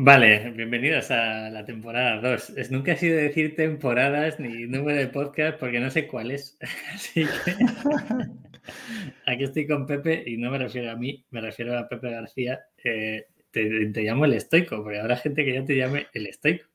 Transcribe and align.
Vale, 0.00 0.52
bienvenidos 0.52 1.10
a 1.10 1.50
la 1.50 1.64
temporada 1.64 2.20
2. 2.20 2.50
Es, 2.50 2.70
nunca 2.70 2.92
he 2.92 2.96
sido 2.96 3.16
decir 3.16 3.56
temporadas 3.56 4.38
ni 4.38 4.64
número 4.68 4.96
de 4.96 5.08
podcast 5.08 5.58
porque 5.58 5.80
no 5.80 5.90
sé 5.90 6.06
cuál 6.06 6.30
es. 6.30 6.56
Así 6.94 7.26
que 7.26 7.56
aquí 9.26 9.42
estoy 9.42 9.66
con 9.66 9.86
Pepe 9.86 10.22
y 10.24 10.36
no 10.36 10.52
me 10.52 10.58
refiero 10.58 10.92
a 10.92 10.94
mí, 10.94 11.26
me 11.30 11.40
refiero 11.40 11.76
a 11.76 11.88
Pepe 11.88 12.12
García. 12.12 12.60
Eh, 12.84 13.26
te, 13.50 13.90
llamo 14.04 14.24
el 14.26 14.34
estoico, 14.34 14.84
porque 14.84 15.00
habrá 15.00 15.16
gente 15.16 15.44
que 15.44 15.54
ya 15.54 15.64
te 15.64 15.74
llame 15.74 16.06
el 16.12 16.28
estoico. 16.28 16.66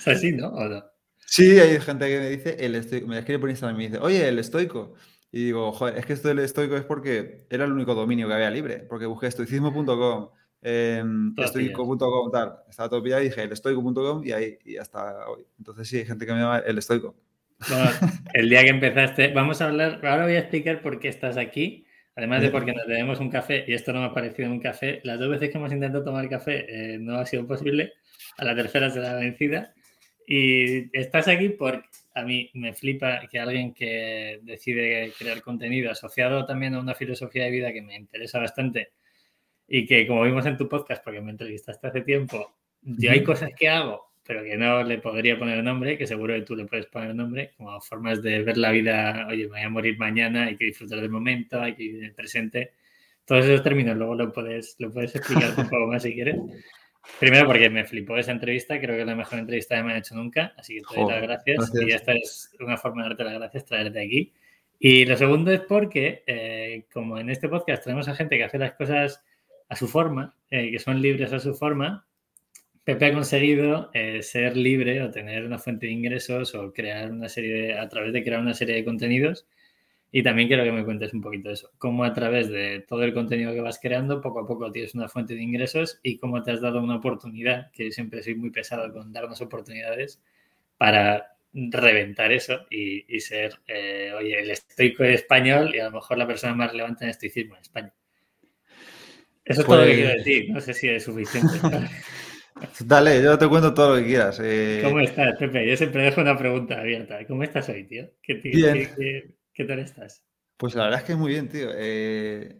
¿Es 0.00 0.08
así, 0.08 0.32
no? 0.32 0.48
¿O 0.48 0.68
no? 0.68 0.82
Sí, 1.18 1.60
hay 1.60 1.78
gente 1.78 2.08
que 2.08 2.18
me 2.18 2.28
dice 2.28 2.56
el 2.58 2.74
estoico. 2.74 3.06
Me 3.06 3.20
escribe 3.20 3.38
por 3.38 3.50
Instagram 3.50 3.76
y 3.76 3.78
me 3.78 3.88
dice, 3.88 4.00
oye, 4.02 4.26
el 4.26 4.40
estoico. 4.40 4.94
Y 5.30 5.44
digo, 5.44 5.70
joder, 5.70 5.96
es 5.96 6.06
que 6.06 6.14
esto 6.14 6.26
del 6.26 6.40
estoico 6.40 6.76
es 6.76 6.84
porque 6.84 7.46
era 7.50 7.66
el 7.66 7.72
único 7.72 7.94
dominio 7.94 8.26
que 8.26 8.34
había 8.34 8.50
libre, 8.50 8.78
porque 8.78 9.06
busqué 9.06 9.28
estoicismo.com 9.28 10.30
eh, 10.62 11.02
estoico.com, 11.36 12.30
tal. 12.30 12.60
Estaba 12.68 12.88
todo 12.88 13.02
pillado 13.02 13.22
y 13.22 13.26
dije 13.26 13.42
el 13.42 13.52
estoico.com 13.52 14.24
y 14.24 14.32
ahí 14.32 14.58
y 14.64 14.76
hasta 14.76 15.28
hoy. 15.28 15.44
Entonces 15.58 15.88
sí, 15.88 15.98
hay 15.98 16.06
gente 16.06 16.24
que 16.24 16.32
me 16.32 16.38
llama 16.38 16.58
el 16.58 16.78
estoico. 16.78 17.16
el 18.34 18.48
día 18.48 18.62
que 18.62 18.70
empezaste, 18.70 19.32
vamos 19.32 19.60
a 19.60 19.66
hablar, 19.66 20.00
ahora 20.04 20.24
voy 20.24 20.34
a 20.34 20.40
explicar 20.40 20.82
por 20.82 20.98
qué 20.98 21.08
estás 21.08 21.36
aquí. 21.36 21.86
Además 22.14 22.42
de 22.42 22.50
porque 22.50 22.74
nos 22.74 22.86
debemos 22.86 23.20
un 23.20 23.30
café 23.30 23.64
y 23.66 23.72
esto 23.72 23.92
no 23.92 24.00
me 24.00 24.06
ha 24.06 24.12
parecido 24.12 24.50
un 24.50 24.60
café, 24.60 25.00
las 25.02 25.18
dos 25.18 25.30
veces 25.30 25.48
que 25.48 25.56
hemos 25.56 25.72
intentado 25.72 26.04
tomar 26.04 26.28
café 26.28 26.66
eh, 26.68 26.98
no 26.98 27.16
ha 27.16 27.24
sido 27.24 27.46
posible, 27.46 27.94
a 28.36 28.44
la 28.44 28.54
tercera 28.54 28.90
será 28.90 29.14
vencida. 29.14 29.72
Y 30.26 30.96
estás 30.96 31.26
aquí 31.28 31.48
porque 31.48 31.88
a 32.14 32.22
mí 32.22 32.50
me 32.52 32.74
flipa 32.74 33.20
que 33.30 33.38
alguien 33.38 33.72
que 33.72 34.40
decide 34.42 35.12
crear 35.18 35.40
contenido 35.40 35.90
asociado 35.90 36.44
también 36.44 36.74
a 36.74 36.80
una 36.80 36.94
filosofía 36.94 37.44
de 37.44 37.50
vida 37.50 37.72
que 37.72 37.80
me 37.80 37.96
interesa 37.96 38.38
bastante, 38.38 38.92
y 39.66 39.86
que 39.86 40.06
como 40.06 40.22
vimos 40.22 40.46
en 40.46 40.56
tu 40.56 40.68
podcast, 40.68 41.02
porque 41.02 41.20
me 41.20 41.30
entrevistaste 41.30 41.86
hace 41.86 42.00
tiempo, 42.02 42.54
yo 42.82 43.10
hay 43.10 43.22
cosas 43.22 43.50
que 43.56 43.68
hago, 43.68 44.12
pero 44.24 44.42
que 44.42 44.56
no 44.56 44.82
le 44.82 44.98
podría 44.98 45.38
poner 45.38 45.62
nombre, 45.62 45.98
que 45.98 46.06
seguro 46.06 46.34
que 46.34 46.42
tú 46.42 46.54
le 46.56 46.66
puedes 46.66 46.86
poner 46.86 47.14
nombre, 47.14 47.52
como 47.56 47.80
formas 47.80 48.22
de 48.22 48.42
ver 48.42 48.56
la 48.56 48.70
vida, 48.70 49.26
oye, 49.28 49.44
me 49.44 49.50
voy 49.50 49.60
a 49.60 49.68
morir 49.68 49.98
mañana, 49.98 50.44
hay 50.46 50.56
que 50.56 50.66
disfrutar 50.66 51.00
del 51.00 51.10
momento, 51.10 51.60
hay 51.60 51.74
que 51.74 51.82
vivir 51.84 52.04
el 52.04 52.14
presente. 52.14 52.72
Todos 53.24 53.44
esos 53.44 53.62
términos 53.62 53.96
luego 53.96 54.14
lo 54.14 54.32
puedes, 54.32 54.76
lo 54.78 54.92
puedes 54.92 55.14
explicar 55.14 55.50
un 55.56 55.68
poco 55.68 55.86
más 55.86 56.02
si 56.02 56.14
quieres. 56.14 56.36
Primero 57.18 57.46
porque 57.46 57.68
me 57.68 57.84
flipó 57.84 58.16
esa 58.16 58.30
entrevista, 58.30 58.80
creo 58.80 58.94
que 58.94 59.00
es 59.00 59.06
la 59.06 59.16
mejor 59.16 59.40
entrevista 59.40 59.76
que 59.76 59.82
me 59.82 59.92
han 59.92 59.98
hecho 59.98 60.14
nunca, 60.14 60.52
así 60.56 60.74
que 60.74 60.82
te 60.94 61.00
doy 61.00 61.10
las 61.10 61.22
gracias. 61.22 61.72
Y 61.74 61.90
esta 61.92 62.12
es 62.12 62.50
una 62.60 62.76
forma 62.76 63.02
de 63.02 63.08
darte 63.10 63.24
las 63.24 63.34
gracias, 63.34 63.64
traerte 63.64 64.04
aquí. 64.04 64.32
Y 64.78 65.04
lo 65.04 65.16
segundo 65.16 65.50
es 65.50 65.60
porque, 65.60 66.22
eh, 66.26 66.84
como 66.92 67.18
en 67.18 67.30
este 67.30 67.48
podcast 67.48 67.84
tenemos 67.84 68.08
a 68.08 68.14
gente 68.14 68.36
que 68.36 68.44
hace 68.44 68.58
las 68.58 68.72
cosas 68.74 69.22
a 69.72 69.76
su 69.76 69.88
forma, 69.88 70.36
eh, 70.50 70.70
que 70.70 70.78
son 70.78 71.00
libres 71.00 71.32
a 71.32 71.40
su 71.40 71.54
forma, 71.54 72.06
Pepe 72.84 73.06
ha 73.06 73.14
conseguido 73.14 73.90
eh, 73.94 74.22
ser 74.22 74.54
libre 74.54 75.00
o 75.00 75.10
tener 75.10 75.46
una 75.46 75.58
fuente 75.58 75.86
de 75.86 75.92
ingresos 75.92 76.54
o 76.54 76.74
crear 76.74 77.10
una 77.10 77.30
serie, 77.30 77.78
a 77.78 77.88
través 77.88 78.12
de 78.12 78.22
crear 78.22 78.40
una 78.42 78.52
serie 78.52 78.74
de 78.74 78.84
contenidos. 78.84 79.46
Y 80.10 80.22
también 80.22 80.48
quiero 80.48 80.62
que 80.64 80.72
me 80.72 80.84
cuentes 80.84 81.14
un 81.14 81.22
poquito 81.22 81.48
de 81.48 81.54
eso, 81.54 81.70
cómo 81.78 82.04
a 82.04 82.12
través 82.12 82.50
de 82.50 82.84
todo 82.86 83.02
el 83.04 83.14
contenido 83.14 83.54
que 83.54 83.62
vas 83.62 83.78
creando, 83.80 84.20
poco 84.20 84.40
a 84.40 84.46
poco 84.46 84.70
tienes 84.70 84.94
una 84.94 85.08
fuente 85.08 85.34
de 85.34 85.42
ingresos 85.42 86.00
y 86.02 86.18
cómo 86.18 86.42
te 86.42 86.50
has 86.50 86.60
dado 86.60 86.82
una 86.82 86.96
oportunidad, 86.96 87.70
que 87.72 87.90
siempre 87.92 88.22
soy 88.22 88.34
muy 88.34 88.50
pesado 88.50 88.92
con 88.92 89.10
darnos 89.10 89.40
oportunidades 89.40 90.20
para 90.76 91.34
reventar 91.54 92.30
eso 92.30 92.66
y, 92.68 93.20
ser, 93.20 93.58
eh, 93.68 94.12
oye, 94.18 94.38
el 94.38 94.50
estoico 94.50 95.02
español 95.04 95.74
y 95.74 95.78
a 95.78 95.84
lo 95.84 95.92
mejor 95.92 96.18
la 96.18 96.26
persona 96.26 96.54
más 96.54 96.72
relevante 96.72 97.04
en 97.04 97.10
estoicismo 97.10 97.54
en 97.54 97.62
España. 97.62 97.94
Eso 99.52 99.60
es 99.60 99.66
todo 99.66 99.76
lo 99.76 99.84
que 99.84 99.94
quiero 99.94 100.10
pues 100.12 100.24
decir. 100.24 100.50
No 100.50 100.60
sé 100.60 100.74
si 100.74 100.88
es 100.88 101.04
suficiente. 101.04 101.60
Dale, 102.84 103.22
yo 103.22 103.38
te 103.38 103.48
cuento 103.48 103.74
todo 103.74 103.96
lo 103.96 104.02
que 104.02 104.06
quieras. 104.06 104.40
Eh. 104.42 104.80
¿Cómo 104.84 105.00
estás, 105.00 105.36
Pepe? 105.38 105.68
Yo 105.68 105.76
siempre 105.76 106.02
dejo 106.02 106.20
una 106.20 106.36
pregunta 106.36 106.80
abierta. 106.80 107.26
¿Cómo 107.26 107.42
estás 107.42 107.68
hoy, 107.68 107.84
tío? 107.86 108.04
¿Qué, 108.22 108.40
qué, 109.54 109.64
tal 109.64 109.78
estás? 109.78 110.24
Pues 110.56 110.74
la 110.74 110.84
verdad 110.84 111.00
es 111.00 111.06
que 111.06 111.16
muy 111.16 111.32
bien, 111.32 111.48
tío. 111.48 111.70
Eh, 111.74 112.56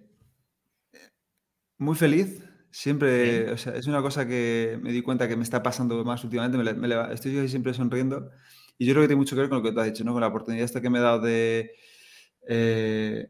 muy 1.79 1.95
feliz. 1.95 2.43
Siempre, 2.71 3.51
o 3.51 3.59
sea, 3.59 3.75
es 3.75 3.87
una 3.87 4.01
cosa 4.01 4.27
que 4.27 4.79
me 4.81 4.93
di 4.93 5.03
cuenta 5.03 5.29
que 5.29 5.37
me 5.37 5.43
está 5.43 5.63
pasando 5.63 6.05
más 6.05 6.25
últimamente. 6.25 6.59
Me, 6.75 7.13
estoy 7.13 7.49
siempre 7.49 7.75
sonriendo. 7.75 8.31
Y 8.79 8.87
yo 8.87 8.95
creo 8.95 9.03
que 9.03 9.09
tiene 9.09 9.21
mucho 9.21 9.37
que 9.37 9.43
ver 9.43 9.51
con 9.51 9.59
lo 9.59 9.65
que 9.65 9.73
tú 9.73 9.81
has 9.81 9.87
dicho, 9.87 10.05
¿no? 10.05 10.13
Con 10.13 10.23
la 10.23 10.29
oportunidad 10.29 10.65
esta 10.65 10.81
que 10.81 10.91
me 10.91 10.99
he 10.99 11.03
dado 11.03 11.21
de... 11.21 11.73
Eh, 12.49 13.29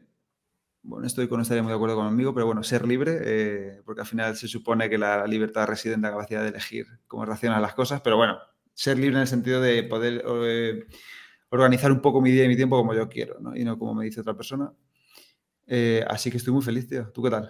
bueno, 0.83 1.07
estoy 1.07 1.29
con 1.29 1.39
estaría 1.39 1.63
muy 1.63 1.71
de 1.71 1.77
acuerdo 1.77 1.95
conmigo, 1.95 2.33
pero 2.33 2.45
bueno, 2.45 2.61
ser 2.61 2.85
libre, 2.85 3.19
eh, 3.23 3.81
porque 3.85 4.01
al 4.01 4.07
final 4.07 4.35
se 4.35 4.49
supone 4.49 4.89
que 4.89 4.97
la 4.97 5.25
libertad 5.25 5.65
reside 5.65 5.93
en 5.93 6.01
la 6.01 6.11
capacidad 6.11 6.41
de 6.43 6.49
elegir 6.49 6.85
cómo 7.07 7.25
reaccionar 7.25 7.59
a 7.59 7.61
las 7.61 7.73
cosas, 7.73 8.01
pero 8.01 8.17
bueno, 8.17 8.37
ser 8.73 8.97
libre 8.97 9.15
en 9.15 9.21
el 9.21 9.27
sentido 9.27 9.61
de 9.61 9.83
poder 9.83 10.23
eh, 10.45 10.85
organizar 11.49 11.89
un 11.91 12.01
poco 12.01 12.21
mi 12.21 12.31
día 12.31 12.43
y 12.43 12.49
mi 12.49 12.57
tiempo 12.57 12.77
como 12.77 12.93
yo 12.93 13.07
quiero, 13.07 13.39
¿no? 13.39 13.55
Y 13.55 13.63
no 13.63 13.79
como 13.79 13.95
me 13.95 14.05
dice 14.05 14.19
otra 14.21 14.35
persona. 14.35 14.73
Eh, 15.67 16.03
así 16.07 16.29
que 16.29 16.37
estoy 16.37 16.53
muy 16.53 16.61
feliz, 16.63 16.87
tío. 16.87 17.09
¿Tú 17.13 17.23
qué 17.23 17.29
tal? 17.29 17.49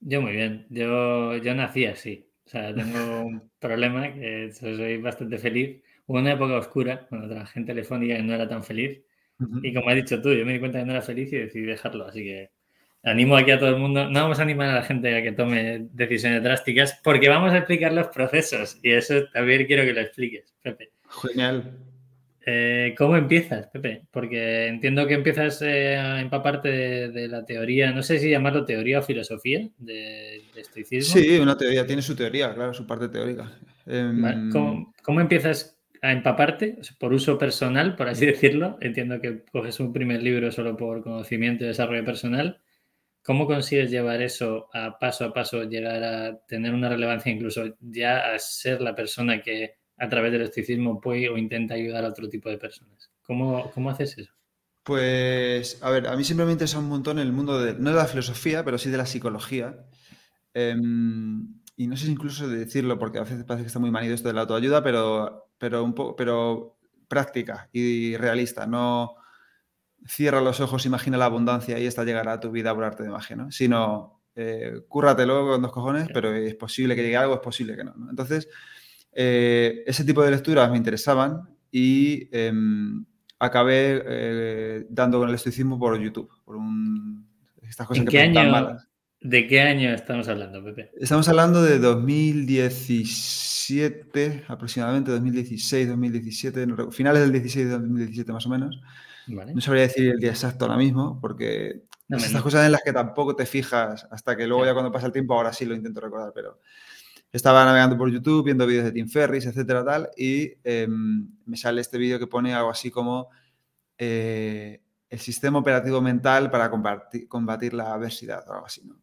Yo 0.00 0.20
muy 0.20 0.32
bien. 0.32 0.66
Yo, 0.68 1.36
yo 1.36 1.54
nací 1.54 1.86
así. 1.86 2.28
O 2.44 2.48
sea, 2.48 2.74
tengo 2.74 3.20
un 3.20 3.50
problema 3.60 4.12
que 4.12 4.50
soy 4.52 5.00
bastante 5.00 5.38
feliz. 5.38 5.80
Hubo 6.06 6.18
una 6.18 6.32
época 6.32 6.56
oscura 6.56 7.06
cuando 7.08 7.28
trabajé 7.28 7.60
en 7.60 7.66
Telefónica 7.66 8.18
y 8.18 8.22
no 8.24 8.34
era 8.34 8.48
tan 8.48 8.64
feliz 8.64 9.04
y 9.62 9.74
como 9.74 9.88
has 9.88 9.96
dicho 9.96 10.20
tú, 10.20 10.32
yo 10.32 10.44
me 10.44 10.54
di 10.54 10.58
cuenta 10.58 10.78
que 10.78 10.84
no 10.84 10.92
era 10.92 11.02
feliz 11.02 11.32
y 11.32 11.38
decidí 11.38 11.64
dejarlo. 11.64 12.06
Así 12.06 12.22
que 12.22 12.50
animo 13.02 13.36
aquí 13.36 13.50
a 13.50 13.58
todo 13.58 13.70
el 13.70 13.76
mundo. 13.76 14.08
No 14.08 14.22
vamos 14.22 14.38
a 14.38 14.42
animar 14.42 14.70
a 14.70 14.74
la 14.74 14.82
gente 14.82 15.16
a 15.16 15.22
que 15.22 15.32
tome 15.32 15.88
decisiones 15.92 16.42
drásticas 16.42 17.00
porque 17.02 17.28
vamos 17.28 17.52
a 17.52 17.58
explicar 17.58 17.92
los 17.92 18.08
procesos. 18.08 18.78
Y 18.82 18.92
eso 18.92 19.24
también 19.32 19.66
quiero 19.66 19.84
que 19.84 19.92
lo 19.92 20.00
expliques, 20.00 20.54
Pepe. 20.62 20.90
Genial. 21.22 21.78
Eh, 22.44 22.94
¿Cómo 22.98 23.16
empiezas, 23.16 23.68
Pepe? 23.68 24.02
Porque 24.10 24.66
entiendo 24.66 25.06
que 25.06 25.14
empiezas 25.14 25.62
eh, 25.62 25.96
a 25.96 26.20
empaparte 26.20 26.68
de, 27.08 27.28
la 27.28 27.44
teoría, 27.44 27.92
no 27.92 28.02
sé 28.02 28.18
si 28.18 28.30
llamarlo 28.30 28.64
teoría 28.64 28.98
o 28.98 29.02
filosofía 29.02 29.68
de, 29.78 30.42
estoicismo. 30.56 31.20
Sí, 31.20 31.38
una 31.38 31.56
teoría, 31.56 31.86
tiene 31.86 32.02
su 32.02 32.16
teoría, 32.16 32.52
claro, 32.52 32.74
su 32.74 32.84
parte 32.84 33.08
teórica. 33.08 33.52
Em, 33.86 34.50
¿Cómo, 34.50 34.92
¿Cómo, 35.02 35.20
empiezas 35.20 35.78
a 36.02 36.12
empaparte 36.12 36.78
por 36.98 37.12
uso 37.12 37.38
personal, 37.38 37.96
por 37.96 38.08
así 38.08 38.26
decirlo. 38.26 38.76
Entiendo 38.80 39.20
que 39.20 39.44
coges 39.50 39.80
un 39.80 39.92
primer 39.92 40.22
libro 40.22 40.52
solo 40.52 40.76
por 40.76 41.02
conocimiento 41.02 41.64
y 41.64 41.68
desarrollo 41.68 42.04
personal. 42.04 42.60
¿Cómo 43.24 43.46
consigues 43.46 43.90
llevar 43.90 44.20
eso 44.20 44.68
a 44.74 44.98
paso 44.98 45.24
a 45.24 45.32
paso, 45.32 45.62
llegar 45.62 46.02
a 46.02 46.38
tener 46.46 46.74
una 46.74 46.88
relevancia, 46.88 47.32
incluso 47.32 47.76
ya 47.80 48.34
a 48.34 48.38
ser 48.40 48.80
la 48.80 48.96
persona 48.96 49.40
que 49.40 49.76
a 49.96 50.08
través 50.08 50.32
del 50.32 50.42
estoicismo 50.42 51.00
puede 51.00 51.28
o 51.28 51.38
intenta 51.38 51.74
ayudar 51.74 52.04
a 52.04 52.08
otro 52.08 52.28
tipo 52.28 52.48
de 52.48 52.58
personas? 52.58 53.12
¿Cómo, 53.22 53.70
cómo 53.70 53.90
haces 53.90 54.18
eso? 54.18 54.32
Pues, 54.82 55.78
a 55.82 55.90
ver, 55.90 56.08
a 56.08 56.16
mí 56.16 56.24
siempre 56.24 56.44
me 56.44 56.52
interesa 56.52 56.80
un 56.80 56.88
montón 56.88 57.20
el 57.20 57.32
mundo 57.32 57.62
de, 57.62 57.74
no 57.74 57.90
de 57.90 57.96
la 57.96 58.06
filosofía, 58.06 58.64
pero 58.64 58.78
sí 58.78 58.90
de 58.90 58.96
la 58.96 59.06
psicología. 59.06 59.86
Em, 60.52 61.60
y 61.76 61.86
no 61.86 61.96
sé 61.96 62.10
incluso 62.10 62.48
de 62.48 62.58
decirlo, 62.58 62.98
porque 62.98 63.18
a 63.18 63.22
veces 63.22 63.44
parece 63.44 63.62
que 63.62 63.68
está 63.68 63.78
muy 63.78 63.92
manido 63.92 64.14
esto 64.14 64.26
de 64.26 64.34
la 64.34 64.40
autoayuda, 64.40 64.82
pero 64.82 65.41
pero, 65.62 65.84
un 65.84 65.94
poco, 65.94 66.16
pero 66.16 66.76
práctica 67.06 67.68
y 67.72 68.16
realista. 68.16 68.66
No 68.66 69.14
cierra 70.04 70.40
los 70.40 70.58
ojos, 70.58 70.86
imagina 70.86 71.16
la 71.16 71.26
abundancia 71.26 71.78
y 71.78 71.86
esta 71.86 72.02
llegará 72.02 72.32
a 72.32 72.40
tu 72.40 72.50
vida 72.50 72.74
por 72.74 72.82
arte 72.82 73.04
de 73.04 73.10
magia, 73.10 73.36
¿no? 73.36 73.52
Sino 73.52 74.24
eh, 74.34 74.80
cúrratelo 74.88 75.46
con 75.46 75.62
dos 75.62 75.70
cojones, 75.70 76.08
pero 76.12 76.34
es 76.34 76.56
posible 76.56 76.96
que 76.96 77.04
llegue 77.04 77.16
algo, 77.16 77.34
es 77.34 77.40
posible 77.40 77.76
que 77.76 77.84
no. 77.84 77.94
Entonces, 78.10 78.48
eh, 79.12 79.84
ese 79.86 80.02
tipo 80.04 80.24
de 80.24 80.32
lecturas 80.32 80.68
me 80.68 80.78
interesaban 80.78 81.48
y 81.70 82.28
em, 82.36 83.06
acabé 83.38 84.02
eh, 84.04 84.86
dando 84.90 85.20
con 85.20 85.28
el 85.28 85.36
estoicismo 85.36 85.78
por 85.78 85.96
YouTube, 85.96 86.28
por 86.44 86.56
un, 86.56 87.24
estas 87.62 87.86
cosas 87.86 88.00
¿En 88.00 88.06
que 88.06 88.10
qué 88.10 88.22
año, 88.22 88.78
¿De 89.22 89.46
qué 89.46 89.60
año 89.60 89.90
estamos 89.90 90.26
hablando, 90.26 90.64
Pepe? 90.64 90.90
Estamos 90.96 91.28
hablando 91.28 91.62
de 91.62 91.78
2017, 91.78 94.46
aproximadamente, 94.48 95.12
2016, 95.12 95.88
2017, 95.88 96.66
finales 96.90 97.22
del 97.22 97.30
16 97.30 97.66
de 97.66 97.72
2017 97.72 98.32
más 98.32 98.46
o 98.46 98.48
menos. 98.48 98.80
No 99.28 99.60
sabría 99.60 99.82
decir 99.82 100.10
el 100.10 100.18
día 100.18 100.30
exacto 100.30 100.64
ahora 100.64 100.76
mismo, 100.76 101.20
porque 101.20 101.82
no, 102.08 102.16
estas 102.16 102.42
cosas 102.42 102.66
en 102.66 102.72
las 102.72 102.82
que 102.82 102.92
tampoco 102.92 103.36
te 103.36 103.46
fijas 103.46 104.08
hasta 104.10 104.36
que 104.36 104.48
luego 104.48 104.66
ya 104.66 104.72
cuando 104.72 104.90
pasa 104.90 105.06
el 105.06 105.12
tiempo, 105.12 105.34
ahora 105.34 105.52
sí 105.52 105.66
lo 105.66 105.76
intento 105.76 106.00
recordar, 106.00 106.32
pero 106.34 106.58
estaba 107.30 107.64
navegando 107.64 107.96
por 107.96 108.10
YouTube, 108.10 108.44
viendo 108.44 108.66
vídeos 108.66 108.86
de 108.86 108.92
Tim 108.92 109.08
Ferris, 109.08 109.46
etcétera, 109.46 109.84
tal, 109.84 110.10
y 110.16 110.54
em, 110.64 111.28
me 111.46 111.56
sale 111.56 111.80
este 111.80 111.96
vídeo 111.96 112.18
que 112.18 112.26
pone 112.26 112.54
algo 112.54 112.70
así 112.70 112.90
como 112.90 113.28
eh, 113.96 114.80
el 115.08 115.20
sistema 115.20 115.60
operativo 115.60 116.00
mental 116.00 116.50
para 116.50 116.68
combatir, 116.68 117.28
combatir 117.28 117.72
la 117.72 117.94
adversidad, 117.94 118.42
o 118.48 118.54
algo 118.54 118.66
así, 118.66 118.82
¿no? 118.84 119.01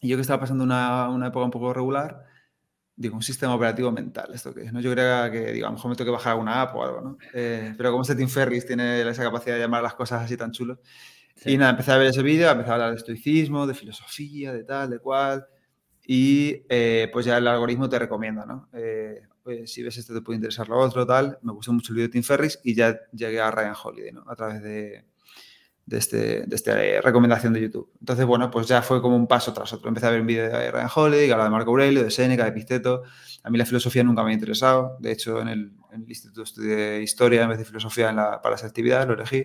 Y 0.00 0.08
yo 0.08 0.16
que 0.16 0.22
estaba 0.22 0.40
pasando 0.40 0.64
una, 0.64 1.08
una, 1.08 1.28
época 1.28 1.44
un 1.44 1.50
poco 1.50 1.72
regular, 1.72 2.24
digo, 2.94 3.16
un 3.16 3.22
sistema 3.22 3.54
operativo 3.54 3.90
mental, 3.92 4.30
¿esto 4.34 4.54
qué 4.54 4.64
es? 4.64 4.72
¿no? 4.72 4.80
Yo 4.80 4.92
creía 4.92 5.30
que, 5.30 5.52
digo, 5.52 5.66
a 5.66 5.70
lo 5.70 5.76
mejor 5.76 5.90
me 5.90 5.96
tengo 5.96 6.08
que 6.10 6.16
bajar 6.16 6.32
alguna 6.32 6.62
app 6.62 6.76
o 6.76 6.84
algo, 6.84 7.00
¿no? 7.00 7.18
Eh, 7.34 7.74
pero 7.76 7.90
como 7.90 8.02
este 8.02 8.14
Tim 8.14 8.28
Ferris 8.28 8.66
tiene 8.66 9.00
esa 9.08 9.22
capacidad 9.22 9.54
de 9.54 9.60
llamar 9.60 9.82
las 9.82 9.94
cosas 9.94 10.22
así 10.22 10.36
tan 10.36 10.52
chulo. 10.52 10.80
Y 11.44 11.56
nada, 11.56 11.70
empecé 11.70 11.92
a 11.92 11.98
ver 11.98 12.08
ese 12.08 12.22
vídeo, 12.22 12.50
empecé 12.50 12.70
a 12.70 12.74
hablar 12.74 12.90
de 12.90 12.96
estoicismo, 12.96 13.66
de 13.66 13.74
filosofía, 13.74 14.52
de 14.52 14.64
tal, 14.64 14.90
de 14.90 14.98
cual. 14.98 15.46
y 16.06 16.64
eh, 16.68 17.08
pues 17.12 17.26
ya 17.26 17.38
el 17.38 17.46
algoritmo 17.46 17.88
te 17.88 17.98
recomienda, 17.98 18.44
¿no? 18.46 18.68
Eh, 18.72 19.22
pues, 19.42 19.72
si 19.72 19.82
ves 19.82 19.96
esto 19.96 20.14
te 20.14 20.20
puede 20.20 20.36
interesar 20.36 20.68
lo 20.68 20.78
otro, 20.78 21.06
tal. 21.06 21.38
Me 21.42 21.52
gustó 21.52 21.72
mucho 21.72 21.92
el 21.92 21.96
vídeo 21.96 22.08
de 22.08 22.12
Tim 22.12 22.22
Ferris 22.22 22.60
y 22.64 22.74
ya 22.74 22.98
llegué 23.12 23.40
a 23.40 23.50
Ryan 23.50 23.74
Holiday, 23.82 24.12
¿no? 24.12 24.24
A 24.26 24.36
través 24.36 24.62
de, 24.62 25.04
de, 25.88 25.96
este, 25.96 26.42
de 26.46 26.54
esta 26.54 26.74
recomendación 27.02 27.54
de 27.54 27.62
YouTube. 27.62 27.90
Entonces, 27.98 28.26
bueno, 28.26 28.50
pues 28.50 28.68
ya 28.68 28.82
fue 28.82 29.00
como 29.00 29.16
un 29.16 29.26
paso 29.26 29.54
tras 29.54 29.72
otro. 29.72 29.88
Empecé 29.88 30.06
a 30.06 30.10
ver 30.10 30.20
un 30.20 30.26
vídeo 30.26 30.44
de 30.44 30.70
Ryan 30.70 30.90
Holiday, 30.94 31.30
hablaba 31.30 31.44
de 31.44 31.50
Marco 31.50 31.70
Aurelio, 31.70 32.04
de 32.04 32.10
Seneca, 32.10 32.44
de 32.44 32.50
Episteto. 32.50 33.04
A 33.42 33.50
mí 33.50 33.56
la 33.56 33.64
filosofía 33.64 34.04
nunca 34.04 34.22
me 34.22 34.30
ha 34.30 34.34
interesado. 34.34 34.98
De 35.00 35.12
hecho, 35.12 35.40
en 35.40 35.48
el, 35.48 35.72
instituto 36.06 36.42
estudié 36.42 37.00
historia 37.02 37.42
en 37.42 37.48
vez 37.48 37.58
de 37.58 37.64
filosofía 37.64 38.14
para 38.14 38.50
las 38.50 38.64
actividades, 38.64 39.08
lo 39.08 39.14
elegí. 39.14 39.44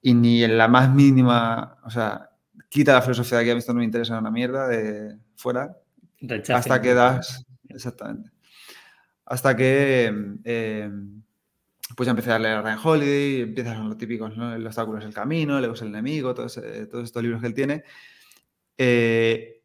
Y 0.00 0.14
ni 0.14 0.42
en 0.42 0.56
la 0.56 0.66
más 0.66 0.92
mínima, 0.92 1.76
o 1.84 1.90
sea, 1.90 2.30
quita 2.70 2.94
la 2.94 3.02
filosofía 3.02 3.38
de 3.38 3.44
aquí, 3.44 3.50
a 3.50 3.54
mí 3.54 3.58
esto 3.58 3.74
no 3.74 3.80
me 3.80 3.84
interesa 3.84 4.18
una 4.18 4.30
mierda, 4.30 4.66
de 4.66 5.18
fuera. 5.36 5.76
hasta 6.48 6.80
que 6.80 6.94
das, 6.94 7.44
exactamente. 7.68 8.30
Hasta 9.26 9.54
que 9.54 10.10
eh, 10.44 10.90
pues 11.96 12.06
ya 12.06 12.10
empecé 12.10 12.32
a 12.32 12.38
leer 12.38 12.56
a 12.56 12.62
Ryan 12.62 12.78
Holiday, 12.82 13.40
empiezas 13.42 13.76
con 13.76 13.88
lo 13.88 13.96
típicos, 13.96 14.36
¿no? 14.36 14.54
El 14.54 14.66
obstáculo 14.66 14.98
es 14.98 15.04
el 15.04 15.14
camino, 15.14 15.58
el 15.58 15.64
es 15.64 15.82
el 15.82 15.88
enemigo, 15.88 16.34
todos, 16.34 16.60
todos 16.90 17.04
estos 17.04 17.22
libros 17.22 17.40
que 17.40 17.46
él 17.46 17.54
tiene. 17.54 17.84
Eh, 18.76 19.62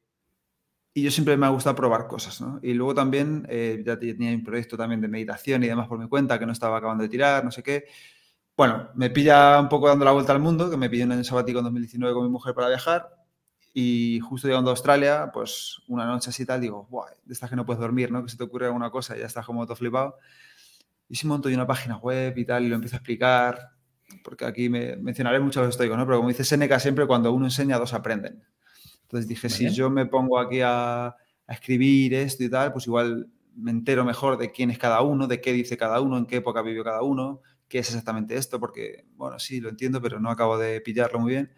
y 0.95 1.03
yo 1.03 1.11
siempre 1.11 1.35
me 1.37 1.45
ha 1.45 1.49
gustado 1.49 1.75
probar 1.75 2.07
cosas, 2.07 2.39
¿no? 2.39 2.59
Y 2.61 2.73
luego 2.73 2.93
también 2.93 3.45
eh, 3.49 3.81
ya 3.85 3.97
tenía 3.97 4.31
un 4.31 4.43
proyecto 4.43 4.77
también 4.77 5.01
de 5.01 5.07
meditación 5.07 5.63
y 5.63 5.67
demás 5.67 5.87
por 5.87 5.97
mi 5.97 6.07
cuenta 6.07 6.37
que 6.37 6.45
no 6.45 6.51
estaba 6.51 6.77
acabando 6.77 7.03
de 7.03 7.09
tirar, 7.09 7.43
no 7.43 7.51
sé 7.51 7.63
qué. 7.63 7.85
Bueno, 8.55 8.89
me 8.95 9.09
pilla 9.09 9.59
un 9.59 9.69
poco 9.69 9.87
dando 9.87 10.05
la 10.05 10.11
vuelta 10.11 10.33
al 10.33 10.39
mundo, 10.39 10.69
que 10.69 10.77
me 10.77 10.89
pillé 10.89 11.05
un 11.05 11.13
año 11.13 11.23
sabático 11.23 11.59
en 11.59 11.65
2019 11.65 12.13
con 12.13 12.23
mi 12.23 12.29
mujer 12.29 12.53
para 12.53 12.67
viajar 12.69 13.09
y 13.73 14.19
justo 14.19 14.47
llegando 14.47 14.69
a 14.69 14.73
Australia, 14.73 15.31
pues 15.33 15.81
una 15.87 16.05
noche 16.05 16.29
así 16.29 16.45
tal, 16.45 16.61
digo, 16.61 16.85
Buah, 16.91 17.09
de 17.25 17.33
estas 17.33 17.49
que 17.49 17.55
no 17.55 17.65
puedes 17.65 17.81
dormir, 17.81 18.11
¿no? 18.11 18.23
Que 18.23 18.29
se 18.29 18.37
te 18.37 18.43
ocurre 18.43 18.67
alguna 18.67 18.91
cosa 18.91 19.17
y 19.17 19.21
ya 19.21 19.25
estás 19.25 19.45
como 19.47 19.65
todo 19.65 19.75
flipado. 19.75 20.19
Y 21.13 21.15
si 21.15 21.27
monto 21.27 21.48
yo 21.48 21.54
una 21.54 21.68
página 21.68 21.98
web 21.98 22.36
y 22.36 22.44
tal 22.44 22.65
y 22.65 22.69
lo 22.69 22.74
empiezo 22.74 22.95
a 22.95 22.98
explicar, 22.98 23.69
porque 24.24 24.45
aquí 24.45 24.68
me 24.68 24.95
mencionaré 24.95 25.39
mucho 25.39 25.60
a 25.60 25.63
los 25.63 25.75
estoicos, 25.75 25.95
¿no? 25.95 26.07
Pero 26.07 26.18
como 26.18 26.30
dice 26.30 26.44
Seneca, 26.44 26.80
siempre 26.80 27.06
cuando 27.06 27.31
uno 27.31 27.45
enseña, 27.45 27.77
dos 27.77 27.94
aprenden. 27.94 28.44
Entonces 29.04 29.27
dije, 29.27 29.48
si 29.48 29.69
yo 29.69 29.92
me 29.92 30.07
pongo 30.07 30.39
aquí 30.39 30.62
a, 30.62 31.06
a 31.06 31.15
escribir 31.54 32.15
esto 32.15 32.44
y 32.44 32.50
tal, 32.50 32.74
pues 32.74 32.88
igual 32.88 33.30
me 33.56 33.69
entero 33.69 34.04
mejor 34.04 34.39
de 34.39 34.50
quién 34.50 34.71
es 34.71 34.80
cada 34.80 35.04
uno, 35.04 35.27
de 35.27 35.39
qué 35.39 35.54
dice 35.54 35.77
cada 35.77 36.01
uno, 36.01 36.18
en 36.18 36.25
qué 36.25 36.38
época 36.38 36.63
vivió 36.63 36.83
cada 36.83 37.04
uno, 37.04 37.42
qué 37.68 37.77
es 37.77 37.89
exactamente 37.89 38.36
esto, 38.36 38.59
porque, 38.59 39.06
bueno, 39.16 39.38
sí, 39.38 39.62
lo 39.62 39.69
entiendo, 39.69 40.01
pero 40.01 40.19
no 40.19 40.31
acabo 40.31 40.57
de 40.57 40.81
pillarlo 40.81 41.19
muy 41.19 41.33
bien. 41.33 41.54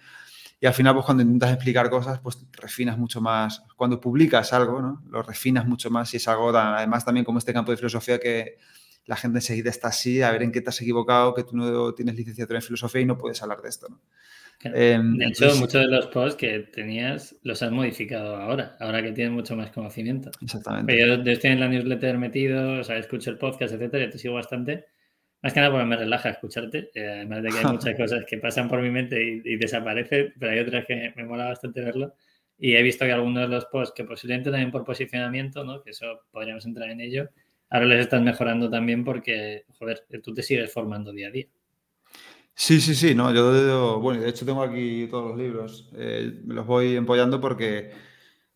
Y 0.59 0.65
al 0.65 0.73
final, 0.73 0.95
pues 0.95 1.05
cuando 1.05 1.23
intentas 1.23 1.53
explicar 1.53 1.89
cosas, 1.89 2.19
pues 2.19 2.45
refinas 2.51 2.97
mucho 2.97 3.21
más. 3.21 3.63
Cuando 3.77 4.01
publicas 4.01 4.51
algo, 4.51 4.81
¿no? 4.81 5.01
Lo 5.07 5.23
refinas 5.23 5.65
mucho 5.65 5.89
más 5.89 6.13
y 6.13 6.17
es 6.17 6.27
algo, 6.27 6.49
además 6.49 7.05
también 7.05 7.23
como 7.23 7.39
este 7.39 7.53
campo 7.53 7.71
de 7.71 7.77
filosofía 7.77 8.19
que 8.19 8.57
la 9.05 9.15
gente 9.15 9.37
enseguida 9.37 9.69
está 9.69 9.89
así, 9.89 10.21
a 10.21 10.31
ver 10.31 10.43
en 10.43 10.51
qué 10.51 10.61
te 10.61 10.69
has 10.69 10.81
equivocado, 10.81 11.33
que 11.33 11.43
tú 11.43 11.55
no 11.55 11.93
tienes 11.93 12.15
licenciatura 12.15 12.59
en 12.59 12.63
filosofía 12.63 13.01
y 13.01 13.05
no 13.05 13.17
puedes 13.17 13.41
hablar 13.41 13.61
de 13.61 13.69
esto, 13.69 13.87
¿no? 13.89 14.01
Em, 14.63 15.17
de 15.17 15.25
hecho, 15.25 15.53
muchos 15.57 15.81
de 15.81 15.87
los 15.87 16.07
posts 16.07 16.37
que 16.37 16.59
tenías 16.59 17.35
los 17.43 17.61
has 17.61 17.71
modificado 17.71 18.35
ahora, 18.37 18.77
ahora 18.79 19.03
que 19.03 19.11
tienes 19.11 19.33
mucho 19.33 19.55
más 19.55 19.71
conocimiento. 19.71 20.31
Exactamente. 20.41 20.97
Yo, 20.97 21.31
estoy 21.31 21.51
en 21.51 21.59
la 21.59 21.67
newsletter 21.67 22.17
metido, 22.17 22.79
o 22.79 22.83
sea, 22.83 22.97
escucho 22.97 23.29
el 23.29 23.37
podcast, 23.37 23.73
etcétera, 23.73 24.05
y 24.05 24.09
te 24.09 24.17
sigo 24.17 24.33
bastante. 24.33 24.85
Más 25.41 25.53
que 25.53 25.59
nada 25.59 25.71
porque 25.71 25.85
me 25.85 25.97
relaja 25.97 26.29
escucharte, 26.29 26.89
eh, 26.95 27.07
además 27.07 27.43
de 27.43 27.49
que 27.49 27.57
hay 27.59 27.65
muchas 27.65 27.95
cosas 27.97 28.25
que 28.25 28.37
pasan 28.37 28.67
por 28.67 28.81
mi 28.81 28.89
mente 28.89 29.21
y, 29.43 29.57
desaparecen, 29.57 30.33
pero 30.39 30.53
hay 30.53 30.59
otras 30.59 30.85
que 30.85 31.13
me 31.15 31.25
mola 31.25 31.45
bastante 31.45 31.81
verlo. 31.81 32.15
Y 32.57 32.75
he 32.75 32.81
visto 32.81 33.05
que 33.05 33.11
algunos 33.11 33.43
de 33.43 33.49
los 33.49 33.65
posts, 33.65 33.93
que 33.95 34.05
posiblemente 34.05 34.49
también 34.49 34.71
por 34.71 34.85
posicionamiento, 34.85 35.63
¿no? 35.63 35.83
que 35.83 35.91
eso 35.91 36.21
podríamos 36.31 36.65
entrar 36.65 36.89
en 36.89 37.01
ello, 37.01 37.29
ahora 37.69 37.85
les 37.85 38.01
estás 38.01 38.21
mejorando 38.21 38.69
también 38.69 39.03
porque, 39.03 39.65
joder, 39.77 40.05
tú 40.23 40.33
te 40.33 40.43
sigues 40.43 40.71
formando 40.71 41.11
día 41.11 41.27
a 41.27 41.31
día. 41.31 41.47
Sí, 42.57 42.79
sí, 42.79 42.95
sí, 42.95 43.13
no, 43.13 43.33
yo, 43.33 43.99
bueno, 43.99 44.21
de 44.21 44.29
hecho 44.29 44.45
tengo 44.45 44.63
aquí 44.63 45.07
todos 45.09 45.31
los 45.31 45.37
libros, 45.37 45.89
eh, 45.93 46.39
me 46.45 46.53
los 46.53 46.65
voy 46.65 46.95
empollando 46.95 47.41
porque, 47.41 47.91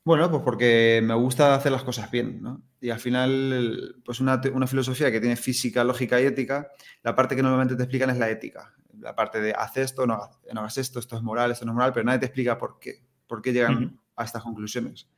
bueno, 0.06 0.32
pues 0.32 0.42
porque 0.42 1.02
me 1.04 1.14
gusta 1.16 1.54
hacer 1.54 1.74
las 1.74 1.84
cosas 1.84 2.10
bien, 2.10 2.42
¿no? 2.42 2.64
Y 2.80 2.92
al 2.92 3.00
final, 3.00 3.98
pues 4.06 4.22
una, 4.22 4.40
filosofía 4.68 5.12
que 5.12 5.20
tiene 5.20 5.36
física, 5.36 5.84
lógica 5.84 6.22
y 6.22 6.26
ética, 6.26 6.72
la 7.04 7.14
parte 7.14 7.36
que 7.36 7.44
normalmente 7.44 7.76
te 7.76 7.84
explican 7.84 8.10
es 8.10 8.18
la 8.18 8.30
ética, 8.30 8.74
la 9.00 9.16
parte 9.16 9.42
de 9.42 9.52
haz 9.52 9.76
esto, 9.76 10.08
no, 10.08 10.14
hagas 10.56 10.78
esto, 10.78 11.00
esto 11.00 11.18
es 11.18 11.22
moral, 11.22 11.52
esto 11.52 11.66
no 11.66 11.74
es 11.74 11.76
moral, 11.76 11.92
pero 11.92 12.06
nadie 12.06 12.20
te 12.20 12.26
explica 12.28 12.58
por 12.58 12.80
qué, 12.80 13.04
por 13.28 13.42
qué 13.42 13.52
llegan 13.52 14.00
a 14.16 14.24
estas 14.24 14.44
conclusiones. 14.44 15.10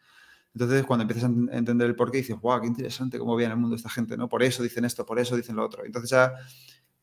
Entonces, 0.54 0.86
cuando 0.86 1.04
empiezas 1.04 1.30
a 1.30 1.58
entender 1.58 1.88
el 1.88 1.96
por 1.96 2.12
qué, 2.12 2.18
dices, 2.18 2.40
wow, 2.40 2.60
qué 2.60 2.68
interesante 2.68 3.18
cómo 3.18 3.36
viene 3.36 3.54
el 3.54 3.60
mundo 3.60 3.76
esta 3.76 3.90
gente, 3.90 4.18
¿no? 4.18 4.28
Por 4.28 4.44
eso 4.44 4.62
dicen 4.62 4.84
esto, 4.84 5.06
por 5.06 5.18
eso 5.18 5.36
dicen 5.36 5.56
lo 5.56 5.66
otro. 5.66 5.86
Entonces 5.86 6.10
ya, 6.10 6.34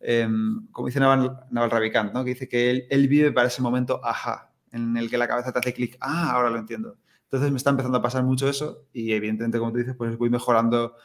em, 0.00 0.66
como 0.70 0.88
dice 0.88 1.00
Naval, 1.00 1.46
Naval 1.50 1.70
Ravikant, 1.70 2.12
¿no? 2.12 2.24
Que 2.24 2.30
dice 2.30 2.48
que 2.48 2.70
él, 2.70 2.86
él, 2.90 3.08
vive 3.08 3.32
para 3.32 3.48
ese 3.48 3.62
momento, 3.62 4.00
ajá, 4.04 4.52
en 4.72 4.96
el 4.96 5.08
que 5.08 5.16
la 5.16 5.26
cabeza 5.26 5.52
te 5.52 5.58
hace 5.60 5.72
clic, 5.72 5.96
ah, 6.00 6.32
ahora 6.32 6.50
lo 6.50 6.58
entiendo. 6.58 6.98
Entonces 7.24 7.50
me 7.50 7.56
está 7.56 7.70
empezando 7.70 7.98
a 7.98 8.02
pasar 8.02 8.22
mucho 8.22 8.48
eso 8.48 8.86
y 8.92 9.12
evidentemente, 9.12 9.58
como 9.58 9.72
tú 9.72 9.78
dices, 9.78 9.94
pues 9.96 10.16
voy 10.16 10.30
mejorando 10.30 10.96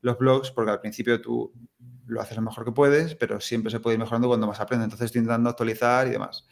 los 0.00 0.18
blogs 0.18 0.50
porque 0.50 0.70
al 0.70 0.80
principio 0.80 1.20
tú 1.20 1.52
lo 2.06 2.20
haces 2.20 2.36
lo 2.36 2.42
mejor 2.42 2.64
que 2.64 2.72
puedes, 2.72 3.14
pero 3.14 3.40
siempre 3.40 3.70
se 3.70 3.80
puede 3.80 3.94
ir 3.94 4.00
mejorando 4.00 4.28
cuando 4.28 4.46
más 4.46 4.60
aprendes. 4.60 4.84
Entonces 4.84 5.06
estoy 5.06 5.20
intentando 5.20 5.48
actualizar 5.50 6.06
y 6.06 6.10
demás. 6.10 6.46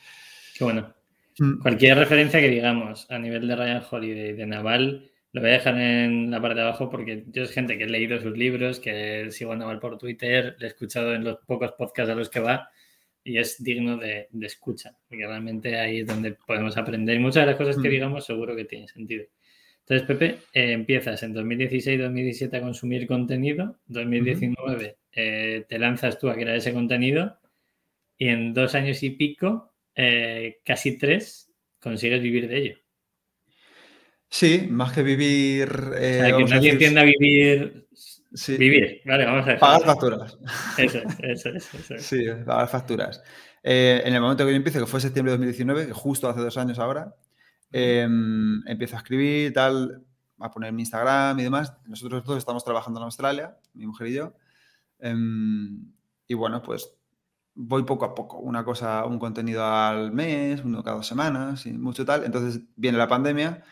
Qué 0.57 0.65
bueno. 0.65 0.95
Mm. 1.39 1.61
Cualquier 1.61 1.99
referencia 1.99 2.41
que 2.41 2.49
digamos 2.49 3.07
a 3.11 3.19
nivel 3.19 3.47
de 3.47 3.57
Ryan 3.57 3.83
Holiday, 3.91 4.33
de 4.33 4.47
Naval, 4.47 5.12
lo 5.33 5.41
voy 5.41 5.51
a 5.51 5.55
dejar 5.55 5.79
en 5.81 6.31
la 6.31 6.41
parte 6.41 6.57
de 6.57 6.63
abajo 6.63 6.91
porque 6.91 7.25
yo 7.29 7.45
es 7.45 7.53
gente 7.53 7.79
que 7.79 7.85
he 7.85 7.89
leído 7.89 8.21
sus 8.21 8.37
libros, 8.37 8.81
que 8.81 9.31
sigo 9.31 9.53
a 9.53 9.57
Naval 9.57 9.81
por 9.81 9.99
Twitter, 9.99 10.57
le 10.59 10.67
he 10.67 10.69
escuchado 10.69 11.15
en 11.15 11.25
los 11.25 11.39
pocos 11.47 11.73
podcasts 11.73 12.11
a 12.11 12.15
los 12.15 12.29
que 12.29 12.41
va 12.41 12.69
y 13.25 13.39
es 13.39 13.63
digno 13.63 13.97
de, 13.97 14.29
escucha, 14.43 14.97
porque 15.09 15.27
realmente 15.27 15.79
ahí 15.79 16.01
es 16.01 16.07
donde 16.07 16.33
podemos 16.33 16.77
aprender. 16.77 17.17
Y 17.17 17.21
muchas 17.21 17.45
de 17.45 17.53
las 17.53 17.57
cosas 17.57 17.77
que 17.77 17.89
mm. 17.89 17.93
digamos 17.93 18.27
seguro 18.27 18.55
que 18.55 18.65
tienen 18.65 18.89
sentido. 18.89 19.25
Entonces, 19.81 20.07
Pepe, 20.07 20.39
eh, 20.53 20.73
empiezas 20.73 21.23
en 21.23 21.35
2016-2017 21.35 22.57
a 22.57 22.61
consumir 22.61 23.07
contenido, 23.07 23.79
2019 23.87 24.97
eh, 25.13 25.65
te 25.69 25.79
lanzas 25.79 26.19
tú 26.19 26.29
a 26.29 26.35
crear 26.35 26.57
ese 26.57 26.73
contenido 26.73 27.39
y 28.17 28.29
en 28.29 28.55
dos 28.55 28.75
años 28.75 29.03
y 29.03 29.11
pico, 29.11 29.75
eh, 29.95 30.59
casi 30.65 30.99
tres, 30.99 31.53
consigues 31.81 32.23
vivir 32.23 32.49
de 32.49 32.59
ello. 32.59 32.82
Sí, 34.33 34.67
más 34.71 34.93
que 34.93 35.03
vivir. 35.03 35.69
Eh, 35.95 36.33
que 36.35 36.45
nadie 36.45 36.71
entienda 36.73 37.03
vivir. 37.03 37.87
Vivir, 38.49 39.03
vale, 39.05 39.27
vamos 39.27 39.43
a 39.43 39.49
ver. 39.49 39.59
Pagar 39.59 39.83
facturas. 39.83 40.39
Eso 40.79 41.01
es, 41.21 41.45
eso 41.45 41.49
es. 41.51 41.71
Sí, 42.03 42.25
pagar 42.47 42.67
facturas. 42.67 43.23
Eh, 43.63 44.01
en 44.03 44.15
el 44.15 44.23
momento 44.23 44.47
que 44.47 44.53
yo 44.53 44.57
empiezo, 44.57 44.81
que 44.81 44.87
fue 44.87 45.03
septiembre 45.03 45.33
de 45.33 45.37
2019, 45.37 45.89
que 45.89 45.93
justo 45.93 46.31
hace 46.31 46.41
dos 46.41 46.57
años 46.57 46.79
ahora, 46.79 47.15
em, 47.73 48.67
empiezo 48.67 48.97
a 48.97 49.01
escribir, 49.01 49.53
tal, 49.53 50.03
a 50.39 50.51
poner 50.51 50.73
mi 50.73 50.81
Instagram 50.81 51.39
y 51.39 51.43
demás. 51.43 51.75
Nosotros 51.85 52.25
todos 52.25 52.39
estamos 52.39 52.65
trabajando 52.65 53.01
en 53.01 53.05
Australia, 53.05 53.59
mi 53.75 53.87
mujer 53.87 54.07
y 54.07 54.15
yo. 54.15 54.33
Em, 54.99 55.93
y 56.27 56.33
bueno, 56.33 56.63
pues 56.63 56.91
voy 57.55 57.83
poco 57.83 58.07
a 58.07 58.15
poco, 58.15 58.39
una 58.39 58.65
cosa, 58.65 59.05
un 59.05 59.19
contenido 59.19 59.63
al 59.63 60.11
mes, 60.11 60.65
uno 60.65 60.83
cada 60.83 60.97
dos 60.97 61.07
semanas, 61.07 61.67
y 61.67 61.75
mucho 61.75 62.07
tal. 62.07 62.25
Entonces 62.25 62.63
viene 62.77 62.97
la 62.97 63.09
pandemia 63.09 63.63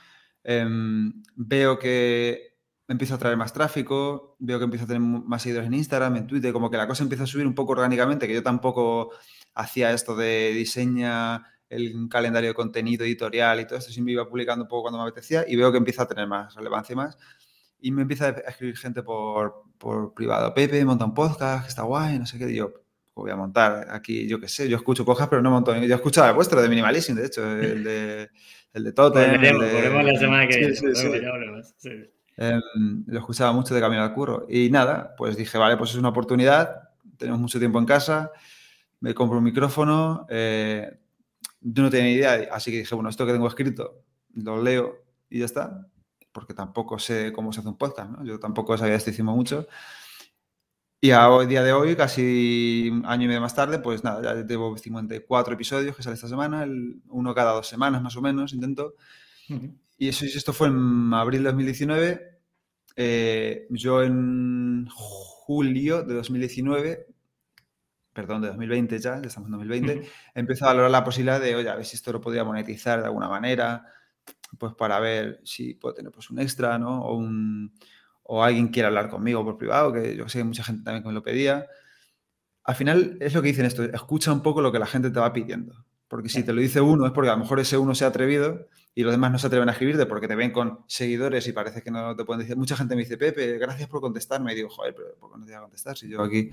Em, 0.45 1.23
veo 1.37 1.79
que 1.79 2.57
empiezo 2.89 3.15
a 3.15 3.19
traer 3.19 3.37
más 3.37 3.53
tráfico, 3.53 4.37
veo 4.41 4.59
que 4.59 4.65
empiezo 4.65 4.85
a 4.85 4.89
tener 4.89 5.03
más 5.03 5.43
seguidores 5.43 5.69
en 5.69 5.75
Instagram, 5.75 6.17
en 6.17 6.27
Twitter, 6.27 6.53
como 6.53 6.71
que 6.71 6.77
la 6.77 6.89
cosa 6.89 7.03
empieza 7.03 7.25
a 7.25 7.27
subir 7.27 7.47
un 7.47 7.55
poco 7.55 7.73
orgánicamente, 7.73 8.27
que 8.27 8.35
yo 8.35 8.43
tampoco 8.43 9.13
hacía 9.55 9.93
esto 9.93 10.17
de 10.17 10.53
diseña 10.53 11.47
el 11.69 12.09
calendario 12.11 12.51
de 12.51 12.55
contenido 12.55 13.05
editorial 13.05 13.61
y 13.61 13.65
todo 13.65 13.79
esto, 13.79 13.93
siempre 13.93 14.13
iba 14.13 14.29
publicando 14.29 14.65
un 14.65 14.69
poco 14.69 14.83
cuando 14.83 14.99
me 14.99 15.05
apetecía 15.05 15.45
y 15.47 15.55
veo 15.57 15.71
que 15.71 15.79
empieza 15.79 16.03
a 16.03 16.09
tener 16.09 16.27
más 16.27 16.55
relevancia 16.55 16.93
y 16.93 16.97
más. 16.97 17.17
Y 17.79 17.93
me 17.93 18.03
empieza 18.03 18.27
a 18.27 18.31
escribir 18.31 18.77
gente 18.77 19.03
por, 19.03 19.63
por 19.79 20.13
privado. 20.13 20.53
Pepe, 20.53 20.85
monta 20.85 21.05
un 21.05 21.15
podcast, 21.15 21.69
está 21.69 21.83
guay, 21.83 22.19
no 22.19 22.27
sé 22.27 22.39
qué. 22.39 22.51
Y 22.51 22.57
yo, 22.57 22.73
voy 23.15 23.31
a 23.31 23.37
montar 23.37 23.89
aquí, 23.91 24.27
yo 24.27 24.41
qué 24.41 24.49
sé, 24.49 24.69
yo 24.69 24.77
escucho 24.77 25.05
podcast, 25.05 25.31
pero 25.31 25.43
no 25.43 25.51
monto. 25.51 25.77
Yo 25.77 25.95
escuchaba 25.95 26.29
el 26.29 26.35
vuestro 26.35 26.61
de 26.63 26.69
Minimalism, 26.69 27.15
de 27.15 27.27
hecho, 27.27 27.51
el 27.51 27.85
de 27.85 28.31
el 28.73 28.85
de 28.85 28.93
Totem. 28.93 29.41
la 29.41 30.19
semana 30.19 30.47
que 30.47 30.59
viene. 30.59 31.63
Em, 32.37 33.05
lo 33.07 33.19
escuchaba 33.19 33.53
mucho 33.53 33.75
de 33.75 33.81
camino 33.81 34.03
al 34.03 34.15
curro. 34.15 34.47
Y 34.49 34.71
nada, 34.71 35.15
pues 35.17 35.37
dije, 35.37 35.59
vale, 35.59 35.77
pues 35.77 35.91
es 35.91 35.97
una 35.97 36.09
oportunidad. 36.09 36.89
Tenemos 37.19 37.41
mucho 37.41 37.59
tiempo 37.59 37.79
en 37.79 37.85
casa. 37.85 38.31
Me 39.01 39.13
compro 39.13 39.39
un 39.39 39.45
micrófono. 39.45 40.27
Eh, 40.31 40.91
yo 41.61 41.83
no 41.83 41.91
tenía 41.91 42.11
idea, 42.11 42.49
así 42.53 42.71
que 42.71 42.79
dije, 42.79 42.95
bueno, 42.95 43.11
esto 43.11 43.27
que 43.27 43.33
tengo 43.33 43.47
escrito, 43.47 44.05
lo 44.35 44.63
leo 44.63 45.05
y 45.29 45.41
ya 45.41 45.45
está. 45.45 45.87
Porque 46.33 46.55
tampoco 46.55 46.99
sé 46.99 47.33
cómo 47.33 47.53
se 47.53 47.61
hace 47.61 47.69
un 47.69 47.77
podcast, 47.77 48.11
¿no? 48.11 48.25
Yo 48.25 48.39
tampoco 48.39 48.79
sabía 48.79 48.95
esto, 48.95 49.11
hicimos 49.11 49.37
mucho. 49.37 49.67
Y 51.03 51.13
a 51.13 51.31
hoy, 51.31 51.47
día 51.47 51.63
de 51.63 51.73
hoy, 51.73 51.97
casi 51.97 52.91
año 53.05 53.25
y 53.25 53.29
medio 53.29 53.41
más 53.41 53.55
tarde, 53.55 53.79
pues 53.79 54.05
nada, 54.05 54.23
ya 54.23 54.45
llevo 54.45 54.77
54 54.77 55.55
episodios 55.55 55.97
que 55.97 56.03
sale 56.03 56.15
esta 56.15 56.29
semana, 56.29 56.67
uno 57.09 57.35
cada 57.35 57.53
dos 57.53 57.67
semanas 57.67 58.03
más 58.03 58.17
o 58.17 58.21
menos, 58.21 58.53
intento. 58.53 58.97
Y 59.97 60.09
eso, 60.09 60.27
esto 60.27 60.53
fue 60.53 60.69
en 60.69 61.13
abril 61.15 61.43
de 61.43 61.49
2019. 61.49 62.41
Eh, 62.97 63.67
yo 63.71 64.03
en 64.03 64.89
julio 64.91 66.03
de 66.03 66.15
2019, 66.15 67.07
perdón, 68.13 68.43
de 68.43 68.49
2020 68.49 68.99
ya, 68.99 69.21
ya 69.23 69.27
estamos 69.27 69.47
en 69.47 69.53
2020, 69.53 70.11
he 70.35 70.41
empezado 70.41 70.71
a 70.71 70.75
valorar 70.75 70.91
la 70.91 71.05
posibilidad 71.05 71.41
de, 71.41 71.55
oye, 71.57 71.71
a 71.71 71.77
ver 71.77 71.87
si 71.87 71.97
esto 71.97 72.13
lo 72.13 72.21
podía 72.21 72.45
monetizar 72.45 73.01
de 73.01 73.07
alguna 73.07 73.29
manera, 73.29 73.87
pues 74.59 74.75
para 74.75 75.01
ver 75.01 75.41
si 75.45 75.75
puedo 75.75 75.95
tener 75.95 76.13
pues 76.13 76.29
un 76.29 76.41
extra, 76.41 76.79
¿no? 76.79 77.03
O, 77.05 77.17
un, 77.17 77.73
o 78.33 78.45
alguien 78.45 78.69
quiere 78.69 78.87
hablar 78.87 79.09
conmigo 79.09 79.45
por 79.45 79.59
privado, 79.59 79.93
que 79.93 80.15
yo 80.15 80.29
sé 80.29 80.39
que 80.39 80.45
mucha 80.45 80.63
gente 80.63 80.85
también 80.85 81.05
me 81.05 81.13
lo 81.13 81.21
pedía. 81.21 81.67
Al 82.63 82.77
final 82.77 83.17
es 83.19 83.35
lo 83.35 83.43
que 83.43 83.49
dicen 83.49 83.67
esto, 83.67 83.83
escucha 83.83 84.33
un 84.33 84.41
poco 84.41 84.63
lo 84.63 84.71
que 84.71 84.79
la 84.79 84.87
gente 84.87 85.11
te 85.11 85.19
va 85.19 85.33
pidiendo. 85.33 85.75
Porque 86.07 86.29
si 86.29 86.45
te 86.45 86.53
lo 86.53 86.61
dice 86.61 86.81
uno 86.81 87.07
es 87.07 87.13
porque 87.13 87.29
a 87.29 87.33
lo 87.33 87.41
mejor 87.41 87.59
ese 87.59 87.77
uno 87.77 87.93
se 87.93 88.05
ha 88.05 88.09
atrevido 88.09 88.69
y 88.95 89.03
los 89.03 89.11
demás 89.11 89.33
no 89.33 89.39
se 89.41 89.49
atreven 89.49 89.69
a 89.69 89.73
escribirte 89.73 90.07
porque 90.07 90.29
te 90.29 90.37
ven 90.37 90.53
con 90.53 90.79
seguidores 90.87 91.45
y 91.49 91.53
parece 91.53 91.83
que 91.83 91.91
no 91.91 92.15
te 92.15 92.25
pueden 92.25 92.43
decir. 92.43 92.57
Mucha 92.57 92.77
gente 92.77 92.95
me 92.95 93.03
dice, 93.03 93.19
Pepe, 93.19 93.59
gracias 93.59 93.89
por 93.89 94.01
contestarme. 94.01 94.53
Y 94.53 94.57
digo, 94.57 94.69
joder, 94.69 94.95
pero 94.95 95.09
¿por 95.19 95.33
qué 95.33 95.39
no 95.39 95.45
te 95.45 95.51
voy 95.51 95.59
a 95.59 95.63
contestar 95.63 95.97
si 95.97 96.09
yo 96.09 96.23
aquí... 96.23 96.51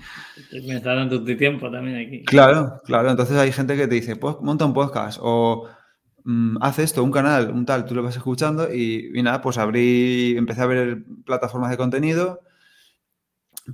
Me 0.66 0.78
está 0.78 0.94
dando 0.94 1.24
tu 1.24 1.36
tiempo 1.36 1.70
también 1.70 2.08
aquí. 2.08 2.24
Claro, 2.24 2.80
claro. 2.84 3.08
Entonces 3.08 3.36
hay 3.36 3.52
gente 3.52 3.76
que 3.76 3.86
te 3.86 3.94
dice, 3.94 4.16
pues 4.16 4.34
monta 4.40 4.64
un 4.64 4.74
podcast 4.74 5.20
o 5.22 5.68
mm, 6.28 6.58
haz 6.62 6.78
esto, 6.78 7.02
un 7.04 7.12
canal, 7.12 7.50
un 7.50 7.66
tal, 7.66 7.84
tú 7.84 7.94
lo 7.94 8.02
vas 8.02 8.16
escuchando 8.16 8.72
y, 8.72 9.10
y 9.14 9.22
nada, 9.22 9.40
pues 9.40 9.58
abrí, 9.58 10.36
empecé 10.36 10.62
a 10.62 10.66
ver 10.66 11.04
plataformas 11.24 11.70
de 11.70 11.76
contenido 11.76 12.40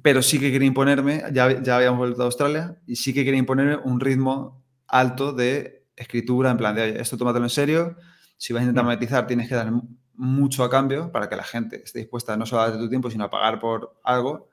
pero 0.03 0.23
sí 0.23 0.41
que 0.41 0.51
quería 0.51 0.67
imponerme, 0.67 1.23
ya, 1.33 1.63
ya 1.63 1.77
habíamos 1.77 1.99
vuelto 1.99 2.23
a 2.23 2.25
Australia, 2.27 2.79
y 2.87 2.97
sí 2.97 3.15
que 3.15 3.25
quería 3.25 3.39
imponerme 3.39 3.77
un 3.77 4.01
ritmo 4.01 4.65
alto 4.89 5.33
de 5.33 5.87
escritura, 5.97 6.51
en 6.51 6.57
plan 6.57 6.75
de, 6.75 7.01
esto 7.01 7.17
tómatelo 7.17 7.45
en 7.45 7.51
serio, 7.51 7.97
si 8.37 8.53
vas 8.53 8.61
a 8.61 8.65
intentar 8.65 8.85
mm. 8.85 8.87
monetizar 8.87 9.27
tienes 9.27 9.49
que 9.49 9.55
dar 9.55 9.71
mucho 10.15 10.65
a 10.65 10.71
cambio 10.71 11.11
para 11.13 11.29
que 11.29 11.37
la 11.37 11.45
gente 11.45 11.83
esté 11.83 12.01
dispuesta 12.01 12.37
no 12.37 12.47
solo 12.47 12.63
a 12.63 12.65
darte 12.67 12.83
tu 12.83 12.89
tiempo, 12.89 13.11
sino 13.11 13.25
a 13.25 13.31
pagar 13.31 13.59
por 13.59 13.99
algo. 14.05 14.49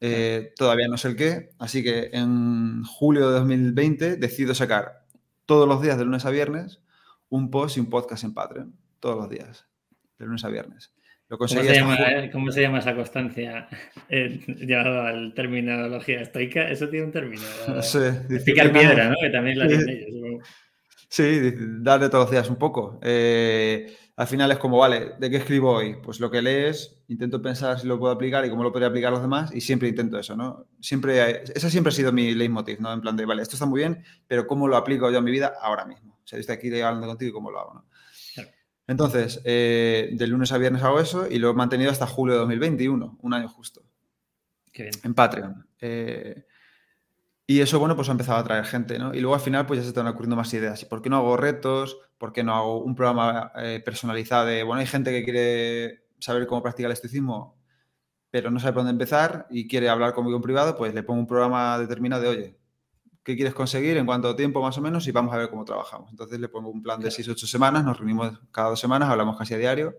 Eh, 0.00 0.52
todavía 0.56 0.88
no 0.88 0.96
sé 0.96 1.08
el 1.08 1.16
qué, 1.16 1.50
así 1.58 1.82
que 1.82 2.10
en 2.12 2.84
julio 2.84 3.28
de 3.28 3.38
2020 3.38 4.16
decido 4.16 4.54
sacar 4.54 5.04
todos 5.46 5.68
los 5.68 5.82
días 5.82 5.98
de 5.98 6.04
lunes 6.04 6.24
a 6.24 6.30
viernes 6.30 6.80
un 7.30 7.50
post 7.50 7.76
y 7.76 7.80
un 7.80 7.88
podcast 7.88 8.24
en 8.24 8.34
Patreon, 8.34 8.76
todos 9.00 9.16
los 9.16 9.30
días, 9.30 9.66
de 10.18 10.26
lunes 10.26 10.44
a 10.44 10.48
viernes. 10.48 10.94
¿Cómo, 11.28 11.46
se 11.46 11.62
llama, 11.62 11.94
eh? 11.94 12.28
¿Cómo, 12.32 12.50
se 12.50 12.60
llama, 12.60 12.80
esa 12.80 12.94
constancia 12.94 13.68
eh, 14.08 14.40
llevado 14.46 15.02
al 15.02 15.32
terminología 15.32 16.20
estoica? 16.22 16.68
Eso 16.68 16.88
tiene 16.88 17.06
un 17.06 17.12
término. 17.12 17.42
No 17.68 17.82
sé. 17.82 18.22
Picar 18.44 18.72
piedra, 18.72 19.08
¿no? 19.08 19.14
Que 19.20 19.30
también 19.30 19.58
la 19.58 19.68
tienen 19.68 19.88
ellos. 19.88 20.44
Sí, 21.08 21.52
darle 21.80 22.08
todos 22.08 22.24
los 22.24 22.30
días 22.30 22.50
un 22.50 22.56
poco. 22.56 22.98
Eh, 23.02 23.96
al 24.16 24.26
final 24.26 24.50
es 24.50 24.58
como, 24.58 24.78
vale, 24.78 25.12
¿de 25.18 25.30
qué 25.30 25.36
escribo 25.36 25.72
hoy? 25.72 25.96
Pues 26.02 26.20
lo 26.20 26.30
que 26.30 26.42
lees, 26.42 27.02
intento 27.08 27.40
pensar 27.40 27.78
si 27.78 27.86
lo 27.86 27.98
puedo 27.98 28.12
aplicar 28.12 28.44
y 28.44 28.50
cómo 28.50 28.62
lo 28.62 28.70
podría 28.70 28.88
aplicar 28.88 29.08
a 29.08 29.12
los 29.12 29.22
demás 29.22 29.54
y 29.54 29.60
siempre 29.60 29.88
intento 29.88 30.18
eso, 30.18 30.36
¿no? 30.36 30.66
Siempre, 30.80 31.42
esa 31.54 31.70
siempre 31.70 31.88
ha 31.88 31.94
sido 31.94 32.12
mi 32.12 32.34
leitmotiv, 32.34 32.80
¿no? 32.80 32.92
En 32.92 33.00
plan 33.00 33.16
de, 33.16 33.24
vale, 33.24 33.42
esto 33.42 33.56
está 33.56 33.66
muy 33.66 33.80
bien, 33.80 34.04
pero 34.26 34.46
¿cómo 34.46 34.68
lo 34.68 34.76
aplico 34.76 35.10
yo 35.10 35.18
a 35.18 35.22
mi 35.22 35.30
vida 35.30 35.54
ahora 35.62 35.84
mismo? 35.84 36.09
O 36.24 36.26
sea, 36.26 36.36
yo 36.36 36.40
estoy 36.40 36.56
aquí 36.56 36.80
hablando 36.80 37.06
contigo 37.06 37.30
y 37.30 37.32
cómo 37.32 37.50
lo 37.50 37.60
hago, 37.60 37.74
¿no? 37.74 37.84
Entonces, 38.86 39.40
eh, 39.44 40.10
de 40.12 40.26
lunes 40.26 40.50
a 40.50 40.58
viernes 40.58 40.82
hago 40.82 40.98
eso 40.98 41.28
y 41.30 41.38
lo 41.38 41.50
he 41.50 41.54
mantenido 41.54 41.92
hasta 41.92 42.08
julio 42.08 42.34
de 42.34 42.40
2021, 42.40 43.18
un 43.20 43.34
año 43.34 43.48
justo. 43.48 43.84
Qué 44.72 44.82
bien. 44.84 44.94
En 45.04 45.14
Patreon. 45.14 45.64
Eh, 45.80 46.44
y 47.46 47.60
eso, 47.60 47.78
bueno, 47.78 47.94
pues 47.94 48.08
ha 48.08 48.12
empezado 48.12 48.38
a 48.38 48.40
atraer 48.40 48.64
gente, 48.64 48.98
¿no? 48.98 49.14
Y 49.14 49.20
luego 49.20 49.34
al 49.34 49.40
final, 49.40 49.64
pues 49.66 49.78
ya 49.78 49.82
se 49.84 49.90
están 49.90 50.08
ocurriendo 50.08 50.34
más 50.34 50.52
ideas. 50.54 50.84
¿Por 50.84 51.02
qué 51.02 51.08
no 51.08 51.18
hago 51.18 51.36
retos? 51.36 51.98
¿Por 52.18 52.32
qué 52.32 52.42
no 52.42 52.54
hago 52.54 52.82
un 52.82 52.94
programa 52.96 53.52
eh, 53.56 53.80
personalizado 53.84 54.46
de, 54.46 54.64
bueno, 54.64 54.80
hay 54.80 54.86
gente 54.86 55.12
que 55.12 55.24
quiere 55.24 56.04
saber 56.18 56.46
cómo 56.46 56.62
practicar 56.62 56.90
el 56.90 56.94
estoicismo, 56.94 57.58
pero 58.30 58.50
no 58.50 58.60
sabe 58.60 58.72
por 58.72 58.82
dónde 58.82 58.92
empezar 58.92 59.46
y 59.50 59.68
quiere 59.68 59.88
hablar 59.88 60.14
conmigo 60.14 60.36
en 60.36 60.42
privado, 60.42 60.76
pues 60.76 60.94
le 60.94 61.02
pongo 61.02 61.20
un 61.20 61.26
programa 61.26 61.78
determinado 61.78 62.22
de, 62.22 62.28
oye, 62.28 62.59
qué 63.22 63.36
quieres 63.36 63.54
conseguir, 63.54 63.96
en 63.96 64.06
cuánto 64.06 64.34
tiempo 64.34 64.62
más 64.62 64.76
o 64.78 64.80
menos 64.80 65.06
y 65.06 65.12
vamos 65.12 65.34
a 65.34 65.38
ver 65.38 65.50
cómo 65.50 65.64
trabajamos. 65.64 66.10
Entonces 66.10 66.40
le 66.40 66.48
pongo 66.48 66.70
un 66.70 66.82
plan 66.82 67.00
de 67.00 67.10
6 67.10 67.28
o 67.28 67.32
8 67.32 67.46
semanas, 67.46 67.84
nos 67.84 67.98
reunimos 67.98 68.40
cada 68.50 68.70
dos 68.70 68.80
semanas, 68.80 69.08
hablamos 69.10 69.36
casi 69.36 69.54
a 69.54 69.58
diario 69.58 69.96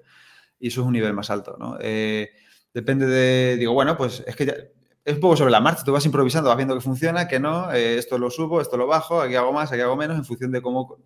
y 0.60 0.68
eso 0.68 0.82
es 0.82 0.88
un 0.88 0.94
nivel 0.94 1.14
más 1.14 1.30
alto. 1.30 1.56
¿no? 1.60 1.78
Eh, 1.80 2.32
depende 2.74 3.06
de, 3.06 3.58
digo, 3.58 3.74
bueno, 3.74 3.96
pues 3.98 4.24
es 4.26 4.36
que 4.36 4.72
es 5.04 5.16
un 5.16 5.20
poco 5.20 5.36
sobre 5.38 5.52
la 5.52 5.62
marcha, 5.62 5.84
tú 5.84 5.92
vas 5.92 6.06
improvisando, 6.06 6.50
vas 6.50 6.58
viendo 6.58 6.76
que 6.76 6.82
funciona, 6.82 7.28
que 7.28 7.40
no, 7.40 7.72
eh, 7.72 7.98
esto 7.98 8.18
lo 8.18 8.30
subo, 8.30 8.62
esto 8.62 8.78
lo 8.78 8.88
bajo, 8.88 9.22
aquí 9.22 9.36
hago 9.36 9.52
más, 9.52 9.72
aquí 9.72 9.82
hago 9.82 9.96
menos, 9.96 10.18
en 10.18 10.26
función 10.26 10.52
de 10.52 10.62
cómo, 10.62 10.98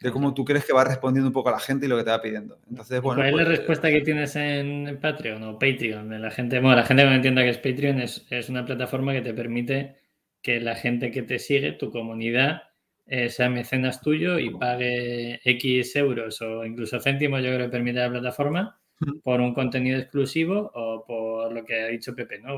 de 0.00 0.10
cómo 0.12 0.34
tú 0.34 0.44
crees 0.44 0.64
que 0.64 0.72
va 0.72 0.84
respondiendo 0.84 1.28
un 1.28 1.32
poco 1.32 1.48
a 1.48 1.52
la 1.52 1.58
gente 1.58 1.86
y 1.86 1.88
lo 1.88 1.96
que 1.96 2.04
te 2.04 2.10
va 2.10 2.22
pidiendo. 2.22 2.58
Entonces, 2.68 3.00
bueno, 3.00 3.20
¿Cuál 3.20 3.30
es 3.30 3.36
la 3.36 3.44
pues, 3.44 3.58
respuesta 3.58 3.90
que 3.90 4.00
tienes 4.02 4.36
en 4.36 4.98
Patreon 5.00 5.42
o 5.42 5.58
Patreon? 5.58 6.22
La 6.22 6.30
gente, 6.30 6.60
bueno, 6.60 6.76
la 6.76 6.84
gente 6.84 7.02
que 7.02 7.08
no 7.08 7.14
entienda 7.16 7.42
que 7.42 7.50
es 7.50 7.58
Patreon 7.58 8.00
es, 8.00 8.24
es 8.30 8.48
una 8.48 8.64
plataforma 8.64 9.12
que 9.12 9.22
te 9.22 9.34
permite 9.34 10.01
que 10.42 10.60
la 10.60 10.74
gente 10.74 11.10
que 11.10 11.22
te 11.22 11.38
sigue, 11.38 11.72
tu 11.72 11.90
comunidad, 11.90 12.62
eh, 13.06 13.28
sea 13.28 13.48
mecenas 13.48 14.00
tuyo 14.00 14.38
y 14.38 14.50
pague 14.50 15.40
X 15.44 15.96
euros 15.96 16.40
o 16.42 16.64
incluso 16.64 17.00
céntimos, 17.00 17.42
yo 17.42 17.54
creo 17.54 17.66
que 17.66 17.72
permite 17.72 17.98
la 17.98 18.10
plataforma, 18.10 18.80
por 19.22 19.40
un 19.40 19.54
contenido 19.54 19.98
exclusivo 19.98 20.70
o 20.74 21.04
por 21.04 21.52
lo 21.52 21.64
que 21.64 21.80
ha 21.80 21.86
dicho 21.88 22.14
Pepe, 22.14 22.38
¿no? 22.38 22.54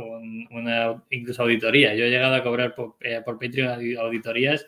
una 0.51 1.03
incluso 1.11 1.43
auditoría. 1.43 1.95
Yo 1.95 2.05
he 2.05 2.11
llegado 2.11 2.35
a 2.35 2.43
cobrar 2.43 2.75
por, 2.75 2.97
eh, 3.01 3.23
por 3.25 3.39
Patreon 3.39 3.97
auditorías, 3.99 4.67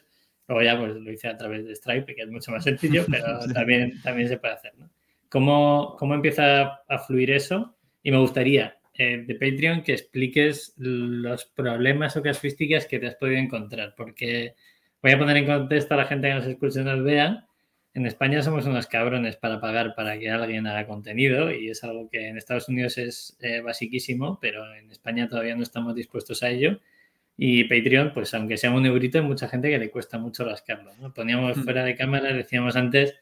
luego 0.48 0.62
ya 0.62 0.78
pues 0.78 0.94
lo 0.94 1.12
hice 1.12 1.28
a 1.28 1.36
través 1.36 1.66
de 1.66 1.74
Stripe, 1.74 2.14
que 2.14 2.22
es 2.22 2.30
mucho 2.30 2.50
más 2.50 2.64
sencillo, 2.64 3.04
pero 3.10 3.38
también, 3.52 4.00
también 4.02 4.28
se 4.28 4.38
puede 4.38 4.54
hacer, 4.54 4.72
¿no? 4.78 4.90
¿Cómo, 5.28 5.96
¿Cómo 5.98 6.14
empieza 6.14 6.80
a 6.88 6.98
fluir 6.98 7.32
eso? 7.32 7.76
Y 8.02 8.12
me 8.12 8.18
gustaría 8.18 8.78
eh, 8.98 9.24
de 9.26 9.34
Patreon 9.34 9.82
que 9.82 9.92
expliques 9.92 10.74
los 10.76 11.44
problemas 11.44 12.16
o 12.16 12.22
casuísticas 12.22 12.86
que 12.86 12.98
te 12.98 13.08
has 13.08 13.14
podido 13.16 13.38
encontrar, 13.38 13.94
porque 13.96 14.54
voy 15.02 15.12
a 15.12 15.18
poner 15.18 15.36
en 15.36 15.46
contexto 15.46 15.94
a 15.94 15.98
la 15.98 16.06
gente 16.06 16.28
que 16.28 16.34
nos 16.34 16.46
escucha 16.46 16.80
y 16.80 16.84
nos 16.84 17.02
vea. 17.02 17.46
En 17.94 18.06
España 18.06 18.42
somos 18.42 18.66
unos 18.66 18.86
cabrones 18.86 19.36
para 19.36 19.60
pagar 19.60 19.94
para 19.94 20.18
que 20.18 20.30
alguien 20.30 20.66
haga 20.66 20.86
contenido 20.86 21.50
y 21.50 21.70
es 21.70 21.82
algo 21.82 22.08
que 22.10 22.28
en 22.28 22.36
Estados 22.36 22.68
Unidos 22.68 22.98
es 22.98 23.36
eh, 23.40 23.60
basiquísimo, 23.60 24.38
pero 24.40 24.74
en 24.74 24.90
España 24.90 25.28
todavía 25.28 25.56
no 25.56 25.62
estamos 25.62 25.94
dispuestos 25.94 26.42
a 26.42 26.50
ello. 26.50 26.80
Y 27.38 27.64
Patreon, 27.64 28.12
pues 28.14 28.32
aunque 28.34 28.56
sea 28.56 28.70
un 28.70 28.86
eurito, 28.86 29.18
hay 29.18 29.24
mucha 29.24 29.48
gente 29.48 29.70
que 29.70 29.78
le 29.78 29.90
cuesta 29.90 30.18
mucho 30.18 30.44
rascarlo. 30.44 30.92
Poníamos 31.14 31.56
mm. 31.56 31.62
fuera 31.64 31.84
de 31.84 31.94
cámara, 31.94 32.32
decíamos 32.32 32.76
antes, 32.76 33.14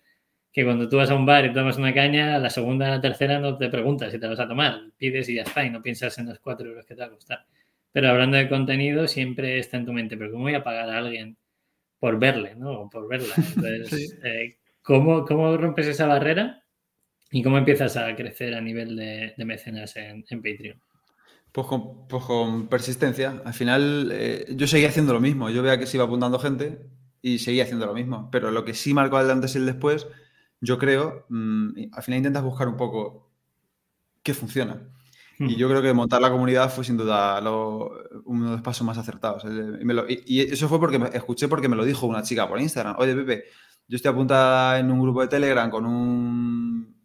que 0.54 0.64
cuando 0.64 0.88
tú 0.88 0.98
vas 0.98 1.10
a 1.10 1.16
un 1.16 1.26
bar 1.26 1.44
y 1.44 1.52
tomas 1.52 1.78
una 1.78 1.92
caña, 1.92 2.38
la 2.38 2.48
segunda, 2.48 2.88
la 2.88 3.00
tercera 3.00 3.40
no 3.40 3.58
te 3.58 3.68
preguntas 3.68 4.12
si 4.12 4.20
te 4.20 4.28
vas 4.28 4.38
a 4.38 4.46
tomar, 4.46 4.82
pides 4.96 5.28
y 5.28 5.34
ya 5.34 5.42
está, 5.42 5.64
y 5.64 5.70
no 5.70 5.82
piensas 5.82 6.16
en 6.18 6.26
los 6.26 6.38
cuatro 6.38 6.68
euros 6.68 6.86
que 6.86 6.94
te 6.94 7.00
va 7.00 7.08
a 7.08 7.10
costar. 7.10 7.44
Pero 7.90 8.08
hablando 8.08 8.36
de 8.36 8.48
contenido, 8.48 9.08
siempre 9.08 9.58
está 9.58 9.78
en 9.78 9.86
tu 9.86 9.92
mente, 9.92 10.16
pero 10.16 10.30
¿cómo 10.30 10.44
voy 10.44 10.54
a 10.54 10.62
pagar 10.62 10.88
a 10.90 10.98
alguien 10.98 11.36
por 11.98 12.20
verle, 12.20 12.54
¿no? 12.54 12.82
O 12.82 12.88
por 12.88 13.08
verla. 13.08 13.34
Entonces, 13.56 14.16
eh, 14.22 14.58
¿cómo, 14.82 15.56
rompes 15.56 15.88
esa 15.88 16.06
barrera 16.06 16.62
y 17.32 17.42
cómo 17.42 17.58
empiezas 17.58 17.96
a 17.96 18.14
crecer 18.14 18.54
a 18.54 18.60
nivel 18.60 18.94
de, 18.94 19.34
mecenas 19.44 19.96
en, 19.96 20.22
Patreon? 20.22 20.80
Pues 21.50 21.66
con, 21.66 22.68
persistencia. 22.68 23.42
Al 23.44 23.54
final, 23.54 24.10
eh, 24.12 24.46
yo 24.50 24.68
seguía 24.68 24.90
haciendo 24.90 25.14
lo 25.14 25.20
mismo. 25.20 25.50
Yo 25.50 25.64
veía 25.64 25.80
que 25.80 25.86
se 25.86 25.96
iba 25.96 26.04
apuntando 26.04 26.38
gente 26.38 26.78
y 27.20 27.40
seguía 27.40 27.64
haciendo 27.64 27.86
lo 27.86 27.94
mismo. 27.94 28.28
Pero 28.30 28.52
lo 28.52 28.64
que 28.64 28.74
sí 28.74 28.94
marcó 28.94 29.18
el 29.18 29.30
antes 29.30 29.56
y 29.56 29.58
el 29.58 29.66
después 29.66 30.06
yo 30.64 30.78
creo, 30.78 31.26
mm, 31.28 31.92
al 31.92 32.02
final 32.02 32.18
intentas 32.18 32.42
buscar 32.42 32.68
un 32.68 32.76
poco 32.76 33.30
qué 34.22 34.34
funciona. 34.34 34.80
Y 35.38 35.56
yo 35.56 35.68
creo 35.68 35.82
que 35.82 35.92
montar 35.92 36.22
la 36.22 36.30
comunidad 36.30 36.72
fue 36.72 36.84
sin 36.84 36.96
duda 36.96 37.40
uno 37.40 38.44
de 38.44 38.52
los 38.52 38.62
pasos 38.62 38.86
más 38.86 38.96
acertados. 38.98 39.44
Y, 40.26 40.40
eso 40.40 40.68
fue 40.68 40.78
porque 40.78 40.98
me, 40.98 41.08
escuché 41.08 41.48
porque 41.48 41.68
me 41.68 41.76
lo 41.76 41.84
dijo 41.84 42.06
una 42.06 42.22
chica 42.22 42.48
por 42.48 42.60
Instagram. 42.60 42.96
Oye, 42.98 43.14
Pepe, 43.16 43.44
yo 43.88 43.96
estoy 43.96 44.12
apuntada 44.12 44.78
en 44.78 44.90
un 44.90 45.00
grupo 45.00 45.20
de 45.22 45.28
Telegram 45.28 45.68
con 45.70 45.86
un 45.86 46.96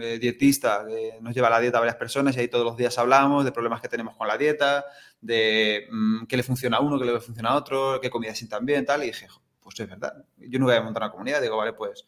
eh, 0.00 0.18
dietista 0.18 0.84
que 0.86 1.18
nos 1.20 1.32
lleva 1.32 1.48
la 1.48 1.60
dieta 1.60 1.78
a 1.78 1.80
varias 1.80 1.96
personas 1.96 2.36
y 2.36 2.40
ahí 2.40 2.48
todos 2.48 2.64
los 2.64 2.76
días 2.76 2.98
hablamos 2.98 3.44
de 3.44 3.52
problemas 3.52 3.80
que 3.80 3.88
tenemos 3.88 4.16
con 4.16 4.26
la 4.26 4.36
dieta, 4.36 4.84
de 5.20 5.86
mm, 5.90 6.26
qué 6.26 6.36
le 6.36 6.42
funciona 6.42 6.78
a 6.78 6.80
uno, 6.80 6.98
qué 6.98 7.04
le 7.04 7.20
funciona 7.20 7.50
a 7.50 7.56
otro, 7.56 8.00
qué 8.00 8.10
comida 8.10 8.34
sientan 8.34 8.66
bien, 8.66 8.84
tal. 8.84 9.04
Y 9.04 9.06
dije, 9.06 9.28
pues 9.60 9.78
es 9.78 9.88
verdad. 9.88 10.24
Yo 10.38 10.58
nunca 10.58 10.72
voy 10.72 10.80
a 10.80 10.84
montar 10.84 11.04
una 11.04 11.12
comunidad. 11.12 11.40
Digo, 11.40 11.56
vale, 11.56 11.72
pues 11.72 12.04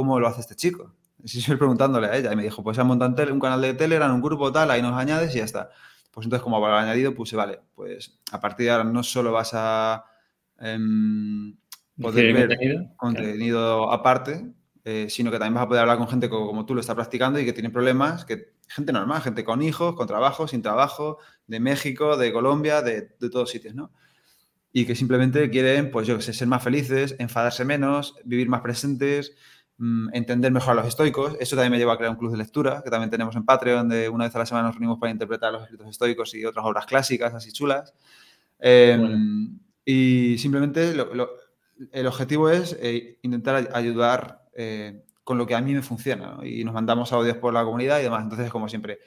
¿cómo 0.00 0.18
lo 0.18 0.26
hace 0.28 0.40
este 0.40 0.56
chico? 0.56 0.94
Y 1.22 1.38
estoy 1.38 1.56
preguntándole 1.56 2.06
a 2.06 2.16
ella 2.16 2.32
y 2.32 2.36
me 2.36 2.42
dijo, 2.42 2.62
pues 2.62 2.78
ha 2.78 2.84
montado 2.84 3.30
un 3.30 3.40
canal 3.40 3.60
de 3.60 3.74
Telegram, 3.74 4.14
un 4.14 4.22
grupo 4.22 4.50
tal, 4.50 4.70
ahí 4.70 4.80
nos 4.80 4.94
añades 4.94 5.34
y 5.34 5.38
ya 5.38 5.44
está. 5.44 5.68
Pues 6.10 6.24
entonces 6.24 6.42
como 6.42 6.56
haber 6.56 6.70
añadido 6.72 7.14
puse, 7.14 7.36
vale, 7.36 7.60
pues 7.74 8.18
a 8.32 8.40
partir 8.40 8.64
de 8.64 8.72
ahora 8.72 8.84
no 8.84 9.02
solo 9.02 9.30
vas 9.30 9.50
a 9.52 10.06
em, 10.58 11.54
poder 12.00 12.32
ver 12.32 12.58
contenido, 12.96 13.92
aparte, 13.92 14.50
eh, 14.82 15.08
sino 15.10 15.30
que 15.30 15.38
también 15.38 15.52
vas 15.56 15.64
a 15.64 15.68
poder 15.68 15.82
hablar 15.82 15.98
con 15.98 16.08
gente 16.08 16.30
como, 16.30 16.64
tú 16.64 16.74
lo 16.74 16.80
estás 16.80 16.96
practicando 16.96 17.38
y 17.38 17.44
que 17.44 17.52
tiene 17.52 17.68
problemas, 17.68 18.24
que 18.24 18.54
gente 18.66 18.90
normal, 18.90 19.20
gente 19.20 19.44
con 19.44 19.60
hijos, 19.60 19.94
con 19.96 20.06
trabajo, 20.06 20.48
sin 20.48 20.62
trabajo, 20.62 21.18
de 21.46 21.60
México, 21.60 22.16
de 22.16 22.32
Colombia, 22.32 22.80
de, 22.80 23.14
de 23.20 23.28
todos 23.28 23.50
sitios, 23.50 23.74
¿no? 23.74 23.92
Y 24.72 24.86
que 24.86 24.94
simplemente 24.94 25.50
quieren, 25.50 25.90
pues 25.90 26.06
yo 26.06 26.16
que 26.16 26.22
sé, 26.22 26.32
ser 26.32 26.48
más 26.48 26.62
felices, 26.62 27.14
enfadarse 27.18 27.66
menos, 27.66 28.14
vivir 28.24 28.48
más 28.48 28.62
presentes, 28.62 29.36
entender 30.12 30.52
mejor 30.52 30.72
a 30.72 30.74
los 30.76 30.86
estoicos. 30.86 31.36
Eso 31.40 31.56
también 31.56 31.72
me 31.72 31.78
lleva 31.78 31.94
a 31.94 31.96
crear 31.96 32.10
un 32.10 32.18
club 32.18 32.32
de 32.32 32.38
lectura, 32.38 32.82
que 32.84 32.90
también 32.90 33.10
tenemos 33.10 33.34
en 33.36 33.44
Patreon, 33.44 33.88
donde 33.88 34.08
una 34.08 34.24
vez 34.24 34.34
a 34.34 34.40
la 34.40 34.46
semana 34.46 34.66
nos 34.66 34.74
reunimos 34.74 34.98
para 34.98 35.10
interpretar 35.10 35.52
los 35.52 35.62
escritos 35.62 35.88
estoicos 35.88 36.34
y 36.34 36.44
otras 36.44 36.64
obras 36.66 36.86
clásicas, 36.86 37.32
así 37.32 37.52
chulas. 37.52 37.94
Em, 38.58 39.58
y 39.84 40.36
simplemente 40.38 40.94
el 41.92 42.06
objetivo 42.06 42.50
es 42.50 42.76
eh, 42.80 43.18
intentar 43.22 43.70
ayudar 43.72 44.44
eh, 44.54 45.02
con 45.24 45.38
lo 45.38 45.46
que 45.46 45.54
a 45.54 45.60
mí 45.60 45.72
me 45.72 45.82
funciona. 45.82 46.38
Y 46.42 46.62
nos 46.64 46.74
mandamos 46.74 47.12
audios 47.12 47.38
por 47.38 47.54
la 47.54 47.64
comunidad 47.64 48.00
y 48.00 48.02
demás. 48.02 48.22
Entonces, 48.22 48.50
como 48.50 48.68
siempre, 48.68 48.98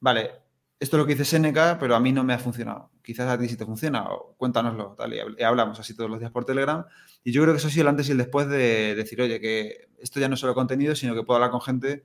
vale, 0.00 0.30
esto 0.78 0.96
es 0.96 1.00
lo 1.00 1.06
que 1.06 1.14
dice 1.14 1.24
Seneca, 1.24 1.76
pero 1.78 1.94
a 1.94 2.00
mí 2.00 2.12
no 2.12 2.24
me 2.24 2.32
ha 2.32 2.38
funcionado. 2.38 2.90
Quizás 3.02 3.28
a 3.28 3.38
ti 3.38 3.48
sí 3.48 3.56
te 3.56 3.64
funciona, 3.64 4.04
o 4.10 4.34
cuéntanoslo, 4.36 4.94
tal, 4.96 5.14
y 5.14 5.42
hablamos 5.42 5.78
así 5.78 5.94
todos 5.94 6.10
los 6.10 6.20
días 6.20 6.30
por 6.30 6.44
Telegram. 6.44 6.84
Y 7.26 7.32
yo 7.32 7.42
creo 7.42 7.54
que 7.54 7.58
eso 7.58 7.66
ha 7.66 7.72
sido 7.72 7.82
el 7.82 7.88
antes 7.88 8.08
y 8.08 8.12
el 8.12 8.18
después 8.18 8.46
de 8.46 8.94
decir, 8.94 9.20
oye, 9.20 9.40
que 9.40 9.88
esto 9.98 10.20
ya 10.20 10.28
no 10.28 10.34
es 10.34 10.40
solo 10.40 10.54
contenido, 10.54 10.94
sino 10.94 11.12
que 11.12 11.24
puedo 11.24 11.38
hablar 11.38 11.50
con 11.50 11.60
gente 11.60 12.04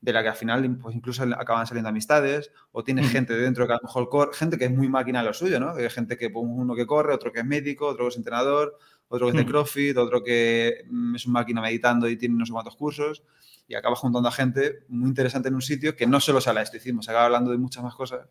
de 0.00 0.12
la 0.14 0.22
que 0.22 0.30
al 0.30 0.34
final 0.34 0.78
pues 0.78 0.96
incluso 0.96 1.24
acaban 1.24 1.66
saliendo 1.66 1.90
amistades, 1.90 2.50
o 2.70 2.82
tienes 2.82 3.10
gente 3.12 3.36
dentro 3.36 3.66
que 3.66 3.74
a 3.74 3.76
lo 3.76 3.82
mejor 3.82 4.08
corre, 4.08 4.32
gente 4.32 4.56
que 4.56 4.64
es 4.64 4.70
muy 4.70 4.88
máquina 4.88 5.22
lo 5.22 5.34
suyo, 5.34 5.60
¿no? 5.60 5.72
Hay 5.74 5.90
gente 5.90 6.16
que 6.16 6.30
pues, 6.30 6.46
uno 6.48 6.74
que 6.74 6.86
corre, 6.86 7.12
otro 7.12 7.30
que 7.30 7.40
es 7.40 7.44
médico, 7.44 7.86
otro 7.86 8.06
que 8.06 8.08
es 8.12 8.16
entrenador, 8.16 8.78
otro 9.08 9.26
que 9.26 9.36
es 9.38 9.44
de 9.44 9.52
CrossFit, 9.52 9.98
otro 9.98 10.24
que 10.24 10.86
mm, 10.88 11.16
es 11.16 11.26
una 11.26 11.40
máquina 11.40 11.60
meditando 11.60 12.08
y 12.08 12.16
tiene 12.16 12.36
no 12.36 12.46
sé 12.46 12.52
cuántos 12.52 12.74
cursos, 12.74 13.24
y 13.68 13.74
acaba 13.74 13.94
juntando 13.94 14.30
a 14.30 14.32
gente 14.32 14.86
muy 14.88 15.10
interesante 15.10 15.48
en 15.48 15.54
un 15.54 15.60
sitio 15.60 15.94
que 15.94 16.06
no 16.06 16.18
solo 16.18 16.38
habla 16.46 16.60
de 16.60 16.64
estoicismo, 16.64 17.02
se 17.02 17.10
acaba 17.10 17.26
hablando 17.26 17.50
de 17.50 17.58
muchas 17.58 17.84
más 17.84 17.94
cosas 17.94 18.26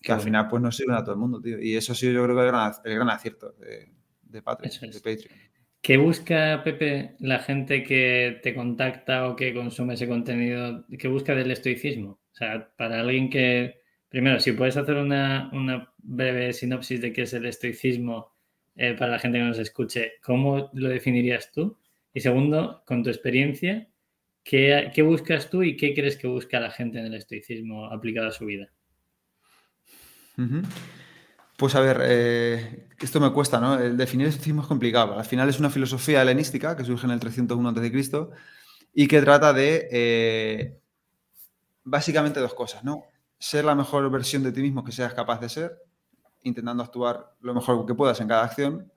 que 0.00 0.10
al 0.10 0.22
final 0.22 0.48
pues 0.48 0.62
no 0.62 0.72
sirven 0.72 0.96
a 0.96 1.04
todo 1.04 1.12
el 1.12 1.20
mundo, 1.20 1.38
tío. 1.38 1.60
Y 1.60 1.76
eso 1.76 1.92
ha 1.92 1.94
sido 1.94 2.14
yo 2.14 2.24
creo 2.24 2.34
que 2.34 2.42
el 2.44 2.48
gran, 2.48 2.72
el 2.82 2.94
gran 2.94 3.10
acierto 3.10 3.52
de, 3.58 3.92
de 4.22 4.40
Patreon, 4.40 4.90
de 4.90 4.98
Patreon. 4.98 5.51
¿Qué 5.82 5.96
busca, 5.96 6.62
Pepe, 6.62 7.16
la 7.18 7.40
gente 7.40 7.82
que 7.82 8.38
te 8.40 8.54
contacta 8.54 9.28
o 9.28 9.34
que 9.34 9.52
consume 9.52 9.94
ese 9.94 10.06
contenido? 10.06 10.86
¿Qué 10.96 11.08
busca 11.08 11.34
del 11.34 11.50
estoicismo? 11.50 12.20
O 12.32 12.34
sea, 12.34 12.72
para 12.76 13.00
alguien 13.00 13.28
que, 13.28 13.80
primero, 14.08 14.38
si 14.38 14.52
puedes 14.52 14.76
hacer 14.76 14.94
una, 14.94 15.50
breve 15.98 16.52
sinopsis 16.52 17.00
de 17.00 17.12
qué 17.12 17.22
es 17.22 17.32
el 17.34 17.46
estoicismo 17.46 18.32
eh, 18.76 18.94
para 18.96 19.10
la 19.10 19.18
gente 19.18 19.38
que 19.38 19.44
nos 19.44 19.58
escuche, 19.58 20.12
¿cómo 20.22 20.70
lo 20.72 20.88
definirías 20.88 21.50
tú? 21.50 21.76
Y 22.14 22.20
segundo, 22.20 22.84
con 22.86 23.02
tu 23.02 23.10
experiencia, 23.10 23.88
¿qué, 24.44 25.02
buscas 25.04 25.50
tú 25.50 25.64
y 25.64 25.76
qué 25.76 25.94
crees 25.94 26.16
que 26.16 26.28
busca 26.28 26.60
la 26.60 26.70
gente 26.70 27.00
en 27.00 27.06
el 27.06 27.14
estoicismo 27.14 27.86
aplicado 27.86 28.28
a 28.28 28.32
su 28.32 28.46
vida? 28.46 28.72
Pues 31.62 31.76
a 31.76 31.80
ver, 31.80 32.00
eh, 32.02 32.88
esto 32.98 33.20
me 33.20 33.30
cuesta, 33.32 33.60
¿no? 33.60 33.78
El 33.78 33.96
definir 33.96 34.26
estoicismo 34.26 34.62
es 34.62 34.66
complicado. 34.66 35.16
Al 35.16 35.24
final 35.24 35.48
es 35.48 35.60
una 35.60 35.70
filosofía 35.70 36.20
helenística 36.20 36.76
que 36.76 36.84
surge 36.84 37.06
en 37.06 37.12
el 37.12 37.20
301 37.20 37.68
a.C. 37.68 38.26
y 38.92 39.06
que 39.06 39.22
trata 39.22 39.52
de 39.52 39.88
eh, 39.92 40.80
básicamente 41.84 42.40
dos 42.40 42.52
cosas, 42.54 42.82
¿no? 42.82 43.04
Ser 43.38 43.64
la 43.64 43.76
mejor 43.76 44.10
versión 44.10 44.42
de 44.42 44.50
ti 44.50 44.60
mismo 44.60 44.82
que 44.82 44.90
seas 44.90 45.14
capaz 45.14 45.38
de 45.38 45.48
ser, 45.48 45.80
intentando 46.42 46.82
actuar 46.82 47.32
lo 47.40 47.54
mejor 47.54 47.86
que 47.86 47.94
puedas 47.94 48.20
en 48.20 48.26
cada 48.26 48.42
acción 48.42 48.90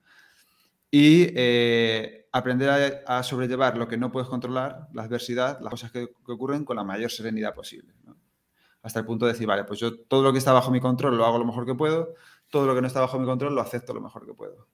y 0.89 1.27
eh, 1.35 2.25
aprender 2.31 3.03
a, 3.05 3.21
sobrellevar 3.21 3.77
lo 3.77 3.87
que 3.87 3.97
no 3.97 4.11
puedes 4.11 4.27
controlar, 4.27 4.87
la 4.91 5.03
adversidad, 5.03 5.59
las 5.61 5.69
cosas 5.69 5.91
que, 5.91 6.07
que 6.07 6.31
ocurren 6.31 6.65
con 6.65 6.77
la 6.77 6.83
mayor 6.83 7.11
serenidad 7.11 7.53
posible. 7.53 7.93
¿no? 8.05 8.15
hasta 8.85 8.99
el 8.99 9.05
punto 9.05 9.25
de 9.25 9.31
decir, 9.33 9.47
vale, 9.47 9.63
pues 9.63 9.79
yo 9.79 9.97
todo 10.01 10.21
lo 10.21 10.31
que 10.31 10.37
está 10.37 10.53
bajo 10.53 10.69
mi 10.69 10.79
control 10.79 11.17
lo 11.17 11.25
hago 11.25 11.39
lo 11.39 11.45
mejor 11.45 11.65
que 11.65 11.73
puedo, 11.73 12.13
todo 12.49 12.65
lo 12.65 12.75
que 12.75 12.81
no 12.81 12.87
está 12.87 13.01
bajo 13.01 13.19
mi 13.19 13.25
control 13.25 13.55
lo 13.55 13.61
acepto 13.61 13.93
lo 13.93 14.01
mejor 14.01 14.25
que 14.25 14.33
puedo. 14.33 14.67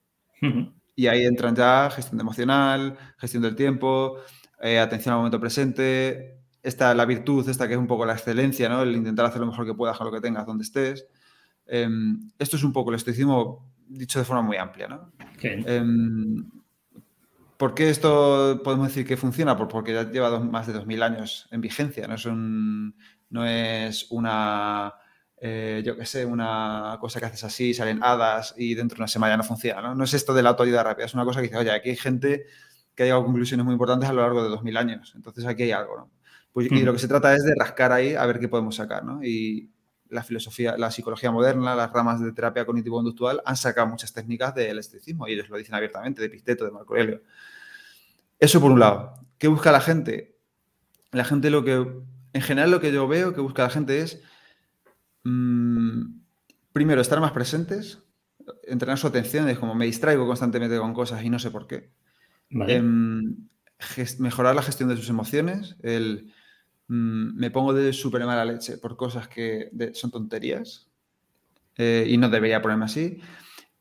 Y 0.94 1.06
ahí 1.06 1.24
entran 1.24 1.54
ya 1.54 1.90
gestión 1.90 2.20
emocional, 2.20 2.98
gestión 3.16 3.42
del 3.42 3.56
tiempo, 3.56 4.18
eh, 4.60 4.78
atención 4.78 5.12
al 5.14 5.18
momento 5.20 5.40
presente, 5.40 6.38
esta, 6.62 6.94
la 6.94 7.04
virtud, 7.04 7.48
esta 7.48 7.66
que 7.66 7.74
es 7.74 7.80
un 7.80 7.86
poco 7.86 8.06
la 8.06 8.12
excelencia, 8.12 8.68
¿no? 8.68 8.82
El 8.82 8.94
intentar 8.94 9.26
hacer 9.26 9.40
lo 9.40 9.46
mejor 9.46 9.66
que 9.66 9.74
puedas 9.74 9.96
con 9.96 10.06
lo 10.06 10.12
que 10.12 10.20
tengas 10.20 10.46
donde 10.46 10.64
estés. 10.64 11.06
Em, 11.66 12.30
esto 12.38 12.56
es 12.56 12.64
un 12.64 12.72
poco 12.72 12.90
el 12.90 12.96
estoicismo 12.96 13.72
dicho 13.88 14.18
de 14.18 14.24
forma 14.24 14.42
muy 14.42 14.56
amplia, 14.56 14.88
¿no? 14.88 15.12
Em, 15.42 16.44
¿Por 17.56 17.74
qué 17.74 17.90
esto 17.90 18.60
podemos 18.64 18.88
decir 18.88 19.06
que 19.06 19.16
funciona? 19.16 19.56
Porque 19.56 19.92
ya 19.92 20.10
lleva 20.10 20.40
más 20.40 20.66
de 20.66 20.72
2.000 20.72 21.02
años 21.02 21.48
en 21.52 21.60
vigencia, 21.60 22.08
no 22.08 22.14
es 22.14 22.26
un, 22.26 22.96
no 23.30 23.46
es 23.46 24.08
una, 24.10 24.94
eh, 25.44 25.82
yo 25.84 25.96
qué 25.96 26.06
sé, 26.06 26.24
una 26.24 26.96
cosa 27.00 27.18
que 27.18 27.26
haces 27.26 27.42
así, 27.42 27.74
salen 27.74 27.98
hadas 28.00 28.54
y 28.56 28.76
dentro 28.76 28.94
de 28.94 29.00
una 29.00 29.08
semana 29.08 29.32
ya 29.32 29.38
no 29.38 29.42
funciona, 29.42 29.82
¿no? 29.82 29.92
No 29.92 30.04
es 30.04 30.14
esto 30.14 30.32
de 30.32 30.40
la 30.40 30.50
autoayuda 30.50 30.84
rápida, 30.84 31.06
es 31.06 31.14
una 31.14 31.24
cosa 31.24 31.40
que 31.40 31.48
dice, 31.48 31.58
oye, 31.58 31.72
aquí 31.72 31.90
hay 31.90 31.96
gente 31.96 32.46
que 32.94 33.02
ha 33.02 33.06
llegado 33.06 33.22
a 33.22 33.24
conclusiones 33.24 33.66
muy 33.66 33.72
importantes 33.72 34.08
a 34.08 34.12
lo 34.12 34.22
largo 34.22 34.44
de 34.44 34.50
2000 34.50 34.76
años, 34.76 35.12
entonces 35.16 35.44
aquí 35.44 35.64
hay 35.64 35.72
algo, 35.72 35.96
¿no? 35.96 36.10
Pues, 36.52 36.70
Y 36.70 36.82
lo 36.82 36.92
que 36.92 37.00
se 37.00 37.08
trata 37.08 37.34
es 37.34 37.42
de 37.42 37.56
rascar 37.56 37.90
ahí 37.90 38.14
a 38.14 38.24
ver 38.24 38.38
qué 38.38 38.48
podemos 38.48 38.76
sacar, 38.76 39.04
¿no? 39.04 39.24
Y 39.24 39.68
la 40.10 40.22
filosofía, 40.22 40.76
la 40.76 40.92
psicología 40.92 41.32
moderna, 41.32 41.74
las 41.74 41.90
ramas 41.90 42.20
de 42.20 42.30
terapia 42.30 42.64
cognitivo-conductual 42.64 43.42
han 43.44 43.56
sacado 43.56 43.88
muchas 43.88 44.12
técnicas 44.12 44.54
del 44.54 44.78
estoicismo 44.78 45.26
y 45.26 45.32
ellos 45.32 45.48
lo 45.48 45.56
dicen 45.56 45.74
abiertamente, 45.74 46.22
de 46.22 46.30
Pisteto, 46.30 46.64
de 46.64 46.70
Marco 46.70 46.94
Aurelio. 46.94 47.20
Eso 48.38 48.60
por 48.60 48.70
un 48.70 48.78
lado. 48.78 49.14
¿Qué 49.38 49.48
busca 49.48 49.72
la 49.72 49.80
gente? 49.80 50.38
La 51.10 51.24
gente 51.24 51.50
lo 51.50 51.64
que 51.64 51.84
en 52.34 52.42
general 52.42 52.70
lo 52.70 52.80
que 52.80 52.92
yo 52.92 53.08
veo 53.08 53.34
que 53.34 53.40
busca 53.40 53.64
la 53.64 53.70
gente 53.70 54.00
es, 54.00 54.22
mm, 55.24 56.20
primero, 56.72 57.00
estar 57.00 57.20
más 57.20 57.32
presentes, 57.32 58.02
entrenar 58.64 58.98
su 58.98 59.06
atención, 59.06 59.48
es 59.48 59.58
como 59.58 59.74
me 59.74 59.86
distraigo 59.86 60.26
constantemente 60.26 60.78
con 60.78 60.94
cosas 60.94 61.22
y 61.24 61.30
no 61.30 61.38
sé 61.38 61.50
por 61.50 61.66
qué. 61.66 61.90
Em, 62.50 63.48
mejorar 64.18 64.54
la 64.54 64.62
gestión 64.62 64.88
de 64.88 64.96
sus 64.96 65.08
emociones, 65.08 65.76
el 65.82 66.32
mm, 66.88 67.36
me 67.38 67.50
pongo 67.50 67.72
de 67.72 67.92
súper 67.92 68.24
mala 68.24 68.44
leche 68.44 68.78
por 68.78 68.96
cosas 68.96 69.28
que 69.28 69.70
son 69.94 70.10
tonterías 70.10 70.88
eh, 71.76 72.06
y 72.08 72.16
no 72.16 72.28
debería 72.28 72.60
ponerme 72.60 72.84
así. 72.84 73.20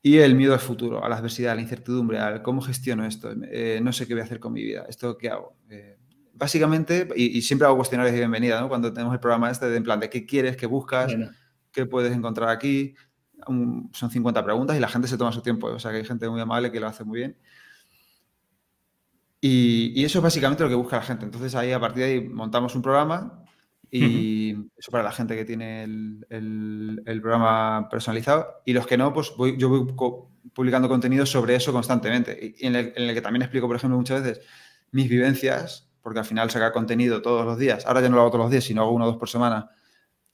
Y 0.04 0.18
el 0.18 0.34
miedo 0.36 0.54
al 0.54 0.60
futuro, 0.60 1.04
a 1.04 1.10
la 1.10 1.18
adversidad, 1.18 1.52
a 1.52 1.56
la 1.56 1.62
incertidumbre, 1.62 2.18
al 2.18 2.42
cómo 2.42 2.62
gestiono 2.62 3.06
esto, 3.06 3.32
eh, 3.52 3.80
no 3.84 3.94
sé 3.94 4.08
qué 4.08 4.16
voy 4.16 4.22
a 4.22 4.26
hacer 4.26 4.40
con 4.40 4.54
mi 4.54 4.64
vida, 4.64 4.86
esto 4.90 5.18
qué 5.18 5.30
hago. 5.30 5.56
Eh, 5.70 5.98
básicamente, 6.34 7.08
y, 7.16 7.42
siempre 7.42 7.68
hago 7.68 7.78
cuestionarios 7.78 8.14
de 8.14 8.20
bienvenida, 8.20 8.62
¿no? 8.62 8.70
Cuando 8.70 8.92
tenemos 8.92 9.14
el 9.14 9.20
programa 9.20 9.52
este 9.52 9.70
de 9.70 9.78
en 9.78 9.84
plan 9.84 10.00
de 10.00 10.10
qué 10.10 10.26
quieres, 10.26 10.58
qué 10.58 10.66
buscas, 10.66 11.14
qué 11.72 11.86
puedes 11.86 12.14
encontrar 12.14 12.50
aquí. 12.50 12.96
son 13.46 14.12
50 14.12 14.44
preguntas 14.44 14.78
y 14.78 14.80
la 14.80 14.88
gente 14.88 15.08
se 15.08 15.18
toma 15.18 15.32
su 15.32 15.42
tiempo. 15.42 15.68
O 15.68 15.80
sea 15.80 15.92
que 15.92 15.98
hay 15.98 16.06
gente 16.06 16.30
muy 16.30 16.42
amable 16.42 16.72
que 16.72 16.80
lo 16.80 16.88
hace 16.88 17.04
muy 17.04 17.20
bien. 17.20 17.38
Y, 19.40 20.04
eso 20.04 20.20
es 20.20 20.24
básicamente 20.24 20.64
lo 20.64 20.70
que 20.70 20.76
busca 20.76 20.98
la 20.98 21.04
gente. 21.04 21.26
Entonces 21.26 21.56
ahí 21.56 21.72
a 21.72 21.80
partir 21.80 22.04
de 22.04 22.10
ahí 22.12 22.30
montamos 22.30 22.76
un 22.76 22.82
programa 22.82 23.44
y 23.90 24.52
eso 24.78 24.90
para 24.90 25.04
la 25.04 25.12
gente 25.12 25.36
que 25.36 25.44
tiene 25.44 25.84
el, 25.84 27.20
programa 27.22 27.90
personalizado. 27.90 28.62
Y 28.66 28.74
los 28.74 28.88
que 28.88 28.98
no, 28.98 29.14
pues 29.14 29.34
voy, 29.36 29.58
yo 29.58 29.70
voy 29.70 29.94
publicando 30.54 30.88
contenido 30.88 31.26
sobre 31.26 31.56
eso 31.56 31.74
constantemente. 31.74 32.56
Y 32.58 32.66
en 32.68 32.76
el, 32.76 32.94
en 32.96 33.10
el 33.10 33.16
que 33.16 33.22
también 33.22 33.42
explico, 33.42 33.68
por 33.68 33.76
ejemplo, 33.76 33.98
muchas 33.98 34.24
veces 34.24 34.46
mis 34.92 35.10
vivencias 35.10 35.91
porque 36.02 36.20
al 36.20 36.26
final 36.26 36.50
sacar 36.50 36.72
contenido 36.72 37.22
todos 37.22 37.46
los 37.46 37.58
días, 37.58 37.86
ahora 37.86 38.02
ya 38.02 38.10
no 38.10 38.16
lo 38.16 38.22
hago 38.22 38.32
todos 38.32 38.46
los 38.46 38.52
días, 38.52 38.64
sino 38.64 38.82
hago 38.82 38.92
uno 38.92 39.06
o 39.06 39.08
dos 39.08 39.18
por 39.18 39.30
semana, 39.30 39.70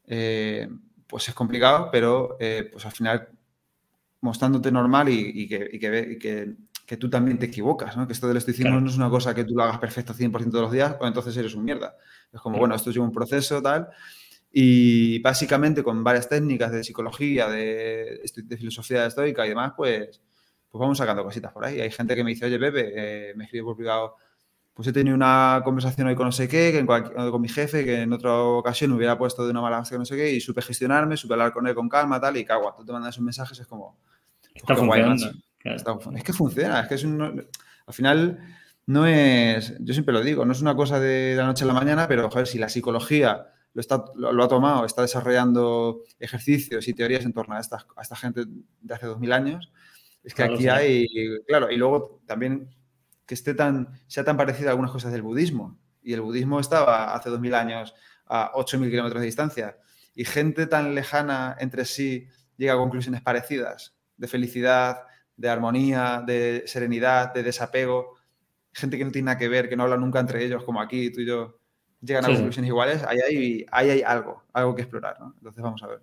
eh, 0.05 0.67
pues 1.07 1.27
es 1.29 1.35
complicado, 1.35 1.89
pero 1.91 2.37
eh, 2.39 2.69
pues 2.71 2.85
al 2.85 2.91
final 2.91 3.29
mostrándote 4.21 4.71
normal 4.71 5.09
y, 5.09 5.47
que, 5.47 6.57
que, 6.85 6.97
tú 6.97 7.09
también 7.09 7.37
te 7.37 7.45
equivocas, 7.45 7.95
¿no? 7.95 8.07
Que 8.07 8.13
esto 8.13 8.27
del 8.27 8.37
estoicismo 8.37 8.79
no 8.79 8.89
es 8.89 8.97
una 8.97 9.09
cosa 9.09 9.35
que 9.35 9.43
tú 9.43 9.53
lo 9.53 9.63
hagas 9.63 9.77
perfecto 9.77 10.13
100% 10.13 10.49
de 10.49 10.61
los 10.61 10.71
días, 10.71 10.95
o 10.99 11.07
entonces 11.07 11.35
eres 11.37 11.53
un 11.53 11.63
mierda. 11.63 11.95
Es 12.31 12.41
como, 12.41 12.57
bueno, 12.57 12.75
esto 12.75 12.89
es 12.89 12.97
un 12.97 13.11
proceso, 13.11 13.61
tal, 13.61 13.89
y 14.51 15.19
básicamente 15.19 15.83
con 15.83 16.03
varias 16.03 16.27
técnicas 16.27 16.71
de 16.71 16.83
psicología, 16.83 17.47
de, 17.47 18.21
de 18.35 18.57
filosofía 18.57 19.05
estoica 19.05 19.45
y 19.45 19.49
demás, 19.49 19.73
pues, 19.75 20.21
pues 20.69 20.79
vamos 20.79 20.97
sacando 20.97 21.23
cositas 21.23 21.51
por 21.51 21.65
ahí. 21.65 21.79
Hay 21.79 21.91
gente 21.91 22.15
que 22.15 22.23
me 22.23 22.31
dice, 22.31 22.45
oye, 22.45 22.57
Pepe, 22.57 22.93
eh, 22.95 23.33
me 23.35 23.43
escribe 23.43 23.65
por 23.65 23.75
privado, 23.75 24.15
pues 24.77 24.87
he 24.87 24.93
tenido 24.93 25.15
una 25.15 25.61
conversación 25.63 26.05
hoy 26.05 26.13
con 26.13 26.27
no 26.27 26.31
sé 26.31 26.47
qué, 26.47 26.85
con 26.85 27.41
mi 27.41 27.49
jefe, 27.49 27.83
que 27.83 28.03
en 28.03 28.13
otra 28.13 28.39
ocasión 28.43 28.91
me 28.91 28.97
hubiera 28.97 29.17
puesto 29.17 29.43
de 29.43 29.49
una 29.49 29.59
mala 29.59 29.83
que 29.89 29.97
no 29.97 30.05
sé 30.05 30.15
qué, 30.15 30.31
y 30.31 30.39
supe 30.39 30.61
gestionarme, 30.61 31.17
supe 31.17 31.33
hablar 31.33 31.51
con 31.51 31.65
él 31.65 31.73
con 31.73 31.89
calma, 31.89 32.21
tal, 32.21 32.37
y 32.37 32.45
cago, 32.45 32.75
tú 32.77 32.85
te 32.85 32.91
mandas 32.91 33.17
un 33.17 33.25
mensaje, 33.25 33.53
es 33.59 33.65
como... 33.65 33.97
Pues 34.53 34.53
está 34.57 34.75
funcionando. 34.75 35.31
es 36.15 36.23
que 36.23 36.31
funciona, 36.31 36.81
es 36.81 36.87
que 36.87 36.93
es 36.93 37.03
un... 37.03 37.47
Al 37.87 37.93
final 37.95 38.37
no 38.85 39.07
es, 39.07 39.73
yo 39.79 39.93
siempre 39.95 40.13
lo 40.13 40.21
digo, 40.21 40.45
no 40.45 40.51
es 40.51 40.61
una 40.61 40.75
cosa 40.75 40.99
de 40.99 41.33
la 41.35 41.47
noche 41.47 41.63
a 41.63 41.67
la 41.67 41.73
mañana, 41.73 42.07
pero 42.07 42.29
joder, 42.29 42.45
si 42.45 42.59
la 42.59 42.69
psicología 42.69 43.47
lo, 43.73 43.81
está, 43.81 44.05
lo, 44.13 44.43
ha 44.43 44.47
tomado, 44.47 44.85
está 44.85 45.01
desarrollando 45.01 46.03
ejercicios 46.19 46.87
y 46.87 46.93
teorías 46.93 47.25
en 47.25 47.33
torno 47.33 47.55
a 47.55 47.59
esta, 47.59 47.83
a 47.95 48.01
esta 48.03 48.15
gente 48.15 48.43
de 48.45 48.93
hace 48.93 49.07
dos 49.07 49.19
mil 49.19 49.31
años, 49.31 49.71
es 50.23 50.35
que 50.35 50.43
aquí 50.43 50.67
hay, 50.67 51.07
claro, 51.47 51.71
y 51.71 51.77
luego 51.77 52.21
también 52.27 52.69
que 53.27 53.35
esté 53.35 53.53
tan, 53.53 53.89
sea 54.07 54.23
tan 54.23 54.37
parecido 54.37 54.69
a 54.69 54.71
algunas 54.71 54.91
cosas 54.91 55.11
del 55.11 55.21
budismo. 55.21 55.77
Y 56.01 56.13
el 56.13 56.21
budismo 56.21 56.59
estaba 56.59 57.13
hace 57.13 57.29
2000 57.29 57.53
años 57.53 57.93
a 58.25 58.51
8000 58.55 58.89
kilómetros 58.89 59.21
de 59.21 59.25
distancia. 59.25 59.77
Y 60.15 60.25
gente 60.25 60.65
tan 60.65 60.95
lejana 60.95 61.55
entre 61.59 61.85
sí 61.85 62.27
llega 62.55 62.73
a 62.73 62.77
conclusiones 62.77 63.21
parecidas 63.21 63.95
de 64.15 64.27
felicidad, 64.27 65.03
de 65.35 65.49
armonía, 65.49 66.23
de 66.25 66.63
serenidad, 66.65 67.33
de 67.33 67.43
desapego. 67.43 68.15
gente 68.73 68.97
que 68.97 69.05
no 69.05 69.11
tiene 69.11 69.27
nada 69.27 69.37
que 69.37 69.47
ver, 69.47 69.69
que 69.69 69.75
no 69.75 69.83
habla 69.83 69.97
nunca 69.97 70.19
entre 70.19 70.43
ellos, 70.43 70.63
como 70.63 70.81
aquí, 70.81 71.11
tú 71.11 71.21
y 71.21 71.25
yo, 71.25 71.59
llegan 72.01 72.25
a 72.25 72.27
conclusiones 72.27 72.67
iguales, 72.67 73.03
ahí 73.03 73.17
hay, 73.19 73.65
ahí 73.71 73.89
hay 73.89 74.01
algo, 74.01 74.43
algo 74.53 74.75
que 74.75 74.83
explorar, 74.83 75.19
¿no? 75.19 75.33
Entonces 75.37 75.63
vamos 75.63 75.81
a 75.83 75.87
ver. 75.87 75.99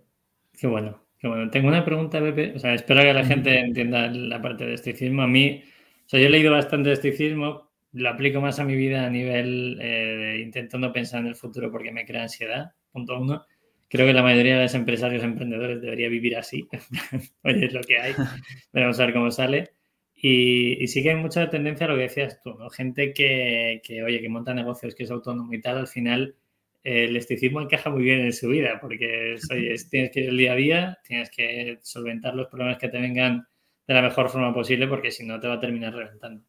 Qué 0.52 0.66
bueno, 0.66 1.00
qué 1.18 1.28
bueno. 1.28 1.50
Tengo 1.50 1.68
una 1.68 1.84
pregunta, 1.84 2.20
Pepe. 2.20 2.52
O 2.54 2.58
sea, 2.58 2.74
espero 2.74 3.00
que 3.02 3.12
la 3.12 3.24
gente 3.24 3.58
entienda 3.60 4.08
la 4.08 4.40
parte 4.40 4.64
de 4.64 4.74
estoicismo. 4.74 5.22
A 5.22 5.26
mí, 5.26 5.64
o 6.06 6.08
sea, 6.08 6.20
yo 6.20 6.26
he 6.26 6.30
leído 6.30 6.52
bastante 6.52 6.92
estoicismo, 6.92 7.70
lo 7.92 8.08
aplico 8.08 8.40
más 8.40 8.58
a 8.58 8.64
mi 8.64 8.74
vida 8.76 9.06
a 9.06 9.10
nivel 9.10 9.78
eh, 9.80 10.40
intentando 10.42 10.92
pensar 10.92 11.20
en 11.20 11.28
el 11.28 11.36
futuro 11.36 11.70
porque 11.70 11.92
me 11.92 12.04
crea 12.04 12.22
ansiedad, 12.22 12.72
punto 12.92 13.18
uno. 13.18 13.46
Creo 13.88 14.06
que 14.06 14.12
la 14.12 14.22
mayoría 14.22 14.56
de 14.56 14.64
los 14.64 14.74
empresarios 14.74 15.22
emprendedores 15.22 15.80
debería 15.80 16.08
vivir 16.08 16.36
así. 16.36 16.66
Oye, 17.44 17.66
es 17.66 17.72
lo 17.72 17.82
que 17.82 17.98
hay. 17.98 18.12
Vamos 18.72 18.98
a 18.98 19.06
ver 19.06 19.14
cómo 19.14 19.30
sale. 19.30 19.72
Y, 20.16 20.86
sí 20.88 21.02
que 21.02 21.10
hay 21.10 21.16
mucha 21.16 21.48
tendencia 21.50 21.86
a 21.86 21.90
lo 21.90 21.96
que 21.96 22.02
decías 22.02 22.40
tú, 22.42 22.54
¿no? 22.54 22.70
Gente 22.70 23.12
que, 23.12 23.82
que, 23.84 24.02
oye, 24.02 24.20
que 24.22 24.28
monta 24.28 24.54
negocios, 24.54 24.94
que 24.94 25.04
es 25.04 25.10
autónomo 25.10 25.52
y 25.52 25.60
tal, 25.60 25.76
al 25.76 25.86
final 25.86 26.34
el 26.82 27.16
esticismo 27.16 27.62
encaja 27.62 27.90
muy 27.90 28.04
bien 28.04 28.20
en 28.20 28.32
su 28.32 28.48
vida, 28.48 28.78
porque 28.80 29.36
oye, 29.50 29.74
tienes 29.90 30.10
que 30.10 30.20
ir 30.20 30.28
el 30.28 30.36
día 30.36 30.52
a 30.52 30.56
día, 30.56 30.98
tienes 31.06 31.30
que 31.30 31.78
solventar 31.82 32.34
los 32.34 32.48
problemas 32.48 32.78
que 32.78 32.88
te 32.88 33.00
vengan 33.00 33.46
de 33.86 33.94
la 33.94 34.02
mejor 34.02 34.28
forma 34.28 34.54
posible, 34.54 34.86
porque 34.86 35.10
si 35.10 35.24
no 35.26 35.40
te 35.40 35.48
va 35.48 35.54
a 35.54 35.60
terminar 35.60 35.94
reventando. 35.94 36.44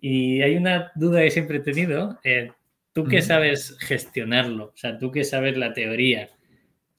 Y 0.00 0.40
hay 0.42 0.56
una 0.56 0.92
duda 0.94 1.20
que 1.20 1.30
siempre 1.30 1.58
he 1.58 1.60
tenido, 1.60 2.18
eh, 2.24 2.50
tú 2.92 3.04
que 3.04 3.22
sabes 3.22 3.76
gestionarlo, 3.80 4.66
o 4.66 4.76
sea, 4.76 4.98
tú 4.98 5.10
que 5.10 5.24
sabes 5.24 5.56
la 5.56 5.72
teoría, 5.72 6.30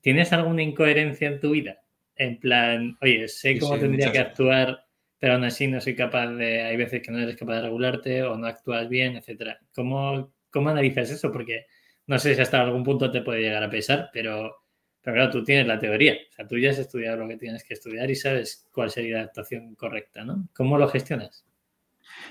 ¿tienes 0.01 0.34
alguna 0.34 0.62
incoherencia 0.62 1.27
en 1.27 1.39
tu 1.39 1.51
vida? 1.51 1.81
En 2.15 2.39
plan, 2.39 2.97
oye, 3.01 3.27
sé 3.27 3.57
cómo 3.57 3.79
tendría 3.79 4.12
que 4.12 4.19
actuar, 4.19 4.86
pero 5.17 5.34
aún 5.34 5.43
así 5.43 5.67
no 5.67 5.81
soy 5.81 5.95
capaz 5.95 6.27
de, 6.27 6.62
hay 6.62 6.77
veces 6.77 7.01
que 7.01 7.12
no 7.12 7.19
eres 7.19 7.36
capaz 7.36 7.55
de 7.55 7.62
regularte 7.63 8.23
o 8.23 8.38
no 8.38 8.47
actúas 8.47 8.88
bien, 8.89 9.15
etcétera. 9.15 9.60
¿Cómo, 9.73 10.34
¿Cómo 10.51 10.69
analizas 10.69 11.10
eso? 11.10 11.31
Porque 11.31 11.65
no 12.07 12.19
sé 12.19 12.36
si 12.36 12.41
hasta 12.41 12.62
algún 12.62 12.84
punto 12.84 13.10
te 13.10 13.21
puede 13.21 13.41
llegar 13.41 13.63
a 13.63 13.69
pesar, 13.69 14.10
pero, 14.13 14.61
pero 15.02 15.16
claro, 15.16 15.32
tú 15.32 15.44
tienes 15.44 15.68
la 15.68 15.80
teoría. 15.80 16.14
O 16.14 16.34
sea, 16.34 16.48
tú 16.48 16.58
ya 16.58 16.72
has 16.72 16.78
estudiado 16.78 17.18
lo 17.18 17.28
que 17.28 17.38
tienes 17.38 17.64
que 17.64 17.74
estudiar 17.74 18.10
y 18.10 18.16
sabes 18.16 18.68
cuál 18.72 18.92
sería 18.92 19.18
la 19.18 19.24
actuación 19.24 19.76
correcta, 19.76 20.24
¿no? 20.24 20.48
¿Cómo 20.54 20.78
lo 20.78 20.88
gestionas? 20.88 21.46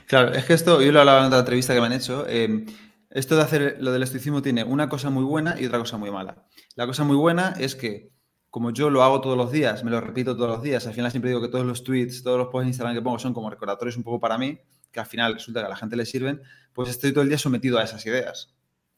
Claro, 0.06 0.32
es 0.32 0.44
que 0.44 0.54
esto, 0.54 0.80
yo 0.82 0.92
lo 0.92 1.00
hablaba 1.00 1.20
en 1.20 1.26
otra 1.26 1.40
entrevista 1.40 1.74
que 1.74 1.80
me 1.80 1.86
han 1.86 1.92
hecho. 1.92 2.26
Eh, 2.28 2.66
esto 3.10 3.34
de 3.34 3.42
hacer 3.42 3.76
lo 3.80 3.92
del 3.92 4.04
estoicismo 4.04 4.40
tiene 4.40 4.62
una 4.62 4.88
cosa 4.88 5.10
muy 5.10 5.24
buena 5.24 5.60
y 5.60 5.66
otra 5.66 5.78
cosa 5.78 5.96
muy 5.96 6.10
mala. 6.12 6.46
La 6.76 6.86
cosa 6.86 7.02
muy 7.02 7.16
buena 7.16 7.54
es 7.58 7.74
que, 7.74 8.10
como 8.50 8.72
yo 8.72 8.88
lo 8.88 9.02
hago 9.02 9.20
todos 9.20 9.36
los 9.36 9.50
días, 9.50 9.82
me 9.82 9.90
lo 9.90 10.00
repito 10.00 10.36
todos 10.36 10.50
los 10.50 10.62
días, 10.62 10.86
al 10.86 10.94
final 10.94 11.10
siempre 11.10 11.30
digo 11.30 11.42
que 11.42 11.48
todos 11.48 11.66
los 11.66 11.82
tweets, 11.82 12.22
todos 12.22 12.38
los 12.38 12.48
posts 12.48 12.66
de 12.66 12.68
Instagram 12.68 12.94
que 12.94 13.02
pongo 13.02 13.18
son 13.18 13.34
como 13.34 13.50
recordatorios 13.50 13.96
un 13.96 14.04
poco 14.04 14.20
para 14.20 14.38
mí, 14.38 14.60
que 14.92 15.00
al 15.00 15.06
final 15.06 15.34
resulta 15.34 15.60
que 15.60 15.66
a 15.66 15.70
la 15.70 15.76
gente 15.76 15.96
le 15.96 16.06
sirven, 16.06 16.40
pues 16.72 16.88
estoy 16.88 17.12
todo 17.12 17.22
el 17.22 17.28
día 17.28 17.38
sometido 17.38 17.78
a 17.78 17.84
esas 17.84 18.04
ideas. 18.06 18.54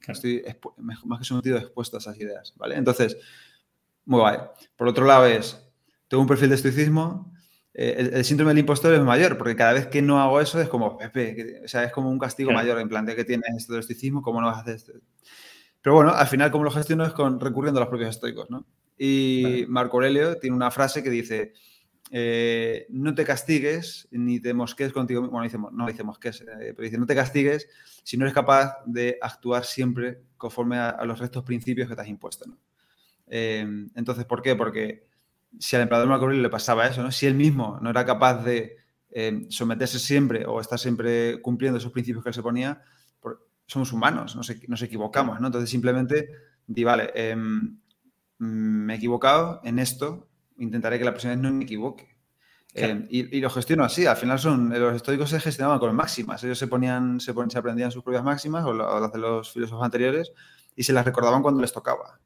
Estoy 0.06 0.42
más 0.74 1.18
que 1.18 1.24
sometido 1.24 1.56
expuesto 1.58 1.96
a 1.96 2.00
esas 2.00 2.18
ideas, 2.18 2.54
¿vale? 2.56 2.76
Entonces, 2.76 3.16
muy 4.04 4.20
guay. 4.20 4.38
Por 4.76 4.88
otro 4.88 5.04
lado 5.04 5.26
es, 5.26 5.60
tengo 6.08 6.22
un 6.22 6.28
perfil 6.28 6.50
de 6.50 6.56
estoicismo, 6.56 7.32
eh, 7.74 8.10
el, 8.12 8.24
síndrome 8.24 8.50
del 8.50 8.58
impostor 8.58 8.92
es 8.92 9.00
mayor, 9.00 9.38
porque 9.38 9.56
cada 9.56 9.72
vez 9.72 9.86
que 9.86 10.02
no 10.02 10.20
hago 10.20 10.40
eso 10.40 10.60
es 10.60 10.68
como, 10.68 10.98
Pepe, 10.98 11.62
o 11.64 11.68
sea, 11.68 11.84
es 11.84 11.92
como 11.92 12.10
un 12.10 12.18
castigo 12.18 12.52
mayor 12.52 12.78
en 12.78 12.88
plan 12.88 13.06
de 13.06 13.16
que 13.16 13.24
tienes 13.24 13.56
esto 13.56 13.72
del 13.72 13.80
estoicismo, 13.80 14.20
¿cómo 14.20 14.40
no 14.40 14.48
vas 14.48 14.58
a 14.58 14.60
hacer 14.60 14.74
esto? 14.76 14.92
Pero 15.80 15.96
bueno, 15.96 16.12
al 16.12 16.26
final, 16.26 16.50
como 16.50 16.64
lo 16.64 16.70
gestiono 16.70 17.04
es 17.04 17.12
con, 17.12 17.40
recurriendo 17.40 17.80
a 17.80 17.82
los 17.82 17.88
propios 17.88 18.10
estoicos, 18.10 18.50
¿no? 18.50 18.66
Y 18.96 19.64
Marco 19.68 19.96
Aurelio 19.96 20.38
tiene 20.38 20.54
una 20.54 20.70
frase 20.70 21.02
que 21.02 21.10
dice, 21.10 21.54
eh, 22.14 22.86
no 22.90 23.14
te 23.14 23.24
castigues 23.24 24.06
ni 24.10 24.38
te 24.38 24.52
mosques 24.52 24.92
contigo 24.92 25.22
mismo. 25.22 25.30
Bueno, 25.30 25.70
no 25.72 25.86
dice 25.86 26.04
mosques, 26.04 26.42
eh, 26.42 26.74
pero 26.76 26.82
dice, 26.82 26.98
no 26.98 27.06
te 27.06 27.14
castigues 27.14 27.68
si 28.04 28.18
no 28.18 28.24
eres 28.24 28.34
capaz 28.34 28.76
de 28.84 29.18
actuar 29.20 29.64
siempre 29.64 30.20
conforme 30.36 30.76
a, 30.76 31.02
los 31.04 31.18
restos 31.18 31.42
principios 31.42 31.88
que 31.88 31.96
te 31.96 32.02
has 32.02 32.08
impuesto. 32.08 32.44
Eh, 33.34 33.66
entonces, 33.94 34.26
¿por 34.26 34.42
qué? 34.42 34.54
Porque 34.54 35.08
si 35.58 35.74
al 35.76 35.82
emperador 35.82 36.08
Marco 36.08 36.24
Aurelio 36.24 36.42
le 36.42 36.50
pasaba 36.50 36.86
eso, 36.86 37.02
¿no? 37.02 37.10
si 37.10 37.26
él 37.26 37.34
mismo 37.34 37.78
no 37.80 37.88
era 37.88 38.04
capaz 38.04 38.44
de 38.44 38.76
someterse 39.48 39.98
siempre 39.98 40.46
o 40.46 40.60
estar 40.60 40.78
siempre 40.78 41.40
cumpliendo 41.42 41.78
esos 41.78 41.92
principios 41.92 42.22
que 42.22 42.30
él 42.30 42.34
se 42.34 42.42
ponía, 42.42 42.82
somos 43.66 43.92
humanos, 43.92 44.36
nos, 44.36 44.50
nos 44.68 44.82
equivocamos. 44.82 45.40
¿no? 45.40 45.46
Entonces, 45.46 45.70
simplemente 45.70 46.28
di, 46.66 46.84
vale, 46.84 47.10
em, 47.14 47.78
me 48.38 48.94
he 48.94 48.96
equivocado 48.96 49.60
en 49.64 49.78
esto, 49.78 50.28
intentaré 50.58 50.98
que 50.98 51.04
la 51.04 51.12
próxima 51.12 51.34
vez 51.34 51.42
no 51.42 51.52
me 51.52 51.64
equivoque. 51.64 52.12
Eh, 52.74 53.06
y, 53.10 53.40
lo 53.40 53.50
gestiono 53.50 53.84
así, 53.84 54.06
al 54.06 54.16
final 54.16 54.38
son, 54.38 54.70
los 54.70 54.96
estoicos 54.96 55.28
se 55.28 55.38
gestionaban 55.40 55.78
con 55.78 55.94
máximas, 55.94 56.42
ellos 56.42 56.58
se 56.58 56.68
ponían, 56.68 57.20
se, 57.20 57.34
se 57.48 57.58
aprendían 57.58 57.90
sus 57.90 58.02
propias 58.02 58.24
máximas 58.24 58.64
o, 58.64 58.72
las 58.72 59.12
de 59.12 59.18
los 59.18 59.52
filósofos 59.52 59.84
anteriores 59.84 60.32
y 60.74 60.82
se 60.82 60.94
las 60.94 61.04
recordaban 61.04 61.42
cuando 61.42 61.60
les 61.60 61.72
tocaba. 61.72 62.18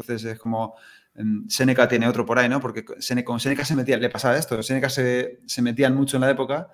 Entonces 0.00 0.24
es 0.24 0.38
como, 0.38 0.74
em, 1.14 1.48
Séneca 1.48 1.88
tiene 1.88 2.08
otro 2.08 2.24
por 2.26 2.38
ahí, 2.38 2.48
¿no? 2.48 2.60
Porque 2.60 2.84
con 2.84 3.40
Séneca 3.40 3.64
se 3.64 3.76
metía, 3.76 3.96
le 3.96 4.10
pasaba 4.10 4.36
esto, 4.36 4.62
Séneca 4.62 4.88
se, 4.88 5.40
se 5.46 5.62
metían 5.62 5.94
mucho 5.94 6.16
en 6.16 6.22
la 6.22 6.30
época 6.30 6.68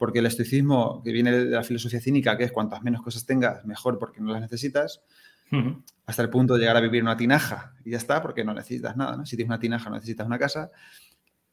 porque 0.00 0.20
el 0.20 0.26
estoicismo 0.26 1.02
que 1.04 1.12
viene 1.12 1.30
de 1.30 1.44
la 1.44 1.62
filosofía 1.62 2.00
cínica, 2.00 2.38
que 2.38 2.44
es 2.44 2.52
cuantas 2.52 2.82
menos 2.82 3.02
cosas 3.02 3.26
tengas, 3.26 3.66
mejor 3.66 3.98
porque 3.98 4.22
no 4.22 4.32
las 4.32 4.40
necesitas, 4.40 5.02
hasta 6.06 6.22
el 6.22 6.30
punto 6.30 6.54
de 6.54 6.60
llegar 6.60 6.78
a 6.78 6.80
vivir 6.80 7.02
una 7.02 7.18
tinaja 7.18 7.74
y 7.84 7.90
ya 7.90 7.98
está, 7.98 8.22
porque 8.22 8.42
no 8.42 8.54
necesitas 8.54 8.96
nada, 8.96 9.18
¿no? 9.18 9.26
Si 9.26 9.36
tienes 9.36 9.50
una 9.50 9.58
tinaja 9.58 9.90
no 9.90 9.96
necesitas 9.96 10.26
una 10.26 10.38
casa. 10.38 10.70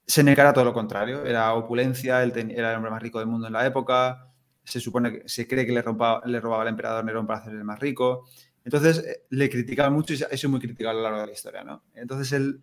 Seneca 0.06 0.44
era 0.44 0.54
todo 0.54 0.64
lo 0.64 0.72
contrario, 0.72 1.26
era 1.26 1.54
opulencia, 1.56 2.24
él 2.24 2.32
era 2.52 2.70
el 2.70 2.78
hombre 2.78 2.90
más 2.90 3.02
rico 3.02 3.20
del 3.20 3.28
mundo 3.28 3.48
en 3.48 3.54
la 3.54 3.66
época, 3.66 4.32
se 4.64 4.80
supone 4.80 5.12
que 5.12 5.24
se 5.28 5.46
cree 5.46 5.66
que 5.66 5.74
le, 5.74 5.84
le 6.26 6.40
robaba 6.40 6.62
al 6.62 6.70
emperador 6.70 7.04
Nerón 7.04 7.28
para 7.28 7.40
hacerle 7.40 7.66
más 7.66 7.80
rico. 7.82 8.30
Entonces 8.68 8.98
eh, 8.98 9.24
le 9.30 9.50
criticaba 9.50 9.90
mucho 9.90 10.12
y 10.12 10.18
eso 10.18 10.28
es 10.30 10.50
muy 10.50 10.60
criticado 10.60 10.90
a 10.90 10.94
lo 10.96 11.04
largo 11.04 11.22
de 11.22 11.28
la 11.28 11.32
historia, 11.32 11.64
¿no? 11.64 11.84
Entonces 11.96 12.34
él 12.34 12.62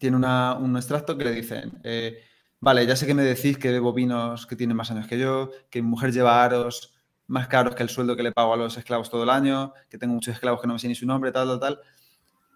tiene 0.00 0.16
un 0.16 0.76
extracto 0.76 1.16
que 1.16 1.22
le 1.22 1.30
dicen, 1.30 1.78
eh, 1.84 2.24
vale, 2.58 2.84
ya 2.84 2.96
sé 2.96 3.06
que 3.06 3.14
me 3.14 3.22
decís 3.22 3.56
que 3.56 3.70
bebo 3.70 3.92
vinos 3.92 4.44
que 4.48 4.56
tienen 4.56 4.76
más 4.76 4.90
años 4.90 5.06
que 5.06 5.20
yo, 5.20 5.52
que 5.70 5.82
mi 5.82 5.88
mujer 5.88 6.12
lleva 6.12 6.42
aros 6.42 6.96
más 7.28 7.46
caros 7.46 7.76
que 7.76 7.84
el 7.84 7.88
sueldo 7.88 8.16
que 8.16 8.24
le 8.24 8.32
pago 8.32 8.54
a 8.54 8.56
los 8.56 8.76
esclavos 8.76 9.08
todo 9.08 9.22
el 9.22 9.30
año, 9.30 9.72
que 9.88 9.98
tengo 9.98 10.14
muchos 10.14 10.34
esclavos 10.34 10.60
que 10.60 10.66
no 10.66 10.72
me 10.72 10.80
sé 10.80 10.88
ni 10.88 10.96
su 10.96 11.06
nombre, 11.06 11.30
tal, 11.30 11.46
tal, 11.46 11.60
tal. 11.60 11.80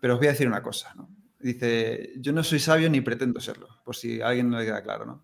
Pero 0.00 0.14
os 0.14 0.18
voy 0.18 0.26
a 0.26 0.32
decir 0.32 0.48
una 0.48 0.60
cosa, 0.60 0.92
¿no? 0.96 1.08
Dice, 1.38 2.14
yo 2.16 2.32
no 2.32 2.42
soy 2.42 2.58
sabio 2.58 2.90
ni 2.90 3.00
pretendo 3.02 3.38
serlo, 3.38 3.68
por 3.84 3.94
si 3.94 4.20
a 4.20 4.26
alguien 4.26 4.50
no 4.50 4.58
le 4.58 4.64
queda 4.64 4.82
claro, 4.82 5.06
¿no? 5.06 5.22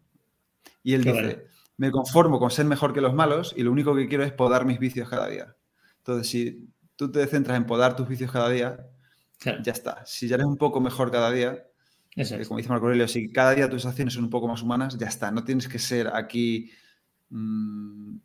Y 0.84 0.94
él 0.94 1.02
dice, 1.02 1.48
me 1.78 1.90
conformo 1.90 2.38
con 2.38 2.52
ser 2.52 2.66
mejor 2.66 2.94
que 2.94 3.00
los 3.00 3.12
malos 3.12 3.52
y 3.56 3.64
lo 3.64 3.72
único 3.72 3.96
que 3.96 4.06
quiero 4.06 4.22
es 4.22 4.32
podar 4.32 4.66
mis 4.66 4.78
vicios 4.78 5.08
cada 5.08 5.26
día. 5.26 5.56
Entonces, 5.98 6.28
si 6.28 6.70
tú 7.00 7.10
te 7.10 7.26
centras 7.26 7.56
en 7.56 7.64
podar 7.64 7.96
tus 7.96 8.06
vicios 8.06 8.30
cada 8.30 8.50
día, 8.50 8.86
ya 9.62 9.72
está. 9.72 10.04
Si 10.04 10.28
ya 10.28 10.34
eres 10.34 10.46
un 10.46 10.58
poco 10.58 10.82
mejor 10.82 11.10
cada 11.10 11.30
día, 11.30 11.64
eh, 12.14 12.44
como 12.46 12.58
dice 12.58 12.68
Marco 12.68 12.84
Aurelio, 12.84 13.08
si 13.08 13.32
cada 13.32 13.54
día 13.54 13.70
tus 13.70 13.86
acciones 13.86 14.12
son 14.12 14.24
un 14.24 14.28
poco 14.28 14.46
más 14.46 14.60
humanas, 14.60 14.98
ya 14.98 15.06
está. 15.06 15.30
No 15.30 15.42
tienes 15.42 15.66
que 15.66 15.78
ser 15.78 16.08
aquí... 16.14 16.70
Mm, 17.30 18.18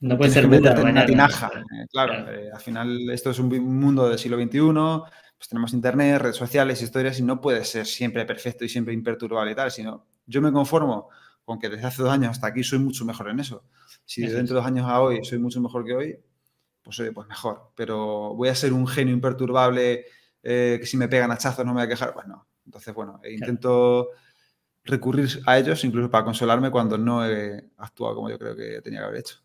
no 0.00 0.18
puede 0.18 0.32
ser 0.32 0.44
una 0.44 1.06
tinaja. 1.06 1.50
Eh, 1.56 1.86
claro, 1.90 2.30
eh, 2.30 2.50
al 2.52 2.60
final 2.60 3.08
esto 3.08 3.30
es 3.30 3.38
un 3.38 3.48
mundo 3.48 4.06
del 4.06 4.18
siglo 4.18 4.36
XXI, 4.36 4.58
pues 5.38 5.48
tenemos 5.48 5.72
internet, 5.72 6.20
redes 6.20 6.36
sociales, 6.36 6.82
historias, 6.82 7.18
y 7.20 7.22
no 7.22 7.40
puede 7.40 7.64
ser 7.64 7.86
siempre 7.86 8.26
perfecto 8.26 8.66
y 8.66 8.68
siempre 8.68 8.92
imperturbable 8.92 9.52
y 9.52 9.54
tal, 9.54 9.70
sino 9.70 10.04
yo 10.26 10.42
me 10.42 10.52
conformo 10.52 11.08
con 11.42 11.58
que 11.58 11.70
desde 11.70 11.86
hace 11.86 12.02
dos 12.02 12.12
años 12.12 12.32
hasta 12.32 12.48
aquí 12.48 12.62
soy 12.62 12.80
mucho 12.80 13.06
mejor 13.06 13.30
en 13.30 13.40
eso. 13.40 13.64
Si 14.04 14.20
de 14.20 14.34
dentro 14.34 14.56
de 14.56 14.60
dos 14.60 14.66
años 14.66 14.86
a 14.86 15.00
hoy 15.00 15.24
soy 15.24 15.38
mucho 15.38 15.62
mejor 15.62 15.86
que 15.86 15.94
hoy, 15.94 16.18
pues 16.84 17.00
oye, 17.00 17.12
pues 17.12 17.26
mejor. 17.26 17.72
Pero 17.74 18.34
voy 18.34 18.48
a 18.48 18.54
ser 18.54 18.72
un 18.72 18.86
genio 18.86 19.14
imperturbable 19.14 20.04
eh, 20.42 20.76
que 20.78 20.86
si 20.86 20.96
me 20.96 21.08
pegan 21.08 21.32
hachazos 21.32 21.64
no 21.64 21.72
me 21.72 21.80
voy 21.80 21.86
a 21.86 21.88
quejar, 21.88 22.12
pues 22.12 22.26
no. 22.26 22.46
Entonces, 22.66 22.94
bueno, 22.94 23.20
intento 23.28 24.10
recurrir 24.84 25.28
a 25.46 25.58
ellos 25.58 25.82
incluso 25.84 26.10
para 26.10 26.24
consolarme 26.24 26.70
cuando 26.70 26.98
no 26.98 27.26
he 27.26 27.64
actuado 27.78 28.16
como 28.16 28.28
yo 28.28 28.38
creo 28.38 28.54
que 28.54 28.80
tenía 28.82 29.00
que 29.00 29.06
haber 29.06 29.20
hecho. 29.20 29.36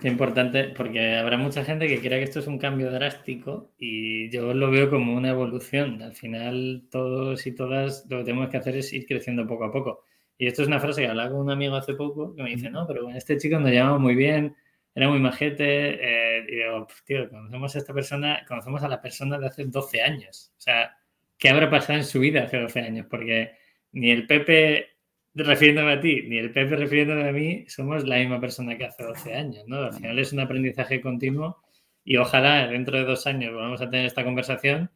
Qué 0.00 0.08
importante, 0.08 0.72
porque 0.76 1.16
habrá 1.16 1.36
mucha 1.36 1.64
gente 1.64 1.86
que 1.86 2.00
crea 2.00 2.18
que 2.18 2.24
esto 2.24 2.40
es 2.40 2.46
un 2.46 2.58
cambio 2.58 2.90
drástico 2.90 3.72
y 3.78 4.30
yo 4.30 4.54
lo 4.54 4.70
veo 4.70 4.88
como 4.88 5.14
una 5.14 5.30
evolución. 5.30 6.00
Al 6.02 6.14
final, 6.14 6.84
todos 6.90 7.46
y 7.46 7.52
todas 7.52 8.06
lo 8.08 8.18
que 8.18 8.24
tenemos 8.24 8.48
que 8.48 8.56
hacer 8.56 8.76
es 8.76 8.92
ir 8.92 9.06
creciendo 9.06 9.46
poco 9.46 9.64
a 9.64 9.72
poco. 9.72 10.04
Y 10.38 10.46
esto 10.46 10.62
es 10.62 10.68
una 10.68 10.80
frase 10.80 11.02
que 11.02 11.08
hablaba 11.08 11.30
con 11.30 11.40
un 11.40 11.50
amigo 11.50 11.76
hace 11.76 11.94
poco 11.94 12.34
que 12.34 12.42
me 12.42 12.50
dice, 12.50 12.70
no, 12.70 12.86
pero 12.86 13.10
este 13.10 13.36
chico 13.36 13.60
nos 13.60 13.70
llamaba 13.70 13.98
muy 13.98 14.16
bien, 14.16 14.56
era 14.94 15.08
muy 15.08 15.18
majete. 15.20 16.38
Eh", 16.38 16.44
y 16.48 16.56
digo, 16.56 16.86
tío, 17.04 17.28
conocemos 17.28 17.74
a 17.74 17.78
esta 17.78 17.94
persona, 17.94 18.44
conocemos 18.46 18.82
a 18.82 18.88
la 18.88 19.00
persona 19.00 19.38
de 19.38 19.46
hace 19.46 19.64
12 19.64 20.02
años. 20.02 20.52
O 20.58 20.60
sea, 20.60 20.96
¿qué 21.38 21.48
habrá 21.48 21.70
pasado 21.70 21.98
en 21.98 22.04
su 22.04 22.20
vida 22.20 22.44
hace 22.44 22.58
12 22.58 22.80
años? 22.80 23.06
Porque 23.08 23.52
ni 23.92 24.10
el 24.10 24.26
Pepe 24.26 24.92
refiriéndome 25.34 25.92
a 25.92 26.00
ti, 26.00 26.22
ni 26.28 26.38
el 26.38 26.52
Pepe 26.52 26.76
refiriéndome 26.76 27.28
a 27.28 27.32
mí, 27.32 27.64
somos 27.68 28.06
la 28.06 28.18
misma 28.18 28.40
persona 28.40 28.76
que 28.76 28.84
hace 28.84 29.02
12 29.04 29.34
años, 29.34 29.64
¿no? 29.66 29.84
Al 29.84 29.94
final 29.94 30.18
es 30.18 30.32
un 30.32 30.40
aprendizaje 30.40 31.00
continuo 31.00 31.62
y 32.04 32.16
ojalá 32.16 32.66
dentro 32.68 32.98
de 32.98 33.04
dos 33.04 33.26
años 33.26 33.54
vamos 33.54 33.80
a 33.80 33.88
tener 33.88 34.06
esta 34.06 34.24
conversación 34.24 34.90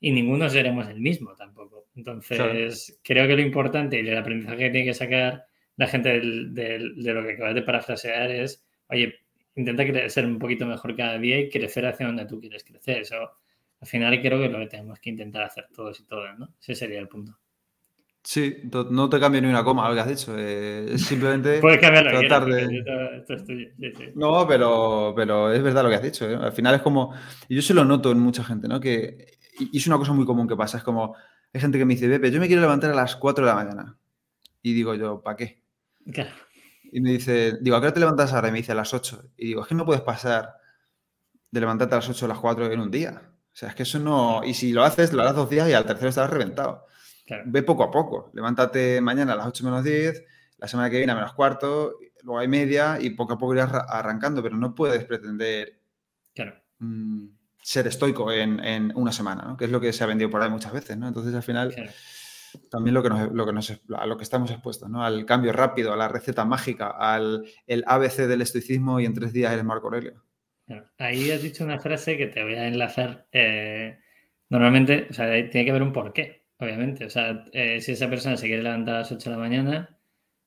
y 0.00 0.12
ninguno 0.12 0.48
seremos 0.48 0.88
el 0.88 1.00
mismo 1.00 1.34
tampoco. 1.34 1.88
Entonces, 1.96 2.98
creo 3.02 3.26
que 3.26 3.36
lo 3.36 3.42
importante 3.42 4.00
y 4.00 4.08
el 4.08 4.16
aprendizaje 4.16 4.58
que 4.58 4.70
tiene 4.70 4.86
que 4.86 4.94
sacar 4.94 5.46
la 5.76 5.86
gente 5.86 6.20
de 6.20 6.78
lo 6.78 7.22
que 7.24 7.32
acabas 7.32 7.54
de 7.54 7.62
parafrasear 7.62 8.30
es, 8.30 8.64
oye, 8.88 9.14
intenta 9.56 10.08
ser 10.08 10.26
un 10.26 10.38
poquito 10.38 10.66
mejor 10.66 10.96
cada 10.96 11.18
día 11.18 11.38
y 11.38 11.50
crecer 11.50 11.86
hacia 11.86 12.06
donde 12.06 12.26
tú 12.26 12.40
quieres 12.40 12.64
crecer. 12.64 12.98
Eso 12.98 13.16
al 13.80 13.88
final 13.88 14.20
creo 14.20 14.38
que 14.38 14.46
es 14.46 14.52
lo 14.52 14.58
que 14.58 14.66
tenemos 14.66 14.98
que 14.98 15.10
intentar 15.10 15.42
hacer 15.42 15.66
todos 15.74 16.00
y 16.00 16.04
todas, 16.04 16.38
¿no? 16.38 16.48
Ese 16.60 16.74
sería 16.74 17.00
el 17.00 17.08
punto. 17.08 17.36
Sí, 18.22 18.56
no 18.90 19.10
te 19.10 19.20
cambio 19.20 19.42
ni 19.42 19.48
una 19.48 19.62
coma 19.62 19.86
lo 19.86 19.94
que 19.94 20.00
has 20.00 20.08
dicho. 20.08 20.34
Eh, 20.38 20.94
es 20.94 21.04
simplemente 21.04 21.58
Puedes 21.60 21.78
cambiarlo 21.78 22.18
tratar 22.20 22.46
de... 22.46 22.82
No, 24.14 24.46
pero, 24.48 25.12
pero 25.14 25.52
es 25.52 25.62
verdad 25.62 25.82
lo 25.82 25.90
que 25.90 25.96
has 25.96 26.02
dicho. 26.02 26.28
¿eh? 26.30 26.34
Al 26.34 26.52
final 26.52 26.74
es 26.74 26.80
como... 26.80 27.14
Y 27.48 27.56
yo 27.56 27.60
se 27.60 27.74
lo 27.74 27.84
noto 27.84 28.10
en 28.10 28.20
mucha 28.20 28.42
gente, 28.42 28.66
¿no? 28.66 28.80
Que... 28.80 29.36
Y 29.60 29.76
es 29.76 29.86
una 29.86 29.98
cosa 29.98 30.14
muy 30.14 30.24
común 30.24 30.48
que 30.48 30.56
pasa. 30.56 30.78
Es 30.78 30.84
como... 30.84 31.14
Hay 31.52 31.60
gente 31.60 31.76
que 31.76 31.84
me 31.84 31.94
dice, 31.94 32.08
Pepe, 32.08 32.30
yo 32.30 32.40
me 32.40 32.46
quiero 32.46 32.62
levantar 32.62 32.90
a 32.90 32.94
las 32.94 33.14
4 33.16 33.44
de 33.44 33.50
la 33.50 33.56
mañana. 33.56 33.98
Y 34.62 34.72
digo 34.72 34.94
yo, 34.94 35.20
¿para 35.20 35.36
qué? 35.36 35.62
Claro. 36.10 36.30
Y 36.94 37.00
me 37.00 37.10
dice, 37.10 37.58
digo, 37.60 37.74
¿a 37.74 37.80
qué 37.80 37.86
hora 37.86 37.94
te 37.94 37.98
levantas 37.98 38.32
ahora? 38.32 38.46
Y 38.46 38.52
me 38.52 38.58
dice, 38.58 38.70
a 38.70 38.76
las 38.76 38.94
8. 38.94 39.32
Y 39.36 39.46
digo, 39.48 39.62
es 39.62 39.66
que 39.66 39.74
no 39.74 39.84
puedes 39.84 40.02
pasar 40.02 40.54
de 41.50 41.58
levantarte 41.58 41.96
a 41.96 41.98
las 41.98 42.08
8 42.08 42.26
a 42.26 42.28
las 42.28 42.38
4 42.38 42.70
en 42.70 42.78
un 42.78 42.88
día. 42.88 43.20
O 43.20 43.56
sea, 43.56 43.70
es 43.70 43.74
que 43.74 43.82
eso 43.82 43.98
no... 43.98 44.42
Y 44.44 44.54
si 44.54 44.72
lo 44.72 44.84
haces, 44.84 45.12
lo 45.12 45.22
harás 45.22 45.34
dos 45.34 45.50
días 45.50 45.68
y 45.68 45.72
al 45.72 45.86
tercero 45.86 46.10
estarás 46.10 46.30
reventado. 46.30 46.86
Ve 47.46 47.64
poco 47.64 47.82
a 47.82 47.90
poco. 47.90 48.30
Levántate 48.32 49.00
mañana 49.00 49.32
a 49.32 49.36
las 49.36 49.48
8 49.48 49.64
menos 49.64 49.82
10, 49.82 50.22
la 50.58 50.68
semana 50.68 50.88
que 50.88 50.98
viene 50.98 51.10
a 51.10 51.16
menos 51.16 51.34
cuarto, 51.34 51.98
luego 52.22 52.38
hay 52.38 52.46
media 52.46 52.98
y 53.00 53.10
poco 53.10 53.32
a 53.32 53.38
poco 53.38 53.54
irás 53.54 53.72
arrancando, 53.88 54.40
pero 54.40 54.56
no 54.56 54.72
puedes 54.76 55.04
pretender 55.04 55.80
mm, 56.78 57.26
ser 57.60 57.88
estoico 57.88 58.30
en, 58.30 58.92
una 58.94 59.10
semana, 59.10 59.56
que 59.58 59.64
es 59.64 59.70
lo 59.72 59.80
que 59.80 59.92
se 59.92 60.04
ha 60.04 60.06
vendido 60.06 60.30
por 60.30 60.42
ahí 60.42 60.48
muchas 60.48 60.72
veces. 60.72 60.96
¿no? 60.96 61.08
Entonces, 61.08 61.34
al 61.34 61.42
final, 61.42 61.74
también 62.70 62.94
lo 62.94 63.02
que, 63.02 63.08
nos, 63.08 63.32
lo 63.32 63.46
que 63.46 63.52
nos, 63.52 63.82
a 63.96 64.06
lo 64.06 64.16
que 64.16 64.24
estamos 64.24 64.50
expuestos, 64.50 64.88
¿no? 64.88 65.04
al 65.04 65.26
cambio 65.26 65.52
rápido, 65.52 65.92
a 65.92 65.96
la 65.96 66.08
receta 66.08 66.44
mágica, 66.44 66.88
al 66.90 67.44
el 67.66 67.84
ABC 67.86 68.26
del 68.26 68.42
estoicismo 68.42 69.00
y 69.00 69.06
en 69.06 69.14
tres 69.14 69.32
días 69.32 69.52
eres 69.52 69.64
Marco 69.64 69.86
Aurelio. 69.86 70.22
Ahí 70.98 71.30
has 71.30 71.42
dicho 71.42 71.64
una 71.64 71.78
frase 71.78 72.16
que 72.16 72.26
te 72.26 72.42
voy 72.42 72.54
a 72.54 72.66
enlazar. 72.66 73.26
Eh, 73.32 73.98
normalmente, 74.48 75.08
o 75.10 75.12
sea, 75.12 75.26
tiene 75.28 75.64
que 75.64 75.70
haber 75.70 75.82
un 75.82 75.92
porqué 75.92 76.44
obviamente. 76.58 77.04
O 77.06 77.10
sea, 77.10 77.44
eh, 77.52 77.80
si 77.80 77.92
esa 77.92 78.08
persona 78.08 78.36
se 78.36 78.46
quiere 78.46 78.62
levantar 78.62 78.96
a 78.96 78.98
las 78.98 79.12
8 79.12 79.30
de 79.30 79.36
la 79.36 79.42
mañana 79.42 79.98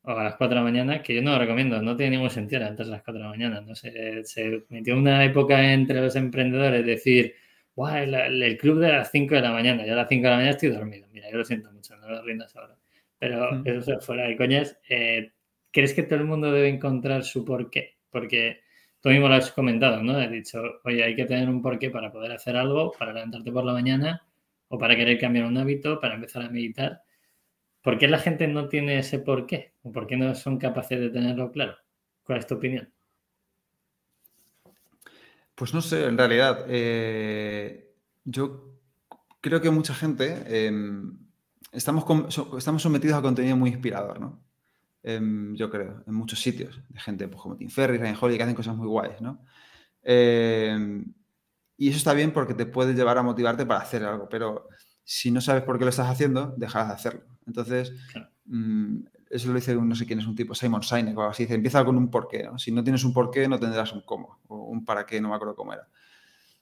o 0.04 0.12
a 0.12 0.24
las 0.24 0.36
4 0.36 0.50
de 0.50 0.56
la 0.56 0.64
mañana, 0.64 1.04
que 1.04 1.16
yo 1.16 1.22
no 1.22 1.32
lo 1.32 1.40
recomiendo, 1.40 1.82
no 1.82 1.96
tiene 1.96 2.18
ningún 2.18 2.30
sentido 2.30 2.60
levantarse 2.60 2.92
a 2.92 2.96
las 2.96 3.04
4 3.04 3.14
de 3.14 3.24
la 3.24 3.30
mañana. 3.30 3.62
¿no? 3.62 3.76
Se, 3.76 4.24
se 4.24 4.66
metió 4.70 4.96
una 4.98 5.24
época 5.24 5.74
entre 5.74 6.02
los 6.02 6.16
emprendedores 6.16 6.86
decir, 6.86 7.36
guau, 7.78 7.96
el, 7.96 8.58
club 8.58 8.80
de 8.80 8.92
las 8.92 9.12
5 9.12 9.36
de 9.36 9.42
la 9.42 9.52
mañana, 9.52 9.86
yo 9.86 9.94
a 9.94 9.98
las 9.98 10.10
5 10.10 10.24
de 10.24 10.30
la 10.30 10.36
mañana 10.36 10.52
estoy 10.52 10.70
dormido. 10.70 11.08
Mira, 11.14 11.30
yo 11.30 11.38
lo 11.38 11.46
siento 11.46 11.72
mucho, 11.72 11.96
no 11.98 12.10
lo 12.10 12.24
rindas 12.24 12.56
ahora. 12.56 12.76
Pero 13.20 13.52
mm. 13.52 13.68
eso 13.68 13.92
eso 13.92 14.02
fuera 14.02 14.28
de 14.28 14.36
coñas. 14.36 14.80
Eh, 14.90 15.32
¿Crees 15.72 15.94
que 15.94 16.02
todo 16.02 16.20
el 16.20 16.26
mundo 16.26 16.52
debe 16.52 16.70
encontrar 16.70 17.24
su 17.24 17.46
porqué? 17.46 18.00
Porque 18.10 18.62
tú 19.00 19.10
mismo 19.10 19.28
lo 19.30 19.36
has 19.36 19.52
comentado, 19.52 20.02
¿no? 20.02 20.18
Has 20.18 20.32
dicho, 20.32 20.60
oye, 20.86 21.04
hay 21.04 21.16
que 21.16 21.26
tener 21.26 21.48
un 21.48 21.62
porqué 21.62 21.92
para 21.92 22.12
poder 22.12 22.32
hacer 22.32 22.58
algo, 22.58 22.94
para 22.98 23.14
levantarte 23.14 23.52
por 23.52 23.64
la 23.64 23.74
mañana 23.74 24.26
o 24.70 24.80
para 24.80 24.96
querer 24.96 25.20
cambiar 25.20 25.46
un 25.46 25.58
hábito, 25.58 26.00
para 26.00 26.16
empezar 26.16 26.42
a 26.42 26.50
meditar. 26.50 27.04
¿Por 27.84 28.00
qué 28.00 28.08
la 28.08 28.18
gente 28.18 28.48
no 28.48 28.68
tiene 28.68 28.98
ese 28.98 29.20
por 29.20 29.46
qué? 29.46 29.74
¿O 29.84 29.92
por 29.92 30.08
qué 30.08 30.18
no 30.18 30.34
son 30.34 30.58
capaces 30.58 31.00
de 31.00 31.12
tenerlo 31.12 31.52
claro? 31.52 31.78
¿Cuál 32.24 32.40
es 32.40 32.48
tu 32.48 32.56
opinión? 32.56 32.92
Pues 35.58 35.74
no 35.74 35.82
sé, 35.82 36.06
en 36.06 36.20
realidad, 36.20 36.66
eh, 36.68 37.92
yo 38.24 38.78
creo 39.42 39.60
que 39.60 39.72
mucha 39.72 39.96
gente 39.96 40.68
em, 40.68 41.18
estamos, 41.72 42.06
estamos 42.60 42.84
sometidos 42.84 43.18
a 43.18 43.24
contenido 43.24 43.58
muy 43.58 43.72
inspirador, 43.72 44.20
¿no? 44.20 44.40
Em, 45.02 45.56
yo 45.56 45.72
creo, 45.72 46.04
en 46.06 46.14
muchos 46.14 46.40
sitios, 46.40 46.80
de 46.90 47.00
gente 47.00 47.28
pues, 47.28 47.42
como 47.42 47.58
Tim 47.58 47.72
Ferriss, 47.72 48.00
Ryan 48.00 48.18
Holiday, 48.22 48.38
que 48.38 48.44
hacen 48.44 48.56
cosas 48.56 48.76
muy 48.76 48.86
guays, 48.88 49.20
¿no? 49.20 49.44
Em, 50.04 51.12
y 51.76 51.90
eso 51.90 51.98
está 51.98 52.14
bien 52.14 52.32
porque 52.34 52.54
te 52.54 52.68
puede 52.68 52.94
llevar 52.94 53.18
a 53.18 53.24
motivarte 53.24 53.66
para 53.66 53.80
hacer 53.80 54.04
algo, 54.04 54.30
pero 54.30 54.68
si 55.04 55.32
no 55.32 55.42
sabes 55.42 55.64
por 55.64 55.80
qué 55.80 55.86
lo 55.86 55.90
estás 55.90 56.08
haciendo, 56.08 56.54
dejarás 56.56 56.90
de 56.90 56.94
hacerlo. 56.94 57.24
Entonces, 57.48 57.94
mm, 58.46 59.00
eso 59.30 59.48
lo 59.50 59.56
dice 59.56 59.76
no 59.76 59.96
sé 59.96 60.06
quién 60.06 60.20
es 60.20 60.28
un 60.28 60.36
tipo, 60.36 60.56
Simon 60.56 60.84
Sinek 60.84 61.18
o 61.18 61.22
algo 61.22 61.32
así, 61.32 61.44
dice, 61.44 61.56
empieza 61.56 61.84
con 61.84 61.98
un 61.98 62.10
porqué. 62.10 62.50
Si 62.58 62.72
no 62.72 62.84
tienes 62.84 63.04
un 63.04 63.14
porqué, 63.14 63.48
no 63.48 63.60
tendrás 63.60 63.94
un 63.94 64.02
cómo, 64.02 64.40
un 64.48 64.86
para 64.86 65.06
qué, 65.06 65.22
no 65.22 65.30
me 65.30 65.36
acuerdo 65.36 65.56
cómo 65.56 65.74
era. 65.74 65.88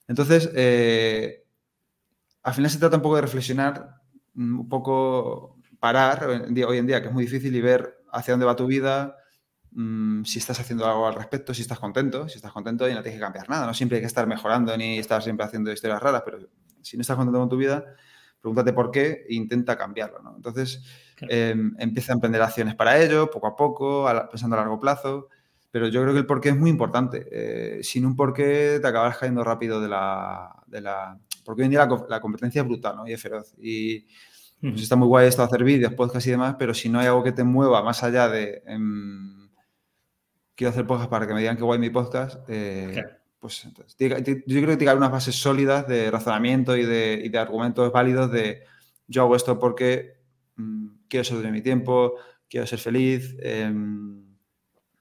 Entonces, 0.08 0.50
eh, 0.54 1.44
al 2.42 2.54
final 2.54 2.70
se 2.70 2.78
trata 2.78 2.96
un 2.96 3.02
poco 3.02 3.16
de 3.16 3.22
reflexionar, 3.22 4.00
un 4.34 4.68
poco 4.68 5.58
parar 5.80 6.26
hoy 6.26 6.78
en 6.78 6.86
día, 6.86 7.00
que 7.00 7.08
es 7.08 7.14
muy 7.14 7.24
difícil, 7.24 7.54
y 7.54 7.60
ver 7.60 7.98
hacia 8.12 8.32
dónde 8.32 8.46
va 8.46 8.56
tu 8.56 8.66
vida, 8.66 9.16
Mm, 9.78 10.24
si 10.24 10.38
estás 10.38 10.58
haciendo 10.58 10.86
algo 10.86 11.06
al 11.06 11.14
respecto, 11.14 11.52
si 11.52 11.60
estás 11.60 11.78
contento, 11.78 12.30
si 12.30 12.36
estás 12.36 12.50
contento 12.50 12.88
y 12.88 12.94
no 12.94 13.02
tienes 13.02 13.18
que 13.18 13.22
cambiar 13.22 13.50
nada, 13.50 13.66
no 13.66 13.74
siempre 13.74 13.96
hay 13.96 14.00
que 14.02 14.06
estar 14.06 14.26
mejorando 14.26 14.74
ni 14.74 14.98
estar 14.98 15.22
siempre 15.22 15.44
haciendo 15.44 15.70
historias 15.70 16.02
raras, 16.02 16.22
pero 16.24 16.38
si 16.80 16.96
no 16.96 17.02
estás 17.02 17.14
contento 17.14 17.38
con 17.38 17.50
tu 17.50 17.58
vida, 17.58 17.84
pregúntate 18.40 18.72
por 18.72 18.90
qué 18.90 19.24
e 19.28 19.34
intenta 19.34 19.76
cambiarlo, 19.76 20.20
¿no? 20.22 20.36
Entonces, 20.36 20.82
em, 21.28 21.74
empieza 21.78 22.12
a 22.12 22.14
emprender 22.14 22.42
acciones 22.42 22.74
para 22.74 23.00
ello, 23.02 23.30
poco 23.30 23.46
a 23.46 23.56
poco, 23.56 24.06
pensando 24.30 24.56
a 24.56 24.60
largo 24.60 24.78
plazo, 24.78 25.28
pero 25.70 25.88
yo 25.88 26.00
creo 26.02 26.12
que 26.14 26.20
el 26.20 26.26
porqué 26.26 26.50
es 26.50 26.56
muy 26.56 26.70
importante. 26.70 27.26
Eh, 27.30 27.82
sin 27.82 28.06
un 28.06 28.16
porqué 28.16 28.78
te 28.80 28.86
acabas 28.86 29.18
cayendo 29.18 29.44
rápido 29.44 29.80
de 29.80 29.88
la... 29.88 30.62
De 30.66 30.80
la 30.80 31.18
porque 31.44 31.62
hoy 31.62 31.66
en 31.66 31.70
día 31.70 31.88
la, 32.08 32.20
competencia 32.20 32.62
es 32.62 32.66
brutal, 32.66 32.96
¿no? 32.96 33.06
Y 33.06 33.12
es 33.12 33.22
feroz. 33.22 33.54
Y 33.58 34.06
pues, 34.60 34.82
está 34.82 34.96
muy 34.96 35.06
guay 35.06 35.28
esto 35.28 35.42
de 35.42 35.46
hacer 35.46 35.62
vídeos, 35.62 35.92
podcasts 35.92 36.26
y 36.26 36.32
demás, 36.32 36.56
pero 36.58 36.74
si 36.74 36.88
no 36.88 36.98
hay 36.98 37.06
algo 37.06 37.22
que 37.22 37.32
te 37.32 37.44
mueva 37.44 37.82
más 37.82 38.02
allá 38.02 38.28
de... 38.28 38.62
Em, 38.66 39.48
quiero 40.56 40.70
hacer 40.70 40.86
podcast 40.86 41.10
para 41.10 41.26
que 41.26 41.34
me 41.34 41.40
digan 41.40 41.56
que 41.56 41.62
guay 41.62 41.78
mi 41.78 41.90
podcast, 41.90 42.40
eh, 42.48 43.04
pues 43.38 43.64
entonces, 43.64 43.96
yo 43.98 44.08
creo 44.08 44.22
que 44.24 44.44
tiene 44.44 44.76
que 44.78 44.88
haber 44.88 44.98
unas 44.98 45.12
bases 45.12 45.36
sólidas 45.36 45.86
de 45.86 46.10
razonamiento 46.10 46.76
y 46.76 46.84
de, 46.84 47.30
argumentos 47.38 47.92
válidos 47.92 48.30
de 48.32 48.62
yo 49.06 49.22
hago 49.22 49.36
esto 49.36 49.58
porque 49.58 50.20
mm, 50.56 50.86
quiero 51.08 51.24
ser 51.24 51.38
de 51.38 51.50
mi 51.50 51.62
tiempo, 51.62 52.14
quiero 52.48 52.66
ser 52.66 52.78
feliz, 52.78 53.36
em, 53.40 54.24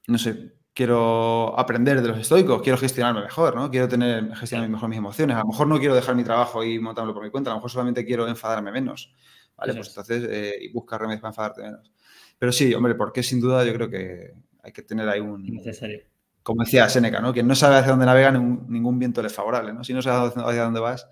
no 0.08 0.18
sé, 0.18 0.56
quiero 0.74 1.58
aprender 1.58 2.02
de 2.02 2.08
los 2.10 2.20
estoicos, 2.20 2.62
quiero 2.62 2.78
gestionarme 2.78 3.22
mejor, 3.22 3.56
¿no? 3.56 3.72
Quiero 3.72 3.88
tener, 3.88 4.36
gestionar 4.36 4.70
mejor 4.70 4.90
mis 4.90 4.98
emociones. 4.98 5.38
A 5.38 5.40
lo 5.40 5.48
mejor 5.48 5.68
no 5.68 5.80
quiero 5.80 5.96
dejar 5.96 6.16
mi 6.16 6.24
trabajo 6.24 6.64
y 6.64 6.78
montarlo 6.80 7.14
por 7.14 7.24
mi 7.24 7.32
cuenta, 7.32 7.50
a 7.50 7.54
lo 7.54 7.60
mejor 7.60 7.72
solamente 7.72 8.06
quiero 8.06 8.28
enfadarme 8.28 8.72
menos, 8.72 9.14
¿vale? 9.56 9.74
Pues 9.74 9.88
entonces, 9.88 10.28
eh, 10.30 10.58
y 10.62 10.74
buscar 10.74 11.00
remedios 11.00 11.22
para 11.22 11.32
enfadarte 11.32 11.62
menos. 11.64 11.92
Pero 12.38 12.52
sí, 12.52 12.74
hombre, 12.74 12.96
porque 12.96 13.24
sin 13.24 13.40
duda 13.40 13.64
yo 13.66 13.74
creo 13.74 13.90
que, 13.90 14.34
hay 14.62 14.72
que 14.72 14.82
tener 14.82 15.08
ahí 15.08 15.20
un... 15.20 15.44
Necesario. 15.44 16.02
Como 16.46 16.64
decía 16.64 16.88
Seneca, 16.90 17.22
¿no? 17.22 17.34
Quien 17.34 17.48
no 17.48 17.56
sabe 17.56 17.78
hacia 17.78 17.90
dónde 17.90 18.06
navega, 18.06 18.32
ningún, 18.32 19.00
viento 19.00 19.24
le 19.24 19.30
es 19.30 19.34
favorable, 19.34 19.74
¿no? 19.74 19.84
Si 19.84 19.96
no 19.96 20.04
sabes 20.04 20.32
hacia 20.38 20.62
dónde 20.62 20.80
vas, 20.80 21.10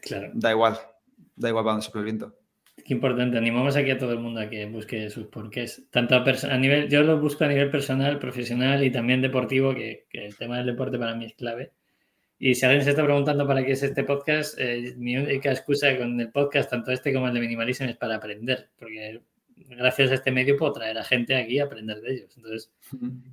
claro. 0.00 0.30
da 0.32 0.50
igual. 0.50 0.78
Da 1.36 1.50
igual 1.50 1.62
para 1.62 1.72
dónde 1.74 1.84
sopla 1.84 1.98
el 1.98 2.04
viento. 2.06 2.38
Qué 2.82 2.94
importante. 2.94 3.36
Animamos 3.36 3.76
aquí 3.76 3.90
a 3.90 3.98
todo 3.98 4.12
el 4.12 4.20
mundo 4.20 4.40
a 4.40 4.48
que 4.48 4.64
busque 4.64 5.10
sus 5.10 5.26
porqués. 5.26 5.82
Tanto 5.90 6.14
a, 6.14 6.56
nivel, 6.56 6.88
yo 6.88 7.02
lo 7.02 7.20
busco 7.20 7.44
a 7.44 7.48
nivel 7.48 7.70
personal, 7.70 8.18
profesional 8.18 8.82
y 8.82 8.90
también 8.90 9.20
deportivo, 9.20 9.74
que, 9.74 10.06
el 10.10 10.34
tema 10.38 10.56
del 10.56 10.68
deporte 10.68 10.98
para 10.98 11.14
mí 11.14 11.26
es 11.26 11.34
clave. 11.34 11.72
Y 12.38 12.54
si 12.54 12.64
alguien 12.64 12.82
se 12.82 12.92
está 12.92 13.04
preguntando 13.04 13.46
para 13.46 13.62
qué 13.62 13.72
es 13.72 13.82
este 13.82 14.04
podcast, 14.04 14.58
eh, 14.58 14.94
mi 14.96 15.18
única 15.18 15.50
excusa 15.50 15.94
con 15.98 16.18
el 16.18 16.32
podcast, 16.32 16.70
tanto 16.70 16.92
este 16.92 17.12
como 17.12 17.28
el 17.28 17.34
de 17.34 17.40
Minimalism, 17.40 17.84
es 17.84 17.98
para 17.98 18.14
aprender. 18.14 18.70
Porque 18.78 19.20
gracias 19.76 20.10
a 20.10 20.14
este 20.14 20.30
medio 20.30 20.56
puedo 20.56 20.72
traer 20.72 20.98
a 20.98 21.04
gente 21.04 21.36
aquí 21.36 21.58
a 21.58 21.64
aprender 21.64 22.00
de 22.00 22.14
ellos. 22.14 22.36
Entonces, 22.36 22.72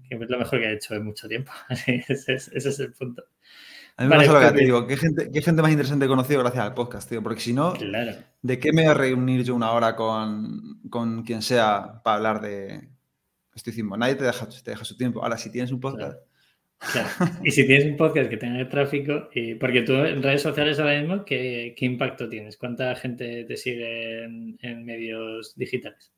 que 0.07 0.15
es 0.15 0.29
lo 0.29 0.39
mejor 0.39 0.59
que 0.59 0.65
he 0.65 0.73
hecho 0.73 0.95
en 0.95 1.05
mucho 1.05 1.27
tiempo. 1.27 1.51
ese, 1.87 2.33
es, 2.33 2.79
el 2.79 2.93
punto. 2.93 3.23
A 3.97 4.03
mí 4.03 4.09
me 4.09 4.15
pasa 4.15 4.33
lo 4.33 4.39
que 4.39 4.57
te 4.59 4.63
digo, 4.63 4.87
¿qué 4.87 4.97
gente, 4.97 5.29
¿qué 5.31 5.41
gente 5.41 5.61
más 5.61 5.71
interesante 5.71 6.05
he 6.05 6.07
conocido 6.07 6.39
gracias 6.39 6.63
al 6.63 6.73
podcast, 6.73 7.09
tío? 7.09 7.21
Porque 7.21 7.41
si 7.41 7.53
no, 7.53 7.73
¿de 8.41 8.59
qué 8.59 8.71
me 8.71 8.83
voy 8.83 8.91
a 8.91 8.93
reunir 8.93 9.43
yo 9.43 9.55
una 9.55 9.71
hora 9.71 9.95
con, 9.95 10.81
con 10.89 11.23
quien 11.23 11.41
sea 11.41 12.01
para 12.03 12.17
hablar 12.17 12.41
de 12.41 12.89
estoicismo? 13.53 13.97
Nadie 13.97 14.15
te 14.15 14.23
deja, 14.23 14.47
te 14.47 14.71
deja 14.71 14.85
su 14.85 14.95
tiempo. 14.95 15.21
Ahora, 15.21 15.37
si 15.37 15.51
tienes 15.51 15.71
un 15.71 15.79
podcast... 15.79 16.17
Claro. 16.93 17.09
Y 17.43 17.51
si 17.51 17.67
tienes 17.67 17.87
un 17.87 17.97
podcast 17.97 18.29
que 18.29 18.37
tenga 18.37 18.69
tráfico, 18.69 19.27
y, 19.33 19.55
porque 19.55 19.81
tú 19.81 19.95
en 19.95 20.23
redes 20.23 20.43
sociales 20.43 20.79
ahora 20.79 20.97
mismo, 20.97 21.25
¿qué, 21.25 21.75
qué 21.77 21.85
impacto 21.85 22.29
tienes? 22.29 22.55
¿Cuánta 22.55 22.95
gente 22.95 23.43
te 23.43 23.57
sigue 23.57 24.23
en 24.23 24.85
medios 24.85 25.57
digitales? 25.57 26.13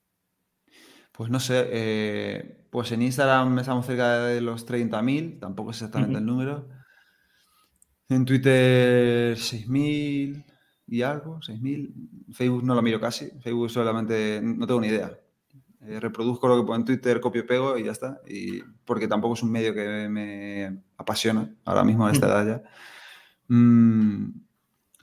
Pues 1.11 1.29
no 1.29 1.39
sé, 1.39 1.67
eh, 1.71 2.65
pues 2.69 2.91
en 2.91 3.01
Instagram 3.01 3.59
estamos 3.59 3.85
cerca 3.85 4.19
de 4.19 4.41
los 4.41 4.67
30.000, 4.67 5.39
tampoco 5.39 5.71
es 5.71 5.77
exactamente 5.77 6.19
el 6.19 6.25
número. 6.25 6.67
En 8.09 8.25
Twitter 8.25 9.35
6.000 9.37 10.45
y 10.87 11.01
algo, 11.01 11.39
6.000. 11.39 12.33
Facebook 12.33 12.63
no 12.63 12.75
lo 12.75 12.81
miro 12.81 12.99
casi, 12.99 13.29
Facebook 13.41 13.69
solamente 13.69 14.41
no 14.41 14.65
tengo 14.65 14.81
ni 14.81 14.87
idea. 14.87 15.17
Eh, 15.83 15.99
reproduzco 15.99 16.47
lo 16.47 16.57
que 16.57 16.61
pongo 16.61 16.75
en 16.75 16.85
Twitter, 16.85 17.19
copio 17.19 17.41
y 17.41 17.45
pego 17.45 17.77
y 17.77 17.85
ya 17.85 17.91
está. 17.91 18.21
Y 18.27 18.61
porque 18.85 19.07
tampoco 19.07 19.33
es 19.33 19.43
un 19.43 19.51
medio 19.51 19.73
que 19.73 20.07
me 20.09 20.81
apasiona 20.97 21.53
ahora 21.65 21.83
mismo 21.83 22.05
a 22.05 22.11
esta 22.11 22.27
edad 22.27 22.45
ya. 22.45 22.63
Mm, 23.47 24.31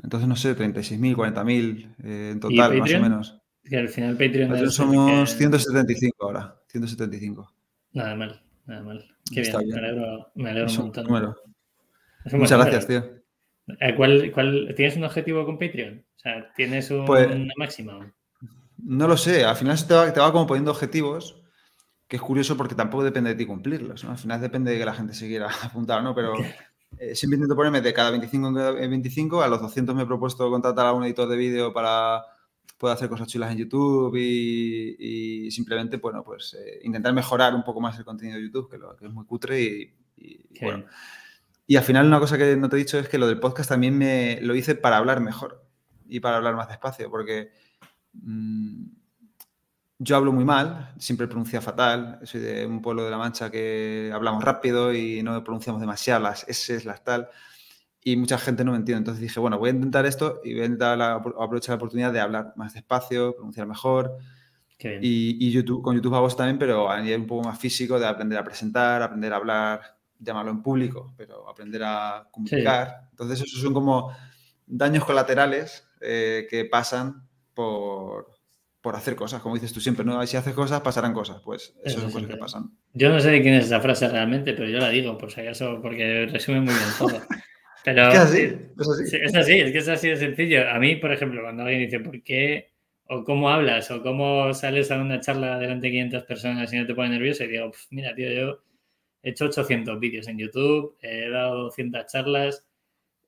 entonces, 0.04 0.28
no 0.28 0.36
sé, 0.36 0.56
36.000, 0.56 1.16
40.000 1.16 1.94
eh, 2.04 2.30
en 2.32 2.40
total, 2.40 2.78
más 2.78 2.94
o 2.94 3.00
menos. 3.00 3.42
Que 3.68 3.76
al 3.76 3.88
final 3.88 4.16
Patreon... 4.16 4.70
somos 4.70 5.34
175 5.34 6.16
ahora, 6.24 6.56
175. 6.68 7.52
Nada 7.92 8.14
mal, 8.14 8.42
Nada 8.66 8.82
mal. 8.82 9.04
Qué 9.32 9.40
bien. 9.40 9.68
Me 9.68 9.78
alegro, 9.78 10.30
me 10.34 10.50
alegro 10.50 10.70
un 10.70 10.76
montón. 10.76 11.36
Muchas 12.32 12.58
gracias, 12.58 12.86
tío. 12.86 13.04
Eh, 13.80 13.94
¿Cuál, 13.96 14.30
cuál, 14.32 14.74
tienes 14.76 14.96
un 14.96 15.04
objetivo 15.04 15.44
con 15.44 15.58
Patreon? 15.58 16.04
O 16.16 16.18
sea, 16.18 16.52
¿tienes 16.54 16.90
un, 16.90 17.04
pues, 17.04 17.26
una 17.26 17.52
máxima? 17.56 18.12
No 18.78 19.08
lo 19.08 19.16
sé. 19.16 19.44
Al 19.44 19.56
final 19.56 19.86
te 19.86 19.94
va, 19.94 20.12
te 20.12 20.20
va 20.20 20.32
como 20.32 20.46
poniendo 20.46 20.70
objetivos 20.70 21.42
que 22.08 22.16
es 22.16 22.22
curioso 22.22 22.56
porque 22.56 22.74
tampoco 22.74 23.04
depende 23.04 23.30
de 23.30 23.36
ti 23.36 23.46
cumplirlos. 23.46 24.04
Al 24.04 24.16
final 24.16 24.40
depende 24.40 24.72
de 24.72 24.78
que 24.78 24.84
la 24.84 24.94
gente 24.94 25.12
se 25.12 25.28
quiera 25.28 25.48
apuntar, 25.62 26.02
¿no? 26.02 26.14
Pero 26.14 26.34
eh, 26.98 27.14
siempre 27.14 27.36
intento 27.36 27.54
ponerme 27.54 27.82
de 27.82 27.92
cada 27.92 28.10
25 28.10 28.78
en 28.78 28.90
25. 28.90 29.42
A 29.42 29.48
los 29.48 29.60
200 29.60 29.94
me 29.94 30.02
he 30.02 30.06
propuesto 30.06 30.50
contratar 30.50 30.86
a 30.86 30.92
un 30.92 31.04
editor 31.04 31.28
de 31.28 31.36
vídeo 31.36 31.72
para 31.72 32.22
poder 32.78 32.96
hacer 32.96 33.08
cosas 33.08 33.28
chulas 33.28 33.50
en 33.52 33.58
YouTube 33.58 34.16
y, 34.16 35.50
simplemente, 35.50 35.98
bueno, 35.98 36.22
pues 36.22 36.54
eh, 36.54 36.80
intentar 36.84 37.12
mejorar 37.12 37.54
un 37.54 37.64
poco 37.64 37.80
más 37.80 37.98
el 37.98 38.04
contenido 38.04 38.38
de 38.38 38.44
YouTube, 38.44 38.70
que, 38.70 38.78
lo, 38.78 38.96
que 38.96 39.06
es 39.06 39.12
muy 39.12 39.26
cutre 39.26 39.60
y, 39.60 39.94
bueno. 40.60 40.84
Y 41.66 41.76
al 41.76 41.84
final 41.84 42.06
una 42.06 42.18
cosa 42.18 42.38
que 42.38 42.56
no 42.56 42.68
te 42.68 42.76
he 42.76 42.78
dicho 42.78 42.98
es 42.98 43.08
que 43.08 43.18
lo 43.18 43.26
del 43.26 43.40
podcast 43.40 43.68
también 43.68 43.98
me 43.98 44.40
lo 44.40 44.54
hice 44.54 44.74
para 44.74 44.96
hablar 44.96 45.20
mejor 45.20 45.62
y 46.08 46.20
para 46.20 46.38
hablar 46.38 46.56
más 46.56 46.68
despacio, 46.68 47.10
porque... 47.10 47.50
Mm, 48.14 48.98
yo 49.98 50.16
hablo 50.16 50.32
muy 50.32 50.44
mal, 50.44 50.94
siempre 50.98 51.26
pronuncio 51.26 51.60
fatal. 51.60 52.20
Soy 52.22 52.40
de 52.40 52.66
un 52.66 52.80
pueblo 52.80 53.04
de 53.04 53.10
La 53.10 53.18
Mancha 53.18 53.50
que 53.50 54.10
hablamos 54.14 54.44
rápido 54.44 54.94
y 54.94 55.22
no 55.22 55.42
pronunciamos 55.42 55.80
demasiado 55.80 56.22
las 56.22 56.48
S, 56.48 56.84
las 56.84 57.02
tal. 57.02 57.28
Y 58.08 58.16
mucha 58.16 58.38
gente 58.38 58.64
no 58.64 58.70
me 58.70 58.78
entiende. 58.78 59.00
Entonces 59.00 59.20
dije, 59.20 59.38
bueno, 59.38 59.58
voy 59.58 59.68
a 59.68 59.72
intentar 59.74 60.06
esto 60.06 60.40
y 60.42 60.54
voy 60.54 60.62
a 60.62 60.64
intentar 60.64 60.98
aprovechar 61.02 61.74
la 61.74 61.76
oportunidad 61.76 62.10
de 62.10 62.20
hablar 62.20 62.54
más 62.56 62.72
despacio, 62.72 63.34
pronunciar 63.34 63.66
mejor. 63.66 64.16
Y, 65.02 65.50
YouTube, 65.50 65.82
con 65.82 65.94
YouTube 65.94 66.14
hago 66.14 66.26
eso 66.26 66.36
también, 66.36 66.58
pero 66.58 66.90
a 66.90 67.02
nivel 67.02 67.20
un 67.20 67.26
poco 67.26 67.46
más 67.46 67.58
físico, 67.58 68.00
de 68.00 68.06
aprender 68.06 68.38
a 68.38 68.44
presentar, 68.44 69.02
aprender 69.02 69.30
a 69.34 69.36
hablar, 69.36 69.80
llamarlo 70.18 70.52
en 70.52 70.62
público, 70.62 71.12
pero 71.18 71.46
aprender 71.50 71.82
a 71.84 72.26
comunicar. 72.30 73.08
Entonces, 73.10 73.42
esos 73.42 73.60
son 73.60 73.74
como 73.74 74.10
daños 74.66 75.04
colaterales 75.04 75.86
eh, 76.00 76.46
que 76.48 76.64
pasan 76.64 77.28
por, 77.52 78.30
por 78.80 78.96
hacer 78.96 79.16
cosas, 79.16 79.42
como 79.42 79.56
dices 79.56 79.74
tú 79.74 79.82
siempre, 79.82 80.02
¿no? 80.02 80.26
Si 80.26 80.38
haces 80.38 80.54
cosas, 80.54 80.80
pasarán 80.80 81.12
cosas. 81.12 81.42
Pues 81.44 81.74
eso, 81.84 82.00
son 82.00 82.10
cosas 82.10 82.30
que 82.30 82.36
pasan. 82.38 82.70
Yo 82.94 83.10
no 83.10 83.20
sé 83.20 83.32
de 83.32 83.42
quién 83.42 83.52
es 83.52 83.66
esa 83.66 83.80
frase 83.80 84.08
realmente, 84.08 84.54
pero 84.54 84.66
yo 84.66 84.78
la 84.78 84.88
digo, 84.88 85.18
por 85.18 85.30
si 85.30 85.42
acaso, 85.42 85.80
porque 85.82 86.26
resume 86.32 86.62
muy 86.62 86.72
bien 86.72 86.88
todo. 86.98 87.20
Pero, 87.94 88.08
es, 88.08 88.18
así, 88.18 88.38
es 88.40 88.88
así. 88.88 89.16
Es 89.16 89.34
así, 89.34 89.52
es 89.60 89.72
que 89.72 89.78
es 89.78 89.88
así 89.88 90.08
de 90.08 90.16
sencillo. 90.16 90.68
A 90.68 90.78
mí, 90.78 90.96
por 90.96 91.12
ejemplo, 91.12 91.42
cuando 91.42 91.62
alguien 91.62 91.82
dice, 91.82 92.00
¿por 92.00 92.22
qué? 92.22 92.70
O 93.04 93.24
cómo 93.24 93.48
hablas, 93.48 93.90
o 93.90 94.02
cómo 94.02 94.52
sales 94.52 94.90
a 94.90 95.00
una 95.00 95.20
charla 95.20 95.58
delante 95.58 95.86
de 95.86 95.92
500 95.92 96.22
personas 96.24 96.72
y 96.72 96.76
no 96.76 96.86
te 96.86 96.94
pone 96.94 97.08
nervioso, 97.08 97.44
y 97.44 97.48
digo, 97.48 97.72
mira, 97.90 98.14
tío, 98.14 98.30
yo 98.30 98.62
he 99.22 99.30
hecho 99.30 99.46
800 99.46 99.98
vídeos 99.98 100.28
en 100.28 100.38
YouTube, 100.38 100.96
he 101.00 101.30
dado 101.30 101.64
200 101.64 102.06
charlas, 102.06 102.67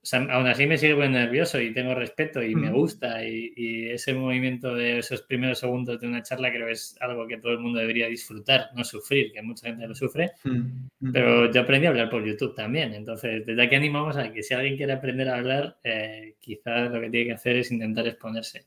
o 0.03 0.07
sea, 0.07 0.21
aún 0.31 0.47
así 0.47 0.67
me 0.67 0.79
sigue 0.79 0.95
muy 0.95 1.11
nervioso 1.11 1.61
y 1.61 1.75
tengo 1.75 1.95
respeto 1.95 2.43
y 2.43 2.55
me 2.55 2.71
gusta 2.71 3.23
y, 3.23 3.91
ese 3.91 4.15
movimiento 4.15 4.75
de 4.75 4.99
esos 4.99 5.21
primeros 5.23 5.59
segundos 5.59 6.01
de 6.01 6.07
una 6.07 6.23
charla 6.23 6.51
creo 6.51 6.67
que 6.67 6.73
es 6.73 6.97
algo 7.01 7.27
que 7.27 7.37
todo 7.37 7.53
el 7.53 7.59
mundo 7.59 7.81
debería 7.81 8.07
disfrutar, 8.07 8.71
no 8.75 8.83
sufrir, 8.83 9.31
que 9.33 9.43
mucha 9.43 9.67
gente 9.67 9.87
lo 9.87 9.95
sufre, 9.95 10.33
pero 11.13 11.53
yo 11.53 11.61
aprendí 11.61 11.87
a 11.87 11.91
hablar 11.91 12.09
por 12.09 12.25
YouTube 12.25 12.55
también, 12.55 12.95
entonces 12.95 13.45
desde 13.45 13.63
aquí 13.63 13.75
animamos 13.75 14.17
a 14.17 14.33
que 14.33 14.43
si 14.43 14.55
alguien 14.55 14.79
quiere 14.79 14.95
aprender 14.95 15.29
a 15.29 15.37
hablar, 15.37 15.79
eh, 15.85 16.37
quizás 16.41 16.91
lo 16.91 16.99
que 17.01 17.11
tiene 17.11 17.27
que 17.27 17.33
hacer 17.35 17.57
es 17.57 17.71
intentar 17.71 18.07
exponerse. 18.07 18.67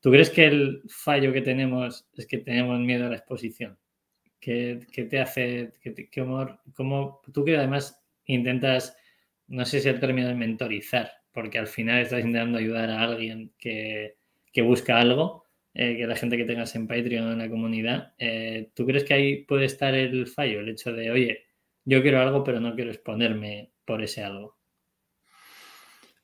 ¿Tú 0.00 0.10
crees 0.10 0.30
que 0.30 0.46
el 0.46 0.82
fallo 0.88 1.32
que 1.32 1.40
tenemos 1.40 2.06
es 2.16 2.26
que 2.26 2.38
tenemos 2.38 2.80
miedo 2.80 3.06
a 3.06 3.10
la 3.10 3.16
exposición? 3.16 3.78
¿Qué, 4.40 4.86
te 4.92 5.20
hace, 5.20 5.72
qué, 5.80 6.08
qué 6.10 6.20
humor, 6.20 6.58
cómo, 6.74 7.22
tú 7.32 7.44
que 7.44 7.56
además 7.56 8.04
intentas 8.26 8.96
no 9.48 9.64
sé 9.64 9.80
si 9.80 9.88
el 9.88 10.00
término 10.00 10.28
de 10.28 10.34
mentorizar, 10.34 11.10
porque 11.32 11.58
al 11.58 11.66
final 11.66 12.00
estás 12.00 12.20
intentando 12.20 12.58
ayudar 12.58 12.90
a 12.90 13.02
alguien 13.02 13.52
que, 13.58 14.16
busca 14.62 14.98
algo, 14.98 15.44
eh, 15.74 15.96
que 15.96 16.06
la 16.06 16.16
gente 16.16 16.36
que 16.36 16.44
tengas 16.44 16.74
en 16.76 16.86
Patreon, 16.86 17.32
en 17.32 17.38
la 17.38 17.50
comunidad, 17.50 18.14
eh, 18.18 18.70
¿tú 18.74 18.86
crees 18.86 19.04
que 19.04 19.14
ahí 19.14 19.44
puede 19.44 19.66
estar 19.66 19.94
el 19.94 20.26
fallo? 20.26 20.60
El 20.60 20.68
hecho 20.68 20.92
de, 20.92 21.10
oye, 21.10 21.44
yo 21.84 22.02
quiero 22.02 22.20
algo, 22.20 22.44
pero 22.44 22.60
no 22.60 22.74
quiero 22.74 22.90
exponerme 22.90 23.72
por 23.84 24.02
ese 24.02 24.22
algo. 24.22 24.56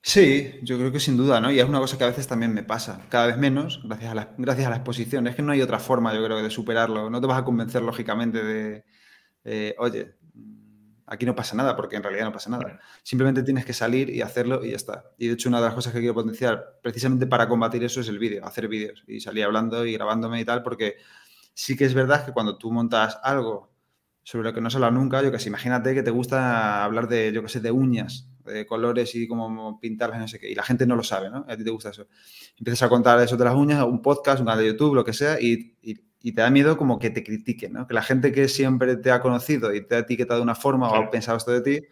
Sí, 0.03 0.55
yo 0.63 0.79
creo 0.79 0.91
que 0.91 1.01
sin 1.01 1.17
duda, 1.17 1.41
¿no? 1.41 1.53
Y 1.53 1.59
es 1.61 1.69
una 1.69 1.79
cosa 1.79 1.99
que 1.99 2.05
a 2.05 2.09
veces 2.09 2.27
también 2.27 2.55
me 2.55 2.63
pasa, 2.63 3.05
cada 3.11 3.27
vez 3.27 3.37
menos, 3.37 3.83
gracias 3.85 4.11
a 4.11 4.15
la, 4.15 4.35
gracias 4.39 4.67
a 4.67 4.71
la 4.71 4.77
exposición. 4.77 5.27
Es 5.27 5.37
que 5.37 5.43
no 5.43 5.53
hay 5.53 5.61
otra 5.61 5.79
forma, 5.79 6.15
yo 6.15 6.25
creo, 6.25 6.43
de 6.43 6.51
superarlo. 6.51 7.11
No 7.11 7.21
te 7.21 7.27
vas 7.27 7.39
a 7.39 7.45
convencer, 7.45 7.83
lógicamente, 7.83 8.43
de, 8.43 8.85
eh, 9.45 9.75
oye, 9.79 10.15
aquí 11.11 11.27
no 11.27 11.35
pasa 11.35 11.57
nada, 11.57 11.77
porque 11.77 11.96
en 11.96 12.03
realidad 12.03 12.25
no 12.25 12.33
pasa 12.33 12.49
nada. 12.51 12.81
Simplemente 13.03 13.42
tienes 13.42 13.64
que 13.64 13.73
salir 13.73 14.09
y 14.11 14.23
hacerlo 14.23 14.64
y 14.64 14.70
ya 14.70 14.77
está. 14.77 15.11
Y 15.18 15.27
de 15.27 15.35
hecho, 15.35 15.49
una 15.49 15.59
de 15.59 15.66
las 15.66 15.75
cosas 15.75 15.92
que 15.92 15.99
quiero 15.99 16.14
potenciar 16.14 16.79
precisamente 16.83 17.27
para 17.27 17.49
combatir 17.49 17.83
eso 17.83 18.01
es 18.01 18.09
el 18.09 18.18
vídeo, 18.18 18.46
hacer 18.46 18.68
vídeos 18.68 19.03
y 19.09 19.20
salir 19.20 19.44
hablando 19.44 19.85
y 19.85 19.92
grabándome 19.92 20.40
y 20.40 20.44
tal, 20.44 20.62
porque 20.62 20.96
sí 21.53 21.77
que 21.77 21.85
es 21.85 21.94
verdad 21.94 22.25
que 22.25 22.33
cuando 22.33 22.57
tú 22.57 22.70
montas 22.70 23.18
algo 23.25 23.73
sobre 24.23 24.44
lo 24.44 24.55
que 24.55 24.61
no 24.61 24.68
has 24.68 24.75
hablado 24.77 24.92
nunca, 24.92 25.20
yo 25.23 25.33
que 25.33 25.40
sé, 25.40 25.49
imagínate 25.49 25.94
que 25.94 26.05
te 26.05 26.12
gusta 26.12 26.85
hablar 26.85 27.09
de, 27.09 27.33
yo 27.33 27.42
que 27.42 27.49
sé, 27.49 27.59
de 27.59 27.73
uñas, 27.73 28.29
de 28.44 28.64
colores 28.64 29.12
y 29.16 29.27
cómo 29.27 29.81
pintarlas, 29.81 30.20
no 30.20 30.29
sé 30.29 30.38
qué, 30.38 30.49
y 30.49 30.55
la 30.55 30.62
gente 30.62 30.87
no 30.87 30.94
lo 30.94 31.03
sabe, 31.03 31.29
¿no? 31.29 31.44
a 31.49 31.57
ti 31.57 31.64
te 31.64 31.70
gusta 31.70 31.90
eso. 31.90 32.07
Empiezas 32.57 32.85
a 32.85 32.88
contar 32.88 33.20
eso 33.20 33.37
de 33.37 33.44
las 33.44 33.55
uñas, 33.55 33.83
un 33.83 34.01
podcast, 34.01 34.40
un 34.40 34.46
canal 34.46 34.61
de 34.62 34.68
YouTube, 34.68 34.94
lo 34.94 35.05
que 35.05 35.12
sea, 35.12 35.40
y 35.40 35.77
y 35.83 36.10
te 36.21 36.41
da 36.41 36.51
miedo 36.51 36.77
como 36.77 36.99
que 36.99 37.11
te 37.11 37.25
critiquen, 37.25 37.73
¿no? 37.73 37.87
Que 37.87 37.95
la 37.95 38.03
gente 38.03 38.33
que 38.33 38.49
siempre 38.49 38.97
te 38.97 39.11
ha 39.11 39.21
conocido 39.21 39.75
y 39.75 39.87
te 39.87 39.97
ha 39.97 39.99
etiquetado 40.01 40.39
de 40.39 40.43
una 40.43 40.55
forma 40.55 40.91
o 40.91 40.95
ha 40.95 41.11
pensado 41.11 41.39
esto 41.39 41.51
de 41.51 41.61
ti, 41.61 41.87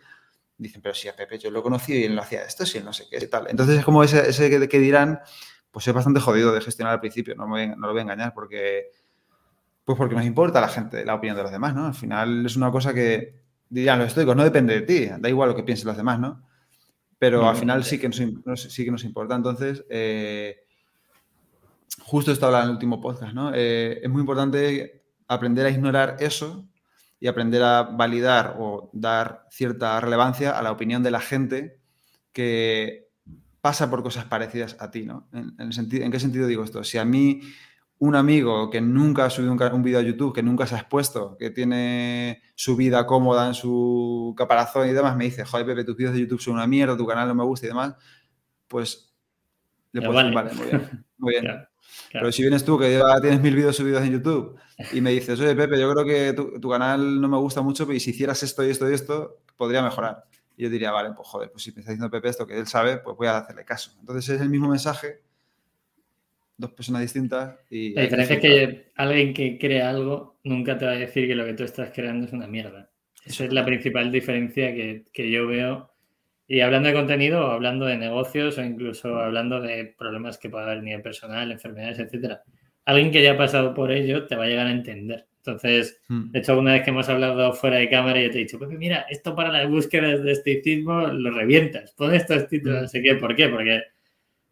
dicen, 0.59 0.83
pero 0.83 0.95
si 0.95 1.09
a 1.09 1.17
Pepe 1.17 1.39
yo 1.39 1.51
lo 1.51 1.61
he 1.61 1.63
conocido 1.63 1.99
y 1.99 2.05
él 2.05 2.15
lo 2.15 2.23
hacía 2.23 2.43
esto, 2.43 2.67
sí, 2.67 2.81
no 2.85 2.93
sé 2.93 3.05
qué, 3.11 3.27
tal. 3.27 3.47
Entonces 3.49 3.79
es 3.79 3.85
como 3.85 4.05
ese, 4.05 4.29
ese 4.29 4.69
que, 4.69 4.79
dirán, 4.79 5.21
pues 5.71 5.89
es 5.89 5.95
bastante 5.95 6.21
jodido 6.21 6.53
de 6.53 6.61
gestionar 6.61 6.95
al 6.95 7.01
principio, 7.01 7.35
no, 7.35 7.49
me, 7.49 7.69
no 7.69 7.87
lo 7.87 7.93
voy 7.93 8.01
a 8.01 8.03
engañar, 8.03 8.35
porque, 8.35 8.91
pues 9.85 9.97
porque 9.97 10.15
nos 10.15 10.25
importa 10.25 10.61
la 10.61 10.69
gente, 10.69 11.05
la 11.05 11.15
opinión 11.15 11.37
de 11.37 11.45
los 11.45 11.53
demás, 11.53 11.75
¿no? 11.75 11.87
Al 11.87 11.95
final 11.95 12.47
es 12.47 12.57
una 12.57 12.71
cosa 12.71 12.93
que, 12.93 13.35
dirían 13.71 13.99
los 13.99 14.09
estoicos, 14.09 14.37
no 14.37 14.45
depende 14.45 14.75
de 14.75 14.83
ti, 14.83 15.11
da 15.19 15.29
igual 15.29 15.51
lo 15.51 15.57
que 15.57 15.63
piensen 15.63 15.89
los 15.89 15.97
demás, 15.97 16.19
¿no? 16.19 16.43
Pero 17.19 17.49
al 17.49 17.57
final 17.57 17.83
sí 17.85 17.99
que 17.99 18.09
nos, 18.09 18.63
sí 18.63 18.85
que 18.85 18.91
nos 18.93 19.03
importa. 19.05 19.35
Entonces, 19.35 19.85
eh, 19.91 20.68
justo 22.09 22.33
esto 22.33 22.47
hablaba 22.47 22.65
en 22.65 22.71
el 22.71 22.77
último 22.77 23.03
podcast, 23.03 23.35
¿no? 23.35 23.53
Eh, 23.55 24.01
es 24.03 24.09
muy 24.09 24.21
importante 24.21 25.05
aprender 25.27 25.67
a 25.67 25.71
ignorar 25.71 26.17
eso 26.21 26.67
y 27.21 27.27
aprender 27.27 27.63
a 27.63 27.83
validar 27.83 28.57
o 28.59 28.89
dar 28.95 29.45
cierta 29.51 30.01
relevancia 30.01 30.59
a 30.59 30.63
la 30.63 30.73
opinión 30.73 31.03
de 31.03 31.11
la 31.11 31.21
gente 31.21 31.83
que 32.33 33.11
pasa 33.61 33.91
por 33.91 34.03
cosas 34.03 34.25
parecidas 34.25 34.79
a 34.81 34.91
ti, 34.91 35.05
¿no? 35.05 35.29
En, 35.35 35.71
sentido, 35.75 36.03
¿en 36.03 36.11
qué 36.11 36.19
sentido 36.19 36.47
digo 36.47 36.65
esto? 36.65 36.83
Si 36.83 36.97
a 36.97 37.05
mí 37.05 37.43
un 37.99 38.17
amigo 38.17 38.71
que 38.71 38.81
nunca 38.81 39.27
ha 39.27 39.31
subido 39.31 39.53
un, 39.53 39.63
un 39.63 39.83
vídeo 39.83 39.99
a 39.99 40.03
YouTube, 40.03 40.35
que 40.35 40.43
nunca 40.43 40.67
se 40.67 40.77
ha 40.77 40.79
expuesto, 40.79 41.37
que 41.39 41.51
tiene 41.51 42.41
su 42.55 42.75
vida 42.75 43.05
cómoda 43.05 43.49
en 43.49 43.55
su 43.55 44.35
caparazón 44.35 44.89
y 44.89 44.95
demás, 44.95 45.15
me 45.15 45.25
dice, 45.25 45.45
joder, 45.45 45.67
Pepe, 45.67 45.85
tus 45.85 45.97
vídeos 45.97 46.15
de 46.15 46.21
YouTube 46.21 46.41
son 46.41 46.55
una 46.55 46.67
mierda, 46.67 46.97
tu 46.97 47.07
canal 47.07 47.29
no 47.29 47.35
me 47.35 47.45
gusta 47.45 47.67
y 47.67 47.69
demás, 47.69 47.97
pues 48.67 49.15
le 49.93 50.01
puedo 50.01 50.17
decir, 50.17 50.35
vale, 50.35 50.55
muy 50.55 50.67
bien, 50.69 51.07
muy 51.19 51.33
bien. 51.33 51.68
Pero 52.13 52.33
si 52.33 52.43
vienes 52.43 52.65
tú, 52.65 52.79
que 52.79 52.93
ya 52.93 53.21
tienes 53.21 53.41
mil 53.41 53.55
vídeos 53.55 53.77
subidos 53.77 54.03
en 54.03 54.13
YouTube, 54.13 54.59
y 54.93 55.01
me 55.01 55.11
dices, 55.11 55.39
oye, 55.41 55.55
Pepe, 55.55 55.79
yo 55.79 55.93
creo 55.93 56.07
que 56.07 56.33
tu, 56.33 56.69
canal 56.69 57.21
no 57.21 57.29
me 57.29 57.37
gusta 57.37 57.63
mucho, 57.63 57.87
pero 57.87 57.99
si 57.99 58.11
hicieras 58.11 58.43
esto 58.43 58.65
y 58.67 58.71
esto 58.71 58.91
y 58.91 58.95
esto, 58.95 59.39
podría 59.57 59.83
mejorar. 59.83 60.25
Y 60.57 60.65
yo 60.65 60.71
diría, 60.71 60.91
vale, 60.91 61.11
pues 61.15 61.29
joder, 61.29 61.51
pues 61.51 61.63
si 61.63 61.73
me 61.73 61.81
está 61.81 61.93
diciendo 61.93 62.11
Pepe 62.11 62.29
esto 62.29 62.47
que 62.47 62.59
él 62.59 62.67
sabe, 62.67 62.99
pues 62.99 63.17
voy 63.17 63.27
a 63.27 63.39
hacerle 63.39 63.65
caso. 63.65 63.93
Entonces 64.01 64.29
es 64.29 64.41
el 64.41 64.49
mismo 64.49 64.69
mensaje, 64.69 65.21
dos 66.57 66.73
personas 66.73 67.03
distintas. 67.03 67.57
Y 67.71 67.95
la 67.95 68.03
diferencia 68.03 68.37
es 68.37 68.41
que 68.41 68.91
alguien 68.97 69.35
que 69.35 69.59
crea 69.59 69.91
algo 69.91 70.39
nunca 70.45 70.79
te 70.79 70.87
va 70.87 70.93
a 70.93 70.97
decir 70.97 71.29
que 71.29 71.35
lo 71.35 71.45
que 71.45 71.55
tú 71.55 71.65
estás 71.65 71.91
creando 71.95 72.27
es 72.27 72.33
una 72.33 72.47
mierda. 72.47 72.91
Esa 73.25 73.45
es 73.45 73.53
la 73.53 73.65
principal 73.65 74.11
diferencia 74.11 74.75
que, 74.75 75.05
que 75.13 75.31
yo 75.31 75.47
veo 75.47 75.91
y 76.51 76.61
hablando 76.61 76.89
de 76.89 76.95
contenido, 76.95 77.51
hablando 77.51 77.85
de 77.85 77.99
negocios, 77.99 78.57
o 78.57 78.65
incluso 78.65 79.17
hablando 79.17 79.61
de 79.61 79.95
problemas 79.99 80.39
que 80.39 80.49
pueda 80.49 80.65
haber 80.65 80.79
a 80.79 80.83
nivel 80.83 81.03
personal, 81.03 81.53
enfermedades, 81.53 81.99
etcétera. 81.99 82.43
Alguien 82.87 83.13
que 83.13 83.23
ya 83.23 83.33
ha 83.33 83.37
pasado 83.37 83.75
por 83.75 83.93
ello 83.93 84.27
te 84.27 84.35
va 84.35 84.45
a 84.45 84.49
llegar 84.49 84.67
a 84.67 84.71
entender. 84.71 85.27
Entonces, 85.37 86.01
hmm. 86.09 86.31
de 86.31 86.39
hecho, 86.39 86.59
una 86.59 86.73
vez 86.73 86.85
que 86.85 86.91
hemos 86.91 87.07
hablado 87.11 87.53
fuera 87.53 87.77
de 87.77 87.91
cámara, 87.91 88.19
yo 88.23 88.31
te 88.31 88.39
he 88.39 88.41
dicho, 88.41 88.59
pues 88.59 88.71
mira, 88.71 89.05
esto 89.11 89.37
para 89.37 89.53
las 89.53 89.69
búsquedas 89.69 90.23
de 90.23 90.33
esteticismo 90.33 91.09
lo 91.09 91.31
revientas. 91.31 91.93
Pon 91.93 92.15
estos 92.15 92.49
títulos, 92.49 92.81
no 92.81 92.89
sé 92.89 93.03
qué. 93.03 93.15
¿Por 93.17 93.37
qué? 93.37 93.49
Porque 93.51 93.83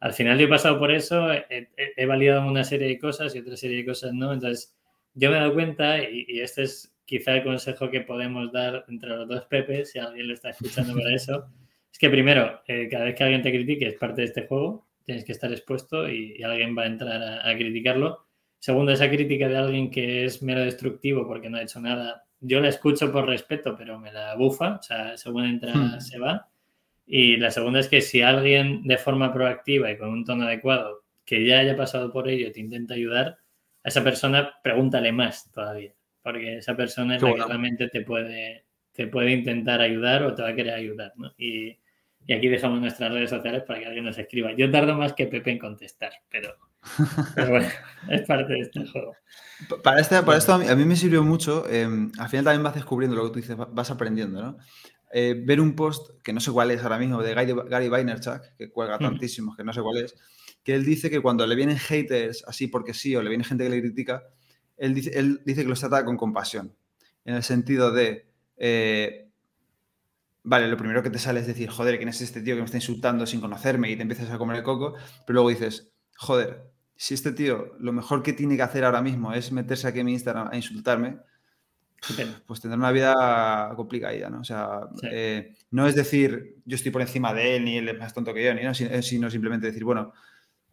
al 0.01 0.13
final 0.13 0.39
yo 0.39 0.45
he 0.45 0.49
pasado 0.49 0.79
por 0.79 0.93
eso, 0.93 1.33
he, 1.33 2.07
validado 2.07 2.47
una 2.47 2.65
serie 2.65 2.89
de 2.89 2.99
cosas 2.99 3.35
y 3.35 3.39
otra 3.39 3.57
serie 3.57 3.79
de 3.79 3.87
cosas 3.87 4.13
no. 4.13 4.35
Entonces, 4.35 4.77
yo 5.15 5.31
me 5.31 5.39
he 5.39 5.41
dado 5.41 5.55
cuenta, 5.55 5.99
y, 5.99 6.27
y 6.29 6.41
este 6.41 6.65
es 6.65 6.95
quizá 7.07 7.37
el 7.37 7.43
consejo 7.43 7.91
que 7.91 8.03
podemos 8.03 8.53
dar 8.53 8.85
entre 8.89 9.09
los 9.09 9.27
dos 9.27 9.47
Pepe, 9.47 9.87
si 9.87 9.99
alguien 9.99 10.29
lo 10.29 10.35
está 10.35 10.51
escuchando 10.51 10.95
para 10.95 11.11
eso 11.15 11.47
es 11.97 11.99
que 12.01 12.11
primero, 12.11 12.61
eh, 12.67 12.91
cada 12.91 13.07
vez 13.07 13.15
que 13.15 13.25
alguien 13.25 13.41
te 13.41 13.51
critique 13.51 13.87
es 13.87 13.95
parte 13.95 14.21
de 14.21 14.27
este 14.27 14.47
juego, 14.47 14.87
tienes 15.07 15.25
que 15.25 15.33
estar 15.33 15.51
expuesto 15.51 16.07
y, 16.07 16.43
alguien 16.43 16.77
va 16.77 16.83
a 16.83 16.89
entrar 16.89 17.23
a, 17.23 17.57
criticarlo. 17.57 18.27
Segundo, 18.59 18.93
esa 18.93 19.09
crítica 19.09 19.49
de 19.49 19.57
alguien 19.57 19.91
que 19.91 20.27
es 20.27 20.43
mero 20.43 20.61
destructivo 20.61 21.27
porque 21.27 21.49
no 21.49 21.57
ha 21.57 21.63
hecho 21.63 21.81
nada, 21.81 22.27
yo 22.39 22.61
la 22.61 22.69
escucho 22.69 23.11
por 23.11 23.27
respeto, 23.27 23.75
pero 23.79 23.99
me 23.99 24.13
la 24.13 24.35
bufa, 24.35 24.77
o 24.77 24.83
sea, 24.83 25.17
según 25.17 25.47
entra 25.47 25.73
hmm. 25.73 26.01
se 26.03 26.19
va. 26.19 26.51
Y 27.07 27.39
la 27.39 27.51
segunda 27.51 27.81
es 27.81 27.89
que 27.89 28.03
si 28.03 28.21
alguien 28.21 28.83
de 28.83 28.99
forma 28.99 29.33
proactiva 29.33 29.91
y 29.91 29.97
con 29.97 30.11
un 30.11 30.27
tono 30.27 30.45
adecuado, 30.45 31.03
que 31.25 31.47
ya 31.47 31.61
haya 31.61 31.79
pasado 31.79 32.13
por 32.13 32.29
ello, 32.29 32.53
te 32.53 32.61
intenta 32.61 32.93
ayudar, 32.93 33.39
a 33.83 33.89
esa 33.89 34.05
persona 34.05 34.53
pregúntale 34.63 35.13
más 35.13 35.51
todavía, 35.51 35.95
porque 36.23 36.59
esa 36.59 36.77
persona 36.77 37.17
es 37.17 37.23
la 37.23 37.33
que 37.33 37.43
realmente 37.43 37.89
te 37.89 38.03
puede, 38.03 38.67
te 38.93 39.07
puede 39.07 39.33
intentar 39.33 39.81
ayudar 39.81 40.25
o 40.25 40.35
te 40.35 40.43
va 40.43 40.51
a 40.51 40.55
querer 40.55 40.75
ayudar, 40.75 41.15
¿no? 41.17 41.33
Y, 41.39 41.79
y 42.27 42.33
aquí 42.33 42.49
dejamos 42.49 42.81
nuestras 42.81 43.13
redes 43.13 43.31
sociales 43.31 43.63
para 43.63 43.79
que 43.79 43.87
alguien 43.87 44.05
nos 44.05 44.19
escriba. 44.19 44.53
Yo 44.57 44.71
tardo 44.71 44.97
más 44.97 45.13
que 45.13 45.27
Pepe 45.27 45.53
en 45.53 45.59
contestar, 45.59 46.13
pero, 46.29 46.55
bueno, 47.37 47.69
es 48.11 48.23
parte 48.23 48.53
de 48.53 48.61
este 48.61 48.87
juego. 48.87 49.15
Para, 49.83 50.01
este, 50.01 50.21
para 50.23 50.39
esto 50.39 50.55
a 50.55 50.59
mí, 50.59 50.85
me 50.85 50.97
sirvió 50.97 51.23
mucho. 51.23 51.69
Em, 51.69 52.11
al 52.19 52.29
final 52.29 52.45
también 52.45 52.65
vas 52.65 52.75
descubriendo 52.75 53.17
lo 53.17 53.25
que 53.25 53.31
tú 53.31 53.37
dices, 53.37 53.57
vas 53.57 53.91
aprendiendo, 53.91 54.43
¿no? 54.43 54.59
Eh, 55.13 55.41
ver 55.47 55.61
un 55.61 55.77
post, 55.77 56.21
que 56.23 56.33
no 56.33 56.41
sé 56.41 56.51
cuál 56.51 56.73
es 56.73 56.83
ahora 56.83 56.99
mismo, 56.99 57.23
de 57.23 57.33
Gary, 57.33 57.55
Gary 57.69 57.89
Vaynerchuk, 57.89 58.43
que 58.59 58.71
cuelga 58.71 58.99
tantísimos, 58.99 59.57
que 59.57 59.63
no 59.63 59.73
sé 59.73 59.81
cuál 59.81 59.99
es, 59.99 60.17
que 60.65 60.75
él 60.75 60.85
dice 60.85 61.09
que 61.09 61.21
cuando 61.21 61.47
le 61.47 61.55
vienen 61.55 61.79
haters 61.79 62.45
así 62.49 62.67
porque 62.67 62.93
sí, 62.93 63.15
o 63.15 63.23
le 63.23 63.29
viene 63.29 63.45
gente 63.45 63.63
que 63.63 63.71
le 63.71 63.81
critica, 63.81 64.25
él 64.77 64.95
dice, 64.95 65.17
él 65.17 65.41
dice 65.45 65.63
que 65.63 65.69
los 65.69 65.79
trata 65.79 66.05
con 66.05 66.17
compasión, 66.17 66.75
en 67.25 67.37
el 67.37 67.45
sentido 67.45 67.93
de, 67.93 68.27
eh, 68.57 69.26
vale, 70.47 70.69
lo 70.69 70.77
primero 70.77 71.03
que 71.03 71.11
te 71.11 71.19
sale 71.19 71.41
es 71.41 71.47
decir, 71.47 71.69
joder, 71.69 71.97
¿quién 71.97 72.09
es 72.09 72.21
este 72.21 72.41
tío 72.41 72.55
que 72.55 72.61
me 72.61 72.67
está 72.67 72.77
insultando 72.77 73.27
sin 73.27 73.41
conocerme? 73.41 73.91
Y 73.91 73.97
te 73.97 74.03
empiezas 74.03 74.31
a 74.31 74.39
comer 74.39 74.59
el 74.59 74.63
coco, 74.63 74.95
pero 75.27 75.35
luego 75.35 75.51
dices, 75.51 75.93
joder, 76.17 76.71
si 76.95 77.15
este 77.15 77.33
tío 77.33 77.75
lo 77.81 77.93
mejor 77.93 78.23
que 78.23 78.33
tiene 78.33 78.57
que 78.57 78.63
hacer 78.63 78.85
ahora 78.85 79.03
mismo 79.03 79.33
es 79.33 79.51
meterse 79.51 79.89
aquí 79.89 80.01
en 80.01 80.07
mi 80.07 80.13
Instagram 80.13 80.49
a 80.53 80.57
insultarme, 80.57 81.19
pues 82.47 82.61
tendrá 82.61 82.79
una 82.79 82.93
vida 82.93 83.73
complicada, 83.75 84.31
¿no? 84.31 84.41
O 84.41 84.45
sea, 84.45 84.83
eh, 85.11 85.57
no 85.73 85.89
es 85.89 85.97
decir 85.97 86.61
yo 86.65 86.77
estoy 86.77 86.93
por 86.93 87.03
encima 87.03 87.35
de 87.35 87.57
él, 87.57 87.65
ni 87.65 87.79
él 87.79 87.89
es 87.89 87.99
más 87.99 88.15
tonto 88.15 88.33
que 88.33 88.45
yo, 88.45 88.55
ni 88.55 88.63
no, 88.63 88.73
sino 88.73 89.29
simplemente 89.29 89.67
decir, 89.67 89.83
bueno, 89.83 90.13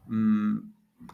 mmm, 0.05 0.59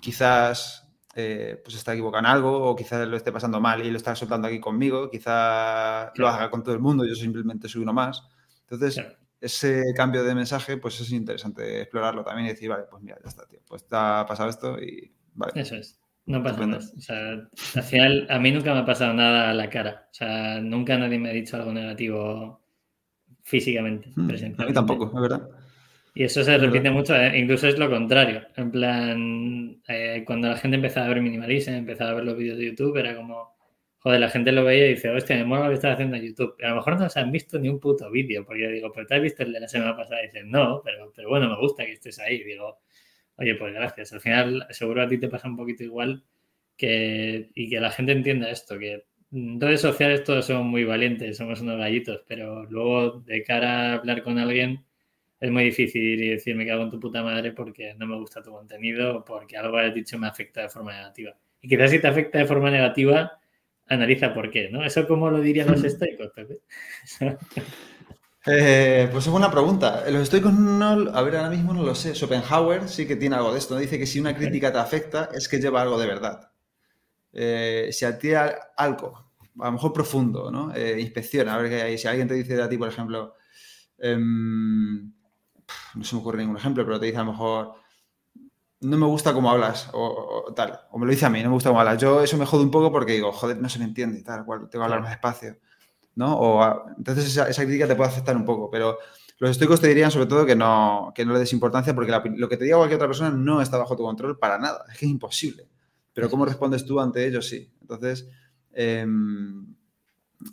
quizás 0.01 0.85
eh, 1.15 1.61
pues 1.63 1.77
está 1.77 1.93
equivocado 1.93 2.19
en 2.19 2.25
algo 2.25 2.61
o 2.61 2.75
quizás 2.75 3.07
lo 3.07 3.15
esté 3.15 3.31
pasando 3.31 3.61
mal 3.61 3.85
y 3.85 3.89
lo 3.89 3.97
está 3.97 4.15
soltando 4.15 4.49
aquí 4.49 4.59
conmigo, 4.59 5.09
quizás 5.09 6.11
lo 6.15 6.27
haga 6.27 6.49
con 6.49 6.61
todo 6.61 6.75
el 6.75 6.81
mundo, 6.81 7.05
yo 7.05 7.15
simplemente 7.15 7.69
soy 7.69 7.83
uno 7.83 7.93
más. 7.93 8.27
Entonces, 8.69 9.03
ese 9.41 9.83
cambio 9.95 10.23
de 10.23 10.35
mensaje, 10.35 10.77
pues 10.77 10.99
es 10.99 11.11
interesante 11.11 11.81
explorarlo 11.81 12.23
también 12.23 12.47
y 12.47 12.51
decir, 12.51 12.69
vale, 12.69 12.83
pues 12.89 13.01
mira, 13.01 13.17
ya 13.23 13.29
está, 13.29 13.47
tío, 13.47 13.59
pues 13.67 13.83
está 13.83 14.25
pasado 14.27 14.49
esto 14.49 14.81
y 14.81 15.11
vale. 15.33 15.53
Eso 15.55 15.75
es. 15.75 15.99
No 16.25 16.43
pasa 16.43 16.67
nada. 16.67 16.83
O 16.95 17.01
sea, 17.01 17.49
al 17.75 17.83
final, 17.83 18.27
a 18.29 18.37
mí 18.37 18.51
nunca 18.51 18.73
me 18.73 18.81
ha 18.81 18.85
pasado 18.85 19.13
nada 19.13 19.49
a 19.49 19.53
la 19.53 19.67
cara. 19.69 20.07
O 20.11 20.13
sea, 20.13 20.61
nunca 20.61 20.95
nadie 20.95 21.17
me 21.17 21.29
ha 21.29 21.33
dicho 21.33 21.55
algo 21.57 21.73
negativo 21.73 22.61
físicamente. 23.41 24.11
Hmm, 24.15 24.29
a 24.59 24.65
mí 24.65 24.73
tampoco, 24.73 25.07
es 25.07 25.21
verdad. 25.21 25.49
Y 26.13 26.23
eso 26.23 26.43
se 26.43 26.57
repite 26.57 26.91
mucho, 26.91 27.15
¿eh? 27.15 27.39
incluso 27.39 27.67
es 27.67 27.79
lo 27.79 27.89
contrario. 27.89 28.41
En 28.55 28.69
plan, 28.71 29.81
eh, 29.87 30.23
cuando 30.25 30.49
la 30.49 30.57
gente 30.57 30.75
empezaba 30.75 31.07
a 31.07 31.09
ver 31.09 31.21
Minimalism, 31.21 31.71
empezaba 31.71 32.11
a 32.11 32.15
ver 32.15 32.25
los 32.25 32.37
vídeos 32.37 32.57
de 32.57 32.65
YouTube, 32.65 32.97
era 32.97 33.15
como, 33.15 33.57
joder, 33.99 34.19
la 34.19 34.29
gente 34.29 34.51
lo 34.51 34.63
veía 34.63 34.87
y 34.87 34.89
dice, 34.95 35.09
hostia, 35.09 35.35
me 35.37 35.45
mola 35.45 35.63
lo 35.63 35.69
que 35.69 35.75
estás 35.75 35.93
haciendo 35.93 36.17
en 36.17 36.23
YouTube. 36.23 36.55
a 36.63 36.69
lo 36.69 36.75
mejor 36.77 36.99
no 36.99 37.09
se 37.09 37.19
han 37.19 37.31
visto 37.31 37.59
ni 37.59 37.69
un 37.69 37.79
puto 37.79 38.09
vídeo, 38.09 38.45
porque 38.45 38.63
yo 38.63 38.69
digo, 38.69 38.91
pero 38.93 39.05
te 39.07 39.15
has 39.15 39.21
visto 39.21 39.43
el 39.43 39.53
de 39.53 39.59
la 39.59 39.67
semana 39.67 39.95
pasada 39.95 40.23
y 40.23 40.27
dicen, 40.27 40.49
no, 40.49 40.81
pero, 40.83 41.11
pero 41.15 41.29
bueno, 41.29 41.49
me 41.49 41.57
gusta 41.57 41.85
que 41.85 41.93
estés 41.93 42.19
ahí. 42.19 42.43
digo, 42.43 42.79
oye, 43.37 43.55
pues 43.55 43.73
gracias. 43.73 44.13
Al 44.13 44.21
final, 44.21 44.67
seguro 44.71 45.03
a 45.03 45.07
ti 45.07 45.17
te 45.17 45.29
pasa 45.29 45.47
un 45.47 45.57
poquito 45.57 45.83
igual 45.83 46.23
que, 46.77 47.51
y 47.55 47.69
que 47.69 47.79
la 47.79 47.91
gente 47.91 48.13
entienda 48.13 48.49
esto, 48.49 48.79
que 48.79 49.05
en 49.31 49.61
redes 49.61 49.81
sociales 49.81 50.23
todos 50.23 50.45
somos 50.45 50.65
muy 50.65 50.83
valientes, 50.85 51.37
somos 51.37 51.61
unos 51.61 51.77
gallitos, 51.77 52.23
pero 52.27 52.65
luego 52.65 53.19
de 53.21 53.43
cara 53.43 53.91
a 53.91 53.93
hablar 53.95 54.23
con 54.23 54.39
alguien 54.39 54.85
es 55.39 55.51
muy 55.51 55.65
difícil 55.65 56.19
decir 56.19 56.55
me 56.55 56.65
cago 56.65 56.83
en 56.83 56.89
tu 56.89 56.99
puta 56.99 57.23
madre 57.23 57.53
porque 57.53 57.93
no 57.95 58.07
me 58.07 58.17
gusta 58.17 58.41
tu 58.41 58.51
contenido 58.51 59.17
o 59.17 59.25
porque 59.25 59.55
algo 59.57 59.77
has 59.77 59.93
dicho 59.93 60.17
me 60.17 60.27
afecta 60.27 60.63
de 60.63 60.69
forma 60.69 60.93
negativa. 60.93 61.35
Y 61.61 61.67
quizás 61.69 61.91
si 61.91 61.99
te 61.99 62.07
afecta 62.07 62.39
de 62.39 62.45
forma 62.45 62.71
negativa, 62.71 63.39
analiza 63.89 64.33
por 64.33 64.49
qué, 64.51 64.69
¿no? 64.69 64.83
¿Eso 64.83 65.07
cómo 65.07 65.29
lo 65.29 65.41
dirían 65.41 65.69
los 65.71 65.83
estoicos? 65.83 66.31
Eh, 68.45 69.09
pues 69.11 69.25
es 69.25 69.31
buena 69.31 69.51
pregunta. 69.51 70.09
Los 70.09 70.23
estoicos 70.23 70.53
no, 70.53 70.85
a 70.85 71.21
ver, 71.21 71.35
ahora 71.35 71.49
mismo 71.49 71.73
no 71.73 71.83
lo 71.83 71.93
sé. 71.93 72.15
Schopenhauer 72.15 72.87
sí 72.87 73.05
que 73.05 73.17
tiene 73.17 73.35
algo 73.35 73.51
de 73.51 73.59
esto. 73.59 73.77
Dice 73.77 73.99
que 73.99 74.07
si 74.07 74.19
una 74.19 74.35
crítica 74.35 74.71
te 74.71 74.79
afecta 74.79 75.29
es 75.33 75.47
que 75.47 75.59
lleva 75.59 75.81
algo 75.81 75.99
de 75.99 76.07
verdad. 76.07 76.49
Eh, 77.33 77.89
si 77.91 78.05
a 78.05 78.17
ti 78.17 78.31
algo, 78.33 79.31
a 79.59 79.65
lo 79.65 79.71
mejor 79.73 79.93
profundo, 79.93 80.49
¿no? 80.51 80.73
Eh, 80.73 80.99
inspecciona, 80.99 81.55
a 81.55 81.57
ver 81.59 81.99
si 81.99 82.07
alguien 82.07 82.27
te 82.27 82.35
dice 82.35 82.61
a 82.61 82.69
ti, 82.69 82.77
por 82.77 82.87
ejemplo, 82.87 83.35
em, 83.97 85.13
no 85.95 86.03
se 86.03 86.15
me 86.15 86.21
ocurre 86.21 86.39
ningún 86.39 86.57
ejemplo, 86.57 86.85
pero 86.85 86.99
te 86.99 87.07
dice 87.07 87.17
a 87.17 87.23
lo 87.23 87.31
mejor, 87.31 87.75
no 88.81 88.97
me 88.97 89.05
gusta 89.05 89.33
cómo 89.33 89.51
hablas 89.51 89.89
o, 89.93 90.53
tal, 90.55 90.79
o 90.91 90.97
me 90.97 91.05
lo 91.05 91.11
dice 91.11 91.25
a 91.25 91.29
mí, 91.29 91.41
no 91.43 91.49
me 91.49 91.55
gusta 91.55 91.69
cómo 91.69 91.81
hablas. 91.81 92.01
Yo 92.01 92.23
eso 92.23 92.37
me 92.37 92.45
jode 92.45 92.63
un 92.63 92.71
poco 92.71 92.91
porque 92.91 93.13
digo, 93.13 93.31
joder, 93.31 93.57
no 93.57 93.69
se 93.69 93.79
me 93.79 93.85
entiende, 93.85 94.21
tal 94.21 94.45
cual, 94.45 94.69
tengo 94.69 94.81
que 94.81 94.85
hablar 94.85 95.01
más 95.01 95.11
despacio, 95.11 95.57
¿no? 96.15 96.37
O, 96.37 96.89
entonces 96.97 97.25
esa, 97.25 97.63
crítica 97.63 97.87
te 97.87 97.95
puede 97.95 98.09
afectar 98.09 98.35
un 98.35 98.45
poco, 98.45 98.69
pero 98.69 98.97
los 99.39 99.51
estoicos 99.51 99.81
te 99.81 99.87
dirían 99.87 100.11
sobre 100.11 100.27
todo 100.27 100.45
que 100.45 100.55
no, 100.55 101.11
que 101.13 101.25
no 101.25 101.33
le 101.33 101.39
des 101.39 101.53
importancia 101.53 101.93
porque 101.93 102.11
lo 102.11 102.49
que 102.49 102.57
te 102.57 102.65
diga 102.65 102.77
cualquier 102.77 102.97
otra 102.97 103.07
persona 103.07 103.31
no 103.31 103.61
está 103.61 103.77
bajo 103.77 103.95
tu 103.95 104.03
control 104.03 104.37
para 104.37 104.57
nada, 104.57 104.85
es 104.91 104.97
que 104.97 105.05
es 105.05 105.11
imposible. 105.11 105.67
Pero 106.13 106.29
cómo 106.29 106.45
respondes 106.45 106.85
tú 106.85 106.99
ante 106.99 107.25
ellos, 107.25 107.47
sí. 107.47 107.71
Entonces, 107.81 108.27
em, 108.73 109.75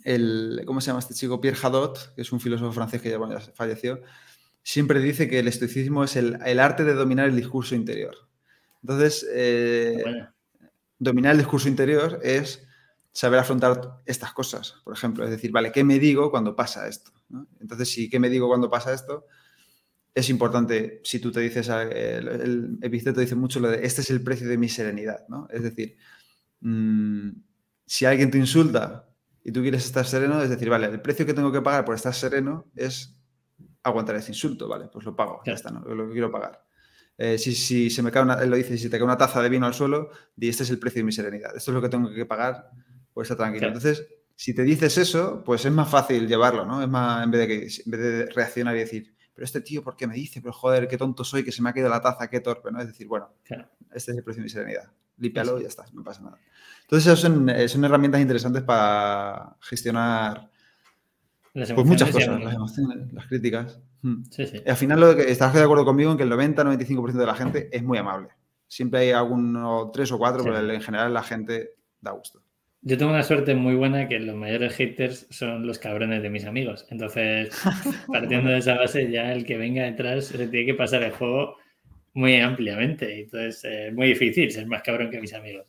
el, 0.03 0.63
¿cómo 0.65 0.81
se 0.81 0.87
llama 0.87 0.99
este 0.99 1.13
chico? 1.13 1.41
Pierre 1.41 1.57
Hadot, 1.61 2.13
que 2.15 2.21
es 2.21 2.31
un 2.31 2.39
filósofo 2.39 2.71
francés 2.71 3.01
que 3.01 3.09
ya, 3.09 3.17
ya 3.29 3.39
falleció, 3.53 4.01
siempre 4.67 4.99
dice 4.99 5.29
que 5.29 5.39
el 5.39 5.47
estoicismo 5.47 6.03
es 6.03 6.17
el, 6.17 6.59
arte 6.59 6.83
de 6.83 6.93
dominar 6.93 7.29
el 7.29 7.37
discurso 7.37 7.73
interior. 7.73 8.13
Entonces, 8.83 9.25
eh, 9.31 10.03
dominar 10.99 11.31
el 11.31 11.37
discurso 11.37 11.69
interior 11.69 12.19
es 12.21 12.67
saber 13.13 13.39
afrontar 13.39 14.01
estas 14.05 14.33
cosas, 14.33 14.75
por 14.83 14.93
ejemplo. 14.93 15.23
Es 15.23 15.31
decir, 15.31 15.51
vale, 15.53 15.71
¿qué 15.71 15.85
me 15.85 15.99
digo 15.99 16.29
cuando 16.29 16.53
pasa 16.53 16.85
esto? 16.89 17.13
Entonces, 17.61 17.89
si 17.89 18.09
¿qué 18.09 18.19
me 18.19 18.29
digo 18.29 18.49
cuando 18.49 18.69
pasa 18.69 18.93
esto? 18.93 19.25
Es 20.13 20.29
importante, 20.29 20.99
si 21.01 21.19
tú 21.19 21.31
te 21.31 21.39
dices, 21.39 21.69
el, 21.69 22.27
el 22.27 22.77
epíteto 22.81 23.21
dice 23.21 23.35
mucho 23.35 23.61
lo 23.61 23.69
de, 23.69 23.85
este 23.85 24.01
es 24.01 24.09
el 24.09 24.21
precio 24.21 24.49
de 24.49 24.57
mi 24.57 24.67
serenidad, 24.67 25.25
¿no? 25.29 25.47
Es 25.49 25.63
decir, 25.63 25.95
mm, 26.59 27.29
si 27.85 28.03
alguien 28.03 28.31
te 28.31 28.37
insulta 28.37 29.07
y 29.45 29.53
tú 29.53 29.61
quieres 29.61 29.85
estar 29.85 30.05
sereno, 30.05 30.41
es 30.41 30.49
decir, 30.49 30.69
vale, 30.69 30.87
el 30.87 30.99
precio 30.99 31.25
que 31.25 31.33
tengo 31.33 31.53
que 31.53 31.61
pagar 31.61 31.85
por 31.85 31.95
estar 31.95 32.13
sereno 32.13 32.69
es 32.75 33.16
aguantar 33.87 34.15
ese 34.15 34.31
insulto, 34.31 34.67
vale, 34.67 34.87
pues 34.91 35.05
lo 35.05 35.15
pago, 35.15 35.41
ya 35.45 35.53
está, 35.53 35.71
¿no? 35.71 35.81
lo 35.81 36.11
quiero 36.11 36.31
pagar. 36.31 36.63
Eh, 37.17 37.37
si, 37.39 37.89
se 37.89 38.03
me 38.03 38.11
cae 38.11 38.23
una, 38.23 38.35
él 38.35 38.49
lo 38.49 38.55
dice, 38.55 38.77
si 38.77 38.89
te 38.89 38.97
cae 38.97 39.03
una 39.03 39.17
taza 39.17 39.41
de 39.41 39.49
vino 39.49 39.65
al 39.65 39.73
suelo, 39.73 40.11
di, 40.35 40.49
este 40.49 40.63
es 40.63 40.69
el 40.69 40.77
precio 40.77 40.99
de 40.99 41.05
mi 41.05 41.11
serenidad, 41.11 41.55
esto 41.55 41.71
es 41.71 41.75
lo 41.75 41.81
que 41.81 41.89
tengo 41.89 42.13
que 42.13 42.25
pagar 42.25 42.69
por 43.11 43.23
estar 43.23 43.37
tranquilo. 43.37 43.67
Entonces, 43.67 44.07
si 44.35 44.53
te 44.53 44.61
dices 44.61 44.99
eso, 44.99 45.43
pues 45.43 45.65
es 45.65 45.71
más 45.71 45.89
fácil 45.89 46.27
llevarlo, 46.27 46.63
¿no? 46.63 46.81
Es 46.83 46.87
más, 46.87 47.23
en 47.23 47.31
vez 47.31 47.41
de, 47.41 47.47
que, 47.47 47.55
en 47.85 47.91
vez 47.91 48.01
de 48.01 48.25
reaccionar 48.27 48.75
y 48.75 48.79
decir, 48.79 49.15
pero 49.33 49.45
este 49.45 49.61
tío, 49.61 49.83
¿por 49.83 49.95
qué 49.95 50.05
me 50.05 50.13
dice? 50.13 50.41
Pero 50.41 50.53
joder, 50.53 50.87
qué 50.87 50.97
tonto 50.97 51.23
soy, 51.23 51.43
que 51.43 51.51
se 51.51 51.63
me 51.63 51.69
ha 51.69 51.73
caído 51.73 51.89
la 51.89 52.01
taza, 52.01 52.29
qué 52.29 52.39
torpe, 52.39 52.71
¿no? 52.71 52.79
Es 52.79 52.87
decir, 52.87 53.07
bueno, 53.07 53.33
este 53.91 54.11
es 54.11 54.17
el 54.17 54.23
precio 54.23 54.41
de 54.41 54.43
mi 54.43 54.49
serenidad. 54.49 54.91
Límpialo 55.17 55.59
y 55.59 55.63
ya 55.63 55.69
está, 55.69 55.85
no 55.93 56.03
pasa 56.03 56.21
nada. 56.21 56.37
Entonces, 56.83 57.19
son, 57.19 57.49
eh, 57.49 57.67
son 57.67 57.83
herramientas 57.83 58.21
interesantes 58.21 58.61
para 58.61 59.57
gestionar 59.61 60.51
pues 61.65 61.87
muchas 61.87 62.11
cosas, 62.11 62.43
las 62.43 62.53
emociones, 62.53 63.13
las 63.13 63.25
críticas. 63.25 63.79
Hmm. 64.03 64.21
al 64.67 64.75
final 64.75 64.99
lo 64.99 65.15
que, 65.15 65.31
estás 65.31 65.53
de 65.55 65.63
acuerdo 65.63 65.85
conmigo 65.85 66.11
en 66.11 66.17
que 66.17 66.23
el 66.23 66.31
90-95% 66.31 67.13
de 67.13 67.25
la 67.25 67.35
gente 67.35 67.69
es 67.71 67.83
muy 67.83 67.97
amable. 67.97 68.29
Siempre 68.67 68.99
hay 68.99 69.11
algunos 69.11 69.91
tres 69.91 70.11
o 70.11 70.17
cuatro, 70.17 70.43
pero 70.43 70.59
en 70.71 70.81
general 70.81 71.13
la 71.13 71.23
gente 71.23 71.71
da 72.01 72.11
gusto. 72.11 72.41
Yo 72.81 72.97
tengo 72.97 73.11
una 73.11 73.23
suerte 73.23 73.55
muy 73.55 73.75
buena 73.75 74.07
que 74.07 74.19
los 74.19 74.35
mayores 74.35 74.75
haters 74.75 75.25
son 75.29 75.65
los 75.65 75.79
cabrones 75.79 76.21
de 76.21 76.29
mis 76.29 76.45
amigos. 76.45 76.85
Entonces, 76.89 77.49
partiendo 78.07 78.51
de 78.51 78.59
esa 78.59 78.75
base, 78.75 79.09
ya 79.09 79.33
el 79.33 79.45
que 79.45 79.57
venga 79.57 79.83
detrás 79.83 80.25
se 80.25 80.47
tiene 80.47 80.65
que 80.65 80.73
pasar 80.73 81.03
el 81.03 81.11
juego 81.11 81.57
muy 82.13 82.35
ampliamente. 82.39 83.21
Entonces, 83.21 83.63
es 83.65 83.93
muy 83.93 84.09
difícil 84.09 84.51
ser 84.51 84.67
más 84.67 84.83
cabrón 84.83 85.09
que 85.09 85.19
mis 85.19 85.33
amigos. 85.33 85.65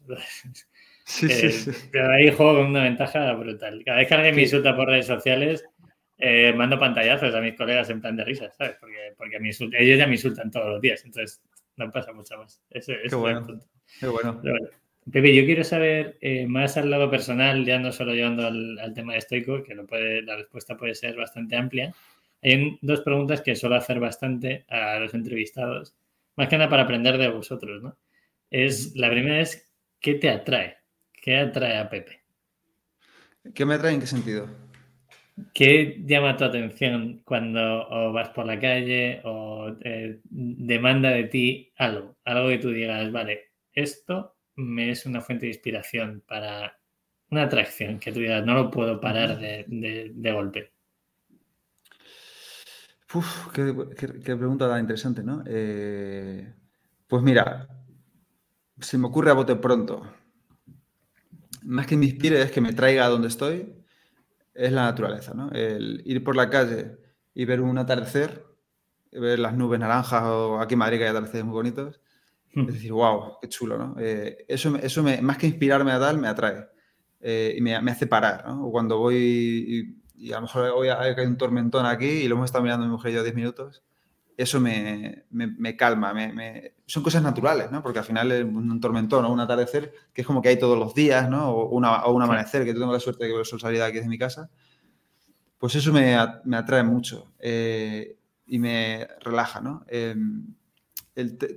Sí, 1.05 1.29
sí, 1.31 1.51
sí. 1.51 1.71
Pero 1.91 2.13
ahí 2.13 2.31
juego 2.31 2.57
con 2.57 2.67
una 2.67 2.83
ventaja 2.85 3.33
brutal. 3.33 3.83
Cada 3.85 3.99
vez 3.99 4.09
que 4.09 4.15
alguien 4.15 4.37
me 4.37 4.43
insulta 4.43 4.77
por 4.77 4.89
redes 4.89 5.07
sociales, 5.07 5.65
eh, 6.19 6.53
mando 6.53 6.79
pantallazos 6.79 7.33
a 7.35 7.41
mis 7.41 7.55
colegas 7.55 7.89
en 7.91 8.01
plan 8.01 8.17
de 8.17 8.25
risas, 8.25 8.55
¿sabes? 8.57 8.77
Porque, 8.81 9.15
porque 9.17 9.37
ellos 9.37 9.99
ya 9.99 10.07
me 10.07 10.15
insultan 10.15 10.51
todos 10.51 10.69
los 10.69 10.81
días, 10.81 11.05
entonces 11.05 11.41
no 11.77 11.91
pasa 11.93 12.13
mucho 12.13 12.37
más. 12.37 12.61
Ese, 12.71 12.97
Qué, 13.09 13.15
bueno. 13.15 13.47
Qué 14.01 14.07
bueno. 14.09 14.41
Pepe, 15.13 15.35
yo 15.35 15.45
quiero 15.45 15.65
saber 15.65 16.19
eh, 16.21 16.47
más 16.47 16.77
al 16.77 16.91
lado 16.91 17.11
personal, 17.11 17.65
ya 17.65 17.79
no 17.79 17.93
solo 17.93 18.15
llevando 18.15 18.47
al, 18.47 18.93
tema 18.95 19.13
de 19.13 19.21
estoico, 19.21 19.63
que 19.63 19.75
lo 19.75 19.87
puede, 19.87 20.23
la 20.23 20.37
respuesta 20.37 20.77
puede 20.77 20.95
ser 20.95 21.17
bastante 21.17 21.57
amplia. 21.57 21.95
Hay 22.43 22.79
dos 22.83 23.01
preguntas 23.01 23.41
que 23.41 23.57
suelo 23.57 23.77
hacer 23.77 24.01
bastante 24.01 24.67
a 24.69 24.99
los 24.99 25.15
entrevistados, 25.15 25.95
más 26.37 26.49
que 26.49 26.59
nada 26.59 26.69
para 26.69 26.83
aprender 26.83 27.17
de 27.17 27.29
vosotros, 27.29 27.83
¿no? 27.83 27.97
Es, 28.51 28.95
la 28.97 29.11
primera 29.11 29.41
es, 29.41 29.73
¿qué 30.01 30.15
te 30.15 30.31
atrae? 30.31 30.77
¿Qué 31.13 31.37
atrae 31.37 31.79
a 31.79 31.89
Pepe? 31.89 32.23
¿Qué 33.55 33.65
me 33.65 33.75
atrae 33.75 33.95
en 33.95 34.01
qué 34.01 34.07
sentido? 34.07 34.68
¿Qué 35.53 36.03
llama 36.07 36.37
tu 36.37 36.45
atención 36.45 37.21
cuando 37.25 38.13
vas 38.13 38.31
por 38.31 38.47
la 38.47 38.59
calle 38.59 39.21
o 39.25 39.77
eh, 39.83 40.21
demanda 40.25 41.11
de 41.11 41.25
ti 41.25 41.73
algo? 41.77 42.17
Algo 42.25 42.49
que 42.49 42.59
tú 42.59 42.71
digas, 42.71 43.11
vale, 43.13 43.53
esto 43.73 44.37
me 44.57 44.91
es 44.91 45.07
una 45.07 45.21
fuente 45.21 45.47
de 45.47 45.53
inspiración 45.53 46.23
para 46.27 46.79
una 47.31 47.43
atracción, 47.43 47.99
que 47.99 48.13
tú 48.13 48.21
digas, 48.21 48.45
no 48.45 48.55
lo 48.55 48.71
puedo 48.71 49.01
parar 49.01 49.39
de, 49.39 50.33
golpe. 50.33 50.73
Uf, 53.15 53.49
qué, 53.53 54.37
pregunta 54.37 54.69
tan 54.69 54.81
interesante, 54.81 55.23
¿no? 55.23 55.43
Eh, 55.47 56.53
pues 57.07 57.23
mira, 57.23 57.69
se 58.81 58.99
me 58.99 59.07
ocurre 59.07 59.31
a 59.31 59.35
bote 59.35 59.57
pronto. 59.57 60.03
Más 61.63 61.87
que 61.87 61.97
me 61.97 62.07
inspire 62.07 62.41
es 62.43 62.51
que 62.51 62.61
me 62.61 62.73
traiga 62.73 63.05
a 63.05 63.09
donde 63.09 63.29
estoy 63.29 63.78
es 64.59 64.73
la 64.73 64.83
naturaleza, 64.83 65.35
¿no? 65.35 65.51
El 65.53 66.03
ir 66.05 66.23
por 66.25 66.35
la 66.35 66.51
calle 66.51 66.99
y 67.33 67.45
ver 67.45 67.61
un 67.61 67.79
atardecer, 67.79 68.45
ver 69.13 69.39
las 69.39 69.55
nubes 69.55 69.79
naranjas 69.79 70.25
o 70.25 70.59
aquí 70.59 70.75
en 70.75 70.81
Madrid 70.81 70.99
que 70.99 71.05
hay 71.05 71.11
atardeceres 71.11 71.45
muy 71.45 71.55
bonitos, 71.55 72.01
hmm. 72.55 72.69
es 72.69 72.75
decir, 72.75 72.93
wow, 72.93 73.39
qué 73.41 73.49
chulo, 73.49 73.79
¿no? 73.79 73.95
Eh, 74.01 74.45
eso 74.49 74.77
eso 74.77 75.03
me, 75.03 75.23
más 75.23 75.39
que 75.39 75.47
inspirarme 75.47 75.93
a 75.93 76.01
tal, 76.01 76.19
me 76.19 76.27
atrae 76.27 76.67
eh, 77.21 77.55
y 77.57 77.61
me, 77.61 77.77
hace 77.77 78.09
parar, 78.09 78.45
¿no? 78.47 78.67
O 78.67 78.73
cuando 78.73 78.99
voy 78.99 79.97
y, 80.17 80.33
a 80.33 80.37
lo 80.37 80.43
mejor 80.43 80.71
hoy 80.75 80.89
hay 80.89 81.15
un 81.25 81.37
tormentón 81.37 81.87
aquí 81.87 82.07
y 82.07 82.29
lo 82.29 82.35
hemos 82.35 82.47
estado 82.47 82.65
mirando 82.65 82.85
mi 82.85 82.91
mujer 82.91 83.13
y 83.13 83.15
yo 83.15 83.23
10 83.23 83.37
minutos, 83.37 83.85
eso 84.39 84.61
me, 84.61 85.25
me, 85.31 85.77
calma, 85.77 86.15
me, 86.15 86.75
son 86.87 87.03
cosas 87.03 87.25
naturales, 87.25 87.73
¿no? 87.73 87.83
Porque 87.83 87.99
al 87.99 88.05
final 88.05 88.31
es 88.31 88.45
un 88.45 88.81
tormentón 88.81 89.25
o 89.25 89.33
un 89.33 89.41
atardecer 89.41 89.93
que 90.15 90.21
es 90.21 90.27
como 90.29 90.41
que 90.41 90.49
hay 90.51 90.57
todos 90.57 90.79
los 90.79 90.95
días, 90.95 91.29
¿no? 91.29 91.51
O, 91.51 91.71
una, 91.71 92.05
o 92.05 92.13
un 92.13 92.23
amanecer, 92.23 92.65
que 92.65 92.73
tengo 92.73 92.93
la 92.93 93.01
suerte 93.01 93.25
de 93.25 93.31
que 93.33 93.37
el 93.37 93.45
sol 93.45 93.59
salida 93.59 93.87
aquí 93.87 93.97
desde 93.97 94.09
mi 94.09 94.17
casa, 94.17 94.49
pues 95.59 95.75
eso 95.75 95.93
me, 95.93 96.15
atrae 96.15 96.85
mucho 96.85 97.33
eh, 97.41 98.17
y 98.47 98.61
me 98.61 99.09
relaja, 99.23 99.61
¿no? 99.61 99.85
Em, 99.89 100.55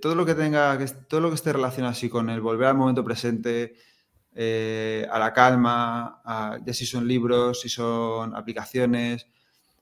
todo 0.01 0.15
lo 0.15 0.25
que 0.25 0.33
tenga, 0.33 0.75
todo 1.07 1.21
lo 1.21 1.29
que 1.29 1.35
esté 1.35 1.53
relacionado 1.53 1.91
así 1.91 2.09
con 2.09 2.31
el 2.31 2.41
volver 2.41 2.69
al 2.69 2.77
momento 2.77 3.03
presente, 3.03 3.75
eh, 4.33 5.05
a 5.11 5.19
la 5.19 5.33
calma, 5.33 6.19
ya 6.65 6.73
si 6.73 6.87
son 6.87 7.07
libros, 7.07 7.61
si 7.61 7.69
son 7.69 8.35
aplicaciones, 8.35 9.27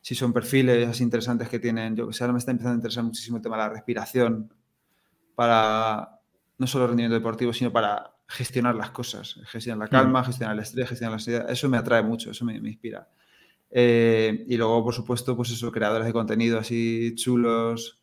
si 0.09 0.15
son 0.15 0.33
perfiles 0.33 0.89
así 0.89 1.03
interesantes 1.03 1.49
que 1.49 1.59
tienen, 1.59 1.95
yo 1.95 2.07
que 2.07 2.13
sé, 2.13 2.23
ahora 2.23 2.33
me 2.33 2.39
está 2.39 2.49
empezando 2.49 2.73
a 2.73 2.77
interesar 2.77 3.03
muchísimo 3.03 3.37
el 3.37 3.43
tema 3.43 3.57
de 3.57 3.61
la 3.61 3.69
respiración 3.69 4.51
para 5.35 6.19
no 6.57 6.65
solo 6.65 6.87
rendimiento 6.87 7.13
deportivo, 7.13 7.53
sino 7.53 7.71
para 7.71 8.15
gestionar 8.27 8.73
las 8.73 8.89
cosas, 8.89 9.39
gestionar 9.45 9.77
la 9.77 9.85
mm. 9.85 9.89
calma, 9.89 10.23
gestionar 10.23 10.55
el 10.55 10.63
estrés, 10.63 10.89
gestionar 10.89 11.11
la 11.11 11.17
ansiedad, 11.17 11.51
eso 11.51 11.69
me 11.69 11.77
atrae 11.77 12.01
mucho, 12.01 12.31
eso 12.31 12.43
me, 12.43 12.55
inspira. 12.55 13.07
Eh, 13.69 14.45
y 14.47 14.57
luego, 14.57 14.83
por 14.83 14.95
supuesto, 14.95 15.35
pues 15.35 15.51
eso, 15.51 15.71
creadores 15.71 16.07
de 16.07 16.13
contenido 16.13 16.57
así 16.57 17.13
chulos, 17.13 18.01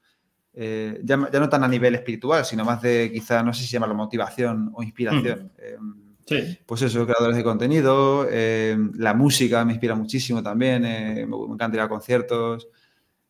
eh, 0.53 1.01
ya, 1.03 1.17
no 1.17 1.49
tan 1.49 1.65
a 1.65 1.69
nivel 1.69 1.97
espiritual, 1.97 2.45
sino 2.45 2.65
más 2.65 2.83
de 2.83 3.11
quizá, 3.13 3.43
no 3.43 3.53
sé 3.53 3.63
si 3.63 3.67
se 3.67 3.73
llama 3.73 3.89
la 3.89 3.95
motivación 3.95 4.71
o 4.75 4.85
inspiración. 4.85 5.51
Mm. 5.81 6.06
Em, 6.29 6.57
pues 6.67 6.83
eso, 6.83 7.05
creadores 7.07 7.37
de 7.37 7.45
contenido, 7.45 8.27
eh, 8.31 8.77
la 8.95 9.15
música 9.15 9.65
me 9.65 9.73
inspira 9.73 9.95
muchísimo 9.95 10.43
también, 10.43 10.85
eh, 10.85 11.27
me, 11.27 11.37
encanta 11.37 11.77
ir 11.77 11.81
a 11.81 11.89
conciertos. 11.89 12.69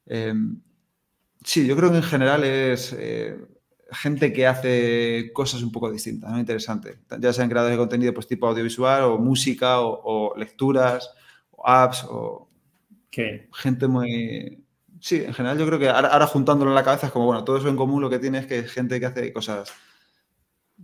Eh, 0.07 0.35
sí, 1.45 1.67
yo 1.67 1.77
creo 1.77 1.91
que 1.91 1.99
en 1.99 2.03
general 2.03 2.45
es 2.45 2.97
gente 3.93 4.33
que 4.33 4.47
hace 4.47 5.31
cosas 5.33 5.63
un 5.63 5.71
poco 5.71 5.91
distintas, 5.91 6.31
¿no? 6.31 6.39
Interesante. 6.39 6.99
Ya 7.21 7.33
sean 7.33 7.49
creadores 7.49 7.77
de 7.77 7.79
contenido 7.79 8.15
pues 8.15 8.27
tipo 8.27 8.49
audiovisual 8.49 9.05
o 9.05 9.19
música 9.19 9.81
o, 9.81 10.35
lecturas 10.37 11.11
o 11.51 11.69
apps 11.69 12.05
o 12.09 12.49
gente 13.53 13.87
muy... 13.87 14.63
Sí, 15.01 15.23
en 15.25 15.33
general 15.35 15.59
yo 15.59 15.67
creo 15.67 15.79
que 15.79 15.89
ahora, 15.89 16.09
ahora 16.09 16.27
juntándolo 16.27 16.71
en 16.71 16.75
la 16.75 16.83
cabeza 16.83 17.07
es 17.07 17.13
como, 17.13 17.27
bueno, 17.27 17.45
todo 17.45 17.59
eso 17.59 17.69
en 17.69 17.77
común 17.77 18.03
lo 18.03 18.11
que 18.11 18.19
tiene 18.19 18.39
es 18.39 18.47
que 18.47 18.59
es 18.59 18.73
gente 18.73 18.99
que 18.99 19.07
hace 19.07 19.33
cosas 19.33 19.73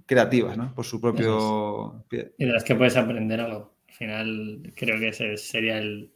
creativas, 0.07 0.57
¿no? 0.57 0.75
Por 0.75 0.85
su 0.85 1.01
propio 1.01 2.05
pie. 2.09 2.33
Y 2.39 2.47
de 2.47 2.53
las 2.53 2.65
que 2.65 2.75
puedes 2.75 2.97
aprender 2.97 3.41
algo. 3.41 3.75
Al 3.89 3.95
final, 3.95 4.73
creo 4.75 4.99
que 4.99 5.09
ese 5.09 5.37
sería 5.37 5.79
el, 5.79 6.11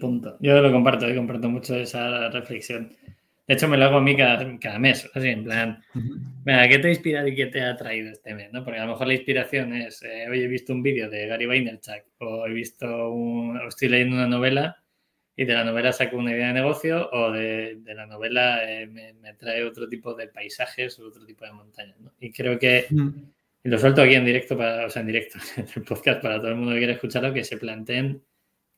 punto. 0.00 0.36
Yo 0.40 0.60
lo 0.60 0.72
comparto, 0.72 1.08
yo 1.08 1.14
comparto 1.16 1.48
mucho 1.48 1.76
esa 1.76 2.28
reflexión. 2.30 2.94
De 3.46 3.54
hecho, 3.54 3.66
me 3.66 3.78
lo 3.78 3.86
hago 3.86 3.96
a 3.96 4.02
mí 4.02 4.14
cada, 4.14 4.78
mes, 4.78 5.10
así 5.14 5.28
en 5.28 5.44
plan, 5.44 5.82
¿qué 6.44 6.78
te 6.78 6.88
ha 6.88 6.90
inspirado 6.90 7.28
y 7.28 7.34
qué 7.34 7.46
te 7.46 7.62
ha 7.62 7.76
traído 7.76 8.10
este 8.10 8.34
mes? 8.34 8.52
¿no? 8.52 8.62
Porque 8.62 8.78
a 8.78 8.84
lo 8.84 8.92
mejor 8.92 9.06
la 9.06 9.14
inspiración 9.14 9.72
es, 9.72 10.02
eh, 10.02 10.26
hoy 10.28 10.42
he 10.42 10.48
visto 10.48 10.74
un 10.74 10.82
vídeo 10.82 11.08
de 11.08 11.26
Gary 11.26 11.46
Vaynerchuk 11.46 12.04
o 12.18 12.46
he 12.46 12.52
visto 12.52 13.10
un, 13.10 13.56
o 13.56 13.68
estoy 13.68 13.88
leyendo 13.88 14.16
una 14.16 14.26
novela 14.26 14.76
y 15.38 15.44
de 15.44 15.54
la 15.54 15.62
novela 15.62 15.92
saco 15.92 16.16
una 16.16 16.32
idea 16.32 16.48
de 16.48 16.54
negocio 16.54 17.08
o 17.12 17.30
de, 17.30 17.78
la 17.86 18.06
novela 18.06 18.68
eh, 18.68 18.88
me, 18.88 19.34
trae 19.34 19.62
otro 19.62 19.88
tipo 19.88 20.12
de 20.12 20.26
paisajes 20.26 20.98
o 20.98 21.06
otro 21.06 21.24
tipo 21.24 21.44
de 21.44 21.52
montañas. 21.52 21.96
¿no? 22.00 22.12
Y 22.18 22.32
creo 22.32 22.58
que, 22.58 22.86
mm. 22.90 23.08
y 23.62 23.68
lo 23.68 23.78
suelto 23.78 24.02
aquí 24.02 24.14
en 24.14 24.24
directo, 24.24 24.58
para, 24.58 24.86
o 24.86 24.90
sea, 24.90 24.98
en 24.98 25.06
directo, 25.06 25.38
en 25.56 25.66
el 25.76 25.82
podcast 25.84 26.20
para 26.20 26.38
todo 26.38 26.48
el 26.48 26.56
mundo 26.56 26.72
que 26.72 26.78
quiera 26.78 26.94
escucharlo, 26.94 27.32
que 27.32 27.44
se 27.44 27.56
planteen 27.56 28.20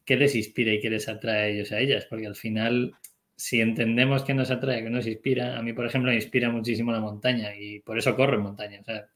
qué 0.05 0.19
les 0.19 0.35
inspira 0.35 0.75
y 0.75 0.81
qué 0.81 0.91
les 0.91 1.09
atrae 1.09 1.41
a 1.41 1.47
ellos 1.47 1.73
a 1.73 1.79
ellas, 1.79 2.05
porque 2.05 2.27
al 2.27 2.37
final, 2.37 2.93
si 3.37 3.63
entendemos 3.63 4.23
qué 4.23 4.35
nos 4.35 4.51
atrae, 4.51 4.83
qué 4.83 4.91
nos 4.91 5.07
inspira, 5.07 5.57
a 5.57 5.63
mí, 5.63 5.73
por 5.73 5.87
ejemplo, 5.87 6.11
me 6.11 6.17
inspira 6.17 6.51
muchísimo 6.51 6.93
la 6.93 7.01
montaña 7.01 7.57
y 7.57 7.81
por 7.81 7.97
eso 7.97 8.15
corro 8.15 8.37
en 8.37 8.43
montaña. 8.43 8.81
O 8.83 8.85
sea, 8.85 9.07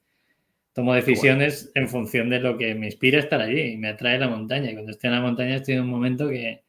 tomo 0.72 0.94
decisiones 0.94 1.70
en 1.74 1.90
función 1.90 2.30
de 2.30 2.40
lo 2.40 2.56
que 2.56 2.74
me 2.74 2.86
inspira 2.86 3.18
estar 3.18 3.42
allí 3.42 3.60
y 3.60 3.76
me 3.76 3.88
atrae 3.88 4.18
la 4.18 4.28
montaña. 4.28 4.70
Y 4.70 4.72
cuando 4.72 4.92
estoy 4.92 5.08
en 5.08 5.14
la 5.16 5.20
montaña 5.20 5.56
estoy 5.56 5.74
en 5.74 5.82
un 5.82 5.90
momento 5.90 6.30
que 6.30 6.63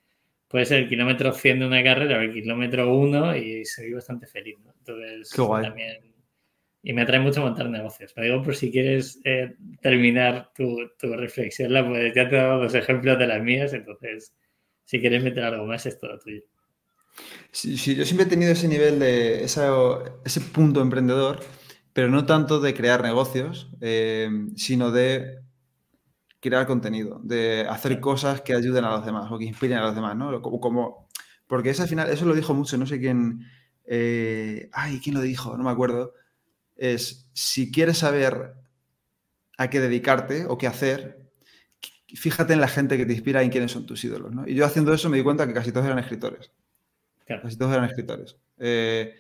puede 0.47 0.65
ser 0.65 0.83
el 0.83 0.89
kilómetro 0.89 1.31
100 1.31 1.59
de 1.59 1.67
una 1.67 1.83
carrera 1.83 2.17
o 2.17 2.21
el 2.21 2.33
kilómetro 2.33 2.93
1 2.93 3.35
y 3.37 3.65
soy 3.65 3.93
bastante 3.93 4.27
feliz. 4.27 4.55
¿no? 4.63 4.73
Entonces, 4.77 5.29
también. 5.29 6.13
Y 6.83 6.93
me 6.93 7.01
atrae 7.01 7.19
mucho 7.19 7.41
montar 7.41 7.67
negocios. 7.69 8.13
Lo 8.15 8.23
digo 8.23 8.43
por 8.43 8.55
si 8.55 8.71
quieres 8.71 9.19
eh, 9.23 9.55
terminar 9.81 10.51
tu, 10.55 10.77
reflexión, 11.01 11.73
la 11.73 11.81
ya 12.13 12.29
te 12.29 12.35
he 12.35 12.39
dado 12.39 12.61
dos 12.61 12.75
ejemplos 12.75 13.17
de 13.17 13.25
las 13.25 13.41
mías, 13.41 13.73
entonces, 13.73 14.35
si 14.83 14.99
quieres 14.99 15.23
meter 15.23 15.43
algo 15.43 15.65
más, 15.65 15.87
es 15.87 15.99
todo 15.99 16.19
tuyo. 16.19 16.43
Sí, 17.51 17.77
sí, 17.77 17.95
yo 17.95 18.05
siempre 18.05 18.27
he 18.27 18.29
tenido 18.29 18.51
ese 18.51 18.67
nivel 18.67 18.99
de 18.99 19.43
ese 19.43 20.41
punto 20.53 20.81
emprendedor, 20.81 21.39
pero 21.93 22.09
no 22.09 22.25
tanto 22.25 22.59
de 22.59 22.75
crear 22.75 23.01
negocios, 23.01 23.71
eh, 23.81 24.29
sino 24.55 24.91
de 24.91 25.39
crear 26.45 26.67
contenido, 26.67 27.19
de 27.23 27.65
hacer 27.67 27.99
cosas 27.99 28.41
que 28.41 28.53
ayuden 28.53 28.85
a 28.85 28.91
los 28.91 29.05
demás 29.05 29.31
o 29.31 29.39
que 29.39 29.45
inspiren 29.45 29.79
a 29.79 29.81
los 29.81 29.95
demás, 29.95 30.15
¿no? 30.15 30.41
Como, 30.41 31.07
porque 31.47 31.71
ese 31.71 31.81
al 31.81 31.87
final, 31.87 32.09
eso 32.09 32.25
lo 32.25 32.35
dijo 32.35 32.53
mucho, 32.53 32.77
no 32.77 32.85
sé 32.85 32.99
quién, 32.99 33.45
eh, 33.85 34.69
ay, 34.71 34.99
¿quién 35.03 35.15
lo 35.15 35.21
dijo? 35.21 35.57
No 35.57 35.63
me 35.63 35.71
acuerdo. 35.71 36.13
Es, 36.75 37.29
si 37.33 37.71
quieres 37.71 37.97
saber 37.97 38.53
a 39.57 39.69
qué 39.69 39.79
dedicarte 39.79 40.45
o 40.45 40.57
qué 40.57 40.67
hacer, 40.67 41.31
fíjate 42.15 42.53
en 42.53 42.61
la 42.61 42.67
gente 42.67 42.97
que 42.97 43.07
te 43.07 43.13
inspira 43.13 43.41
y 43.41 43.45
en 43.45 43.51
quiénes 43.51 43.71
son 43.71 43.87
tus 43.87 44.03
ídolos, 44.03 44.31
¿no? 44.31 44.47
Y 44.47 44.53
yo 44.53 44.65
haciendo 44.65 44.93
eso 44.93 45.09
me 45.09 45.17
di 45.17 45.23
cuenta 45.23 45.47
que 45.47 45.53
casi 45.53 45.71
todos 45.71 45.87
eran 45.87 45.99
escritores. 45.99 46.51
Casi 47.25 47.57
todos 47.57 47.73
eran 47.73 47.85
escritores. 47.85 48.37
Eh, 48.59 49.15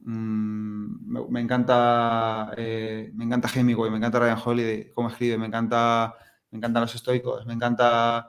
mm, 0.00 1.28
me, 1.30 1.40
encanta 1.40 2.54
eh, 2.56 3.10
me 3.14 3.24
encanta 3.24 3.50
Hemingway, 3.54 3.90
me 3.90 3.98
encanta 3.98 4.18
Ryan 4.18 4.38
Holiday, 4.42 4.90
cómo 4.94 5.10
escribe, 5.10 5.36
me 5.36 5.46
encanta 5.46 6.14
me 6.50 6.58
encantan 6.58 6.82
los 6.82 6.94
estoicos, 6.94 7.46
me 7.46 7.54
encanta, 7.54 8.28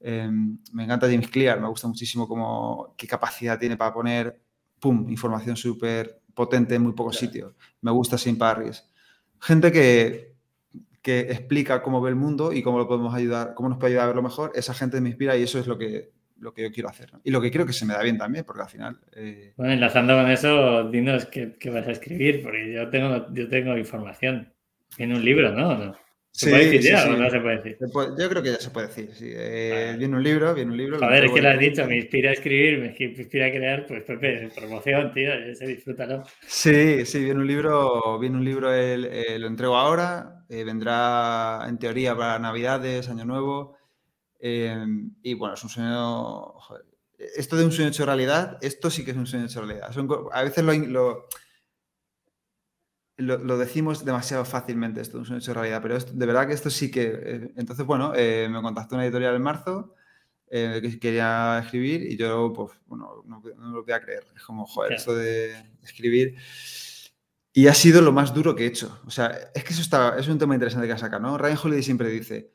em, 0.00 0.58
me 0.72 0.84
encanta 0.84 1.08
James 1.08 1.28
Clear, 1.28 1.60
me 1.60 1.68
gusta 1.68 1.88
muchísimo 1.88 2.28
cómo, 2.28 2.94
qué 2.96 3.06
capacidad 3.06 3.58
tiene 3.58 3.76
para 3.76 3.92
poner, 3.92 4.40
pum, 4.80 5.08
información 5.08 5.56
súper 5.56 6.20
potente 6.34 6.74
en 6.74 6.82
muy 6.82 6.92
pocos 6.92 7.16
sitios. 7.16 7.54
Me 7.80 7.90
gusta 7.90 8.18
Saint 8.18 8.38
Parris. 8.38 8.84
Gente 9.40 9.72
que, 9.72 10.36
que 11.02 11.20
explica 11.20 11.82
cómo 11.82 12.00
ve 12.00 12.10
el 12.10 12.16
mundo 12.16 12.52
y 12.52 12.62
cómo 12.62 12.78
lo 12.78 12.86
podemos 12.86 13.14
ayudar, 13.14 13.54
cómo 13.54 13.68
nos 13.68 13.78
puede 13.78 13.92
ayudar 13.92 14.04
a 14.04 14.08
verlo 14.08 14.22
mejor, 14.22 14.52
esa 14.54 14.74
gente 14.74 15.00
me 15.00 15.08
inspira 15.08 15.36
y 15.36 15.42
eso 15.42 15.58
es 15.58 15.66
lo 15.66 15.78
que, 15.78 16.10
lo 16.38 16.52
que 16.52 16.62
yo 16.62 16.72
quiero 16.72 16.88
hacer. 16.88 17.10
Y 17.24 17.30
lo 17.30 17.40
que 17.40 17.50
creo 17.50 17.66
que 17.66 17.72
se 17.72 17.86
me 17.86 17.94
da 17.94 18.02
bien 18.02 18.18
también, 18.18 18.44
porque 18.44 18.62
al 18.62 18.68
final... 18.68 19.00
Eh, 19.14 19.54
bueno, 19.56 19.72
enlazando 19.72 20.14
con 20.14 20.30
eso, 20.30 20.90
dinos 20.90 21.26
qué, 21.26 21.56
qué, 21.58 21.70
vas 21.70 21.86
a 21.86 21.92
escribir, 21.92 22.42
porque 22.42 22.72
yo 22.72 22.88
tengo, 22.90 23.32
yo 23.32 23.48
tengo 23.48 23.76
información. 23.76 24.52
en 24.98 25.12
un 25.12 25.24
libro, 25.24 25.52
¿no? 25.52 25.96
¿Se 26.36 26.50
puede 26.50 26.66
decir 26.66 26.82
ya 26.82 27.08
o 27.08 27.16
no 27.16 27.30
se 27.30 27.40
puede 27.40 27.56
decir? 27.56 27.78
yo 27.80 28.28
creo 28.28 28.42
que 28.42 28.50
ya 28.50 28.60
se 28.60 28.68
puede 28.68 28.88
decir. 28.88 29.08
Eh, 29.22 29.94
viene 29.98 30.16
un 30.16 30.22
libro, 30.22 30.54
viene 30.54 30.70
un 30.70 30.76
libro. 30.76 31.02
A 31.02 31.08
ver, 31.08 31.24
es 31.24 31.32
que 31.32 31.40
lo 31.40 31.48
has 31.48 31.58
dicho, 31.58 31.86
me 31.86 31.96
inspira 31.96 32.28
a 32.28 32.34
escribir, 32.34 32.78
me 32.78 32.94
inspira 33.06 33.46
a 33.46 33.50
crear, 33.50 33.86
pues 33.86 34.02
Pepe, 34.02 34.50
promoción, 34.54 35.14
tío, 35.14 35.30
se 35.54 35.66
disfrútalo. 35.66 36.24
Sí, 36.46 37.06
sí, 37.06 37.24
viene 37.24 37.40
un 37.40 37.46
libro, 37.46 38.18
viene 38.18 38.36
un 38.36 38.44
libro, 38.44 38.70
eh, 38.70 39.38
lo 39.38 39.46
entrego 39.46 39.78
ahora, 39.78 40.44
eh, 40.50 40.62
vendrá 40.62 41.64
en 41.66 41.78
teoría 41.78 42.14
para 42.14 42.38
Navidades, 42.38 43.08
Año 43.08 43.24
Nuevo. 43.24 43.78
y 44.38 45.34
bueno, 45.34 45.54
es 45.54 45.64
un 45.64 45.70
sueño. 45.70 46.52
esto 47.18 47.56
de 47.56 47.64
un 47.64 47.72
sueño 47.72 47.88
hecho 47.88 48.04
realidad, 48.04 48.58
esto 48.60 48.90
sí 48.90 49.06
que 49.06 49.12
es 49.12 49.16
un 49.16 49.26
sueño 49.26 49.46
hecho 49.46 49.64
realidad. 49.64 49.90
a 50.32 50.44
veces 50.44 50.62
lo 50.62 50.74
lo, 50.74 51.28
decimos 53.16 54.04
demasiado 54.04 54.44
fácilmente, 54.44 55.00
esto 55.00 55.22
es 55.22 55.30
un 55.30 55.38
hecho 55.38 55.52
de 55.52 55.54
realidad, 55.54 55.80
pero 55.82 55.98
de 55.98 56.26
verdad 56.26 56.46
que 56.46 56.54
esto 56.54 56.70
sí 56.70 56.90
que... 56.90 57.04
Eh, 57.04 57.52
entonces, 57.56 57.86
bueno, 57.86 58.12
eh, 58.14 58.48
me 58.50 58.60
contactó 58.60 58.94
una 58.94 59.04
editorial 59.04 59.34
en 59.34 59.42
marzo 59.42 59.94
eh, 60.48 60.80
que 60.82 60.98
quería 60.98 61.60
escribir 61.64 62.02
y 62.02 62.16
yo, 62.16 62.52
pues, 62.52 62.72
bueno, 62.86 63.24
no, 63.26 63.42
lo 63.42 63.82
voy 63.82 63.92
a 63.92 64.00
creer. 64.00 64.26
Es 64.34 64.42
como, 64.42 64.66
joder, 64.66 64.92
esto 64.92 65.14
de 65.14 65.54
escribir... 65.82 66.36
Y 67.52 67.68
ha 67.68 67.74
sido 67.74 68.02
lo 68.02 68.12
más 68.12 68.34
duro 68.34 68.54
que 68.54 68.64
he 68.64 68.66
hecho. 68.66 69.00
O 69.06 69.10
sea, 69.10 69.28
es 69.54 69.64
que 69.64 69.72
eso 69.72 69.80
está, 69.80 70.18
es 70.18 70.28
un 70.28 70.38
tema 70.38 70.52
interesante 70.52 70.86
que 70.86 70.98
sacar, 70.98 71.22
¿no? 71.22 71.38
Ryan 71.38 71.56
Holiday 71.56 71.82
siempre 71.82 72.10
dice, 72.10 72.52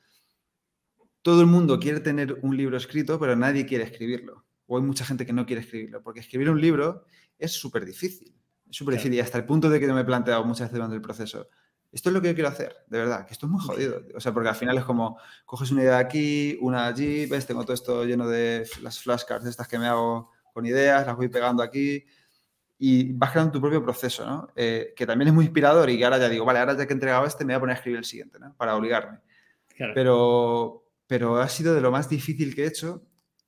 todo 1.23 1.41
el 1.41 1.47
mundo 1.47 1.79
quiere 1.79 2.01
tener 2.01 2.37
un 2.43 2.55
libro 2.55 2.77
escrito, 2.77 3.19
pero 3.19 3.35
nadie 3.35 3.65
quiere 3.65 3.83
escribirlo. 3.83 4.45
O 4.67 4.77
hay 4.77 4.83
mucha 4.83 5.03
gente 5.03 5.25
que 5.25 5.33
no 5.33 5.47
quiere 5.47 5.63
escribirlo, 5.63 6.03
porque 6.03 6.19
escribir 6.19 6.51
un 6.51 6.61
libro 6.61 7.05
es 7.39 7.51
súper 7.51 7.83
difícil. 7.83 8.35
Súper 8.71 8.95
difícil 8.95 9.13
y 9.13 9.19
hasta 9.19 9.37
el 9.37 9.45
punto 9.45 9.69
de 9.69 9.79
que 9.79 9.87
me 9.87 10.01
he 10.01 10.05
planteado 10.05 10.43
muchas 10.43 10.61
veces 10.61 10.73
durante 10.73 10.95
el 10.95 11.01
proceso. 11.01 11.47
Esto 11.91 12.09
es 12.09 12.13
lo 12.13 12.21
que 12.21 12.29
yo 12.29 12.33
quiero 12.33 12.49
hacer, 12.49 12.77
de 12.87 12.99
verdad, 12.99 13.25
que 13.25 13.33
esto 13.33 13.47
es 13.47 13.51
muy 13.51 13.61
jodido. 13.61 14.01
O 14.15 14.19
sea, 14.21 14.33
porque 14.33 14.47
al 14.47 14.55
final 14.55 14.77
es 14.77 14.85
como, 14.85 15.17
coges 15.45 15.71
una 15.71 15.81
idea 15.81 15.97
de 15.97 15.99
aquí, 15.99 16.57
una 16.61 16.87
allí, 16.87 17.25
ves, 17.25 17.45
tengo 17.45 17.63
todo 17.63 17.73
esto 17.73 18.05
lleno 18.05 18.27
de 18.27 18.65
las 18.81 18.99
flashcards 18.99 19.45
estas 19.45 19.67
que 19.67 19.77
me 19.77 19.87
hago 19.87 20.31
con 20.53 20.65
ideas, 20.65 21.05
las 21.05 21.17
voy 21.17 21.27
pegando 21.27 21.61
aquí 21.61 22.05
y 22.77 23.11
vas 23.11 23.31
creando 23.31 23.51
tu 23.51 23.61
propio 23.61 23.83
proceso, 23.83 24.25
¿no? 24.25 24.47
Eh, 24.55 24.93
que 24.95 25.05
también 25.05 25.27
es 25.27 25.33
muy 25.33 25.45
inspirador 25.45 25.89
y 25.89 25.97
que 25.97 26.05
ahora 26.05 26.17
ya 26.17 26.29
digo, 26.29 26.45
vale, 26.45 26.59
ahora 26.59 26.77
ya 26.77 26.87
que 26.87 26.93
he 26.93 26.95
entregado 26.95 27.25
este, 27.25 27.43
me 27.43 27.53
voy 27.53 27.57
a 27.57 27.59
poner 27.59 27.75
a 27.75 27.77
escribir 27.77 27.99
el 27.99 28.05
siguiente, 28.05 28.39
¿no? 28.39 28.55
Para 28.55 28.75
obligarme. 28.75 29.19
Pero, 29.93 30.85
pero 31.07 31.37
ha 31.37 31.49
sido 31.49 31.73
de 31.73 31.81
lo 31.81 31.91
más 31.91 32.07
difícil 32.07 32.55
que 32.55 32.63
he 32.63 32.67
hecho 32.67 33.03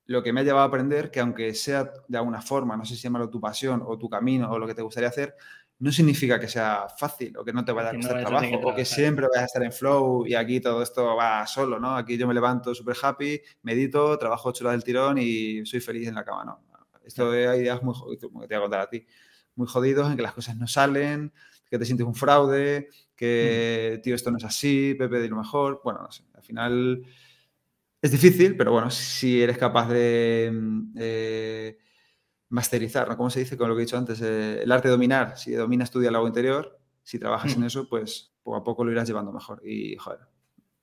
lo 0.06 0.22
que 0.22 0.34
me 0.34 0.42
ha 0.42 0.44
llevado 0.44 0.64
a 0.64 0.68
aprender 0.68 1.12
que 1.12 1.20
aunque 1.20 1.54
sea 1.54 1.92
de 2.08 2.18
alguna 2.18 2.42
forma, 2.42 2.76
no 2.76 2.86
sé 2.86 2.96
si 2.96 3.02
llamarlo 3.04 3.30
tu 3.30 3.40
pasión 3.40 3.82
o 3.86 3.98
tu 3.98 4.10
camino 4.10 4.50
o 4.52 4.60
lo 4.60 4.68
que 4.68 4.76
te 4.76 4.82
gustaría 4.82 5.10
hacer, 5.10 5.36
no 5.80 5.92
significa 5.92 6.40
que 6.40 6.48
sea 6.48 6.88
fácil 6.98 7.36
o 7.38 7.44
que 7.44 7.52
no 7.52 7.66
te 7.66 7.72
vaya 7.72 7.90
a 7.90 7.96
costar 7.96 8.24
trabajo 8.24 8.56
o 8.64 8.76
que 8.76 8.86
siempre 8.86 9.28
vayas 9.28 9.44
a 9.44 9.46
estar 9.46 9.64
en 9.64 9.72
flow 9.72 10.26
y 10.26 10.36
aquí 10.36 10.60
todo 10.60 10.82
esto 10.82 11.16
va 11.16 11.46
solo, 11.48 11.80
¿no? 11.80 11.96
Aquí 11.96 12.18
yo 12.18 12.28
me 12.28 12.34
levanto 12.34 12.74
súper 12.74 12.96
happy, 13.02 13.42
medito, 13.64 14.18
trabajo 14.18 14.50
ocho 14.50 14.64
horas 14.64 14.76
del 14.76 14.84
tirón 14.84 15.18
y 15.18 15.66
soy 15.66 15.80
feliz 15.80 16.08
en 16.08 16.16
la 16.16 16.24
cama, 16.24 16.46
¿no? 16.46 16.64
Esto 17.04 17.32
hay 17.32 17.60
ideas 17.60 17.84
muy 17.84 17.94
jodidas, 17.94 18.30
como 18.32 18.48
te 18.48 18.56
voy 18.56 18.58
a 18.58 18.62
contar 18.62 18.80
a 18.82 18.90
ti, 18.90 19.06
muy 19.56 19.68
jodidos 19.68 20.10
en 20.10 20.16
que 20.16 20.22
las 20.22 20.34
cosas 20.34 20.56
no 20.56 20.68
salen, 20.68 21.34
que 21.70 21.78
te 21.78 21.86
sientes 21.86 22.08
un 22.08 22.16
fraude, 22.16 22.88
que, 23.16 23.96
mm. 23.98 24.02
tío, 24.02 24.16
esto 24.16 24.32
no 24.32 24.38
es 24.38 24.46
así, 24.46 24.96
Pepe 24.98 25.20
de 25.20 25.28
lo 25.28 25.36
mejor. 25.36 25.82
Bueno, 25.84 26.02
no 26.02 26.12
sé, 26.12 26.24
al 26.34 26.44
final 26.44 27.04
es 28.04 28.12
difícil, 28.12 28.56
pero 28.56 28.72
bueno, 28.72 28.92
si 28.92 29.42
eres 29.42 29.58
capaz 29.58 29.90
de 29.90 30.52
mm, 30.54 31.00
masterizar, 32.54 33.10
¿no? 33.10 33.18
Como 33.18 33.32
se 33.32 33.40
dice 33.40 33.58
con 33.58 33.68
lo 33.68 33.76
que 33.76 33.82
he 33.82 33.86
dicho 33.86 33.98
antes? 33.98 34.22
Eh, 34.22 34.62
el 34.62 34.72
arte 34.72 34.88
de 34.88 34.92
dominar. 34.92 35.38
Si 35.38 35.54
dominas 35.54 35.90
tu 35.90 36.00
diálogo 36.00 36.28
interior, 36.28 36.80
si 37.02 37.18
trabajas 37.18 37.56
en 37.56 37.62
mm. 37.62 37.66
eso, 37.66 37.90
pues 37.90 38.32
poco 38.44 38.58
a 38.58 38.64
poco 38.64 38.86
lo 38.86 38.92
irás 38.92 39.08
llevando 39.08 39.34
mejor. 39.34 39.60
Y, 39.68 39.96
joder, 39.96 40.20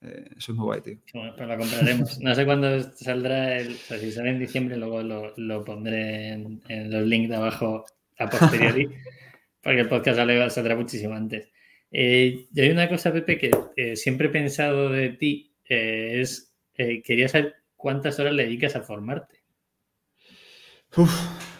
eh, 0.02 0.30
eso 0.36 0.50
es 0.50 0.58
muy 0.58 0.64
guay, 0.64 0.80
tío. 0.80 0.96
Bueno, 1.14 1.32
pues 1.36 1.48
lo 1.48 1.58
compraremos. 1.58 2.20
No 2.20 2.34
sé 2.34 2.44
cuándo 2.44 2.92
saldrá, 2.94 3.56
el, 3.56 3.74
o 3.74 3.76
sea, 3.76 3.98
si 3.98 4.10
sale 4.10 4.30
en 4.30 4.40
diciembre, 4.40 4.76
luego 4.76 5.00
lo, 5.02 5.64
pondré 5.64 6.32
en, 6.32 6.60
los 6.90 7.06
links 7.06 7.30
de 7.30 7.36
abajo 7.36 7.84
a 8.18 8.28
posteriori, 8.28 8.88
porque 9.62 9.80
el 9.80 9.88
podcast 9.88 10.18
saldrá 10.52 10.74
muchísimo 10.74 11.14
antes. 11.14 11.48
Eh, 11.92 12.48
y 12.52 12.60
hay 12.60 12.70
una 12.70 12.88
cosa, 12.88 13.12
Pepe, 13.12 13.38
que 13.38 13.94
siempre 13.94 14.26
he 14.26 14.30
pensado 14.30 14.88
de 14.88 15.10
ti, 15.10 15.54
es 15.66 16.49
eh, 16.80 17.02
quería 17.02 17.28
saber 17.28 17.56
cuántas 17.76 18.18
horas 18.18 18.32
le 18.32 18.44
dedicas 18.44 18.74
a 18.74 18.80
formarte. 18.80 19.42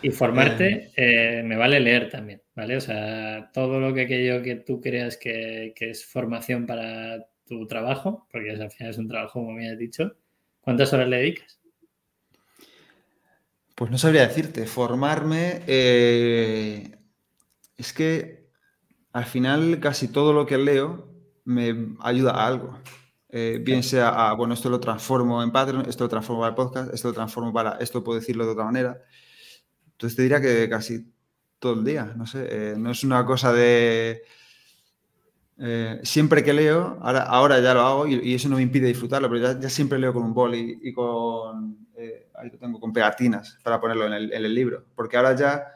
y 0.00 0.10
formarte 0.10 0.92
eh, 0.96 1.42
me 1.42 1.58
vale 1.58 1.78
leer 1.78 2.08
también, 2.08 2.40
¿vale? 2.54 2.78
O 2.78 2.80
sea, 2.80 3.50
todo 3.52 3.78
lo 3.80 3.92
que 3.92 4.02
aquello 4.02 4.42
que 4.42 4.56
tú 4.56 4.80
creas 4.80 5.18
que, 5.18 5.74
es 5.76 6.06
formación 6.06 6.66
para 6.66 7.26
tu 7.44 7.66
trabajo, 7.66 8.26
porque 8.32 8.52
al 8.52 8.70
final 8.70 8.90
es 8.90 8.96
un 8.96 9.08
trabajo, 9.08 9.40
como 9.40 9.52
me 9.52 9.70
has 9.70 9.76
dicho, 9.76 10.16
¿cuántas 10.62 10.90
horas 10.94 11.08
le 11.08 11.18
dedicas? 11.18 11.60
Pues 13.74 13.90
no 13.90 13.98
sabría 13.98 14.26
decirte, 14.26 14.64
formarme 14.64 15.60
eh, 15.66 16.96
es 17.76 17.92
que 17.92 18.48
al 19.12 19.26
final 19.26 19.80
casi 19.80 20.08
todo 20.08 20.32
lo 20.32 20.46
que 20.46 20.56
leo 20.56 21.12
me 21.44 21.94
ayuda 22.00 22.32
a 22.32 22.46
algo. 22.46 22.78
Eh, 23.32 23.60
bien 23.62 23.82
sea, 23.82 24.32
bueno, 24.32 24.54
esto 24.54 24.68
lo 24.68 24.80
transformo 24.80 25.42
en 25.42 25.52
Patreon, 25.52 25.88
esto 25.88 26.04
lo 26.04 26.08
transformo 26.08 26.42
para 26.42 26.50
el 26.50 26.56
podcast, 26.56 26.92
esto 26.92 27.08
lo 27.08 27.14
transformo 27.14 27.52
para, 27.52 27.76
esto 27.78 28.02
puedo 28.02 28.18
decirlo 28.18 28.44
de 28.44 28.52
otra 28.52 28.64
manera. 28.64 29.00
Entonces 29.92 30.16
te 30.16 30.22
diría 30.22 30.40
que 30.40 30.68
casi 30.68 31.12
todo 31.58 31.74
el 31.74 31.84
día, 31.84 32.12
no 32.16 32.26
sé, 32.26 32.46
eh, 32.50 32.74
no 32.76 32.90
es 32.90 33.04
una 33.04 33.24
cosa 33.24 33.52
de... 33.52 34.22
Eh, 35.62 36.00
siempre 36.02 36.42
que 36.42 36.54
leo, 36.54 36.98
ahora, 37.02 37.22
ahora 37.22 37.60
ya 37.60 37.74
lo 37.74 37.80
hago 37.82 38.06
y, 38.06 38.34
eso 38.34 38.48
no 38.48 38.56
me 38.56 38.62
impide 38.62 38.86
disfrutarlo, 38.86 39.28
pero 39.28 39.60
ya, 39.60 39.68
siempre 39.68 39.98
leo 39.98 40.14
con 40.14 40.22
un 40.22 40.32
bol 40.32 40.54
y, 40.54 40.92
con, 40.94 41.86
ahí 42.34 42.50
lo 42.50 42.58
tengo, 42.58 42.80
con 42.80 42.94
pegatinas 42.94 43.58
para 43.62 43.78
ponerlo 43.78 44.06
en 44.06 44.14
el, 44.14 44.32
en 44.32 44.44
el 44.44 44.54
libro, 44.54 44.86
porque 44.96 45.18
ahora 45.18 45.36
ya 45.36 45.66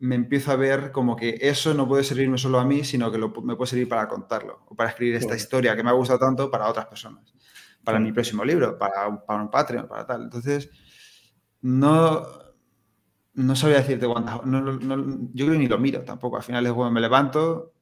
me 0.00 0.16
empiezo 0.16 0.50
a 0.52 0.56
ver 0.56 0.92
como 0.92 1.16
que 1.16 1.38
eso 1.40 1.72
no 1.74 1.86
puede 1.86 2.04
servirme 2.04 2.38
solo 2.38 2.58
a 2.58 2.64
mí, 2.64 2.84
sino 2.84 3.10
que 3.10 3.18
me 3.18 3.56
puede 3.56 3.70
servir 3.70 3.88
para 3.88 4.08
contarlo 4.08 4.64
o 4.68 4.74
para 4.74 4.90
escribir 4.90 5.16
esta 5.16 5.36
historia 5.36 5.76
que 5.76 5.82
me 5.82 5.90
ha 5.90 5.94
gustado 5.94 6.18
tanto 6.18 6.50
para 6.50 6.68
otras 6.68 6.86
personas, 6.86 7.32
para 7.82 7.98
mi 7.98 8.12
próximo 8.12 8.44
libro, 8.44 8.78
para, 8.78 9.24
para 9.24 9.42
un 9.42 9.50
Patreon, 9.50 9.86
para 9.88 10.06
tal. 10.06 10.22
Entonces, 10.22 10.70
no, 11.62 12.26
no 13.34 13.56
sabía 13.56 13.78
decirte 13.78 14.06
cuántas. 14.06 14.40
yo 14.44 15.46
creo 15.46 15.52
que 15.52 15.58
ni 15.58 15.68
lo 15.68 15.78
miro 15.78 16.02
tampoco. 16.02 16.36
Al 16.36 16.42
final 16.42 16.66
es 16.66 16.72
bueno, 16.72 16.90
me 16.90 17.00
levanto, 17.00 17.73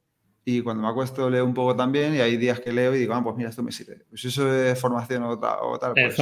y 0.45 0.61
cuando 0.61 0.83
me 0.83 0.89
acuesto 0.89 1.31
leo 1.31 1.45
un 1.45 1.55
poco 1.55 1.77
también 1.77 2.15
y 2.15 2.21
hay 2.21 2.37
días 2.37 2.59
que 2.59 2.73
leo 2.73 2.95
y 2.95 2.99
digo, 2.99 3.15
ah, 3.15 3.23
pues 3.23 3.37
mira, 3.37 3.51
esto 3.51 3.63
me 3.63 3.71
sirve. 3.71 3.99
Pues 4.09 4.25
eso 4.25 4.53
es 4.53 4.79
formación 4.79 5.23
o, 5.23 5.39
tal. 5.39 5.93
Pues, 5.95 6.17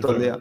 todo 0.00 0.16
el 0.16 0.22
día. 0.22 0.38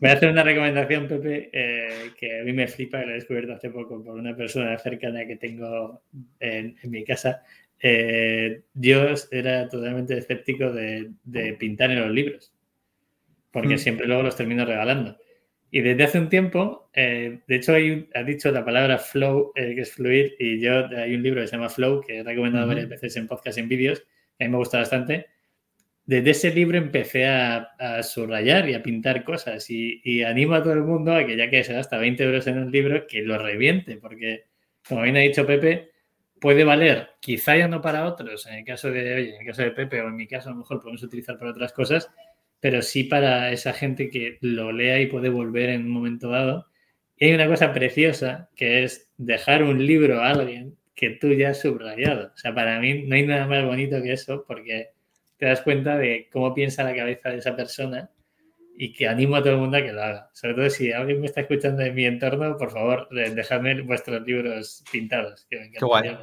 Voy 0.00 0.10
a 0.10 0.12
hacer 0.12 0.30
una 0.30 0.44
recomendación, 0.44 1.08
Pepe, 1.08 1.50
eh, 1.52 2.12
que 2.16 2.40
a 2.40 2.44
mí 2.44 2.52
me 2.52 2.68
flipa, 2.68 3.00
que 3.00 3.06
lo 3.06 3.12
he 3.12 3.14
descubierto 3.14 3.54
hace 3.54 3.70
poco 3.70 4.02
por 4.04 4.14
una 4.14 4.36
persona 4.36 4.78
cercana 4.78 5.26
que 5.26 5.36
tengo 5.36 6.02
en, 6.38 6.76
mi 6.84 7.04
casa. 7.04 7.42
Eh, 7.82 8.62
yo 8.74 9.06
era 9.32 9.68
totalmente 9.68 10.16
escéptico 10.16 10.72
de, 10.72 11.10
pintar 11.58 11.90
en 11.90 12.00
los 12.02 12.10
libros, 12.10 12.52
porque 13.50 13.74
mm. 13.74 13.78
siempre 13.78 14.06
luego 14.06 14.22
los 14.22 14.36
termino 14.36 14.64
regalando. 14.64 15.16
Y 15.72 15.82
desde 15.82 16.02
hace 16.02 16.18
un 16.18 16.28
tiempo, 16.28 16.90
eh, 16.94 17.40
de 17.46 17.56
hecho, 17.56 17.74
hay, 17.74 18.08
has 18.14 18.26
dicho 18.26 18.50
la 18.50 18.64
palabra 18.64 18.98
flow, 18.98 19.52
eh, 19.54 19.74
que 19.74 19.82
es 19.82 19.92
fluir, 19.92 20.34
y 20.38 20.60
yo 20.60 20.86
hay 20.88 21.14
un 21.14 21.22
libro 21.22 21.40
que 21.40 21.46
se 21.46 21.56
llama 21.56 21.68
Flow, 21.68 22.00
que 22.00 22.18
he 22.18 22.22
recomendado 22.24 22.66
varias 22.66 22.88
veces 22.88 23.16
en 23.16 23.28
podcast, 23.28 23.58
en 23.58 23.68
vídeos, 23.68 24.00
que 24.36 24.44
a 24.44 24.48
mí 24.48 24.52
me 24.52 24.58
gusta 24.58 24.78
bastante. 24.78 25.26
Desde 26.04 26.30
ese 26.30 26.52
libro 26.52 26.76
empecé 26.76 27.26
a, 27.26 27.68
subrayar 28.02 28.68
y 28.68 28.74
a 28.74 28.82
pintar 28.82 29.22
cosas 29.22 29.70
y, 29.70 30.24
animo 30.24 30.54
a 30.54 30.62
todo 30.62 30.72
el 30.72 30.82
mundo 30.82 31.14
a 31.14 31.24
que 31.24 31.36
ya 31.36 31.48
que 31.48 31.62
se 31.62 31.72
gasta 31.72 31.98
20 31.98 32.24
euros 32.24 32.46
en 32.48 32.58
un 32.58 32.72
libro, 32.72 33.06
que 33.06 33.22
lo 33.22 33.38
reviente, 33.38 33.96
porque 33.96 34.46
como 34.88 35.02
bien 35.02 35.16
ha 35.16 35.20
dicho 35.20 35.46
Pepe, 35.46 35.90
puede 36.40 36.64
valer, 36.64 37.10
quizá 37.20 37.56
ya 37.56 37.68
no 37.68 37.80
para 37.80 38.06
otros, 38.06 38.46
en 38.46 38.54
el 38.54 38.64
caso 38.64 38.90
de, 38.90 39.14
oye, 39.14 39.34
en 39.36 39.40
el 39.42 39.46
caso 39.46 39.62
de 39.62 39.70
Pepe 39.70 40.00
o 40.00 40.08
en 40.08 40.16
mi 40.16 40.26
caso 40.26 40.48
a 40.48 40.52
lo 40.52 40.58
mejor 40.58 40.80
podemos 40.80 41.02
utilizar 41.04 41.38
para 41.38 41.52
otras 41.52 41.72
cosas, 41.72 42.10
pero 42.60 42.82
sí 42.82 43.04
para 43.04 43.50
esa 43.52 43.72
gente 43.72 44.10
que 44.10 44.38
lo 44.42 44.70
lea 44.70 45.00
y 45.00 45.06
puede 45.06 45.30
volver 45.30 45.70
en 45.70 45.86
un 45.86 45.90
momento 45.90 46.28
dado. 46.28 46.66
Y 47.16 47.26
hay 47.26 47.34
una 47.34 47.48
cosa 47.48 47.72
preciosa 47.72 48.50
que 48.54 48.84
es 48.84 49.10
dejar 49.16 49.62
un 49.62 49.84
libro 49.84 50.20
a 50.22 50.30
alguien 50.30 50.76
que 50.94 51.10
tú 51.10 51.32
ya 51.32 51.50
has 51.50 51.60
subrayado. 51.60 52.30
O 52.34 52.36
sea, 52.36 52.54
para 52.54 52.78
mí 52.78 53.04
no 53.04 53.14
hay 53.14 53.26
nada 53.26 53.46
más 53.46 53.64
bonito 53.64 54.02
que 54.02 54.12
eso 54.12 54.44
porque 54.46 54.90
te 55.38 55.46
das 55.46 55.62
cuenta 55.62 55.96
de 55.96 56.28
cómo 56.30 56.54
piensa 56.54 56.84
la 56.84 56.94
cabeza 56.94 57.30
de 57.30 57.38
esa 57.38 57.56
persona 57.56 58.10
y 58.76 58.92
que 58.92 59.08
animo 59.08 59.36
a 59.36 59.42
todo 59.42 59.54
el 59.54 59.58
mundo 59.58 59.78
a 59.78 59.82
que 59.82 59.92
lo 59.92 60.02
haga. 60.02 60.30
Sobre 60.34 60.54
todo 60.54 60.70
si 60.70 60.92
alguien 60.92 61.20
me 61.20 61.26
está 61.26 61.40
escuchando 61.40 61.82
en 61.82 61.94
mi 61.94 62.04
entorno, 62.04 62.56
por 62.56 62.70
favor, 62.70 63.08
dejadme 63.10 63.80
vuestros 63.82 64.22
libros 64.26 64.84
pintados. 64.92 65.46
Qué 65.48 65.70
guay. 65.80 66.16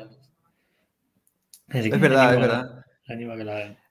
es 1.69 1.99
verdad, 1.99 2.33
es 2.33 2.39
verdad. 2.39 2.85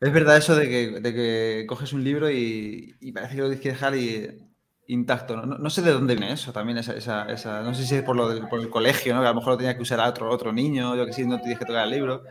Es 0.00 0.12
verdad 0.12 0.36
eso 0.36 0.54
de 0.54 0.68
que, 0.68 1.64
coges 1.66 1.92
un 1.92 2.04
libro 2.04 2.30
y, 2.30 2.94
parece 3.14 3.36
que 3.36 3.40
lo 3.40 3.48
tienes 3.48 3.62
que 3.62 3.70
dejar 3.70 3.94
intacto. 4.86 5.36
¿no? 5.36 5.70
sé 5.70 5.82
de 5.82 5.92
dónde 5.92 6.14
viene 6.14 6.32
eso 6.32 6.52
también, 6.52 6.78
esa, 6.78 7.62
no 7.62 7.74
sé 7.74 7.86
si 7.86 7.94
es 7.96 8.02
por, 8.02 8.14
lo 8.14 8.48
por 8.48 8.60
el 8.60 8.68
colegio, 8.68 9.14
¿no? 9.14 9.20
que 9.20 9.26
a 9.26 9.30
lo 9.30 9.36
mejor 9.36 9.54
lo 9.54 9.56
tenía 9.56 9.74
que 9.74 9.82
usar 9.82 10.00
a 10.00 10.08
otro, 10.08 10.30
otro 10.30 10.52
niño, 10.52 10.94
yo 10.96 11.06
que 11.06 11.12
sí, 11.12 11.26
no 11.26 11.40
tienes 11.40 11.58
que 11.58 11.64
tocar 11.64 11.84
el 11.84 11.90
libro, 11.90 12.22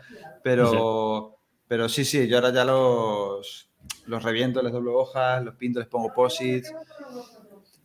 pero, 0.42 1.38
pero 1.66 1.88
sí, 1.88 2.04
sí, 2.04 2.28
yo 2.28 2.36
ahora 2.36 2.52
ya 2.52 2.64
los, 2.64 3.68
los 4.06 4.22
reviento, 4.22 4.62
les 4.62 4.72
doblo 4.72 4.96
hojas, 4.96 5.44
los 5.44 5.56
pinto, 5.56 5.80
les 5.80 5.88
pongo 5.88 6.14
posits. 6.14 6.72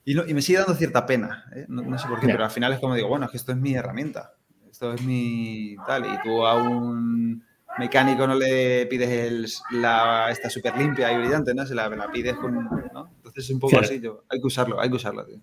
Y, 0.03 0.19
y 0.19 0.33
me 0.33 0.41
sigue 0.41 0.59
dando 0.59 0.75
cierta 0.75 1.05
pena, 1.05 1.45
¿eh? 1.55 1.65
no, 1.67 1.97
sé 1.97 2.07
por 2.07 2.19
qué, 2.19 2.27
pero 2.27 2.43
al 2.43 2.51
final 2.51 2.73
es 2.73 2.79
como 2.79 2.95
digo, 2.95 3.07
bueno, 3.07 3.25
es 3.25 3.31
que 3.31 3.37
esto 3.37 3.51
es 3.51 3.57
mi 3.57 3.73
herramienta, 3.73 4.33
esto 4.69 4.93
es 4.93 5.01
mi 5.03 5.75
tal, 5.85 6.05
y 6.05 6.21
tú 6.23 6.45
a 6.45 6.55
un 6.55 7.43
mecánico 7.77 8.27
no 8.27 8.35
le 8.35 8.85
pides 8.87 9.09
el, 9.09 9.47
la, 9.79 10.29
esta 10.31 10.49
súper 10.49 10.77
limpia 10.77 11.11
y 11.11 11.17
brillante, 11.17 11.53
¿no? 11.53 11.65
Se 11.65 11.75
la, 11.75 11.89
la 11.89 12.11
pides 12.11 12.35
con, 12.35 12.53
¿no? 12.93 13.11
Entonces 13.17 13.45
es 13.45 13.49
un 13.51 13.59
poco 13.59 13.79
así, 13.79 13.99
yo, 13.99 14.23
hay 14.29 14.39
que 14.39 14.47
usarlo, 14.47 14.79
hay 14.79 14.89
que 14.89 14.95
usarlo, 14.95 15.25
tío. 15.25 15.39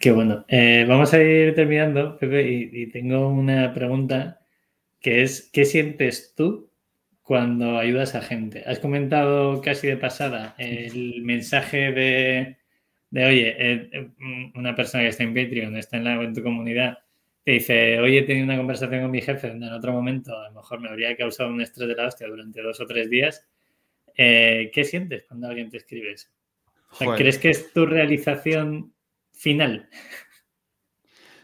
Qué 0.00 0.12
bueno. 0.12 0.44
Eh, 0.48 0.84
vamos 0.86 1.14
a 1.14 1.22
ir 1.22 1.54
terminando, 1.54 2.18
Pepe, 2.18 2.50
y, 2.50 2.86
tengo 2.90 3.28
una 3.28 3.72
pregunta 3.72 4.40
que 5.00 5.22
es 5.22 5.50
¿qué 5.52 5.64
sientes 5.64 6.34
tú 6.36 6.70
cuando 7.22 7.78
ayudas 7.78 8.14
a 8.14 8.20
gente? 8.20 8.64
Has 8.66 8.80
comentado 8.80 9.60
casi 9.62 9.86
de 9.86 9.96
pasada 9.96 10.54
el 10.58 11.22
mensaje 11.22 11.92
de, 11.92 12.56
oye, 13.12 13.56
eh, 13.58 13.90
eh, 13.92 14.10
una 14.54 14.74
persona 14.74 15.04
que 15.04 15.08
está 15.10 15.22
en 15.22 15.34
Patreon, 15.34 15.76
está 15.76 15.96
en, 15.96 16.04
la, 16.04 16.22
en 16.22 16.34
tu 16.34 16.42
comunidad, 16.42 16.98
te 17.44 17.52
dice, 17.52 18.00
oye, 18.00 18.18
he 18.18 18.22
tenido 18.22 18.46
una 18.46 18.56
conversación 18.56 19.02
con 19.02 19.10
mi 19.10 19.20
jefe 19.20 19.48
donde 19.48 19.66
en 19.66 19.72
otro 19.72 19.92
momento 19.92 20.36
a 20.38 20.48
lo 20.48 20.54
mejor 20.54 20.80
me 20.80 20.88
habría 20.88 21.14
causado 21.16 21.50
un 21.50 21.60
estrés 21.60 21.88
de 21.88 21.94
la 21.94 22.06
hostia 22.06 22.26
durante 22.26 22.62
dos 22.62 22.80
o 22.80 22.86
tres 22.86 23.10
días. 23.10 23.46
Eh, 24.16 24.70
¿Qué 24.72 24.84
sientes 24.84 25.24
cuando 25.28 25.48
alguien 25.48 25.68
te 25.68 25.76
escribe 25.76 26.12
eso? 26.12 26.28
¿Crees 27.16 27.38
que 27.38 27.50
es 27.50 27.72
tu 27.72 27.84
realización 27.84 28.94
final? 29.32 29.88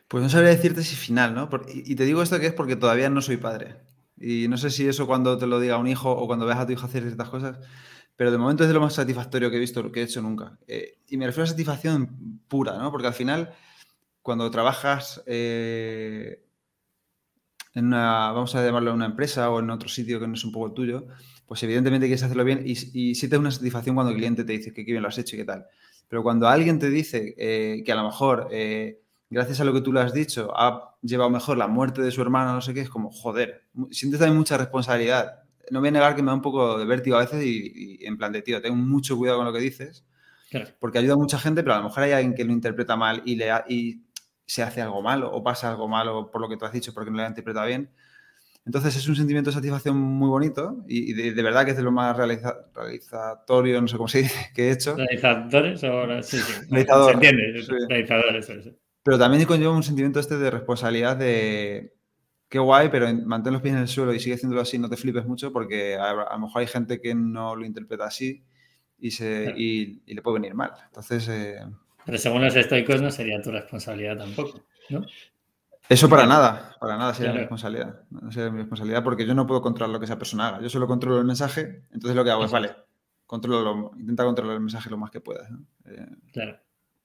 Pues 0.08 0.22
no 0.22 0.28
sabría 0.28 0.50
decirte 0.50 0.82
si 0.82 0.96
final, 0.96 1.34
¿no? 1.34 1.48
y 1.72 1.94
te 1.94 2.04
digo 2.04 2.22
esto 2.22 2.40
que 2.40 2.46
es 2.46 2.52
porque 2.52 2.76
todavía 2.76 3.10
no 3.10 3.20
soy 3.20 3.36
padre. 3.36 3.76
Y 4.18 4.48
no 4.48 4.56
sé 4.58 4.70
si 4.70 4.86
eso 4.88 5.06
cuando 5.06 5.38
te 5.38 5.46
lo 5.46 5.60
diga 5.60 5.78
un 5.78 5.86
hijo 5.86 6.10
o 6.10 6.26
cuando 6.26 6.46
veas 6.46 6.58
a 6.58 6.66
tu 6.66 6.72
hijo 6.72 6.86
hacer 6.86 7.02
ciertas 7.02 7.28
cosas, 7.28 7.58
pero 8.16 8.30
de 8.30 8.38
momento 8.38 8.64
es 8.64 8.68
de 8.68 8.74
lo 8.74 8.80
más 8.80 8.94
satisfactorio 8.94 9.50
que 9.50 9.56
he 9.56 9.60
visto, 9.60 9.90
que 9.90 10.00
he 10.00 10.04
hecho 10.04 10.20
nunca. 10.20 10.58
Eh, 10.66 10.98
y 11.08 11.16
me 11.16 11.26
refiero 11.26 11.44
a 11.44 11.46
satisfacción 11.46 12.42
pura, 12.48 12.76
¿no? 12.76 12.90
Porque 12.90 13.06
al 13.06 13.14
final, 13.14 13.54
cuando 14.30 14.48
trabajas 14.50 15.22
eh, 15.26 16.44
en 17.74 17.86
una, 17.86 18.30
vamos 18.30 18.54
a 18.54 18.64
llamarlo 18.64 18.94
una 18.94 19.06
empresa 19.06 19.50
o 19.50 19.58
en 19.58 19.70
otro 19.70 19.88
sitio 19.88 20.20
que 20.20 20.28
no 20.28 20.34
es 20.34 20.44
un 20.44 20.52
poco 20.52 20.68
el 20.68 20.72
tuyo, 20.72 21.06
pues 21.46 21.60
evidentemente 21.64 22.06
quieres 22.06 22.22
hacerlo 22.22 22.44
bien 22.44 22.62
y, 22.64 22.72
y 22.72 23.14
sí 23.16 23.28
te 23.28 23.34
da 23.34 23.40
una 23.40 23.50
satisfacción 23.50 23.96
cuando 23.96 24.12
el 24.12 24.18
cliente 24.18 24.44
te 24.44 24.52
dice 24.52 24.72
que 24.72 24.84
qué 24.84 24.92
bien 24.92 25.02
lo 25.02 25.08
has 25.08 25.18
hecho 25.18 25.34
y 25.34 25.40
qué 25.40 25.44
tal. 25.44 25.66
Pero 26.08 26.22
cuando 26.22 26.46
alguien 26.46 26.78
te 26.78 26.90
dice 26.90 27.34
eh, 27.36 27.82
que 27.84 27.90
a 27.90 27.96
lo 27.96 28.04
mejor 28.04 28.48
gracias 29.30 29.60
a 29.60 29.64
lo 29.64 29.72
que 29.72 29.80
tú 29.80 29.92
le 29.92 30.00
has 30.00 30.12
dicho, 30.12 30.52
ha 30.56 30.96
llevado 31.02 31.30
mejor 31.30 31.56
la 31.56 31.68
muerte 31.68 32.02
de 32.02 32.10
su 32.10 32.22
hermano, 32.22 32.52
no 32.52 32.60
sé 32.60 32.72
qué, 32.72 32.82
es 32.82 32.90
como, 32.90 33.10
joder, 33.10 33.64
sientes 33.90 34.20
también 34.20 34.36
mucha 34.36 34.58
responsabilidad. 34.58 35.42
No 35.70 35.80
voy 35.80 35.88
a 35.88 35.92
negar 35.92 36.16
que 36.16 36.22
me 36.22 36.28
da 36.28 36.34
un 36.34 36.42
poco 36.42 36.78
de 36.78 36.84
vértigo 36.84 37.16
a 37.16 37.20
veces 37.20 37.44
y, 37.44 37.98
en 38.04 38.16
plan 38.18 38.32
de, 38.32 38.42
tío, 38.42 38.60
tengo 38.60 38.76
mucho 38.76 39.16
cuidado 39.16 39.38
con 39.38 39.46
lo 39.46 39.52
que 39.52 39.60
dices, 39.60 40.04
porque 40.80 40.98
ayuda 40.98 41.14
a 41.14 41.16
mucha 41.16 41.38
gente, 41.38 41.62
pero 41.62 41.74
a 41.74 41.78
lo 41.78 41.84
mejor 41.84 42.02
hay 42.02 42.12
alguien 42.12 42.34
que 42.34 42.44
lo 42.44 42.52
interpreta 42.52 42.96
mal 42.96 43.22
y, 43.24 43.36
le 43.36 43.50
y 43.68 44.02
se 44.50 44.64
hace 44.64 44.82
algo 44.82 45.00
malo 45.00 45.30
o 45.32 45.44
pasa 45.44 45.70
algo 45.70 45.86
malo 45.86 46.28
por 46.28 46.40
lo 46.40 46.48
que 46.48 46.56
tú 46.56 46.64
has 46.64 46.72
dicho 46.72 46.92
porque 46.92 47.08
no 47.08 47.18
lo 47.18 47.22
ha 47.22 47.28
interpretado 47.28 47.68
bien. 47.68 47.88
Entonces 48.66 48.96
es 48.96 49.08
un 49.08 49.14
sentimiento 49.14 49.50
de 49.50 49.54
satisfacción 49.54 49.96
muy 49.96 50.28
bonito 50.28 50.84
y, 50.88 51.12
de, 51.12 51.40
verdad 51.40 51.64
que 51.64 51.70
es 51.70 51.76
de 51.76 51.84
lo 51.84 51.92
más 51.92 52.16
realizatorio, 52.16 53.80
no 53.80 53.86
sé 53.86 53.96
cómo 53.96 54.08
se 54.08 54.22
dice, 54.22 54.50
que 54.54 54.68
he 54.68 54.72
hecho. 54.72 54.96
¿Realizadores 54.96 55.84
o 55.84 56.22
sí, 56.24 56.38
sí. 56.38 56.52
Se 56.68 57.10
entiende, 57.12 57.64
realizadores. 57.88 58.50
Eso. 58.50 58.70
Pero 59.04 59.18
también 59.20 59.44
conlleva 59.44 59.72
un 59.72 59.84
sentimiento 59.84 60.18
este 60.18 60.36
de 60.36 60.50
responsabilidad 60.50 61.16
de 61.16 61.94
qué 62.48 62.58
guay, 62.58 62.88
pero 62.88 63.06
mantén 63.24 63.52
los 63.52 63.62
pies 63.62 63.74
en 63.74 63.82
el 63.82 63.88
suelo 63.88 64.12
y 64.12 64.18
sigue 64.18 64.34
haciéndolo 64.34 64.62
así, 64.62 64.80
no 64.80 64.90
te 64.90 64.96
flipes 64.96 65.26
mucho 65.26 65.52
porque 65.52 65.94
a, 65.94 66.12
lo 66.12 66.38
mejor 66.40 66.62
hay 66.62 66.66
gente 66.66 67.00
que 67.00 67.14
no 67.14 67.54
lo 67.54 67.64
interpreta 67.64 68.06
así 68.06 68.42
y, 68.98 69.12
se, 69.12 69.54
y, 69.56 70.12
le 70.12 70.22
puede 70.22 70.40
venir 70.40 70.54
mal. 70.54 70.72
Entonces... 70.88 71.28
Eh, 71.28 71.60
pero 72.04 72.18
según 72.18 72.42
los 72.42 72.56
estoicos 72.56 73.00
no 73.00 73.10
sería 73.10 73.40
tu 73.42 73.50
responsabilidad 73.50 74.18
tampoco, 74.18 74.64
¿no? 74.88 75.04
Eso 75.90 76.08
para 76.08 76.24
nada, 76.24 76.76
para 76.78 76.96
nada 76.96 77.12
sería 77.12 77.32
mi 77.32 77.40
responsabilidad. 77.40 78.02
No 78.10 78.30
sería 78.30 78.48
mi 78.50 78.58
responsabilidad 78.58 79.02
porque 79.02 79.26
yo 79.26 79.34
no 79.34 79.44
puedo 79.44 79.60
controlar 79.60 79.92
lo 79.92 79.98
que 79.98 80.04
esa 80.04 80.18
persona 80.18 80.46
haga. 80.46 80.62
Yo 80.62 80.68
solo 80.68 80.86
controlo 80.86 81.18
el 81.18 81.24
mensaje, 81.24 81.82
entonces 81.92 82.14
lo 82.14 82.22
que 82.22 82.30
hago 82.30 82.44
es, 82.44 82.52
vale, 82.52 82.70
controlo, 83.26 83.90
intenta 83.98 84.24
controlar 84.24 84.54
el 84.54 84.60
mensaje 84.60 84.88
lo 84.88 84.98
más 84.98 85.10
que 85.10 85.20
puedas. 85.20 85.50
Eh, 85.86 86.06
claro. 86.32 86.58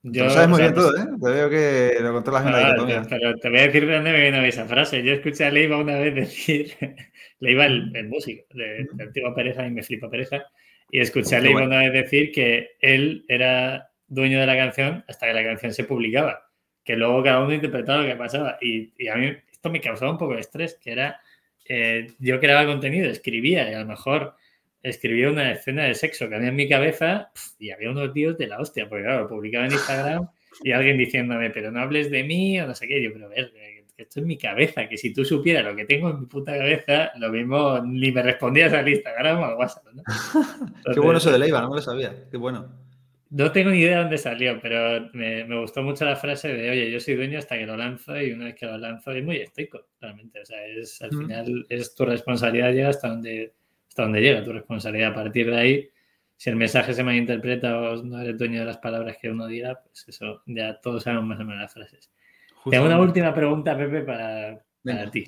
Yo, 0.03 0.29
sabes 0.29 0.49
muy 0.49 0.61
bien 0.61 0.75
todo, 0.75 0.95
¿eh? 0.95 1.07
Te 1.19 1.29
veo 1.31 1.49
que 1.49 1.97
lo 1.99 2.13
controlas 2.13 2.45
en 2.45 2.51
la 2.51 2.59
dicotomía. 2.59 3.03
Pero 3.09 3.35
te 3.39 3.49
voy 3.49 3.57
a 3.57 3.61
decir 3.63 3.87
de 3.87 3.95
dónde 3.95 4.11
me 4.11 4.21
viene 4.21 4.47
esa 4.47 4.65
frase. 4.65 5.01
Yo 5.03 5.13
escuché 5.13 5.45
a 5.45 5.49
Leiva 5.49 5.77
una 5.77 5.97
vez 5.97 6.13
decir, 6.13 6.71
Leiva 7.39 7.65
el, 7.65 7.91
el 7.95 8.07
músico 8.07 8.45
de, 8.53 8.87
de 8.93 9.03
Antigua 9.03 9.33
Pareja 9.33 9.65
y 9.65 9.71
me 9.71 9.81
flipa 9.81 10.11
pareja, 10.11 10.45
y 10.91 10.99
escuché 10.99 11.37
a 11.37 11.39
Leiva 11.39 11.63
una 11.63 11.79
vez 11.79 11.91
decir 11.91 12.31
que 12.31 12.77
él 12.81 13.25
era 13.27 13.89
dueño 14.07 14.39
de 14.39 14.45
la 14.45 14.55
canción 14.55 15.03
hasta 15.07 15.27
que 15.27 15.33
la 15.33 15.43
canción 15.43 15.73
se 15.73 15.83
publicaba, 15.83 16.49
que 16.83 16.95
luego 16.95 17.23
cada 17.23 17.41
uno 17.41 17.53
interpretaba 17.53 18.01
lo 18.01 18.07
que 18.07 18.15
pasaba. 18.15 18.57
Y, 18.61 18.93
y 18.97 19.07
a 19.07 19.15
mí 19.15 19.33
esto 19.51 19.69
me 19.69 19.81
causaba 19.81 20.11
un 20.11 20.17
poco 20.17 20.33
de 20.33 20.41
estrés, 20.41 20.75
que 20.81 20.91
era, 20.91 21.19
eh, 21.67 22.07
yo 22.19 22.39
creaba 22.39 22.65
contenido, 22.65 23.09
escribía 23.09 23.69
y 23.69 23.73
a 23.73 23.79
lo 23.79 23.85
mejor 23.85 24.35
escribía 24.83 25.31
una 25.31 25.51
escena 25.51 25.85
de 25.85 25.95
sexo 25.95 26.29
que 26.29 26.35
había 26.35 26.49
en 26.49 26.55
mi 26.55 26.69
cabeza 26.69 27.31
y 27.57 27.71
había 27.71 27.89
unos 27.89 28.13
tíos 28.13 28.37
de 28.37 28.47
la 28.47 28.59
hostia, 28.59 28.87
porque 28.87 29.03
claro, 29.05 29.23
lo 29.23 29.27
publicaba 29.27 29.65
en 29.65 29.71
Instagram 29.71 30.29
y 30.63 30.71
alguien 30.71 30.97
diciéndome, 30.97 31.49
pero 31.49 31.71
no 31.71 31.79
hables 31.81 32.11
de 32.11 32.23
mí 32.23 32.59
o 32.59 32.67
no 32.67 32.75
sé 32.75 32.87
qué. 32.87 33.01
yo, 33.01 33.11
pero 33.11 33.25
a 33.25 33.29
ver, 33.29 33.51
esto 33.97 34.19
es 34.19 34.25
mi 34.25 34.37
cabeza, 34.37 34.87
que 34.87 34.97
si 34.97 35.13
tú 35.13 35.25
supieras 35.25 35.65
lo 35.65 35.75
que 35.75 35.85
tengo 35.85 36.09
en 36.09 36.19
mi 36.19 36.25
puta 36.27 36.55
cabeza, 36.55 37.11
lo 37.17 37.29
mismo 37.29 37.79
ni 37.79 38.11
me 38.11 38.21
respondías 38.21 38.71
al 38.73 38.87
Instagram 38.87 39.39
o 39.39 39.45
al 39.45 39.55
WhatsApp, 39.55 39.85
¿no? 39.93 40.03
qué 40.93 40.99
bueno 40.99 41.17
eso 41.17 41.31
de 41.31 41.39
Leiva, 41.39 41.61
no 41.61 41.69
me 41.69 41.77
lo 41.77 41.81
sabía, 41.81 42.13
qué 42.29 42.37
bueno. 42.37 42.84
No 43.29 43.51
tengo 43.51 43.71
ni 43.71 43.79
idea 43.79 43.97
de 43.97 44.01
dónde 44.03 44.17
salió, 44.17 44.59
pero 44.61 45.09
me, 45.13 45.43
gustó 45.59 45.81
mucho 45.81 46.05
la 46.05 46.15
frase 46.15 46.53
de, 46.53 46.69
oye, 46.69 46.91
yo 46.91 46.99
soy 46.99 47.15
dueño 47.15 47.39
hasta 47.39 47.57
que 47.57 47.65
lo 47.65 47.75
lanzo 47.75 48.19
y 48.21 48.31
una 48.31 48.45
vez 48.45 48.55
que 48.55 48.65
lo 48.65 48.77
lanzo 48.77 49.11
es 49.11 49.23
muy 49.23 49.37
estoico, 49.37 49.87
realmente. 49.99 50.41
O 50.41 50.45
sea, 50.45 50.65
es, 50.65 51.01
al 51.01 51.09
final 51.09 51.65
es 51.69 51.95
tu 51.95 52.05
responsabilidad 52.05 52.71
ya 52.71 52.89
hasta 52.89 53.09
donde 53.09 53.53
hasta 53.95 54.03
donde 54.03 54.19
llega 54.19 54.43
tu 54.43 54.51
responsabilidad. 54.51 55.11
A 55.11 55.15
partir 55.15 55.49
de 55.49 55.57
ahí, 55.57 55.89
si 56.35 56.49
el 56.49 56.57
mensaje 56.57 56.93
se 56.93 57.01
malinterpreta 57.01 57.79
o 57.79 58.03
no 58.03 58.19
eres 58.19 58.37
dueño 58.37 58.59
de 58.59 58.65
las 58.65 58.77
palabras 58.77 59.15
que 59.21 59.29
uno 59.29 59.47
diga, 59.47 59.81
pues 59.81 60.05
eso, 60.09 60.41
ya 60.47 60.81
todos 60.81 61.03
sabemos 61.03 61.25
más 61.25 61.39
o 61.39 61.45
menos 61.45 61.61
las 61.61 61.73
frases. 61.73 62.11
Tengo 62.69 62.87
una 62.87 62.99
última 62.99 63.33
pregunta, 63.33 63.77
Pepe, 63.77 64.01
para, 64.01 64.59
ti. 65.11 65.23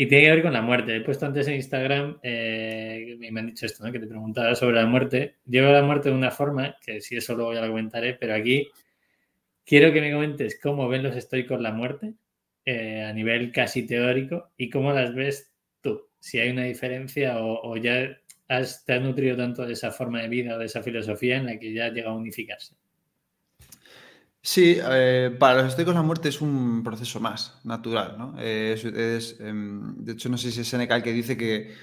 Y 0.00 0.06
tiene 0.06 0.26
que 0.26 0.30
ver 0.30 0.42
con 0.42 0.52
la 0.52 0.62
muerte. 0.62 0.94
He 0.94 1.00
puesto 1.00 1.26
antes 1.26 1.48
en 1.48 1.54
Instagram, 1.54 2.20
eh, 2.22 3.16
me 3.18 3.40
han 3.40 3.48
dicho 3.48 3.66
esto, 3.66 3.84
¿no? 3.84 3.90
que 3.90 3.98
te 3.98 4.06
preguntaba 4.06 4.54
sobre 4.54 4.76
la 4.76 4.86
muerte. 4.86 5.38
Veo 5.44 5.72
la 5.72 5.82
muerte 5.82 6.08
de 6.10 6.14
una 6.14 6.30
forma, 6.30 6.76
que 6.80 7.00
si 7.00 7.16
eso 7.16 7.34
luego 7.34 7.52
ya 7.52 7.62
lo 7.62 7.66
comentaré, 7.66 8.14
pero 8.14 8.36
aquí 8.36 8.68
quiero 9.66 9.92
que 9.92 10.00
me 10.00 10.12
comentes 10.12 10.60
cómo 10.62 10.86
ven 10.86 11.02
los 11.02 11.16
estoicos 11.16 11.60
la 11.60 11.72
muerte 11.72 12.14
eh, 12.64 13.02
a 13.02 13.12
nivel 13.12 13.50
casi 13.50 13.86
teórico 13.88 14.52
y 14.56 14.70
cómo 14.70 14.92
las 14.92 15.12
ves 15.16 15.52
si 16.20 16.38
hay 16.38 16.50
una 16.50 16.64
diferencia 16.64 17.38
o, 17.40 17.76
ya 17.76 18.16
te 18.46 18.54
has 18.54 19.02
nutrido 19.02 19.36
tanto 19.36 19.66
de 19.66 19.72
esa 19.72 19.90
forma 19.90 20.22
de 20.22 20.28
vida 20.28 20.54
o 20.54 20.58
de 20.58 20.66
esa 20.66 20.82
filosofía 20.82 21.38
en 21.38 21.46
la 21.46 21.58
que 21.58 21.72
ya 21.72 21.88
llega 21.88 22.10
a 22.10 22.14
unificarse. 22.14 22.76
Sí, 24.50 24.78
eh, 24.80 25.36
para 25.38 25.56
los 25.58 25.66
estoicos 25.68 25.94
la 25.94 26.00
muerte 26.00 26.30
es 26.30 26.40
un 26.40 26.82
proceso 26.82 27.20
más 27.20 27.60
natural, 27.64 28.16
¿no? 28.16 28.34
es, 28.40 29.36
em, 29.40 29.94
de 30.02 30.12
hecho, 30.12 30.30
no 30.30 30.38
sé 30.38 30.50
si 30.50 30.62
es 30.62 30.68
Seneca 30.68 30.96
el 30.96 31.02
que 31.02 31.12
dice 31.12 31.36
que, 31.36 31.74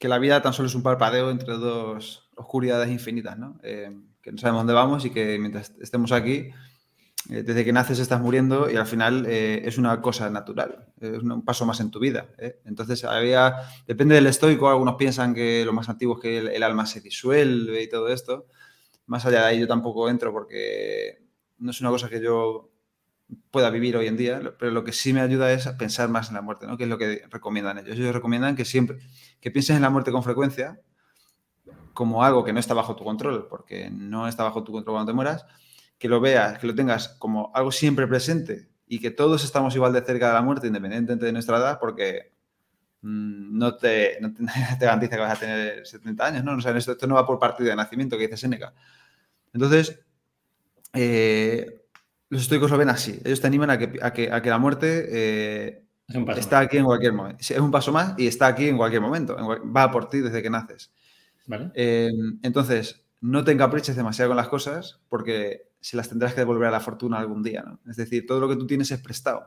la 0.00 0.18
vida 0.18 0.42
tan 0.42 0.52
solo 0.52 0.66
es 0.66 0.74
un 0.74 0.82
parpadeo 0.82 1.30
entre 1.30 1.54
dos 1.54 2.28
oscuridades 2.34 2.90
infinitas, 2.90 3.38
¿no? 3.38 3.60
Em, 3.62 4.02
que 4.20 4.32
no 4.32 4.38
sabemos 4.38 4.62
dónde 4.62 4.72
vamos 4.72 5.04
y 5.04 5.10
que 5.10 5.38
mientras 5.38 5.72
estemos 5.80 6.10
aquí, 6.10 6.50
eh, 7.30 7.44
desde 7.44 7.64
que 7.64 7.72
naces 7.72 8.00
estás 8.00 8.20
muriendo 8.20 8.68
y 8.68 8.74
al 8.74 8.86
final 8.86 9.24
eh, 9.28 9.62
es 9.64 9.78
una 9.78 10.00
cosa 10.02 10.28
natural, 10.28 10.88
es 11.00 11.22
un 11.22 11.44
paso 11.44 11.66
más 11.66 11.78
en 11.78 11.92
tu 11.92 12.00
vida. 12.00 12.26
¿eh? 12.38 12.58
Entonces, 12.64 13.04
había, 13.04 13.58
depende 13.86 14.16
del 14.16 14.26
estoico, 14.26 14.68
algunos 14.68 14.96
piensan 14.96 15.34
que 15.34 15.64
lo 15.64 15.72
más 15.72 15.88
antiguo 15.88 16.16
es 16.16 16.22
que 16.22 16.56
el, 16.56 16.62
alma 16.64 16.84
se 16.84 17.00
disuelve 17.00 17.80
y 17.80 17.88
todo 17.88 18.08
esto. 18.08 18.46
Más 19.06 19.24
allá 19.24 19.42
de 19.42 19.46
ahí 19.46 19.60
yo 19.60 19.68
tampoco 19.68 20.10
entro 20.10 20.32
porque 20.32 21.27
no 21.58 21.70
es 21.70 21.80
una 21.80 21.90
cosa 21.90 22.08
que 22.08 22.20
yo 22.20 22.70
pueda 23.50 23.70
vivir 23.70 23.96
hoy 23.96 24.06
en 24.06 24.16
día, 24.16 24.54
pero 24.58 24.72
lo 24.72 24.84
que 24.84 24.92
sí 24.92 25.12
me 25.12 25.20
ayuda 25.20 25.52
es 25.52 25.66
a 25.66 25.76
pensar 25.76 26.08
más 26.08 26.28
en 26.28 26.34
la 26.34 26.42
muerte, 26.42 26.66
¿no? 26.66 26.76
que 26.76 26.84
es 26.84 26.88
lo 26.88 26.98
que 26.98 27.24
recomiendan 27.30 27.78
ellos. 27.78 27.98
Ellos 27.98 28.14
recomiendan 28.14 28.56
que 28.56 28.64
siempre, 28.64 28.98
que 29.40 29.50
pienses 29.50 29.76
en 29.76 29.82
la 29.82 29.90
muerte 29.90 30.12
con 30.12 30.22
frecuencia 30.22 30.80
como 31.92 32.22
algo 32.22 32.44
que 32.44 32.52
no 32.52 32.60
está 32.60 32.74
bajo 32.74 32.94
tu 32.94 33.04
control, 33.04 33.48
porque 33.48 33.90
no 33.90 34.28
está 34.28 34.44
bajo 34.44 34.62
tu 34.62 34.70
control 34.70 34.94
cuando 34.94 35.10
te 35.10 35.16
mueras, 35.16 35.44
que 35.98 36.08
lo 36.08 36.20
veas, 36.20 36.58
que 36.58 36.66
lo 36.68 36.74
tengas 36.74 37.08
como 37.18 37.50
algo 37.54 37.72
siempre 37.72 38.06
presente 38.06 38.68
y 38.86 39.00
que 39.00 39.10
todos 39.10 39.44
estamos 39.44 39.74
igual 39.74 39.92
de 39.92 40.02
cerca 40.02 40.28
de 40.28 40.34
la 40.34 40.42
muerte, 40.42 40.68
independientemente 40.68 41.26
de 41.26 41.32
nuestra 41.32 41.58
edad, 41.58 41.78
porque 41.80 42.32
mm, 43.02 43.58
no, 43.58 43.76
te, 43.76 44.18
no 44.20 44.32
te, 44.32 44.44
garantiza 44.80 45.16
que 45.16 45.22
vas 45.22 45.36
a 45.36 45.40
tener 45.40 45.86
70 45.86 46.24
años, 46.24 46.44
¿no? 46.44 46.54
O 46.56 46.60
sea, 46.60 46.76
esto, 46.76 47.06
no 47.08 47.16
va 47.16 47.26
por 47.26 47.38
partida 47.38 47.70
de 47.70 47.76
nacimiento, 47.76 48.16
que 48.16 48.28
dice 48.28 48.36
Seneca. 48.36 48.72
Entonces, 49.52 50.00
eh, 50.92 51.78
los 52.30 52.42
estoicos 52.42 52.70
lo 52.70 52.78
ven 52.78 52.90
así. 52.90 53.20
Ellos 53.24 53.40
te 53.40 53.46
animan 53.46 53.70
a 53.70 53.78
que, 53.78 53.98
a 54.00 54.12
que, 54.12 54.50
la 54.50 54.58
muerte 54.58 55.06
eh, 55.10 55.84
está 56.36 56.60
aquí 56.60 56.78
en 56.78 56.84
cualquier 56.84 57.12
momento. 57.12 57.38
Es 57.40 57.58
un 57.58 57.70
paso 57.70 57.92
más 57.92 58.14
y 58.18 58.26
está 58.26 58.46
aquí 58.46 58.68
en 58.68 58.76
cualquier 58.76 59.02
momento. 59.02 59.36
va 59.36 59.90
por 59.90 60.08
ti 60.08 60.20
desde 60.20 60.42
que 60.42 60.50
naces. 60.50 60.92
Eh, 61.74 62.10
entonces, 62.42 63.06
no 63.20 63.44
te 63.44 63.52
encapriches 63.52 63.96
demasiado 63.96 64.30
con 64.30 64.36
las 64.36 64.48
cosas 64.48 65.00
porque 65.08 65.70
se 65.80 65.96
las 65.96 66.08
tendrás 66.08 66.34
que 66.34 66.40
devolver 66.40 66.68
a 66.68 66.72
la 66.72 66.80
fortuna 66.80 67.18
algún 67.18 67.42
día, 67.42 67.62
¿no? 67.62 67.80
Es 67.88 67.96
decir, 67.96 68.26
todo 68.26 68.40
lo 68.40 68.48
que 68.48 68.56
tú 68.56 68.66
tienes 68.66 68.90
es 68.90 69.00
prestado. 69.00 69.46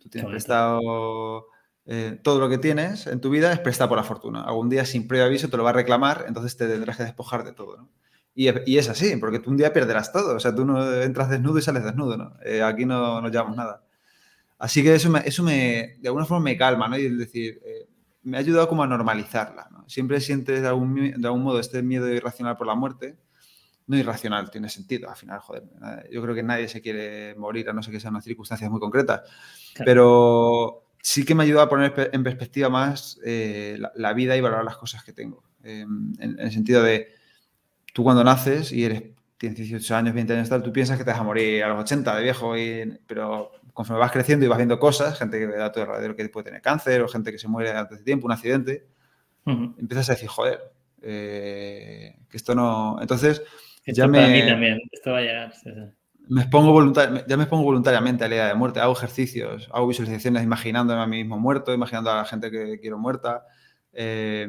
Tú 0.00 0.08
tienes 0.08 0.30
prestado... 0.30 1.48
Eh, 1.86 2.18
todo 2.22 2.40
lo 2.40 2.48
que 2.48 2.56
tienes 2.56 3.06
en 3.06 3.20
tu 3.20 3.28
vida 3.28 3.52
es 3.52 3.60
prestado 3.60 3.90
por 3.90 3.98
la 3.98 4.04
fortuna. 4.04 4.42
Algún 4.42 4.70
día, 4.70 4.86
sin 4.86 5.06
previo 5.06 5.26
aviso, 5.26 5.50
te 5.50 5.58
lo 5.58 5.64
va 5.64 5.70
a 5.70 5.74
reclamar, 5.74 6.24
entonces 6.26 6.56
te 6.56 6.66
tendrás 6.66 6.96
que 6.96 7.02
despojar 7.02 7.44
de 7.44 7.52
todo, 7.52 7.76
¿no? 7.76 7.90
Y, 8.34 8.76
es 8.76 8.88
así, 8.88 9.16
porque 9.16 9.38
tú 9.38 9.50
un 9.50 9.56
día 9.56 9.72
perderás 9.72 10.12
todo. 10.12 10.36
O 10.36 10.40
sea, 10.40 10.54
tú 10.54 10.64
no 10.64 10.92
entras 11.02 11.30
desnudo 11.30 11.58
y 11.58 11.62
sales 11.62 11.84
desnudo, 11.84 12.16
¿no? 12.16 12.36
Eh, 12.44 12.62
aquí 12.62 12.84
no 12.84 13.20
nos 13.20 13.30
llevamos 13.30 13.56
nada. 13.56 13.84
Así 14.58 14.82
que 14.82 14.94
eso, 14.94 15.08
me, 15.10 15.20
eso 15.20 15.42
me, 15.42 15.96
de 15.98 16.08
alguna 16.08 16.24
forma 16.24 16.44
me 16.44 16.56
calma, 16.56 16.88
¿no? 16.88 16.98
Y 16.98 17.06
es 17.06 17.18
decir, 17.18 17.60
eh, 17.64 17.86
me 18.22 18.36
ha 18.36 18.40
ayudado 18.40 18.68
como 18.68 18.82
a 18.82 18.86
normalizarla, 18.86 19.68
¿no? 19.70 19.88
Siempre 19.88 20.20
sientes 20.20 20.62
de 20.62 20.66
algún, 20.66 20.94
de 20.94 21.26
algún 21.26 21.42
modo 21.42 21.60
este 21.60 21.82
miedo 21.82 22.08
irracional 22.08 22.56
por 22.56 22.66
la 22.66 22.74
muerte. 22.74 23.16
No 23.86 23.98
irracional, 23.98 24.50
tiene 24.50 24.70
sentido, 24.70 25.10
al 25.10 25.16
final, 25.16 25.40
joder. 25.40 25.64
Yo 26.10 26.22
creo 26.22 26.34
que 26.34 26.42
nadie 26.42 26.68
se 26.68 26.80
quiere 26.80 27.34
morir, 27.34 27.68
a 27.68 27.74
no 27.74 27.82
ser 27.82 27.92
que 27.92 28.00
sean 28.00 28.14
unas 28.14 28.24
circunstancias 28.24 28.70
muy 28.70 28.80
concretas. 28.80 29.20
Pero 29.84 30.86
sí 31.02 31.26
que 31.26 31.34
me 31.34 31.42
ha 31.42 31.44
ayudado 31.44 31.66
a 31.66 31.68
poner 31.68 32.10
en 32.14 32.24
perspectiva 32.24 32.70
más 32.70 33.20
eh, 33.26 33.78
la, 33.94 34.12
vida 34.14 34.38
y 34.38 34.40
valorar 34.40 34.64
las 34.64 34.78
cosas 34.78 35.04
que 35.04 35.12
tengo. 35.12 35.44
Em, 35.62 36.14
en, 36.18 36.40
el 36.40 36.50
sentido 36.50 36.82
de, 36.82 37.08
tú 37.94 38.02
cuando 38.02 38.24
naces 38.24 38.72
y 38.72 38.84
eres, 38.84 39.04
tienes 39.38 39.56
18 39.56 39.96
años, 39.96 40.14
20 40.14 40.32
años, 40.34 40.48
tal, 40.48 40.62
tú 40.62 40.72
piensas 40.72 40.98
que 40.98 41.04
te 41.04 41.10
vas 41.10 41.20
a 41.20 41.22
morir 41.22 41.62
a 41.62 41.68
los 41.68 41.80
80 41.80 42.16
de 42.16 42.22
viejo, 42.24 42.58
y, 42.58 42.98
pero 43.06 43.52
conforme 43.72 44.00
vas 44.00 44.10
creciendo 44.10 44.44
y 44.44 44.48
vas 44.48 44.58
viendo 44.58 44.80
cosas, 44.80 45.16
gente 45.16 45.38
que 45.38 45.46
da 45.46 45.70
todo 45.70 45.84
alrededor 45.84 46.16
que 46.16 46.28
puede 46.28 46.46
tener 46.46 46.60
cáncer 46.60 47.02
o 47.02 47.08
gente 47.08 47.30
que 47.30 47.38
se 47.38 47.46
muere 47.46 47.70
antes 47.70 47.98
de 47.98 48.04
tiempo, 48.04 48.26
un 48.26 48.32
accidente, 48.32 48.88
empiezas 49.46 50.10
a 50.10 50.14
decir, 50.14 50.28
joder, 50.28 50.58
eh, 51.02 52.16
que 52.28 52.36
esto 52.36 52.54
no... 52.56 52.98
Entonces, 53.00 53.42
ya 53.86 54.08
me... 54.08 54.26
mí 54.28 54.44
también, 54.44 54.80
esto 54.90 55.12
va 55.12 55.18
a 55.18 55.22
llegar. 55.22 55.52
Me 56.26 56.40
expongo 56.40 56.92
ya 56.92 57.36
me 57.36 57.42
expongo 57.44 57.62
voluntariamente 57.62 58.24
a 58.24 58.28
la 58.28 58.34
idea 58.34 58.48
de 58.48 58.54
muerte, 58.54 58.80
hago 58.80 58.94
ejercicios, 58.94 59.68
hago 59.72 59.86
visualizaciones 59.86 60.42
imaginándome 60.42 61.00
a 61.00 61.06
mí 61.06 61.18
mismo 61.18 61.38
muerto, 61.38 61.72
imaginando 61.72 62.10
a 62.10 62.16
la 62.16 62.24
gente 62.24 62.50
que 62.50 62.80
quiero 62.80 62.98
muerta. 62.98 63.44
Eh, 63.92 64.48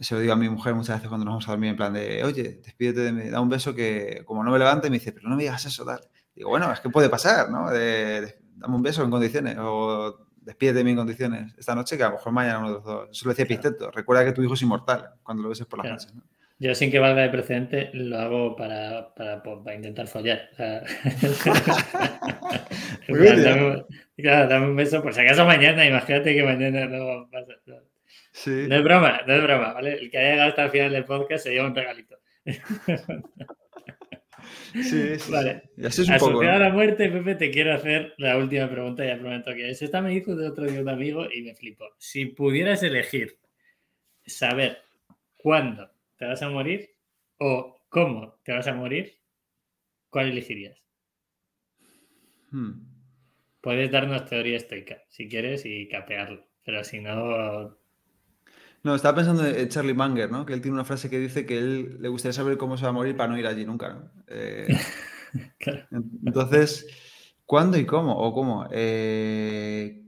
se 0.00 0.14
lo 0.14 0.20
digo 0.20 0.32
a 0.32 0.36
mi 0.36 0.48
mujer 0.48 0.74
muchas 0.74 0.96
veces 0.96 1.08
cuando 1.08 1.24
nos 1.24 1.32
vamos 1.32 1.48
a 1.48 1.52
dormir 1.52 1.70
en 1.70 1.76
plan 1.76 1.92
de, 1.92 2.22
oye, 2.24 2.60
despídete 2.64 3.00
de 3.00 3.12
mí, 3.12 3.30
da 3.30 3.40
un 3.40 3.48
beso 3.48 3.74
que 3.74 4.22
como 4.24 4.44
no 4.44 4.50
me 4.50 4.58
levante 4.58 4.90
me 4.90 4.98
dice, 4.98 5.12
pero 5.12 5.28
no 5.28 5.36
me 5.36 5.42
digas 5.42 5.64
eso, 5.64 5.84
tal. 5.84 6.00
Digo, 6.34 6.50
bueno, 6.50 6.72
es 6.72 6.80
que 6.80 6.88
puede 6.88 7.08
pasar, 7.08 7.50
¿no? 7.50 7.70
dame 7.70 8.74
un 8.74 8.82
beso 8.82 9.02
en 9.02 9.10
condiciones 9.10 9.56
o 9.58 10.26
despídete 10.40 10.78
de 10.78 10.84
mí 10.84 10.92
en 10.92 10.96
condiciones 10.96 11.54
esta 11.58 11.74
noche, 11.74 11.96
que 11.96 12.04
a 12.04 12.08
lo 12.08 12.14
mejor 12.14 12.32
mañana 12.32 12.60
uno 12.60 12.68
de 12.68 12.74
los 12.74 12.84
dos. 12.84 13.08
Eso 13.10 13.26
lo 13.26 13.30
decía 13.30 13.46
Pisteto. 13.46 13.90
Recuerda 13.90 14.24
que 14.24 14.32
tu 14.32 14.42
hijo 14.42 14.54
es 14.54 14.62
inmortal 14.62 15.10
cuando 15.22 15.42
lo 15.42 15.50
beses 15.50 15.66
por 15.66 15.84
las 15.84 15.92
noches. 15.92 16.14
¿no? 16.14 16.22
Yo, 16.60 16.74
sin 16.74 16.90
que 16.90 16.98
valga 16.98 17.22
de 17.22 17.28
precedente, 17.28 17.90
lo 17.92 18.18
hago 18.18 18.56
para, 18.56 19.14
para, 19.14 19.40
para 19.42 19.76
intentar 19.76 20.08
follar. 20.08 20.40
claro, 24.16 24.48
dame 24.48 24.66
un 24.66 24.74
beso 24.74 25.00
por 25.00 25.14
si 25.14 25.20
acaso 25.20 25.44
mañana. 25.44 25.86
Imagínate 25.86 26.34
que 26.34 26.42
mañana 26.42 26.86
no 26.86 27.28
pasa. 27.30 27.52
No. 27.66 27.76
Sí. 28.38 28.66
no 28.68 28.76
es 28.76 28.84
broma, 28.84 29.22
no 29.26 29.34
es 29.34 29.42
broma, 29.42 29.72
¿vale? 29.72 29.94
El 29.94 30.10
que 30.10 30.18
haya 30.18 30.30
llegado 30.30 30.50
hasta 30.50 30.64
el 30.64 30.70
final 30.70 30.92
del 30.92 31.04
podcast 31.04 31.42
se 31.42 31.50
lleva 31.50 31.66
un 31.66 31.74
regalito. 31.74 32.16
Sí, 34.72 35.18
sí. 35.18 35.32
Vale. 35.32 35.62
Asociado 35.84 36.40
a 36.40 36.58
la 36.58 36.70
muerte, 36.70 37.08
Pepe, 37.10 37.34
te 37.34 37.50
quiero 37.50 37.74
hacer 37.74 38.14
la 38.18 38.36
última 38.38 38.70
pregunta, 38.70 39.04
ya 39.04 39.18
prometo 39.18 39.52
que 39.52 39.70
es. 39.70 39.82
Esta 39.82 40.00
me 40.00 40.14
hizo 40.14 40.36
de 40.36 40.48
otro 40.48 40.66
día 40.66 40.80
un 40.80 40.88
amigo 40.88 41.26
y 41.30 41.42
me 41.42 41.54
flipó. 41.54 41.86
Si 41.98 42.26
pudieras 42.26 42.82
elegir 42.82 43.38
saber 44.24 44.78
cuándo 45.36 45.90
te 46.16 46.26
vas 46.26 46.42
a 46.42 46.48
morir 46.48 46.90
o 47.38 47.82
cómo 47.88 48.40
te 48.44 48.52
vas 48.52 48.68
a 48.68 48.74
morir, 48.74 49.18
¿cuál 50.10 50.28
elegirías? 50.28 50.80
Hmm. 52.50 52.86
Puedes 53.60 53.90
darnos 53.90 54.24
teoría 54.26 54.56
estoica, 54.56 55.02
si 55.08 55.28
quieres, 55.28 55.66
y 55.66 55.88
capearlo, 55.88 56.46
pero 56.64 56.84
si 56.84 57.00
no, 57.00 57.76
no, 58.82 58.94
estaba 58.94 59.16
pensando 59.16 59.44
en 59.44 59.68
Charlie 59.68 59.94
Munger, 59.94 60.30
¿no? 60.30 60.46
Que 60.46 60.52
él 60.54 60.60
tiene 60.60 60.74
una 60.74 60.84
frase 60.84 61.10
que 61.10 61.18
dice 61.18 61.44
que 61.44 61.58
él 61.58 61.98
le 62.00 62.08
gustaría 62.08 62.32
saber 62.32 62.56
cómo 62.56 62.76
se 62.76 62.84
va 62.84 62.90
a 62.90 62.92
morir 62.92 63.16
para 63.16 63.30
no 63.30 63.38
ir 63.38 63.46
allí 63.46 63.64
nunca, 63.64 63.88
¿no? 63.90 64.10
Eh, 64.28 64.68
entonces, 66.24 66.86
¿cuándo 67.44 67.76
y 67.76 67.86
cómo? 67.86 68.16
¿O 68.16 68.32
cómo? 68.32 68.68
Eh, 68.70 70.04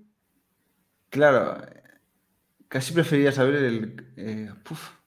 claro, 1.09 1.59
casi 2.69 2.93
preferiría 2.93 3.33
saber 3.33 3.55
el... 3.57 4.13
Eh, 4.17 4.51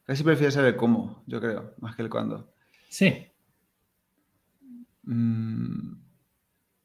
casi 0.06 0.24
preferiría 0.24 0.52
saber 0.52 0.76
cómo, 0.76 1.24
yo 1.26 1.40
creo, 1.40 1.74
más 1.80 1.96
que 1.96 2.02
el 2.02 2.10
cuándo. 2.10 2.54
Sí. 2.90 3.28
Mm, 5.04 5.94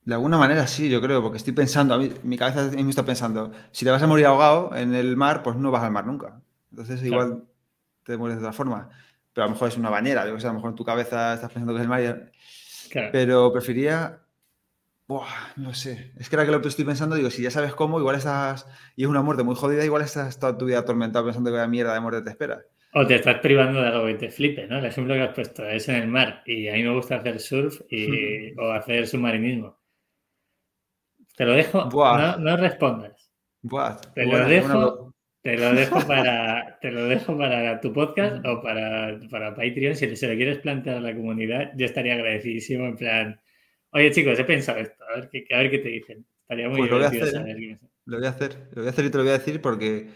de 0.04 0.14
alguna 0.14 0.38
manera 0.38 0.66
sí, 0.66 0.88
yo 0.88 1.00
creo, 1.02 1.20
porque 1.22 1.38
estoy 1.38 1.52
pensando, 1.52 1.94
a 1.94 1.98
mí, 1.98 2.10
mi 2.22 2.38
cabeza 2.38 2.70
me 2.70 2.88
está 2.88 3.04
pensando, 3.04 3.52
si 3.72 3.84
te 3.84 3.90
vas 3.90 4.02
a 4.02 4.06
morir 4.06 4.26
ahogado 4.26 4.74
en 4.74 4.94
el 4.94 5.16
mar, 5.16 5.42
pues 5.42 5.56
no 5.56 5.70
vas 5.70 5.82
al 5.82 5.92
mar 5.92 6.06
nunca. 6.06 6.40
Entonces 6.70 7.02
igual 7.02 7.44
te 8.04 8.16
mueres 8.16 8.38
de 8.38 8.44
otra 8.44 8.52
forma. 8.52 8.88
Pero 9.32 9.44
a 9.44 9.48
lo 9.48 9.52
mejor 9.52 9.68
es 9.68 9.76
una 9.76 9.90
bañera, 9.90 10.26
yo 10.26 10.34
que 10.34 10.40
sé, 10.40 10.46
a 10.46 10.50
lo 10.50 10.56
mejor 10.56 10.70
en 10.70 10.76
tu 10.76 10.84
cabeza 10.84 11.34
estás 11.34 11.52
pensando 11.52 11.72
que 11.72 11.78
es 11.78 11.82
el 11.82 11.88
mar. 11.88 12.32
Pero 13.12 13.52
prefería... 13.52 14.20
Buah, 15.06 15.54
no 15.56 15.72
sé. 15.72 16.12
Es 16.18 16.28
que 16.28 16.36
ahora 16.36 16.44
que 16.44 16.52
lo 16.52 16.68
estoy 16.68 16.84
pensando, 16.84 17.16
digo, 17.16 17.30
si 17.30 17.42
ya 17.42 17.50
sabes 17.50 17.74
cómo, 17.74 17.98
igual 17.98 18.16
estás... 18.16 18.66
Y 18.94 19.04
es 19.04 19.08
una 19.08 19.22
muerte 19.22 19.42
muy 19.42 19.54
jodida, 19.54 19.84
igual 19.84 20.02
estás 20.02 20.38
toda 20.38 20.58
tu 20.58 20.66
vida 20.66 20.80
atormentado 20.80 21.24
pensando 21.24 21.50
que 21.50 21.56
la 21.56 21.66
mierda 21.66 21.94
de 21.94 22.00
muerte 22.00 22.22
te 22.22 22.30
espera. 22.30 22.60
O 22.92 23.06
te 23.06 23.14
estás 23.14 23.38
privando 23.40 23.80
de 23.80 23.88
algo 23.88 24.06
que 24.06 24.14
te 24.14 24.30
flipe, 24.30 24.66
¿no? 24.66 24.78
El 24.78 24.84
ejemplo 24.84 25.14
que 25.14 25.22
has 25.22 25.34
puesto 25.34 25.64
es 25.64 25.88
en 25.88 25.94
el 25.96 26.08
mar. 26.08 26.42
Y 26.44 26.68
a 26.68 26.74
mí 26.74 26.82
me 26.82 26.94
gusta 26.94 27.16
hacer 27.16 27.40
surf 27.40 27.80
y, 27.90 28.58
o 28.58 28.72
hacer 28.72 29.06
submarinismo. 29.06 29.78
Te 31.36 31.44
lo 31.44 31.52
dejo, 31.52 31.88
no, 31.90 32.36
no, 32.38 32.56
respondas. 32.56 33.30
Buah, 33.62 33.96
te 34.14 34.26
lo 34.26 34.38
dejo 34.46 35.07
te 35.42 35.56
lo 35.56 35.72
dejo 35.72 36.06
para, 36.06 36.78
te 36.80 36.90
lo 36.90 37.06
dejo 37.06 37.36
para 37.36 37.80
tu 37.80 37.92
podcast 37.92 38.44
o 38.44 38.60
para, 38.62 39.18
para 39.30 39.54
Patreon. 39.54 39.94
Si 39.94 40.16
se 40.16 40.28
lo 40.28 40.34
quieres 40.34 40.58
plantear 40.58 40.96
a 40.96 41.00
la 41.00 41.14
comunidad, 41.14 41.72
yo 41.76 41.86
estaría 41.86 42.14
agradecidísimo 42.14 42.86
en 42.86 42.96
plan, 42.96 43.40
oye 43.92 44.10
chicos, 44.10 44.38
he 44.38 44.44
pensado 44.44 44.78
esto, 44.78 45.04
a 45.04 45.16
ver 45.16 45.28
qué, 45.30 45.46
a 45.54 45.58
ver 45.58 45.70
qué 45.70 45.78
te 45.78 45.88
dicen. 45.88 46.26
Estaría 46.42 46.68
muy 46.68 46.78
pues 46.78 46.90
lo 46.90 46.96
voy 46.96 47.04
a 47.04 47.08
hacer, 47.08 47.78
Lo 48.06 48.18
voy 48.18 48.26
a 48.26 48.30
hacer, 48.30 48.68
lo 48.72 48.82
voy 48.82 48.86
a 48.86 48.90
hacer 48.90 49.04
y 49.04 49.10
te 49.10 49.18
lo 49.18 49.24
voy 49.24 49.32
a 49.32 49.38
decir 49.38 49.60
porque, 49.60 50.08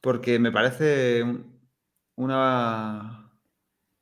porque 0.00 0.38
me 0.38 0.50
parece 0.50 1.22
una, 2.16 3.30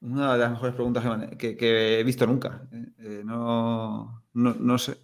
una 0.01 0.33
de 0.33 0.39
las 0.39 0.51
mejores 0.51 0.75
preguntas 0.75 1.05
que, 1.37 1.57
que 1.57 2.01
he 2.01 2.05
visto 2.05 2.27
nunca. 2.27 2.69
¿eh? 2.73 2.87
Eh, 2.99 3.23
no, 3.25 4.25
no, 4.35 4.55
no, 4.55 4.79
sé. 4.79 4.97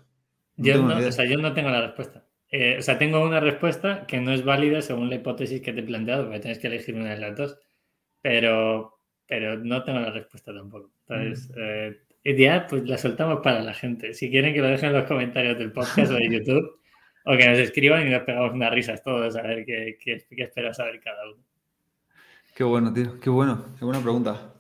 yo, 0.57 0.83
no, 0.83 0.97
o 0.97 1.13
sea, 1.13 1.25
yo 1.25 1.39
no 1.39 1.53
tengo 1.53 1.71
la 1.71 1.83
respuesta. 1.83 2.26
Eh, 2.59 2.79
o 2.79 2.83
sea, 2.83 2.97
tengo 2.97 3.21
una 3.23 3.39
respuesta 3.39 4.07
que 4.07 4.19
no 4.19 4.33
es 4.33 4.43
válida 4.43 4.81
según 4.81 5.11
la 5.11 5.17
hipótesis 5.17 5.61
que 5.61 5.75
te 5.75 5.81
he 5.81 5.83
planteado, 5.83 6.25
porque 6.25 6.41
tienes 6.41 6.59
que 6.59 6.69
elegir 6.69 6.95
una 6.95 7.11
de 7.11 7.19
las 7.19 7.37
dos, 7.37 7.59
pero, 8.23 8.99
pero 9.27 9.59
no 9.59 9.85
tengo 9.85 10.01
la 10.01 10.11
respuesta 10.11 10.55
tampoco. 10.55 10.91
Entonces, 11.07 11.51
mm. 11.51 11.55
eh, 12.25 12.37
ya 12.39 12.67
pues 12.67 12.89
la 12.89 12.97
soltamos 12.97 13.41
para 13.43 13.61
la 13.61 13.75
gente. 13.75 14.15
Si 14.15 14.31
quieren 14.31 14.55
que 14.55 14.63
lo 14.63 14.69
dejen 14.69 14.89
en 14.89 14.95
los 14.95 15.05
comentarios 15.05 15.59
del 15.59 15.71
podcast 15.71 16.11
o 16.11 16.15
de 16.15 16.31
YouTube, 16.31 16.81
o 17.27 17.37
que 17.37 17.47
nos 17.47 17.59
escriban 17.59 18.07
y 18.07 18.11
nos 18.11 18.23
pegamos 18.23 18.55
unas 18.55 18.73
risas 18.73 19.03
todos 19.03 19.37
a 19.37 19.43
ver 19.43 19.67
qué, 19.67 19.99
qué, 20.03 20.25
qué 20.27 20.43
espera 20.45 20.73
saber 20.73 20.99
cada 21.01 21.29
uno. 21.29 21.45
Qué 22.55 22.65
bueno, 22.65 22.91
tío, 22.91 23.21
qué 23.21 23.29
bueno, 23.29 23.67
qué 23.79 23.85
buena 23.85 24.01
pregunta. 24.01 24.56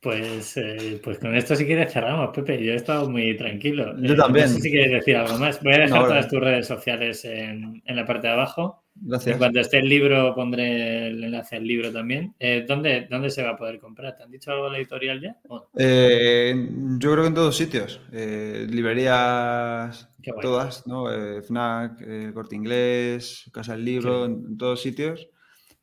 Pues, 0.00 0.56
eh, 0.56 1.00
pues 1.02 1.18
con 1.18 1.34
esto 1.34 1.56
si 1.56 1.66
quieres 1.66 1.92
cerramos, 1.92 2.30
Pepe. 2.32 2.64
Yo 2.64 2.72
he 2.72 2.76
estado 2.76 3.10
muy 3.10 3.36
tranquilo. 3.36 4.00
Yo 4.00 4.14
también. 4.14 4.46
No 4.46 4.52
sé 4.52 4.60
si 4.60 4.70
quieres 4.70 4.92
decir 4.92 5.16
algo 5.16 5.36
más. 5.38 5.60
Voy 5.60 5.72
a 5.74 5.78
dejar 5.78 6.06
todas 6.06 6.28
tus 6.28 6.38
redes 6.38 6.68
sociales 6.68 7.24
en, 7.24 7.82
la 7.84 8.06
parte 8.06 8.28
de 8.28 8.32
abajo. 8.32 8.84
Gracias. 8.94 9.34
En 9.34 9.38
cuanto 9.38 9.58
esté 9.58 9.78
el 9.78 9.88
libro, 9.88 10.34
pondré 10.36 11.08
el 11.08 11.24
enlace 11.24 11.56
al 11.56 11.66
libro 11.66 11.92
también. 11.92 12.32
Eh, 12.38 12.64
¿dónde, 12.66 13.08
¿dónde, 13.10 13.30
se 13.30 13.42
va 13.42 13.50
a 13.50 13.56
poder 13.56 13.80
comprar? 13.80 14.16
¿Te 14.16 14.22
han 14.22 14.30
dicho 14.30 14.52
algo 14.52 14.66
de 14.66 14.70
la 14.70 14.78
editorial 14.78 15.20
ya? 15.20 15.36
Eh, 15.76 16.54
yo 16.98 17.12
creo 17.12 17.22
que 17.24 17.28
en 17.28 17.34
todos 17.34 17.56
sitios. 17.56 18.00
librerías 18.12 20.08
todas, 20.42 20.86
¿no? 20.86 21.06
FNAC, 21.42 22.34
Corte 22.34 22.54
Inglés, 22.54 23.50
Casa 23.52 23.72
del 23.72 23.84
Libro, 23.84 24.26
en 24.26 24.56
todos 24.56 24.80
sitios. 24.80 25.28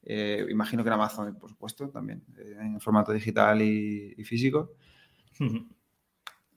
Eh, 0.05 0.45
imagino 0.49 0.83
que 0.83 0.89
en 0.89 0.93
Amazon, 0.93 1.35
por 1.39 1.49
supuesto, 1.49 1.89
también, 1.89 2.23
eh, 2.37 2.55
en 2.59 2.79
formato 2.79 3.11
digital 3.11 3.61
y, 3.61 4.23
físico. 4.23 4.73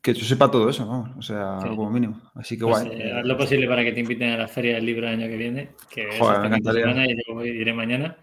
Que 0.02 0.12
yo 0.12 0.24
sepa 0.24 0.50
todo 0.50 0.68
eso, 0.68 0.86
vamos, 0.86 1.10
o 1.16 1.22
sea, 1.22 1.58
como 1.60 1.90
mínimo. 1.90 2.20
Así 2.34 2.58
que 2.58 2.64
pues, 2.64 2.84
guay. 2.84 3.00
Eh, 3.00 3.12
haz 3.12 3.24
lo 3.24 3.36
posible 3.36 3.66
para 3.66 3.82
que 3.82 3.92
te 3.92 4.00
inviten 4.00 4.30
a 4.30 4.36
la 4.36 4.48
Feria 4.48 4.74
del 4.74 4.84
Libro 4.84 5.08
el 5.08 5.14
año 5.14 5.28
que 5.28 5.36
viene, 5.36 5.70
que 5.90 6.08
es 6.08 6.20
me 6.20 6.46
encantaría. 6.46 6.82
Semana 6.82 7.06
y 7.06 7.16
yo 7.16 7.44
iré 7.44 7.72
mañana. 7.72 8.18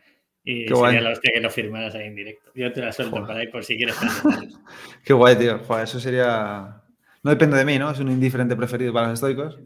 Y 0.47 0.67
Qué 0.67 0.76
sería 0.76 1.01
la 1.01 1.09
hostia 1.09 1.32
que 1.34 1.41
lo 1.41 1.49
firmaras 1.49 1.95
ahí 1.95 2.05
en 2.05 2.15
directo. 2.15 2.51
Yo 2.53 2.71
te 2.71 2.80
la 2.80 2.91
suelto 2.91 3.26
para 3.26 3.43
ir 3.43 3.49
por 3.49 3.63
si 3.63 3.78
quieres. 3.78 3.95
Qué 5.03 5.11
guay, 5.11 5.36
tío. 5.38 5.59
eso 5.82 5.99
sería... 5.99 6.84
No 7.23 7.32
depende 7.32 7.57
de 7.57 7.65
mí, 7.65 7.80
¿no? 7.80 7.89
Es 7.89 7.99
un 7.99 8.11
indiferente 8.11 8.55
preferido 8.55 8.93
para 8.93 9.07
los 9.07 9.15
estoicos. 9.15 9.59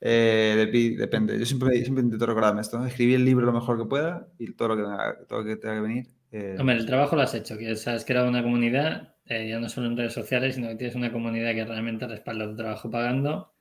Eh, 0.00 0.96
depende. 0.96 1.38
Yo 1.38 1.46
siempre, 1.46 1.76
siempre 1.82 2.04
intento 2.04 2.26
recordarme 2.26 2.60
esto. 2.60 2.84
Escribí 2.84 3.14
el 3.14 3.24
libro 3.24 3.46
lo 3.46 3.52
mejor 3.52 3.78
que 3.78 3.84
pueda 3.86 4.28
y 4.38 4.52
todo 4.52 4.68
lo 4.68 4.76
que, 4.76 5.26
todo 5.26 5.40
lo 5.40 5.44
que 5.44 5.56
tenga 5.56 5.74
que 5.76 5.80
venir. 5.80 6.06
Eh... 6.30 6.56
Hombre, 6.58 6.76
el 6.76 6.86
trabajo 6.86 7.16
lo 7.16 7.22
has 7.22 7.34
hecho, 7.34 7.56
que 7.56 7.70
has 7.70 8.04
creado 8.04 8.28
una 8.28 8.42
comunidad, 8.42 9.14
eh, 9.26 9.48
ya 9.48 9.58
no 9.58 9.68
solo 9.68 9.88
en 9.88 9.96
redes 9.96 10.12
sociales, 10.12 10.54
sino 10.54 10.68
que 10.68 10.76
tienes 10.76 10.94
una 10.94 11.12
comunidad 11.12 11.54
que 11.54 11.64
realmente 11.64 12.06
respalda 12.06 12.48
tu 12.48 12.56
trabajo 12.56 12.90
pagando. 12.90 13.52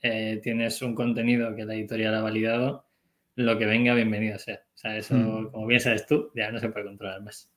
Tienes 0.00 0.80
un 0.82 0.94
contenido 0.94 1.56
que 1.56 1.64
la 1.64 1.74
editorial 1.74 2.14
ha 2.14 2.22
validado. 2.22 2.86
Lo 3.34 3.58
que 3.58 3.66
venga, 3.66 3.92
bienvenido 3.94 4.38
sea. 4.38 4.60
O 4.74 4.78
sea, 4.78 4.96
eso, 4.96 5.14
mm. 5.14 5.50
como 5.50 5.66
bien 5.66 5.80
sabes 5.80 6.06
tú, 6.06 6.30
ya 6.34 6.52
no 6.52 6.60
se 6.60 6.68
puede 6.68 6.86
controlar 6.86 7.22
más. 7.22 7.50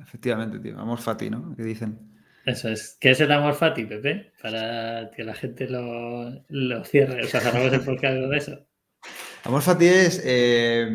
Efectivamente, 0.00 0.58
tío. 0.58 0.78
Amor 0.78 0.98
fati, 0.98 1.30
¿no? 1.30 1.54
Que 1.54 1.62
dicen. 1.62 2.13
Eso 2.44 2.68
es. 2.68 2.96
¿Qué 3.00 3.10
es 3.10 3.20
el 3.20 3.32
amor 3.32 3.54
fati, 3.54 3.84
Pepe? 3.84 4.32
Para 4.42 5.10
que 5.10 5.24
la 5.24 5.34
gente 5.34 5.68
lo, 5.68 6.44
lo 6.48 6.84
cierre. 6.84 7.24
O 7.24 7.26
sea, 7.26 7.40
cerramos 7.40 7.72
el 7.72 7.80
podcast 7.80 8.14
de 8.14 8.36
eso. 8.36 8.66
Amor 9.44 9.62
fati 9.62 9.86
es. 9.86 10.22
Eh, 10.24 10.88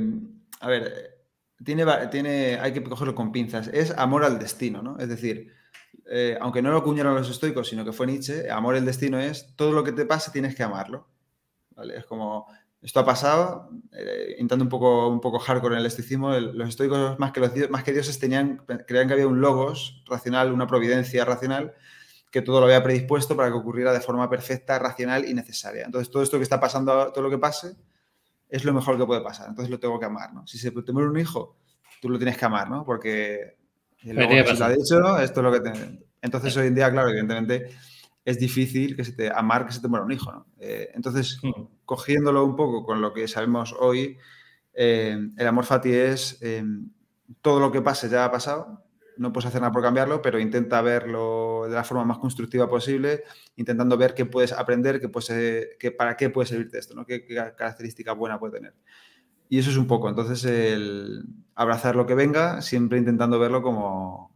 a 0.60 0.68
ver, 0.68 1.18
tiene, 1.64 1.86
tiene, 2.12 2.60
hay 2.60 2.74
que 2.74 2.84
cogerlo 2.84 3.16
con 3.16 3.32
pinzas. 3.32 3.68
Es 3.70 3.92
amor 3.98 4.24
al 4.24 4.40
destino, 4.40 4.82
¿no? 4.82 4.98
Es 5.00 5.10
decir, 5.10 5.52
eh, 6.12 6.38
aunque 6.42 6.62
no 6.62 6.72
lo 6.72 6.78
acuñaron 6.78 7.16
los 7.16 7.30
estoicos, 7.30 7.68
sino 7.68 7.86
que 7.86 7.94
fue 7.94 8.08
Nietzsche, 8.08 8.50
amor 8.50 8.76
al 8.76 8.86
destino 8.86 9.20
es 9.20 9.56
todo 9.56 9.72
lo 9.72 9.84
que 9.84 9.92
te 9.92 10.06
pase 10.06 10.32
tienes 10.32 10.56
que 10.56 10.64
amarlo. 10.64 11.08
¿vale? 11.76 11.98
Es 11.98 12.06
como 12.06 12.48
esto 12.82 13.02
ha 13.02 13.06
pasado, 13.06 13.70
eh, 13.92 14.36
intentando 14.38 14.64
un 14.64 14.70
poco, 14.70 15.10
un 15.10 15.20
poco 15.20 15.40
hardcore 15.40 15.76
en 15.76 15.82
el 15.82 15.86
esticismo, 15.86 16.32
los 16.32 16.70
estoicos 16.70 17.20
más 17.20 17.32
que, 17.32 17.42
los, 17.42 17.52
más 17.70 17.84
que 17.84 17.92
dioses 17.92 18.20
tenían, 18.20 18.64
creían 18.88 19.08
que 19.08 19.14
había 19.14 19.28
un 19.28 19.42
logos 19.42 20.02
racional, 20.08 20.54
una 20.54 20.66
providencia 20.66 21.26
racional, 21.26 21.74
que 22.32 22.42
todo 22.42 22.60
lo 22.60 22.68
había 22.68 22.82
predispuesto 22.82 23.36
para 23.36 23.50
que 23.50 23.58
ocurriera 23.58 23.92
de 23.92 24.00
forma 24.00 24.30
perfecta, 24.30 24.80
racional 24.80 25.28
y 25.28 25.34
necesaria. 25.34 25.84
Entonces, 25.84 26.10
todo 26.10 26.24
esto 26.24 26.38
que 26.38 26.44
está 26.44 26.60
pasando, 26.60 27.12
todo 27.12 27.24
lo 27.24 27.30
que 27.30 27.38
pase, 27.38 27.76
es 28.48 28.64
lo 28.64 28.74
mejor 28.74 28.98
que 28.98 29.06
puede 29.06 29.22
pasar. 29.22 29.50
Entonces, 29.50 29.70
lo 29.70 29.80
tengo 29.80 30.00
que 30.00 30.06
amar, 30.06 30.34
¿no? 30.34 30.48
Si 30.48 30.58
se 30.58 30.72
te 30.72 30.94
muere 30.94 31.10
un 31.10 31.20
hijo, 31.20 31.58
tú 32.02 32.10
lo 32.10 32.18
tienes 32.18 32.38
que 32.38 32.46
amar, 32.46 32.70
¿no? 32.70 32.86
Porque 32.86 33.58
el 34.04 34.16
logo 34.16 34.34
lo 34.34 34.66
ha 34.66 34.70
dicho, 34.70 35.18
esto 35.20 35.40
es 35.42 35.44
lo 35.44 35.52
que 35.52 35.60
te... 35.60 36.00
Entonces, 36.22 36.56
hoy 36.56 36.68
en 36.68 36.76
día, 36.76 36.90
claro, 36.92 37.10
evidentemente 37.10 37.72
es 38.30 38.40
difícil 38.40 38.96
que 38.96 39.04
se 39.04 39.14
te 39.14 39.32
amar 39.32 39.66
que 39.66 39.74
se 39.74 39.82
te 39.82 39.88
muera 39.88 40.06
un 40.06 40.12
hijo. 40.12 40.32
¿no? 40.32 40.46
Eh, 40.60 40.92
entonces, 40.94 41.40
hmm. 41.42 41.64
cogiéndolo 41.84 42.46
un 42.46 42.56
poco 42.56 42.86
con 42.86 43.02
lo 43.02 43.12
que 43.12 43.28
sabemos 43.28 43.76
hoy, 43.80 44.18
eh, 44.74 45.18
el 45.36 45.48
amor 45.48 45.66
fati 45.66 45.92
es 45.92 46.38
eh, 46.42 46.64
todo 47.42 47.60
lo 47.60 47.72
que 47.72 47.82
pase 47.82 48.08
ya 48.08 48.26
ha 48.26 48.32
pasado, 48.32 48.84
no 49.18 49.34
puedes 49.34 49.48
hacer 49.48 49.62
nada 49.62 49.74
por 49.74 49.82
cambiarlo, 49.82 50.22
pero 50.22 50.40
intenta 50.40 50.80
verlo 50.82 51.66
de 51.68 51.74
la 51.74 51.84
forma 51.84 52.06
más 52.06 52.20
constructiva 52.20 52.70
posible, 52.70 53.24
intentando 53.56 53.98
ver 53.98 54.14
qué 54.14 54.26
puedes 54.26 54.54
aprender, 54.54 55.02
qué 55.02 55.10
puedes, 55.10 55.76
qué, 55.80 55.92
para 55.92 56.16
qué 56.16 56.30
puede 56.30 56.48
servirte 56.48 56.78
esto, 56.78 56.94
¿no? 56.94 57.06
qué, 57.06 57.26
característica 57.26 58.14
buena 58.14 58.40
puede 58.40 58.54
tener. 58.54 58.76
Y 59.50 59.58
eso 59.58 59.72
es 59.72 59.78
un 59.78 59.88
poco, 59.88 60.08
entonces, 60.08 60.46
el 60.46 61.26
abrazar 61.56 61.96
lo 61.96 62.06
que 62.06 62.14
venga, 62.14 62.62
siempre 62.62 63.00
intentando 63.00 63.40
verlo 63.40 63.64
como, 63.64 64.32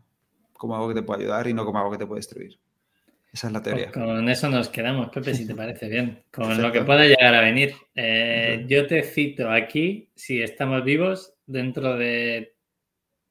como 0.53 0.75
algo 0.75 0.89
que 0.89 0.95
te 0.95 1.03
puede 1.03 1.21
ayudar 1.21 1.47
y 1.47 1.53
no 1.53 1.63
como 1.63 1.77
algo 1.77 1.91
que 1.91 1.99
te 1.99 2.07
puede 2.07 2.19
destruir. 2.19 2.59
Esa 3.33 3.47
es 3.47 3.53
la 3.53 3.63
teoría. 3.63 3.91
Pues 3.91 4.05
con 4.05 4.29
eso 4.29 4.49
nos 4.49 4.69
quedamos, 4.69 5.09
Pepe, 5.09 5.33
si 5.33 5.47
te 5.47 5.55
parece 5.55 5.89
bien. 5.89 6.23
Con 6.31 6.61
lo 6.61 6.71
que 6.71 6.83
pueda 6.83 7.03
llegar 7.03 7.33
a 7.33 7.41
venir. 7.41 7.73
Eh, 7.95 8.63
yo 8.67 8.85
te 8.85 9.01
cito 9.01 9.49
aquí, 9.49 10.11
si 10.15 10.43
estamos 10.43 10.83
vivos, 10.83 11.33
dentro 11.47 11.97
de 11.97 12.55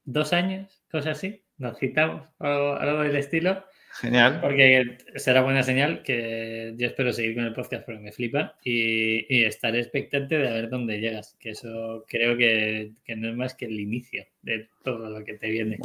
dos 0.03 0.33
años, 0.33 0.83
cosas 0.91 1.17
así, 1.17 1.45
nos 1.57 1.79
citamos 1.79 2.27
o 2.37 2.45
algo 2.45 3.03
del 3.03 3.15
estilo. 3.15 3.63
Genial. 3.99 4.41
Porque 4.41 4.97
será 5.17 5.43
buena 5.43 5.61
señal 5.61 6.01
que 6.01 6.73
yo 6.77 6.87
espero 6.87 7.13
seguir 7.13 7.35
con 7.35 7.43
el 7.43 7.53
podcast 7.53 7.85
porque 7.85 8.01
me 8.01 8.11
flipa 8.11 8.55
y, 8.63 9.43
estaré 9.43 9.79
expectante 9.79 10.35
de 10.35 10.51
ver 10.51 10.69
dónde 10.69 10.99
llegas. 10.99 11.35
Que 11.39 11.51
eso 11.51 12.03
creo 12.07 12.35
que, 12.35 12.93
no 13.15 13.29
es 13.29 13.35
más 13.35 13.53
que 13.53 13.65
el 13.65 13.79
inicio 13.79 14.25
de 14.41 14.67
todo 14.83 15.09
lo 15.09 15.23
que 15.23 15.35
te 15.35 15.49
viene. 15.49 15.77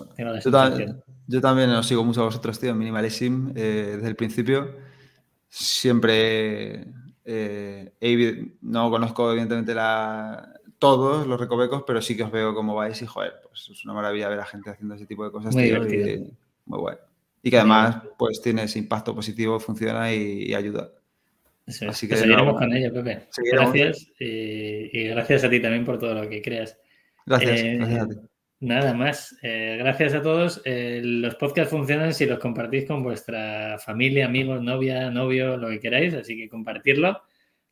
yo, 1.27 1.41
también 1.41 1.71
os 1.71 1.87
sigo 1.87 2.03
mucho 2.03 2.23
a 2.23 2.25
vosotros, 2.25 2.59
tío, 2.59 2.75
Minimalism, 2.75 3.51
eh, 3.55 3.93
desde 3.97 4.09
el 4.09 4.17
principio. 4.17 4.77
Siempre 5.51 6.87
eh, 7.27 7.93
no 8.63 8.91
conozco, 8.91 9.31
evidentemente, 9.31 9.75
la, 9.75 10.55
todos 10.79 11.27
los 11.27 11.39
recovecos, 11.39 11.85
pero 11.87 12.01
sí 12.01 12.17
que 12.17 12.23
os 12.23 12.33
veo 12.33 12.55
cómo 12.55 12.75
vais 12.75 13.01
y, 13.03 13.07
joder, 13.07 13.35
pues 13.43 13.69
es 13.71 13.85
una 13.85 13.93
maravilla 13.93 14.31
ver 14.31 14.41
a 14.41 14.47
gente 14.47 14.71
haciendo 14.71 14.95
ese 14.95 15.07
tipo 15.07 15.25
de 15.25 15.31
cosas, 15.31 15.55
muy 15.55 15.65
tío, 15.65 15.81
muy 16.65 16.79
bueno 16.79 17.08
y 17.43 17.51
que 17.51 17.59
además 17.59 18.03
pues 18.19 18.41
tiene 18.41 18.65
ese 18.65 18.79
impacto 18.79 19.15
positivo, 19.15 19.61
funciona 19.61 20.13
y, 20.13 20.53
ayuda. 20.55 20.91
Así 21.67 22.07
que 22.07 22.15
pues 22.15 22.21
seguiremos 22.21 22.59
con 22.59 22.73
ello, 22.73 22.93
Pepe. 22.93 23.29
Gracias 23.53 24.11
y, 24.19 25.09
gracias 25.09 25.45
a 25.45 25.51
ti 25.51 25.61
también 25.61 25.85
por 25.85 25.99
todo 25.99 26.15
lo 26.15 26.29
que 26.29 26.41
creas. 26.41 26.79
Gracias, 27.27 27.61
eh, 27.61 27.77
gracias 27.77 28.03
a 28.03 28.09
ti. 28.09 28.17
Nada 28.61 28.93
más. 28.93 29.37
Eh, 29.43 29.77
gracias 29.79 30.15
a 30.15 30.23
todos. 30.23 30.61
Eh, 30.65 31.01
los 31.05 31.37
podcasts 31.37 31.71
funcionan 31.71 32.13
si 32.13 32.27
los 32.27 32.39
compartís 32.41 32.87
con 32.87 33.03
vuestra 33.03 33.79
familia, 33.79 34.27
amigos, 34.27 34.63
novia, 34.63 35.11
novio, 35.11 35.57
lo 35.57 35.69
que 35.69 35.79
queráis. 35.79 36.15
Así 36.15 36.37
que 36.37 36.49
compartirlo, 36.49 37.23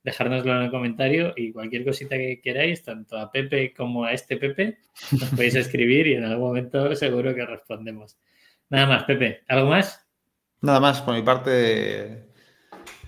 dejárnoslo 0.05 0.57
en 0.57 0.63
el 0.63 0.71
comentario 0.71 1.33
y 1.37 1.53
cualquier 1.53 1.85
cosita 1.85 2.17
que 2.17 2.41
queráis, 2.41 2.85
tanto 2.85 3.19
a 3.19 3.33
Pepe 3.33 3.73
como 3.75 4.05
a 4.05 4.13
este 4.13 4.37
Pepe, 4.37 4.79
nos 5.11 5.31
podéis 5.31 5.55
escribir 5.57 6.07
y 6.07 6.15
en 6.15 6.25
algún 6.25 6.49
momento 6.49 6.95
seguro 6.95 7.35
que 7.35 7.45
respondemos. 7.45 8.17
Nada 8.71 8.87
más, 8.87 9.05
Pepe. 9.05 9.43
¿Algo 9.49 9.71
más? 9.71 10.05
Nada 10.61 10.81
más, 10.81 11.01
por 11.03 11.15
mi 11.15 11.23
parte, 11.23 12.27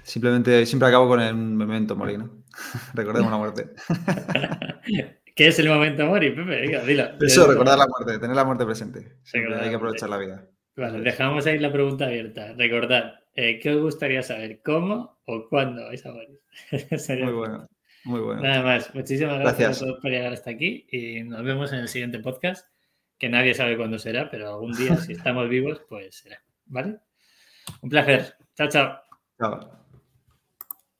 simplemente 0.03 0.65
siempre 0.67 0.89
acabo 0.89 1.09
con 1.09 1.21
el 1.21 1.35
momento 1.35 1.97
Morino. 1.97 2.31
Recordemos 2.95 3.31
la 3.31 3.39
muerte. 3.39 3.71
¿Qué 5.35 5.47
es 5.47 5.59
el 5.61 5.69
momento 5.69 6.05
morir, 6.07 6.35
Pepe? 6.35 6.63
Diga, 6.63 6.83
dilo. 6.83 7.05
Eso, 7.21 7.47
recordar 7.47 7.79
la 7.79 7.87
muerte, 7.87 8.19
tener 8.19 8.35
la 8.35 8.45
muerte 8.45 8.65
presente. 8.65 9.19
hay 9.33 9.71
que 9.71 9.77
aprovechar 9.77 10.09
la 10.09 10.19
vida. 10.19 10.45
Vale, 10.77 11.01
dejamos 11.01 11.47
ahí 11.47 11.59
la 11.59 11.73
pregunta 11.73 12.07
abierta. 12.07 12.55
Recordad, 12.57 13.21
eh, 13.35 13.59
¿qué 13.61 13.71
os 13.71 13.83
gustaría 13.83 14.23
saber? 14.23 14.61
¿Cómo 14.65 15.21
o 15.27 15.49
cuándo 15.49 15.85
vais 15.85 16.05
a 16.07 16.13
morir? 16.13 16.41
muy 17.23 17.33
bueno, 17.33 17.69
muy 18.05 18.21
bueno. 18.21 18.43
Nada 18.43 18.63
más, 18.63 18.95
muchísimas 18.95 19.39
gracias 19.41 19.81
a 19.81 19.85
todos 19.85 20.01
por 20.01 20.11
llegar 20.11 20.33
hasta 20.33 20.51
aquí 20.51 20.87
y 20.91 21.23
nos 21.23 21.45
vemos 21.45 21.73
en 21.73 21.81
el 21.81 21.89
siguiente 21.89 22.19
podcast 22.19 22.67
que 23.19 23.29
nadie 23.29 23.55
sabe 23.55 23.77
cuándo 23.77 23.99
será, 23.99 24.31
pero 24.31 24.49
algún 24.49 24.73
día, 24.73 24.97
si 24.97 25.13
estamos 25.13 25.49
vivos, 25.49 25.83
pues 25.89 26.17
será. 26.17 26.41
¿Vale? 26.67 27.01
Un 27.83 27.91
placer. 27.91 28.37
Chao, 28.55 28.69
chao. 28.69 29.01
Chao. 29.39 29.78